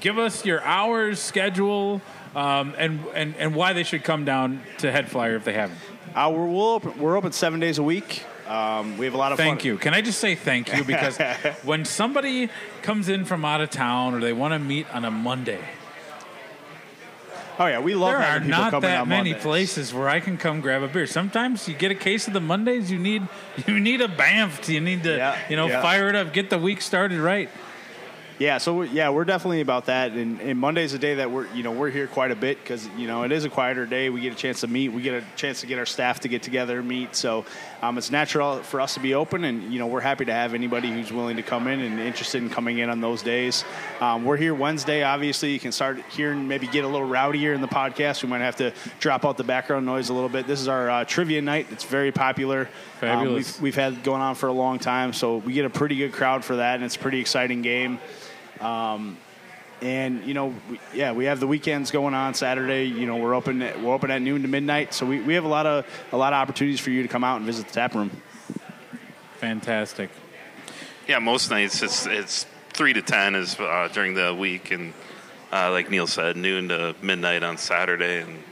give 0.00 0.18
us 0.18 0.44
your 0.44 0.62
hours, 0.62 1.18
schedule, 1.18 2.02
um, 2.36 2.74
and 2.76 3.00
and 3.14 3.34
and 3.38 3.54
why 3.54 3.72
they 3.72 3.84
should 3.84 4.04
come 4.04 4.26
down 4.26 4.62
to 4.78 4.92
HeadFlyer 4.92 5.36
if 5.36 5.44
they 5.44 5.54
haven't. 5.54 5.78
Uh, 6.14 6.30
we're, 6.34 6.46
we'll 6.46 6.62
open, 6.74 6.98
we're 6.98 7.16
open 7.16 7.32
seven 7.32 7.58
days 7.60 7.78
a 7.78 7.82
week. 7.82 8.22
Um, 8.46 8.98
we 8.98 9.06
have 9.06 9.14
a 9.14 9.18
lot 9.18 9.32
of 9.32 9.38
Thank 9.38 9.60
fun. 9.60 9.66
you. 9.66 9.78
Can 9.78 9.94
I 9.94 10.00
just 10.00 10.20
say 10.20 10.34
thank 10.34 10.72
you 10.74 10.84
because 10.84 11.16
when 11.64 11.84
somebody 11.84 12.50
comes 12.82 13.08
in 13.08 13.24
from 13.24 13.44
out 13.44 13.60
of 13.60 13.70
town 13.70 14.14
or 14.14 14.20
they 14.20 14.32
want 14.32 14.52
to 14.52 14.58
meet 14.58 14.86
on 14.94 15.04
a 15.04 15.10
Monday, 15.10 15.60
Oh 17.56 17.66
yeah, 17.66 17.78
we 17.78 17.94
love 17.94 18.10
there 18.10 18.20
are 18.20 18.40
not 18.40 18.80
that 18.82 19.06
many 19.06 19.30
Mondays. 19.30 19.42
places 19.44 19.94
where 19.94 20.08
I 20.08 20.18
can 20.18 20.36
come 20.36 20.60
grab 20.60 20.82
a 20.82 20.88
beer. 20.88 21.06
Sometimes 21.06 21.68
you 21.68 21.74
get 21.74 21.92
a 21.92 21.94
case 21.94 22.26
of 22.26 22.32
the 22.32 22.40
Mondays. 22.40 22.90
You 22.90 22.98
need 22.98 23.22
you 23.68 23.78
need 23.78 24.00
a 24.00 24.08
Banff. 24.08 24.68
You 24.68 24.80
need 24.80 25.04
to 25.04 25.16
Yeah, 25.16 25.38
you 25.48 25.54
know 25.54 25.68
yeah. 25.68 25.80
fire 25.80 26.08
it 26.08 26.16
up, 26.16 26.32
get 26.32 26.50
the 26.50 26.58
week 26.58 26.80
started 26.82 27.20
right. 27.20 27.48
Yeah, 28.38 28.58
so 28.58 28.74
we're, 28.74 28.86
yeah, 28.86 29.10
we're 29.10 29.24
definitely 29.24 29.60
about 29.60 29.86
that. 29.86 30.12
And, 30.12 30.40
and 30.40 30.58
Monday's 30.58 30.92
a 30.92 30.98
day 30.98 31.14
that 31.16 31.30
we're 31.30 31.46
you 31.54 31.62
know 31.62 31.70
we're 31.70 31.90
here 31.90 32.08
quite 32.08 32.32
a 32.32 32.36
bit 32.36 32.58
because 32.58 32.88
you 32.96 33.06
know 33.06 33.22
it 33.22 33.30
is 33.30 33.44
a 33.44 33.48
quieter 33.48 33.86
day. 33.86 34.10
We 34.10 34.20
get 34.22 34.32
a 34.32 34.36
chance 34.36 34.60
to 34.60 34.66
meet. 34.66 34.88
We 34.88 35.02
get 35.02 35.14
a 35.14 35.24
chance 35.36 35.60
to 35.60 35.66
get 35.66 35.78
our 35.78 35.86
staff 35.86 36.20
to 36.20 36.28
get 36.28 36.42
together 36.42 36.80
and 36.80 36.88
meet. 36.88 37.14
So 37.14 37.44
um, 37.84 37.98
it's 37.98 38.10
natural 38.10 38.62
for 38.62 38.80
us 38.80 38.94
to 38.94 39.00
be 39.00 39.14
open, 39.14 39.44
and 39.44 39.70
you 39.72 39.78
know 39.78 39.86
we're 39.86 40.00
happy 40.00 40.24
to 40.24 40.32
have 40.32 40.54
anybody 40.54 40.90
who's 40.90 41.12
willing 41.12 41.36
to 41.36 41.42
come 41.42 41.66
in 41.66 41.80
and 41.80 42.00
interested 42.00 42.42
in 42.42 42.48
coming 42.48 42.78
in 42.78 42.88
on 42.88 43.00
those 43.00 43.22
days. 43.22 43.62
Um, 44.00 44.24
we're 44.24 44.38
here 44.38 44.54
Wednesday. 44.54 45.02
Obviously, 45.02 45.52
you 45.52 45.60
can 45.60 45.70
start 45.70 45.98
hearing 46.10 46.48
maybe 46.48 46.66
get 46.66 46.84
a 46.84 46.88
little 46.88 47.06
rowdier 47.06 47.54
in 47.54 47.60
the 47.60 47.68
podcast. 47.68 48.22
We 48.22 48.30
might 48.30 48.40
have 48.40 48.56
to 48.56 48.72
drop 49.00 49.26
out 49.26 49.36
the 49.36 49.44
background 49.44 49.84
noise 49.84 50.08
a 50.08 50.14
little 50.14 50.30
bit. 50.30 50.46
This 50.46 50.60
is 50.60 50.68
our 50.68 50.88
uh, 50.88 51.04
trivia 51.04 51.42
night. 51.42 51.66
It's 51.70 51.84
very 51.84 52.10
popular. 52.10 52.70
Um, 53.02 53.34
we've, 53.34 53.60
we've 53.60 53.74
had 53.74 54.02
going 54.02 54.22
on 54.22 54.34
for 54.34 54.46
a 54.46 54.52
long 54.52 54.78
time, 54.78 55.12
so 55.12 55.36
we 55.36 55.52
get 55.52 55.66
a 55.66 55.70
pretty 55.70 55.96
good 55.96 56.12
crowd 56.12 56.42
for 56.42 56.56
that, 56.56 56.76
and 56.76 56.84
it's 56.84 56.96
a 56.96 57.00
pretty 57.00 57.20
exciting 57.20 57.60
game. 57.60 57.98
And 59.82 60.24
you 60.24 60.34
know, 60.34 60.54
we, 60.70 60.80
yeah, 60.94 61.12
we 61.12 61.26
have 61.26 61.40
the 61.40 61.46
weekends 61.46 61.90
going 61.90 62.14
on. 62.14 62.34
Saturday, 62.34 62.84
you 62.84 63.06
know, 63.06 63.16
we're 63.16 63.34
open. 63.34 63.60
At, 63.62 63.80
we're 63.80 63.92
open 63.92 64.10
at 64.10 64.22
noon 64.22 64.42
to 64.42 64.48
midnight, 64.48 64.94
so 64.94 65.04
we, 65.04 65.20
we 65.20 65.34
have 65.34 65.44
a 65.44 65.48
lot 65.48 65.66
of 65.66 65.86
a 66.12 66.16
lot 66.16 66.32
of 66.32 66.38
opportunities 66.38 66.80
for 66.80 66.90
you 66.90 67.02
to 67.02 67.08
come 67.08 67.24
out 67.24 67.36
and 67.36 67.46
visit 67.46 67.66
the 67.66 67.74
tap 67.74 67.94
room. 67.94 68.10
Fantastic. 69.38 70.10
Yeah, 71.06 71.18
most 71.18 71.50
nights 71.50 71.82
it's 71.82 72.06
it's 72.06 72.46
three 72.70 72.92
to 72.92 73.02
ten 73.02 73.34
is 73.34 73.58
uh, 73.58 73.88
during 73.92 74.14
the 74.14 74.34
week, 74.34 74.70
and 74.70 74.94
uh, 75.52 75.70
like 75.70 75.90
Neil 75.90 76.06
said, 76.06 76.36
noon 76.36 76.68
to 76.68 76.94
midnight 77.02 77.42
on 77.42 77.58
Saturday, 77.58 78.22
and 78.22 78.42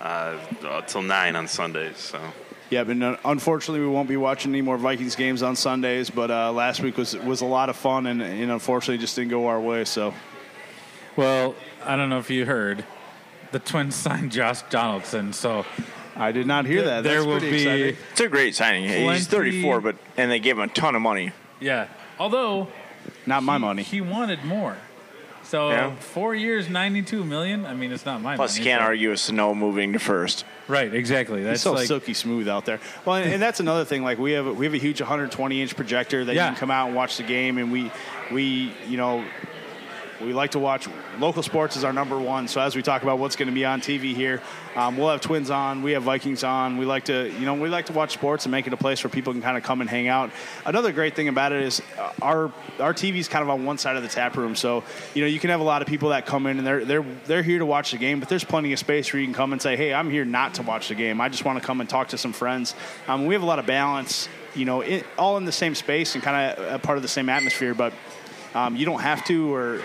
uh, 0.00 0.36
uh, 0.64 0.80
till 0.82 1.02
nine 1.02 1.34
on 1.36 1.48
Sundays. 1.48 1.96
So 1.96 2.20
Yeah, 2.68 2.84
but 2.84 3.20
unfortunately, 3.24 3.80
we 3.80 3.88
won't 3.88 4.08
be 4.08 4.16
watching 4.16 4.52
any 4.52 4.62
more 4.62 4.76
Vikings 4.76 5.16
games 5.16 5.42
on 5.42 5.56
Sundays. 5.56 6.10
But 6.10 6.30
uh, 6.30 6.52
last 6.52 6.80
week 6.80 6.96
was 6.96 7.16
was 7.16 7.40
a 7.40 7.46
lot 7.46 7.68
of 7.70 7.76
fun, 7.76 8.06
and, 8.06 8.20
and 8.20 8.50
unfortunately, 8.50 8.98
just 8.98 9.16
didn't 9.16 9.30
go 9.30 9.46
our 9.46 9.60
way. 9.60 9.84
So 9.84 10.12
Well, 11.16 11.54
I 11.84 11.96
don't 11.96 12.08
know 12.08 12.18
if 12.18 12.30
you 12.30 12.44
heard, 12.46 12.84
the 13.52 13.58
Twins 13.58 13.94
signed 13.94 14.32
Josh 14.32 14.62
Donaldson, 14.62 15.32
so 15.32 15.64
I 16.16 16.32
did 16.32 16.46
not 16.46 16.66
hear 16.66 16.82
that. 16.82 17.04
there 17.04 17.24
will 17.24 17.40
be 17.40 17.48
exciting. 17.62 17.96
It's 18.12 18.20
a 18.20 18.28
great 18.28 18.54
signing. 18.54 18.88
He's 18.88 19.26
34, 19.28 19.80
but 19.80 19.96
and 20.16 20.30
they 20.30 20.38
gave 20.40 20.56
him 20.58 20.64
a 20.64 20.68
ton 20.68 20.94
of 20.94 21.02
money. 21.02 21.32
yeah. 21.60 21.88
Although 22.18 22.68
not 23.26 23.42
my 23.42 23.54
he- 23.54 23.58
money. 23.60 23.82
he 23.82 24.00
wanted 24.00 24.44
more. 24.44 24.76
So 25.42 25.70
Yeah. 25.70 25.94
four 25.96 26.34
years, 26.34 26.70
ninety-two 26.70 27.22
million. 27.24 27.66
I 27.66 27.74
mean, 27.74 27.90
it's 27.92 28.06
not 28.06 28.22
my 28.22 28.36
Plus, 28.36 28.52
money. 28.54 28.64
you 28.64 28.70
can't 28.70 28.80
so- 28.80 28.86
argue 28.86 29.10
with 29.10 29.18
Sanó 29.18 29.54
moving 29.54 29.92
to 29.92 29.98
first. 29.98 30.44
Right, 30.68 30.94
exactly. 30.94 31.40
It's 31.40 31.48
That's 31.48 31.62
so 31.62 31.72
like 31.72 31.86
silky 31.86 32.14
smooth 32.14 32.48
out 32.48 32.64
there. 32.64 32.78
Well, 33.04 33.16
and, 33.16 33.34
and 33.34 33.42
that's 33.42 33.60
another 33.60 33.84
thing. 33.84 34.04
Like 34.04 34.18
we 34.18 34.32
have, 34.32 34.46
a, 34.46 34.52
we 34.54 34.64
have 34.64 34.72
a 34.74 34.78
huge 34.78 35.00
120 35.02 35.60
inch 35.60 35.76
projector 35.76 36.24
that 36.24 36.34
Yeah. 36.34 36.44
you 36.46 36.50
can 36.52 36.60
come 36.60 36.70
out 36.70 36.86
and 36.86 36.96
watch 36.96 37.16
the 37.18 37.24
game, 37.24 37.58
and 37.58 37.70
we, 37.72 37.90
we, 38.32 38.72
you 38.88 38.96
know, 38.96 39.24
we 40.24 40.32
like 40.32 40.52
to 40.52 40.58
watch 40.58 40.88
local 41.18 41.42
sports 41.42 41.76
is 41.76 41.84
our 41.84 41.92
number 41.92 42.18
one. 42.18 42.48
So 42.48 42.60
as 42.60 42.74
we 42.74 42.82
talk 42.82 43.02
about 43.02 43.18
what's 43.18 43.36
going 43.36 43.48
to 43.48 43.54
be 43.54 43.64
on 43.64 43.80
TV 43.80 44.14
here, 44.14 44.42
um, 44.76 44.96
we'll 44.96 45.10
have 45.10 45.20
Twins 45.20 45.50
on, 45.50 45.82
we 45.82 45.92
have 45.92 46.02
Vikings 46.02 46.42
on. 46.42 46.78
We 46.78 46.84
like 46.84 47.04
to, 47.04 47.30
you 47.30 47.46
know, 47.46 47.54
we 47.54 47.68
like 47.68 47.86
to 47.86 47.92
watch 47.92 48.12
sports 48.12 48.44
and 48.44 48.50
make 48.50 48.66
it 48.66 48.72
a 48.72 48.76
place 48.76 49.04
where 49.04 49.10
people 49.10 49.32
can 49.32 49.42
kind 49.42 49.56
of 49.56 49.62
come 49.62 49.80
and 49.80 49.88
hang 49.88 50.08
out. 50.08 50.30
Another 50.66 50.92
great 50.92 51.14
thing 51.14 51.28
about 51.28 51.52
it 51.52 51.62
is 51.62 51.82
uh, 51.98 52.12
our 52.22 52.52
TV 52.94 53.16
is 53.16 53.28
kind 53.28 53.42
of 53.42 53.50
on 53.50 53.64
one 53.64 53.78
side 53.78 53.96
of 53.96 54.02
the 54.02 54.08
tap 54.08 54.36
room, 54.36 54.56
so 54.56 54.82
you 55.14 55.22
know 55.22 55.28
you 55.28 55.38
can 55.38 55.50
have 55.50 55.60
a 55.60 55.64
lot 55.64 55.82
of 55.82 55.88
people 55.88 56.08
that 56.08 56.26
come 56.26 56.46
in 56.46 56.58
and 56.58 56.66
they're 56.66 56.84
they're 56.84 57.04
they're 57.26 57.42
here 57.42 57.58
to 57.58 57.66
watch 57.66 57.92
the 57.92 57.98
game, 57.98 58.20
but 58.20 58.28
there's 58.28 58.44
plenty 58.44 58.72
of 58.72 58.78
space 58.78 59.12
where 59.12 59.20
you 59.20 59.26
can 59.26 59.34
come 59.34 59.52
and 59.52 59.62
say, 59.62 59.76
hey, 59.76 59.94
I'm 59.94 60.10
here 60.10 60.24
not 60.24 60.54
to 60.54 60.62
watch 60.62 60.88
the 60.88 60.94
game. 60.94 61.20
I 61.20 61.28
just 61.28 61.44
want 61.44 61.60
to 61.60 61.64
come 61.64 61.80
and 61.80 61.88
talk 61.88 62.08
to 62.08 62.18
some 62.18 62.32
friends. 62.32 62.74
Um, 63.06 63.26
we 63.26 63.34
have 63.34 63.42
a 63.42 63.46
lot 63.46 63.58
of 63.58 63.66
balance, 63.66 64.28
you 64.54 64.64
know, 64.64 64.80
it, 64.80 65.06
all 65.18 65.36
in 65.36 65.44
the 65.44 65.52
same 65.52 65.74
space 65.74 66.14
and 66.14 66.24
kind 66.24 66.58
of 66.58 66.74
a 66.74 66.78
part 66.78 66.96
of 66.98 67.02
the 67.02 67.08
same 67.08 67.28
atmosphere, 67.28 67.74
but 67.74 67.92
um, 68.54 68.76
you 68.76 68.86
don't 68.86 69.00
have 69.00 69.24
to 69.26 69.52
or 69.54 69.80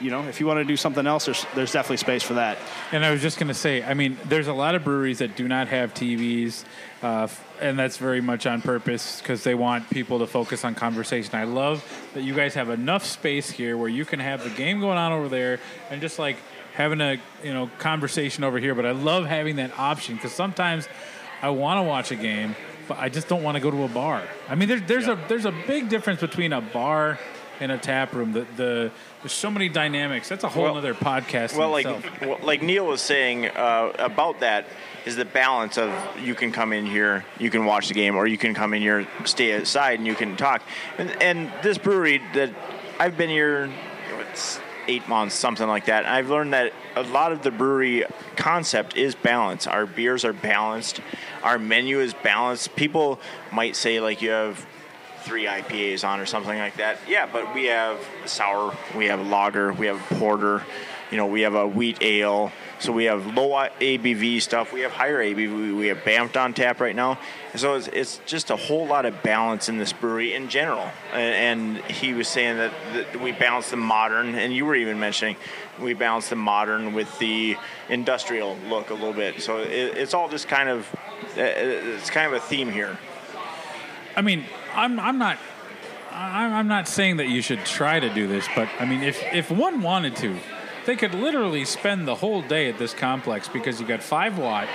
you 0.00 0.10
know 0.10 0.22
if 0.24 0.40
you 0.40 0.46
want 0.46 0.58
to 0.58 0.64
do 0.64 0.76
something 0.76 1.06
else 1.06 1.26
there's 1.26 1.46
there's 1.54 1.72
definitely 1.72 1.96
space 1.98 2.22
for 2.22 2.34
that 2.34 2.58
And 2.92 3.04
I 3.04 3.10
was 3.10 3.22
just 3.22 3.38
going 3.38 3.48
to 3.48 3.54
say, 3.54 3.82
I 3.82 3.94
mean, 3.94 4.16
there's 4.26 4.48
a 4.48 4.52
lot 4.52 4.74
of 4.74 4.82
breweries 4.84 5.18
that 5.18 5.36
do 5.36 5.46
not 5.48 5.68
have 5.68 5.94
TVs, 5.94 6.64
uh, 7.02 7.24
f- 7.24 7.44
and 7.60 7.78
that's 7.78 7.96
very 7.96 8.20
much 8.20 8.46
on 8.46 8.60
purpose 8.62 9.20
because 9.20 9.42
they 9.44 9.54
want 9.54 9.88
people 9.90 10.18
to 10.20 10.26
focus 10.26 10.64
on 10.64 10.74
conversation. 10.74 11.34
I 11.34 11.44
love 11.44 11.82
that 12.14 12.22
you 12.22 12.34
guys 12.34 12.54
have 12.54 12.70
enough 12.70 13.04
space 13.04 13.50
here 13.50 13.76
where 13.76 13.88
you 13.88 14.04
can 14.04 14.20
have 14.20 14.42
the 14.44 14.50
game 14.50 14.80
going 14.80 14.98
on 14.98 15.12
over 15.12 15.28
there 15.28 15.58
and 15.90 16.00
just 16.00 16.18
like 16.18 16.36
having 16.74 17.00
a 17.00 17.16
you 17.42 17.52
know 17.54 17.70
conversation 17.78 18.44
over 18.44 18.58
here, 18.58 18.74
but 18.74 18.86
I 18.86 18.92
love 18.92 19.26
having 19.26 19.56
that 19.56 19.78
option 19.78 20.16
because 20.16 20.32
sometimes 20.32 20.88
I 21.42 21.50
want 21.50 21.78
to 21.78 21.82
watch 21.82 22.10
a 22.10 22.16
game, 22.16 22.54
but 22.88 22.98
I 22.98 23.08
just 23.08 23.28
don't 23.28 23.42
want 23.42 23.56
to 23.56 23.60
go 23.60 23.70
to 23.70 23.82
a 23.84 23.88
bar. 23.88 24.22
I 24.48 24.54
mean, 24.54 24.68
there's 24.68 24.82
there's 24.82 25.08
a 25.08 25.18
there's 25.28 25.46
a 25.46 25.54
big 25.66 25.88
difference 25.88 26.20
between 26.20 26.52
a 26.52 26.60
bar 26.60 27.18
and 27.60 27.72
a 27.72 27.78
tap 27.78 28.12
room. 28.12 28.32
The 28.32 28.46
the 28.56 28.90
there's 29.22 29.32
so 29.32 29.50
many 29.50 29.68
dynamics. 29.68 30.28
That's 30.28 30.44
a 30.44 30.48
whole 30.48 30.64
Well- 30.64 30.76
other 30.76 30.94
podcast. 30.94 31.56
Well, 31.56 31.76
in 31.76 31.84
like 31.84 32.20
well, 32.20 32.38
like 32.42 32.62
Neil 32.62 32.86
was 32.86 33.00
saying 33.00 33.46
uh, 33.46 33.92
about 33.98 34.40
that 34.40 34.66
is 35.04 35.16
the 35.16 35.24
balance 35.24 35.76
of 35.78 35.92
you 36.22 36.34
can 36.34 36.50
come 36.50 36.72
in 36.72 36.86
here, 36.86 37.24
you 37.38 37.50
can 37.50 37.64
watch 37.64 37.88
the 37.88 37.94
game, 37.94 38.16
or 38.16 38.26
you 38.26 38.38
can 38.38 38.54
come 38.54 38.72
in 38.72 38.80
here, 38.80 39.06
stay 39.24 39.54
outside, 39.54 39.98
and 39.98 40.06
you 40.06 40.14
can 40.14 40.36
talk. 40.36 40.62
And, 40.96 41.10
and 41.22 41.52
this 41.62 41.76
brewery 41.76 42.22
that 42.32 42.50
I've 42.98 43.16
been 43.16 43.28
here, 43.28 43.70
it's 44.30 44.60
eight 44.88 45.06
months, 45.06 45.34
something 45.34 45.66
like 45.66 45.86
that. 45.86 46.06
I've 46.06 46.30
learned 46.30 46.54
that 46.54 46.72
a 46.96 47.02
lot 47.02 47.32
of 47.32 47.42
the 47.42 47.50
brewery 47.50 48.04
concept 48.36 48.96
is 48.96 49.14
balance. 49.14 49.66
Our 49.66 49.86
beers 49.86 50.24
are 50.24 50.32
balanced, 50.32 51.00
our 51.42 51.58
menu 51.58 52.00
is 52.00 52.14
balanced. 52.14 52.74
People 52.76 53.20
might 53.52 53.76
say 53.76 54.00
like 54.00 54.22
you 54.22 54.30
have 54.30 54.66
three 55.24 55.46
IPAs 55.46 56.06
on 56.06 56.20
or 56.20 56.26
something 56.26 56.58
like 56.58 56.76
that. 56.76 56.98
Yeah, 57.08 57.26
but 57.30 57.54
we 57.54 57.64
have 57.66 57.98
sour, 58.26 58.76
we 58.96 59.06
have 59.06 59.26
lager, 59.26 59.72
we 59.72 59.86
have 59.86 59.98
porter, 60.18 60.62
you 61.10 61.16
know, 61.16 61.26
we 61.26 61.42
have 61.42 61.54
a 61.54 61.66
wheat 61.66 61.98
ale. 62.02 62.52
So 62.80 62.92
we 62.92 63.04
have 63.04 63.34
low 63.34 63.50
ABV 63.50 64.42
stuff, 64.42 64.72
we 64.72 64.80
have 64.80 64.92
higher 64.92 65.18
ABV, 65.18 65.76
we 65.76 65.86
have 65.86 65.98
Bamfed 65.98 66.36
on 66.36 66.52
tap 66.52 66.80
right 66.80 66.94
now. 66.94 67.18
So 67.54 67.76
it's, 67.76 67.86
it's 67.88 68.20
just 68.26 68.50
a 68.50 68.56
whole 68.56 68.86
lot 68.86 69.06
of 69.06 69.22
balance 69.22 69.68
in 69.68 69.78
this 69.78 69.92
brewery 69.92 70.34
in 70.34 70.48
general. 70.48 70.90
And, 71.12 71.78
and 71.78 71.84
he 71.90 72.12
was 72.12 72.28
saying 72.28 72.58
that, 72.58 72.72
that 72.92 73.20
we 73.20 73.32
balance 73.32 73.70
the 73.70 73.76
modern, 73.76 74.34
and 74.34 74.52
you 74.52 74.66
were 74.66 74.74
even 74.74 74.98
mentioning 74.98 75.36
we 75.80 75.94
balance 75.94 76.28
the 76.28 76.36
modern 76.36 76.92
with 76.92 77.18
the 77.18 77.56
industrial 77.88 78.56
look 78.68 78.90
a 78.90 78.94
little 78.94 79.12
bit. 79.12 79.40
So 79.40 79.58
it, 79.58 79.96
it's 79.96 80.14
all 80.14 80.28
just 80.28 80.48
kind 80.48 80.68
of, 80.68 80.92
uh, 81.36 81.42
it's 81.42 82.10
kind 82.10 82.26
of 82.26 82.32
a 82.34 82.44
theme 82.44 82.70
here. 82.70 82.98
I 84.16 84.22
mean, 84.22 84.44
I'm 84.74 84.98
I'm 85.00 85.18
not 85.18 85.38
I'm 86.12 86.52
I'm 86.52 86.68
not 86.68 86.88
saying 86.88 87.16
that 87.18 87.28
you 87.28 87.42
should 87.42 87.64
try 87.64 88.00
to 88.00 88.12
do 88.12 88.26
this, 88.26 88.46
but 88.54 88.68
I 88.78 88.84
mean, 88.84 89.02
if 89.02 89.22
if 89.32 89.50
one 89.50 89.82
wanted 89.82 90.16
to, 90.16 90.36
they 90.86 90.96
could 90.96 91.14
literally 91.14 91.64
spend 91.64 92.06
the 92.06 92.14
whole 92.16 92.42
day 92.42 92.68
at 92.68 92.78
this 92.78 92.94
complex 92.94 93.48
because 93.48 93.80
you 93.80 93.86
got 93.86 94.02
five 94.02 94.38
watt, 94.38 94.68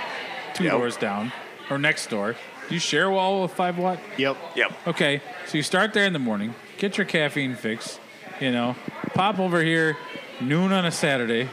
two 0.53 0.65
Yep. 0.65 0.73
doors 0.73 0.97
down 0.97 1.31
or 1.69 1.77
next 1.77 2.09
door. 2.09 2.35
Do 2.67 2.73
you 2.75 2.79
share 2.79 3.05
a 3.05 3.11
wall 3.11 3.41
with 3.41 3.51
five 3.51 3.77
watt? 3.77 3.99
Yep. 4.17 4.37
Yep. 4.55 4.71
Okay, 4.87 5.21
so 5.47 5.57
you 5.57 5.63
start 5.63 5.93
there 5.93 6.05
in 6.05 6.13
the 6.13 6.19
morning, 6.19 6.53
get 6.77 6.97
your 6.97 7.05
caffeine 7.05 7.55
fix, 7.55 7.99
you 8.39 8.51
know, 8.51 8.75
pop 9.15 9.39
over 9.39 9.63
here 9.63 9.97
noon 10.39 10.71
on 10.71 10.85
a 10.85 10.91
Saturday. 10.91 11.49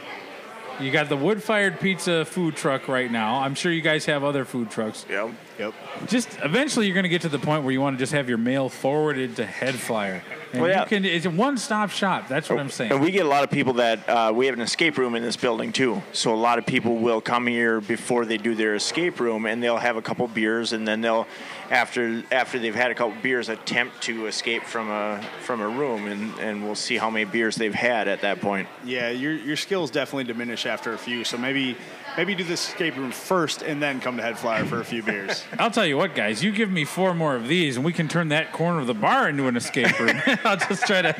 You 0.79 0.91
got 0.91 1.09
the 1.09 1.17
wood 1.17 1.41
fired 1.41 1.79
pizza 1.79 2.23
food 2.23 2.55
truck 2.55 2.87
right 2.87 3.11
now. 3.11 3.41
I'm 3.41 3.55
sure 3.55 3.71
you 3.71 3.81
guys 3.81 4.05
have 4.05 4.23
other 4.23 4.45
food 4.45 4.69
trucks. 4.69 5.05
Yep. 5.09 5.31
Yep. 5.57 5.73
Just 6.05 6.29
eventually, 6.43 6.85
you're 6.85 6.93
going 6.93 7.03
to 7.03 7.09
get 7.09 7.23
to 7.23 7.29
the 7.29 7.39
point 7.39 7.63
where 7.63 7.71
you 7.71 7.81
want 7.81 7.97
to 7.97 7.99
just 7.99 8.13
have 8.13 8.29
your 8.29 8.37
mail 8.37 8.69
forwarded 8.69 9.35
to 9.37 9.45
HeadFlyer. 9.45 10.21
And 10.53 10.61
Well, 10.61 10.71
yeah. 10.71 10.81
you 10.81 10.87
can, 10.87 11.05
it's 11.05 11.25
a 11.25 11.29
one 11.29 11.57
stop 11.57 11.89
shop. 11.89 12.27
That's 12.27 12.49
what 12.49 12.59
I'm 12.59 12.69
saying. 12.69 12.91
And 12.91 13.01
we 13.01 13.11
get 13.11 13.25
a 13.25 13.29
lot 13.29 13.43
of 13.43 13.49
people 13.49 13.73
that 13.73 14.07
uh, 14.07 14.31
we 14.33 14.45
have 14.45 14.55
an 14.55 14.61
escape 14.61 14.97
room 14.97 15.15
in 15.15 15.23
this 15.23 15.35
building 15.35 15.71
too. 15.71 16.01
So 16.13 16.33
a 16.33 16.35
lot 16.35 16.57
of 16.59 16.65
people 16.65 16.97
will 16.97 17.21
come 17.21 17.47
here 17.47 17.81
before 17.81 18.25
they 18.25 18.37
do 18.37 18.55
their 18.55 18.75
escape 18.75 19.19
room, 19.19 19.45
and 19.45 19.61
they'll 19.61 19.77
have 19.77 19.97
a 19.97 20.01
couple 20.01 20.27
beers, 20.27 20.73
and 20.73 20.87
then 20.87 21.01
they'll, 21.01 21.27
after 21.69 22.23
after 22.31 22.59
they've 22.59 22.75
had 22.75 22.91
a 22.91 22.95
couple 22.95 23.15
beers, 23.21 23.49
attempt 23.49 24.01
to 24.03 24.27
escape 24.27 24.63
from 24.63 24.89
a 24.89 25.23
from 25.41 25.61
a 25.61 25.67
room, 25.67 26.07
and, 26.07 26.37
and 26.39 26.63
we'll 26.63 26.75
see 26.75 26.97
how 26.97 27.09
many 27.09 27.25
beers 27.25 27.55
they've 27.55 27.73
had 27.73 28.07
at 28.07 28.21
that 28.21 28.41
point. 28.41 28.67
Yeah, 28.85 29.09
your 29.09 29.33
your 29.33 29.57
skills 29.57 29.91
definitely 29.91 30.25
diminish 30.25 30.65
after 30.65 30.93
a 30.93 30.97
few. 30.97 31.23
So 31.23 31.37
maybe 31.37 31.75
maybe 32.17 32.33
do 32.33 32.43
the 32.43 32.53
escape 32.53 32.97
room 32.97 33.11
first 33.11 33.61
and 33.61 33.81
then 33.81 34.01
come 34.01 34.17
to 34.17 34.23
HeadFlyer 34.23 34.67
for 34.67 34.81
a 34.81 34.83
few 34.83 35.03
beers. 35.03 35.45
I'll 35.59 35.71
tell 35.71 35.85
you 35.85 35.95
what, 35.95 36.15
guys, 36.15 36.43
you 36.43 36.51
give 36.51 36.71
me 36.71 36.83
four 36.83 37.13
more 37.13 37.35
of 37.35 37.47
these, 37.47 37.75
and 37.75 37.85
we 37.85 37.93
can 37.93 38.07
turn 38.07 38.29
that 38.29 38.51
corner 38.51 38.79
of 38.79 38.87
the 38.87 38.95
bar 38.95 39.29
into 39.29 39.47
an 39.47 39.55
escape 39.55 39.97
room. 39.99 40.19
I'll 40.43 40.57
just 40.57 40.85
try 40.87 41.03
to 41.03 41.13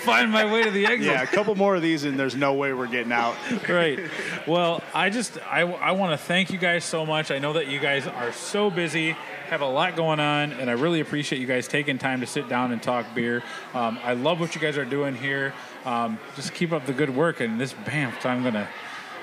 find 0.00 0.32
my 0.32 0.50
way 0.50 0.64
to 0.64 0.70
the 0.70 0.86
exit. 0.86 1.06
yeah, 1.06 1.22
a 1.22 1.26
couple 1.26 1.54
more 1.54 1.76
of 1.76 1.82
these 1.82 2.04
and 2.04 2.18
there's 2.18 2.34
no 2.34 2.54
way 2.54 2.72
we're 2.72 2.86
getting 2.86 3.12
out. 3.12 3.36
right. 3.68 4.00
Well, 4.46 4.82
I 4.94 5.10
just 5.10 5.38
I, 5.46 5.60
I 5.60 5.92
want 5.92 6.18
to 6.18 6.26
thank 6.26 6.50
you 6.50 6.58
guys 6.58 6.84
so 6.84 7.04
much. 7.04 7.30
I 7.30 7.38
know 7.38 7.52
that 7.52 7.68
you 7.68 7.78
guys 7.78 8.06
are 8.06 8.32
so 8.32 8.70
busy, 8.70 9.12
have 9.48 9.60
a 9.60 9.66
lot 9.66 9.94
going 9.94 10.20
on, 10.20 10.52
and 10.52 10.70
I 10.70 10.72
really 10.72 11.00
appreciate 11.00 11.38
you 11.38 11.46
guys 11.46 11.68
taking 11.68 11.98
time 11.98 12.20
to 12.20 12.26
sit 12.26 12.48
down 12.48 12.72
and 12.72 12.82
talk 12.82 13.06
beer. 13.14 13.42
Um, 13.74 13.98
I 14.02 14.14
love 14.14 14.40
what 14.40 14.54
you 14.54 14.60
guys 14.60 14.78
are 14.78 14.84
doing 14.84 15.14
here. 15.14 15.52
Um, 15.84 16.18
just 16.34 16.54
keep 16.54 16.72
up 16.72 16.86
the 16.86 16.92
good 16.92 17.14
work, 17.14 17.40
and 17.40 17.60
this 17.60 17.74
BAMF, 17.74 18.24
I'm 18.24 18.42
gonna. 18.42 18.68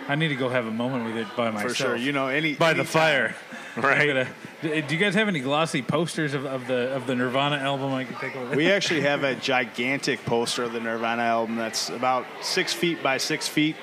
I 0.07 0.15
need 0.15 0.29
to 0.29 0.35
go 0.35 0.49
have 0.49 0.65
a 0.67 0.71
moment 0.71 1.05
with 1.05 1.17
it 1.17 1.27
by 1.35 1.49
myself. 1.51 1.71
For 1.71 1.75
sure. 1.75 1.95
You 1.95 2.11
know, 2.11 2.27
any 2.27 2.55
by 2.55 2.73
the 2.73 2.79
anytime. 2.79 2.85
fire. 2.85 3.35
Right. 3.75 4.05
Gonna- 4.05 4.27
do 4.61 4.93
you 4.93 4.99
guys 4.99 5.15
have 5.15 5.27
any 5.27 5.39
glossy 5.39 5.81
posters 5.81 6.35
of, 6.35 6.45
of 6.45 6.67
the 6.67 6.93
of 6.93 7.07
the 7.07 7.15
Nirvana 7.15 7.55
album 7.55 7.91
I 7.91 8.03
can 8.03 8.13
take 8.17 8.35
over? 8.35 8.55
We 8.55 8.71
actually 8.71 9.01
have 9.01 9.23
a 9.23 9.33
gigantic 9.33 10.23
poster 10.25 10.61
of 10.61 10.73
the 10.73 10.79
Nirvana 10.79 11.23
album 11.23 11.55
that's 11.55 11.89
about 11.89 12.27
six 12.43 12.71
feet 12.71 13.01
by 13.01 13.17
six 13.17 13.47
feet. 13.47 13.75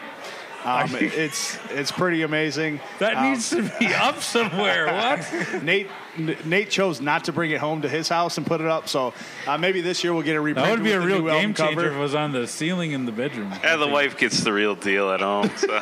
Um, 0.64 0.90
it's 0.94 1.58
it's 1.70 1.90
pretty 1.90 2.22
amazing. 2.22 2.78
that 3.00 3.16
Um, 3.16 3.30
needs 3.32 3.50
to 3.50 3.62
be 3.80 3.92
up 3.92 4.20
somewhere. 4.22 4.86
What? 4.94 5.62
Nate 5.64 5.88
Nate 6.18 6.70
chose 6.70 7.00
not 7.00 7.24
to 7.24 7.32
bring 7.32 7.50
it 7.50 7.60
home 7.60 7.82
to 7.82 7.88
his 7.88 8.08
house 8.08 8.36
and 8.38 8.46
put 8.46 8.60
it 8.60 8.66
up. 8.66 8.88
So 8.88 9.14
uh, 9.46 9.58
maybe 9.58 9.80
this 9.80 10.02
year 10.02 10.12
we'll 10.12 10.22
get 10.22 10.36
a 10.36 10.40
reprint. 10.40 10.66
That 10.66 10.72
would 10.72 10.84
be 10.84 10.92
a 10.92 11.00
real 11.00 11.22
game 11.24 11.54
changer 11.54 11.86
if 11.86 11.92
it 11.94 11.98
was 11.98 12.14
on 12.14 12.32
the 12.32 12.46
ceiling 12.46 12.92
in 12.92 13.06
the 13.06 13.12
bedroom. 13.12 13.52
Yeah, 13.62 13.76
the 13.76 13.88
wife 13.88 14.16
gets 14.16 14.42
the 14.42 14.52
real 14.52 14.74
deal 14.74 15.10
at 15.10 15.20
home. 15.20 15.50
So. 15.56 15.68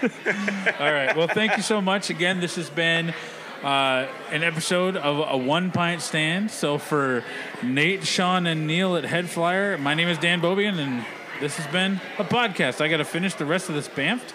All 0.02 0.92
right. 0.92 1.14
Well, 1.16 1.28
thank 1.28 1.56
you 1.56 1.62
so 1.62 1.80
much. 1.80 2.10
Again, 2.10 2.40
this 2.40 2.56
has 2.56 2.70
been 2.70 3.14
uh, 3.62 4.06
an 4.30 4.42
episode 4.42 4.96
of 4.96 5.26
a 5.28 5.36
one 5.36 5.70
pint 5.70 6.00
stand. 6.00 6.50
So 6.50 6.78
for 6.78 7.22
Nate, 7.62 8.06
Shaun, 8.06 8.46
and 8.46 8.66
Neil 8.66 8.96
at 8.96 9.04
HeadFlyer, 9.04 9.78
my 9.78 9.94
name 9.94 10.08
is 10.08 10.18
Dan 10.18 10.40
Bobian, 10.40 10.78
and 10.78 11.04
this 11.40 11.56
has 11.56 11.66
been 11.72 12.00
a 12.18 12.24
podcast. 12.24 12.80
I 12.80 12.88
got 12.88 12.98
to 12.98 13.04
finish 13.04 13.34
the 13.34 13.46
rest 13.46 13.68
of 13.68 13.74
this 13.74 13.88
Banff, 13.88 14.32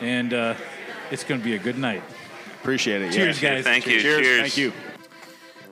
and 0.00 0.32
uh, 0.34 0.54
it's 1.10 1.24
going 1.24 1.40
to 1.40 1.44
be 1.44 1.54
a 1.54 1.58
good 1.58 1.78
night. 1.78 2.02
Appreciate 2.64 3.02
it. 3.02 3.12
Cheers, 3.12 3.42
yeah. 3.42 3.56
guys. 3.56 3.64
Thank 3.64 3.86
you. 3.86 4.00
Cheers. 4.00 4.22
Cheers. 4.22 4.40
Thank 4.40 4.56
you. 4.56 4.72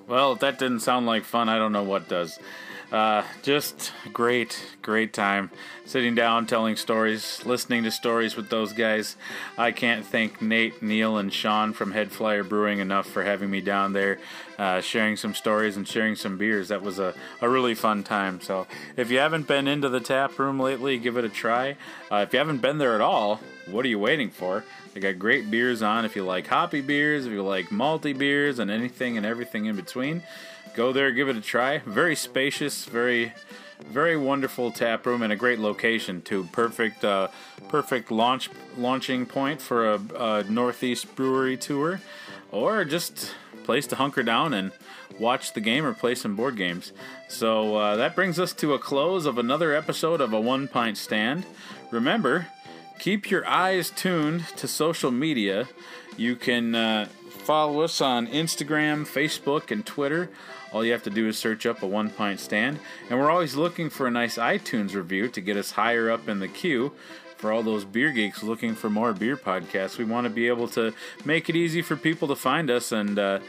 Well, 0.06 0.32
if 0.32 0.40
that 0.40 0.58
didn't 0.58 0.80
sound 0.80 1.06
like 1.06 1.24
fun, 1.24 1.48
I 1.48 1.56
don't 1.56 1.72
know 1.72 1.84
what 1.84 2.06
does. 2.06 2.38
Uh, 2.92 3.24
just 3.40 3.92
great, 4.12 4.62
great 4.82 5.14
time 5.14 5.50
sitting 5.86 6.14
down, 6.14 6.46
telling 6.46 6.76
stories, 6.76 7.42
listening 7.46 7.84
to 7.84 7.90
stories 7.90 8.36
with 8.36 8.50
those 8.50 8.74
guys. 8.74 9.16
I 9.56 9.72
can't 9.72 10.04
thank 10.04 10.42
Nate, 10.42 10.82
Neil, 10.82 11.16
and 11.16 11.32
Shaun 11.32 11.72
from 11.72 11.94
HeadFlyer 11.94 12.46
Brewing 12.46 12.80
enough 12.80 13.06
for 13.06 13.24
having 13.24 13.50
me 13.50 13.62
down 13.62 13.94
there, 13.94 14.18
uh, 14.58 14.82
sharing 14.82 15.16
some 15.16 15.32
stories 15.32 15.78
and 15.78 15.88
sharing 15.88 16.14
some 16.14 16.36
beers. 16.36 16.68
That 16.68 16.82
was 16.82 16.98
a, 16.98 17.14
a 17.40 17.48
really 17.48 17.74
fun 17.74 18.02
time. 18.02 18.42
So 18.42 18.66
if 18.98 19.10
you 19.10 19.18
haven't 19.18 19.48
been 19.48 19.66
into 19.66 19.88
the 19.88 20.00
tap 20.00 20.38
room 20.38 20.60
lately, 20.60 20.98
give 20.98 21.16
it 21.16 21.24
a 21.24 21.30
try. 21.30 21.76
Uh, 22.10 22.16
if 22.16 22.34
you 22.34 22.38
haven't 22.38 22.60
been 22.60 22.76
there 22.76 22.94
at 22.94 23.00
all, 23.00 23.40
what 23.70 23.86
are 23.86 23.88
you 23.88 23.98
waiting 23.98 24.28
for? 24.28 24.64
They 24.92 25.00
got 25.00 25.18
great 25.18 25.50
beers 25.50 25.82
on. 25.82 26.04
If 26.04 26.16
you 26.16 26.24
like 26.24 26.46
hoppy 26.46 26.82
beers, 26.82 27.24
if 27.24 27.32
you 27.32 27.42
like 27.42 27.68
malty 27.68 28.16
beers, 28.16 28.58
and 28.58 28.70
anything 28.70 29.16
and 29.16 29.24
everything 29.24 29.66
in 29.66 29.76
between, 29.76 30.22
go 30.74 30.92
there, 30.92 31.10
give 31.12 31.28
it 31.28 31.36
a 31.36 31.40
try. 31.40 31.78
Very 31.78 32.14
spacious, 32.14 32.84
very, 32.84 33.32
very 33.86 34.16
wonderful 34.16 34.70
tap 34.70 35.06
room, 35.06 35.22
and 35.22 35.32
a 35.32 35.36
great 35.36 35.58
location 35.58 36.20
too. 36.20 36.46
Perfect, 36.52 37.04
uh, 37.04 37.28
perfect 37.68 38.10
launch 38.10 38.50
launching 38.76 39.24
point 39.24 39.62
for 39.62 39.94
a, 39.94 40.00
a 40.18 40.44
northeast 40.44 41.14
brewery 41.16 41.56
tour, 41.56 42.00
or 42.50 42.84
just 42.84 43.34
place 43.64 43.86
to 43.86 43.96
hunker 43.96 44.22
down 44.22 44.52
and 44.52 44.72
watch 45.18 45.54
the 45.54 45.60
game 45.60 45.86
or 45.86 45.94
play 45.94 46.14
some 46.14 46.36
board 46.36 46.56
games. 46.56 46.92
So 47.28 47.76
uh, 47.76 47.96
that 47.96 48.14
brings 48.14 48.38
us 48.38 48.52
to 48.54 48.74
a 48.74 48.78
close 48.78 49.24
of 49.24 49.38
another 49.38 49.74
episode 49.74 50.20
of 50.20 50.34
a 50.34 50.40
one 50.40 50.68
pint 50.68 50.98
stand. 50.98 51.46
Remember. 51.90 52.48
Keep 53.02 53.32
your 53.32 53.44
eyes 53.48 53.90
tuned 53.90 54.46
to 54.56 54.68
social 54.68 55.10
media. 55.10 55.68
You 56.16 56.36
can 56.36 56.72
uh, 56.76 57.08
follow 57.30 57.80
us 57.80 58.00
on 58.00 58.28
Instagram, 58.28 59.04
Facebook, 59.04 59.72
and 59.72 59.84
Twitter. 59.84 60.30
All 60.72 60.84
you 60.84 60.92
have 60.92 61.02
to 61.02 61.10
do 61.10 61.26
is 61.26 61.36
search 61.36 61.66
up 61.66 61.82
a 61.82 61.86
one 61.88 62.10
pint 62.10 62.38
stand. 62.38 62.78
And 63.10 63.18
we're 63.18 63.28
always 63.28 63.56
looking 63.56 63.90
for 63.90 64.06
a 64.06 64.10
nice 64.12 64.36
iTunes 64.36 64.94
review 64.94 65.26
to 65.30 65.40
get 65.40 65.56
us 65.56 65.72
higher 65.72 66.12
up 66.12 66.28
in 66.28 66.38
the 66.38 66.46
queue 66.46 66.92
for 67.38 67.50
all 67.50 67.64
those 67.64 67.84
beer 67.84 68.12
geeks 68.12 68.44
looking 68.44 68.76
for 68.76 68.88
more 68.88 69.12
beer 69.12 69.36
podcasts. 69.36 69.98
We 69.98 70.04
want 70.04 70.26
to 70.26 70.30
be 70.30 70.46
able 70.46 70.68
to 70.68 70.94
make 71.24 71.48
it 71.48 71.56
easy 71.56 71.82
for 71.82 71.96
people 71.96 72.28
to 72.28 72.36
find 72.36 72.70
us 72.70 72.92
and, 72.92 73.18
uh, 73.18 73.40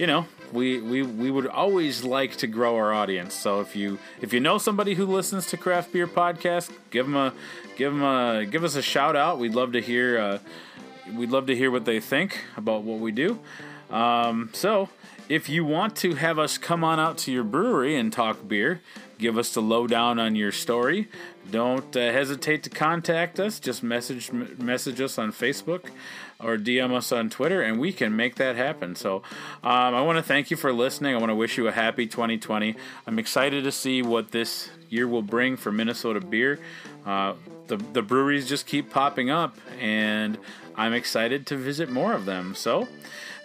you 0.00 0.06
know, 0.06 0.24
we, 0.50 0.80
we 0.80 1.02
we 1.02 1.30
would 1.30 1.46
always 1.46 2.02
like 2.02 2.36
to 2.36 2.46
grow 2.46 2.76
our 2.76 2.90
audience. 2.90 3.34
So 3.34 3.60
if 3.60 3.76
you 3.76 3.98
if 4.22 4.32
you 4.32 4.40
know 4.40 4.56
somebody 4.56 4.94
who 4.94 5.04
listens 5.04 5.44
to 5.48 5.58
craft 5.58 5.92
beer 5.92 6.06
podcast, 6.06 6.72
give 6.90 7.04
them 7.04 7.16
a 7.16 7.34
give 7.76 7.92
them 7.92 8.02
a 8.02 8.46
give 8.46 8.64
us 8.64 8.76
a 8.76 8.82
shout 8.82 9.14
out. 9.14 9.38
We'd 9.38 9.54
love 9.54 9.72
to 9.72 9.80
hear 9.82 10.18
uh, 10.18 10.38
we'd 11.14 11.28
love 11.28 11.48
to 11.48 11.54
hear 11.54 11.70
what 11.70 11.84
they 11.84 12.00
think 12.00 12.38
about 12.56 12.82
what 12.82 12.98
we 12.98 13.12
do. 13.12 13.40
Um, 13.90 14.48
so 14.54 14.88
if 15.28 15.50
you 15.50 15.66
want 15.66 15.96
to 15.96 16.14
have 16.14 16.38
us 16.38 16.56
come 16.56 16.82
on 16.82 16.98
out 16.98 17.18
to 17.18 17.30
your 17.30 17.44
brewery 17.44 17.94
and 17.94 18.10
talk 18.10 18.48
beer, 18.48 18.80
give 19.18 19.36
us 19.36 19.52
the 19.52 19.60
lowdown 19.60 20.18
on 20.18 20.34
your 20.34 20.50
story. 20.50 21.08
Don't 21.50 21.94
uh, 21.94 22.10
hesitate 22.10 22.62
to 22.62 22.70
contact 22.70 23.38
us. 23.38 23.60
Just 23.60 23.82
message 23.82 24.32
message 24.32 24.98
us 24.98 25.18
on 25.18 25.30
Facebook 25.30 25.90
or 26.42 26.56
DM 26.56 26.92
us 26.94 27.12
on 27.12 27.30
Twitter, 27.30 27.62
and 27.62 27.78
we 27.78 27.92
can 27.92 28.14
make 28.16 28.36
that 28.36 28.56
happen. 28.56 28.94
So 28.94 29.16
um, 29.62 29.94
I 29.94 30.02
want 30.02 30.18
to 30.18 30.22
thank 30.22 30.50
you 30.50 30.56
for 30.56 30.72
listening. 30.72 31.14
I 31.14 31.18
want 31.18 31.30
to 31.30 31.34
wish 31.34 31.56
you 31.56 31.68
a 31.68 31.72
happy 31.72 32.06
2020. 32.06 32.76
I'm 33.06 33.18
excited 33.18 33.64
to 33.64 33.72
see 33.72 34.02
what 34.02 34.30
this 34.30 34.70
year 34.88 35.06
will 35.06 35.22
bring 35.22 35.56
for 35.56 35.70
Minnesota 35.72 36.20
beer. 36.20 36.58
Uh, 37.06 37.34
the, 37.66 37.76
the 37.76 38.02
breweries 38.02 38.48
just 38.48 38.66
keep 38.66 38.90
popping 38.90 39.30
up, 39.30 39.56
and 39.78 40.38
I'm 40.76 40.92
excited 40.92 41.46
to 41.48 41.56
visit 41.56 41.90
more 41.90 42.12
of 42.12 42.24
them. 42.24 42.54
So, 42.54 42.88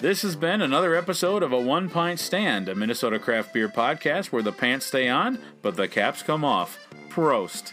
this 0.01 0.23
has 0.23 0.35
been 0.35 0.61
another 0.61 0.93
episode 0.95 1.41
of 1.41 1.53
a 1.53 1.59
One 1.59 1.89
Pint 1.89 2.19
Stand, 2.19 2.67
a 2.67 2.75
Minnesota 2.75 3.17
craft 3.17 3.53
beer 3.53 3.69
podcast 3.69 4.27
where 4.27 4.43
the 4.43 4.51
pants 4.51 4.87
stay 4.87 5.07
on, 5.07 5.39
but 5.61 5.77
the 5.77 5.87
caps 5.87 6.21
come 6.21 6.43
off. 6.43 6.77
Prost. 7.09 7.71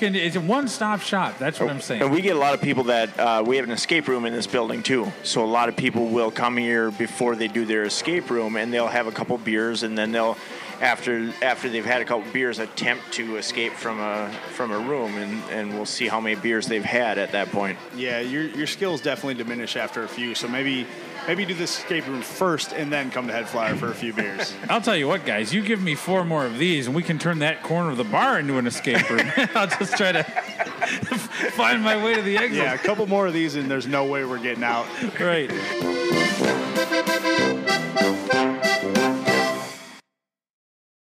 Yeah. 0.00 0.08
you 0.08 0.12
can, 0.12 0.26
it's 0.26 0.36
a 0.36 0.40
one-stop 0.40 1.00
shop. 1.00 1.38
That's 1.38 1.60
what 1.60 1.70
I'm 1.70 1.80
saying. 1.80 2.02
And 2.02 2.12
we 2.12 2.20
get 2.20 2.36
a 2.36 2.38
lot 2.38 2.54
of 2.54 2.60
people 2.60 2.84
that 2.84 3.18
uh, 3.18 3.42
we 3.46 3.56
have 3.56 3.64
an 3.64 3.72
escape 3.72 4.08
room 4.08 4.24
in 4.24 4.32
this 4.32 4.46
building 4.46 4.82
too. 4.82 5.12
So 5.22 5.44
a 5.44 5.46
lot 5.46 5.68
of 5.68 5.76
people 5.76 6.06
will 6.06 6.30
come 6.30 6.56
here 6.56 6.90
before 6.90 7.36
they 7.36 7.48
do 7.48 7.64
their 7.64 7.84
escape 7.84 8.30
room, 8.30 8.56
and 8.56 8.72
they'll 8.72 8.88
have 8.88 9.06
a 9.06 9.12
couple 9.12 9.36
beers, 9.38 9.82
and 9.82 9.96
then 9.96 10.12
they'll, 10.12 10.36
after 10.80 11.32
after 11.42 11.68
they've 11.68 11.84
had 11.84 12.02
a 12.02 12.04
couple 12.04 12.30
beers, 12.32 12.58
attempt 12.58 13.12
to 13.12 13.36
escape 13.36 13.72
from 13.72 14.00
a 14.00 14.30
from 14.50 14.72
a 14.72 14.78
room, 14.78 15.16
and, 15.16 15.42
and 15.50 15.74
we'll 15.74 15.86
see 15.86 16.08
how 16.08 16.20
many 16.20 16.34
beers 16.34 16.66
they've 16.66 16.84
had 16.84 17.18
at 17.18 17.32
that 17.32 17.50
point. 17.52 17.78
Yeah, 17.94 18.20
your 18.20 18.44
your 18.44 18.66
skills 18.66 19.00
definitely 19.00 19.34
diminish 19.34 19.76
after 19.76 20.02
a 20.02 20.08
few. 20.08 20.34
So 20.34 20.48
maybe 20.48 20.86
Maybe 21.26 21.44
do 21.44 21.54
the 21.54 21.64
escape 21.64 22.06
room 22.06 22.22
first 22.22 22.72
and 22.72 22.92
then 22.92 23.10
come 23.10 23.28
to 23.28 23.32
HeadFlyer 23.32 23.78
for 23.78 23.90
a 23.90 23.94
few 23.94 24.12
beers. 24.12 24.52
I'll 24.68 24.80
tell 24.80 24.96
you 24.96 25.06
what, 25.06 25.24
guys, 25.24 25.54
you 25.54 25.62
give 25.62 25.80
me 25.80 25.94
four 25.94 26.24
more 26.24 26.44
of 26.44 26.58
these 26.58 26.86
and 26.86 26.96
we 26.96 27.02
can 27.02 27.18
turn 27.18 27.38
that 27.40 27.62
corner 27.62 27.90
of 27.90 27.96
the 27.96 28.04
bar 28.04 28.38
into 28.38 28.58
an 28.58 28.66
escape 28.66 29.08
room. 29.08 29.30
I'll 29.54 29.68
just 29.68 29.96
try 29.96 30.12
to 30.12 30.24
find 31.52 31.82
my 31.82 32.02
way 32.02 32.14
to 32.14 32.22
the 32.22 32.36
exit. 32.36 32.58
Yeah, 32.58 32.74
a 32.74 32.78
couple 32.78 33.06
more 33.06 33.26
of 33.26 33.34
these 33.34 33.54
and 33.54 33.70
there's 33.70 33.86
no 33.86 34.04
way 34.04 34.24
we're 34.24 34.38
getting 34.38 34.64
out. 34.64 34.86
Right. 35.20 35.50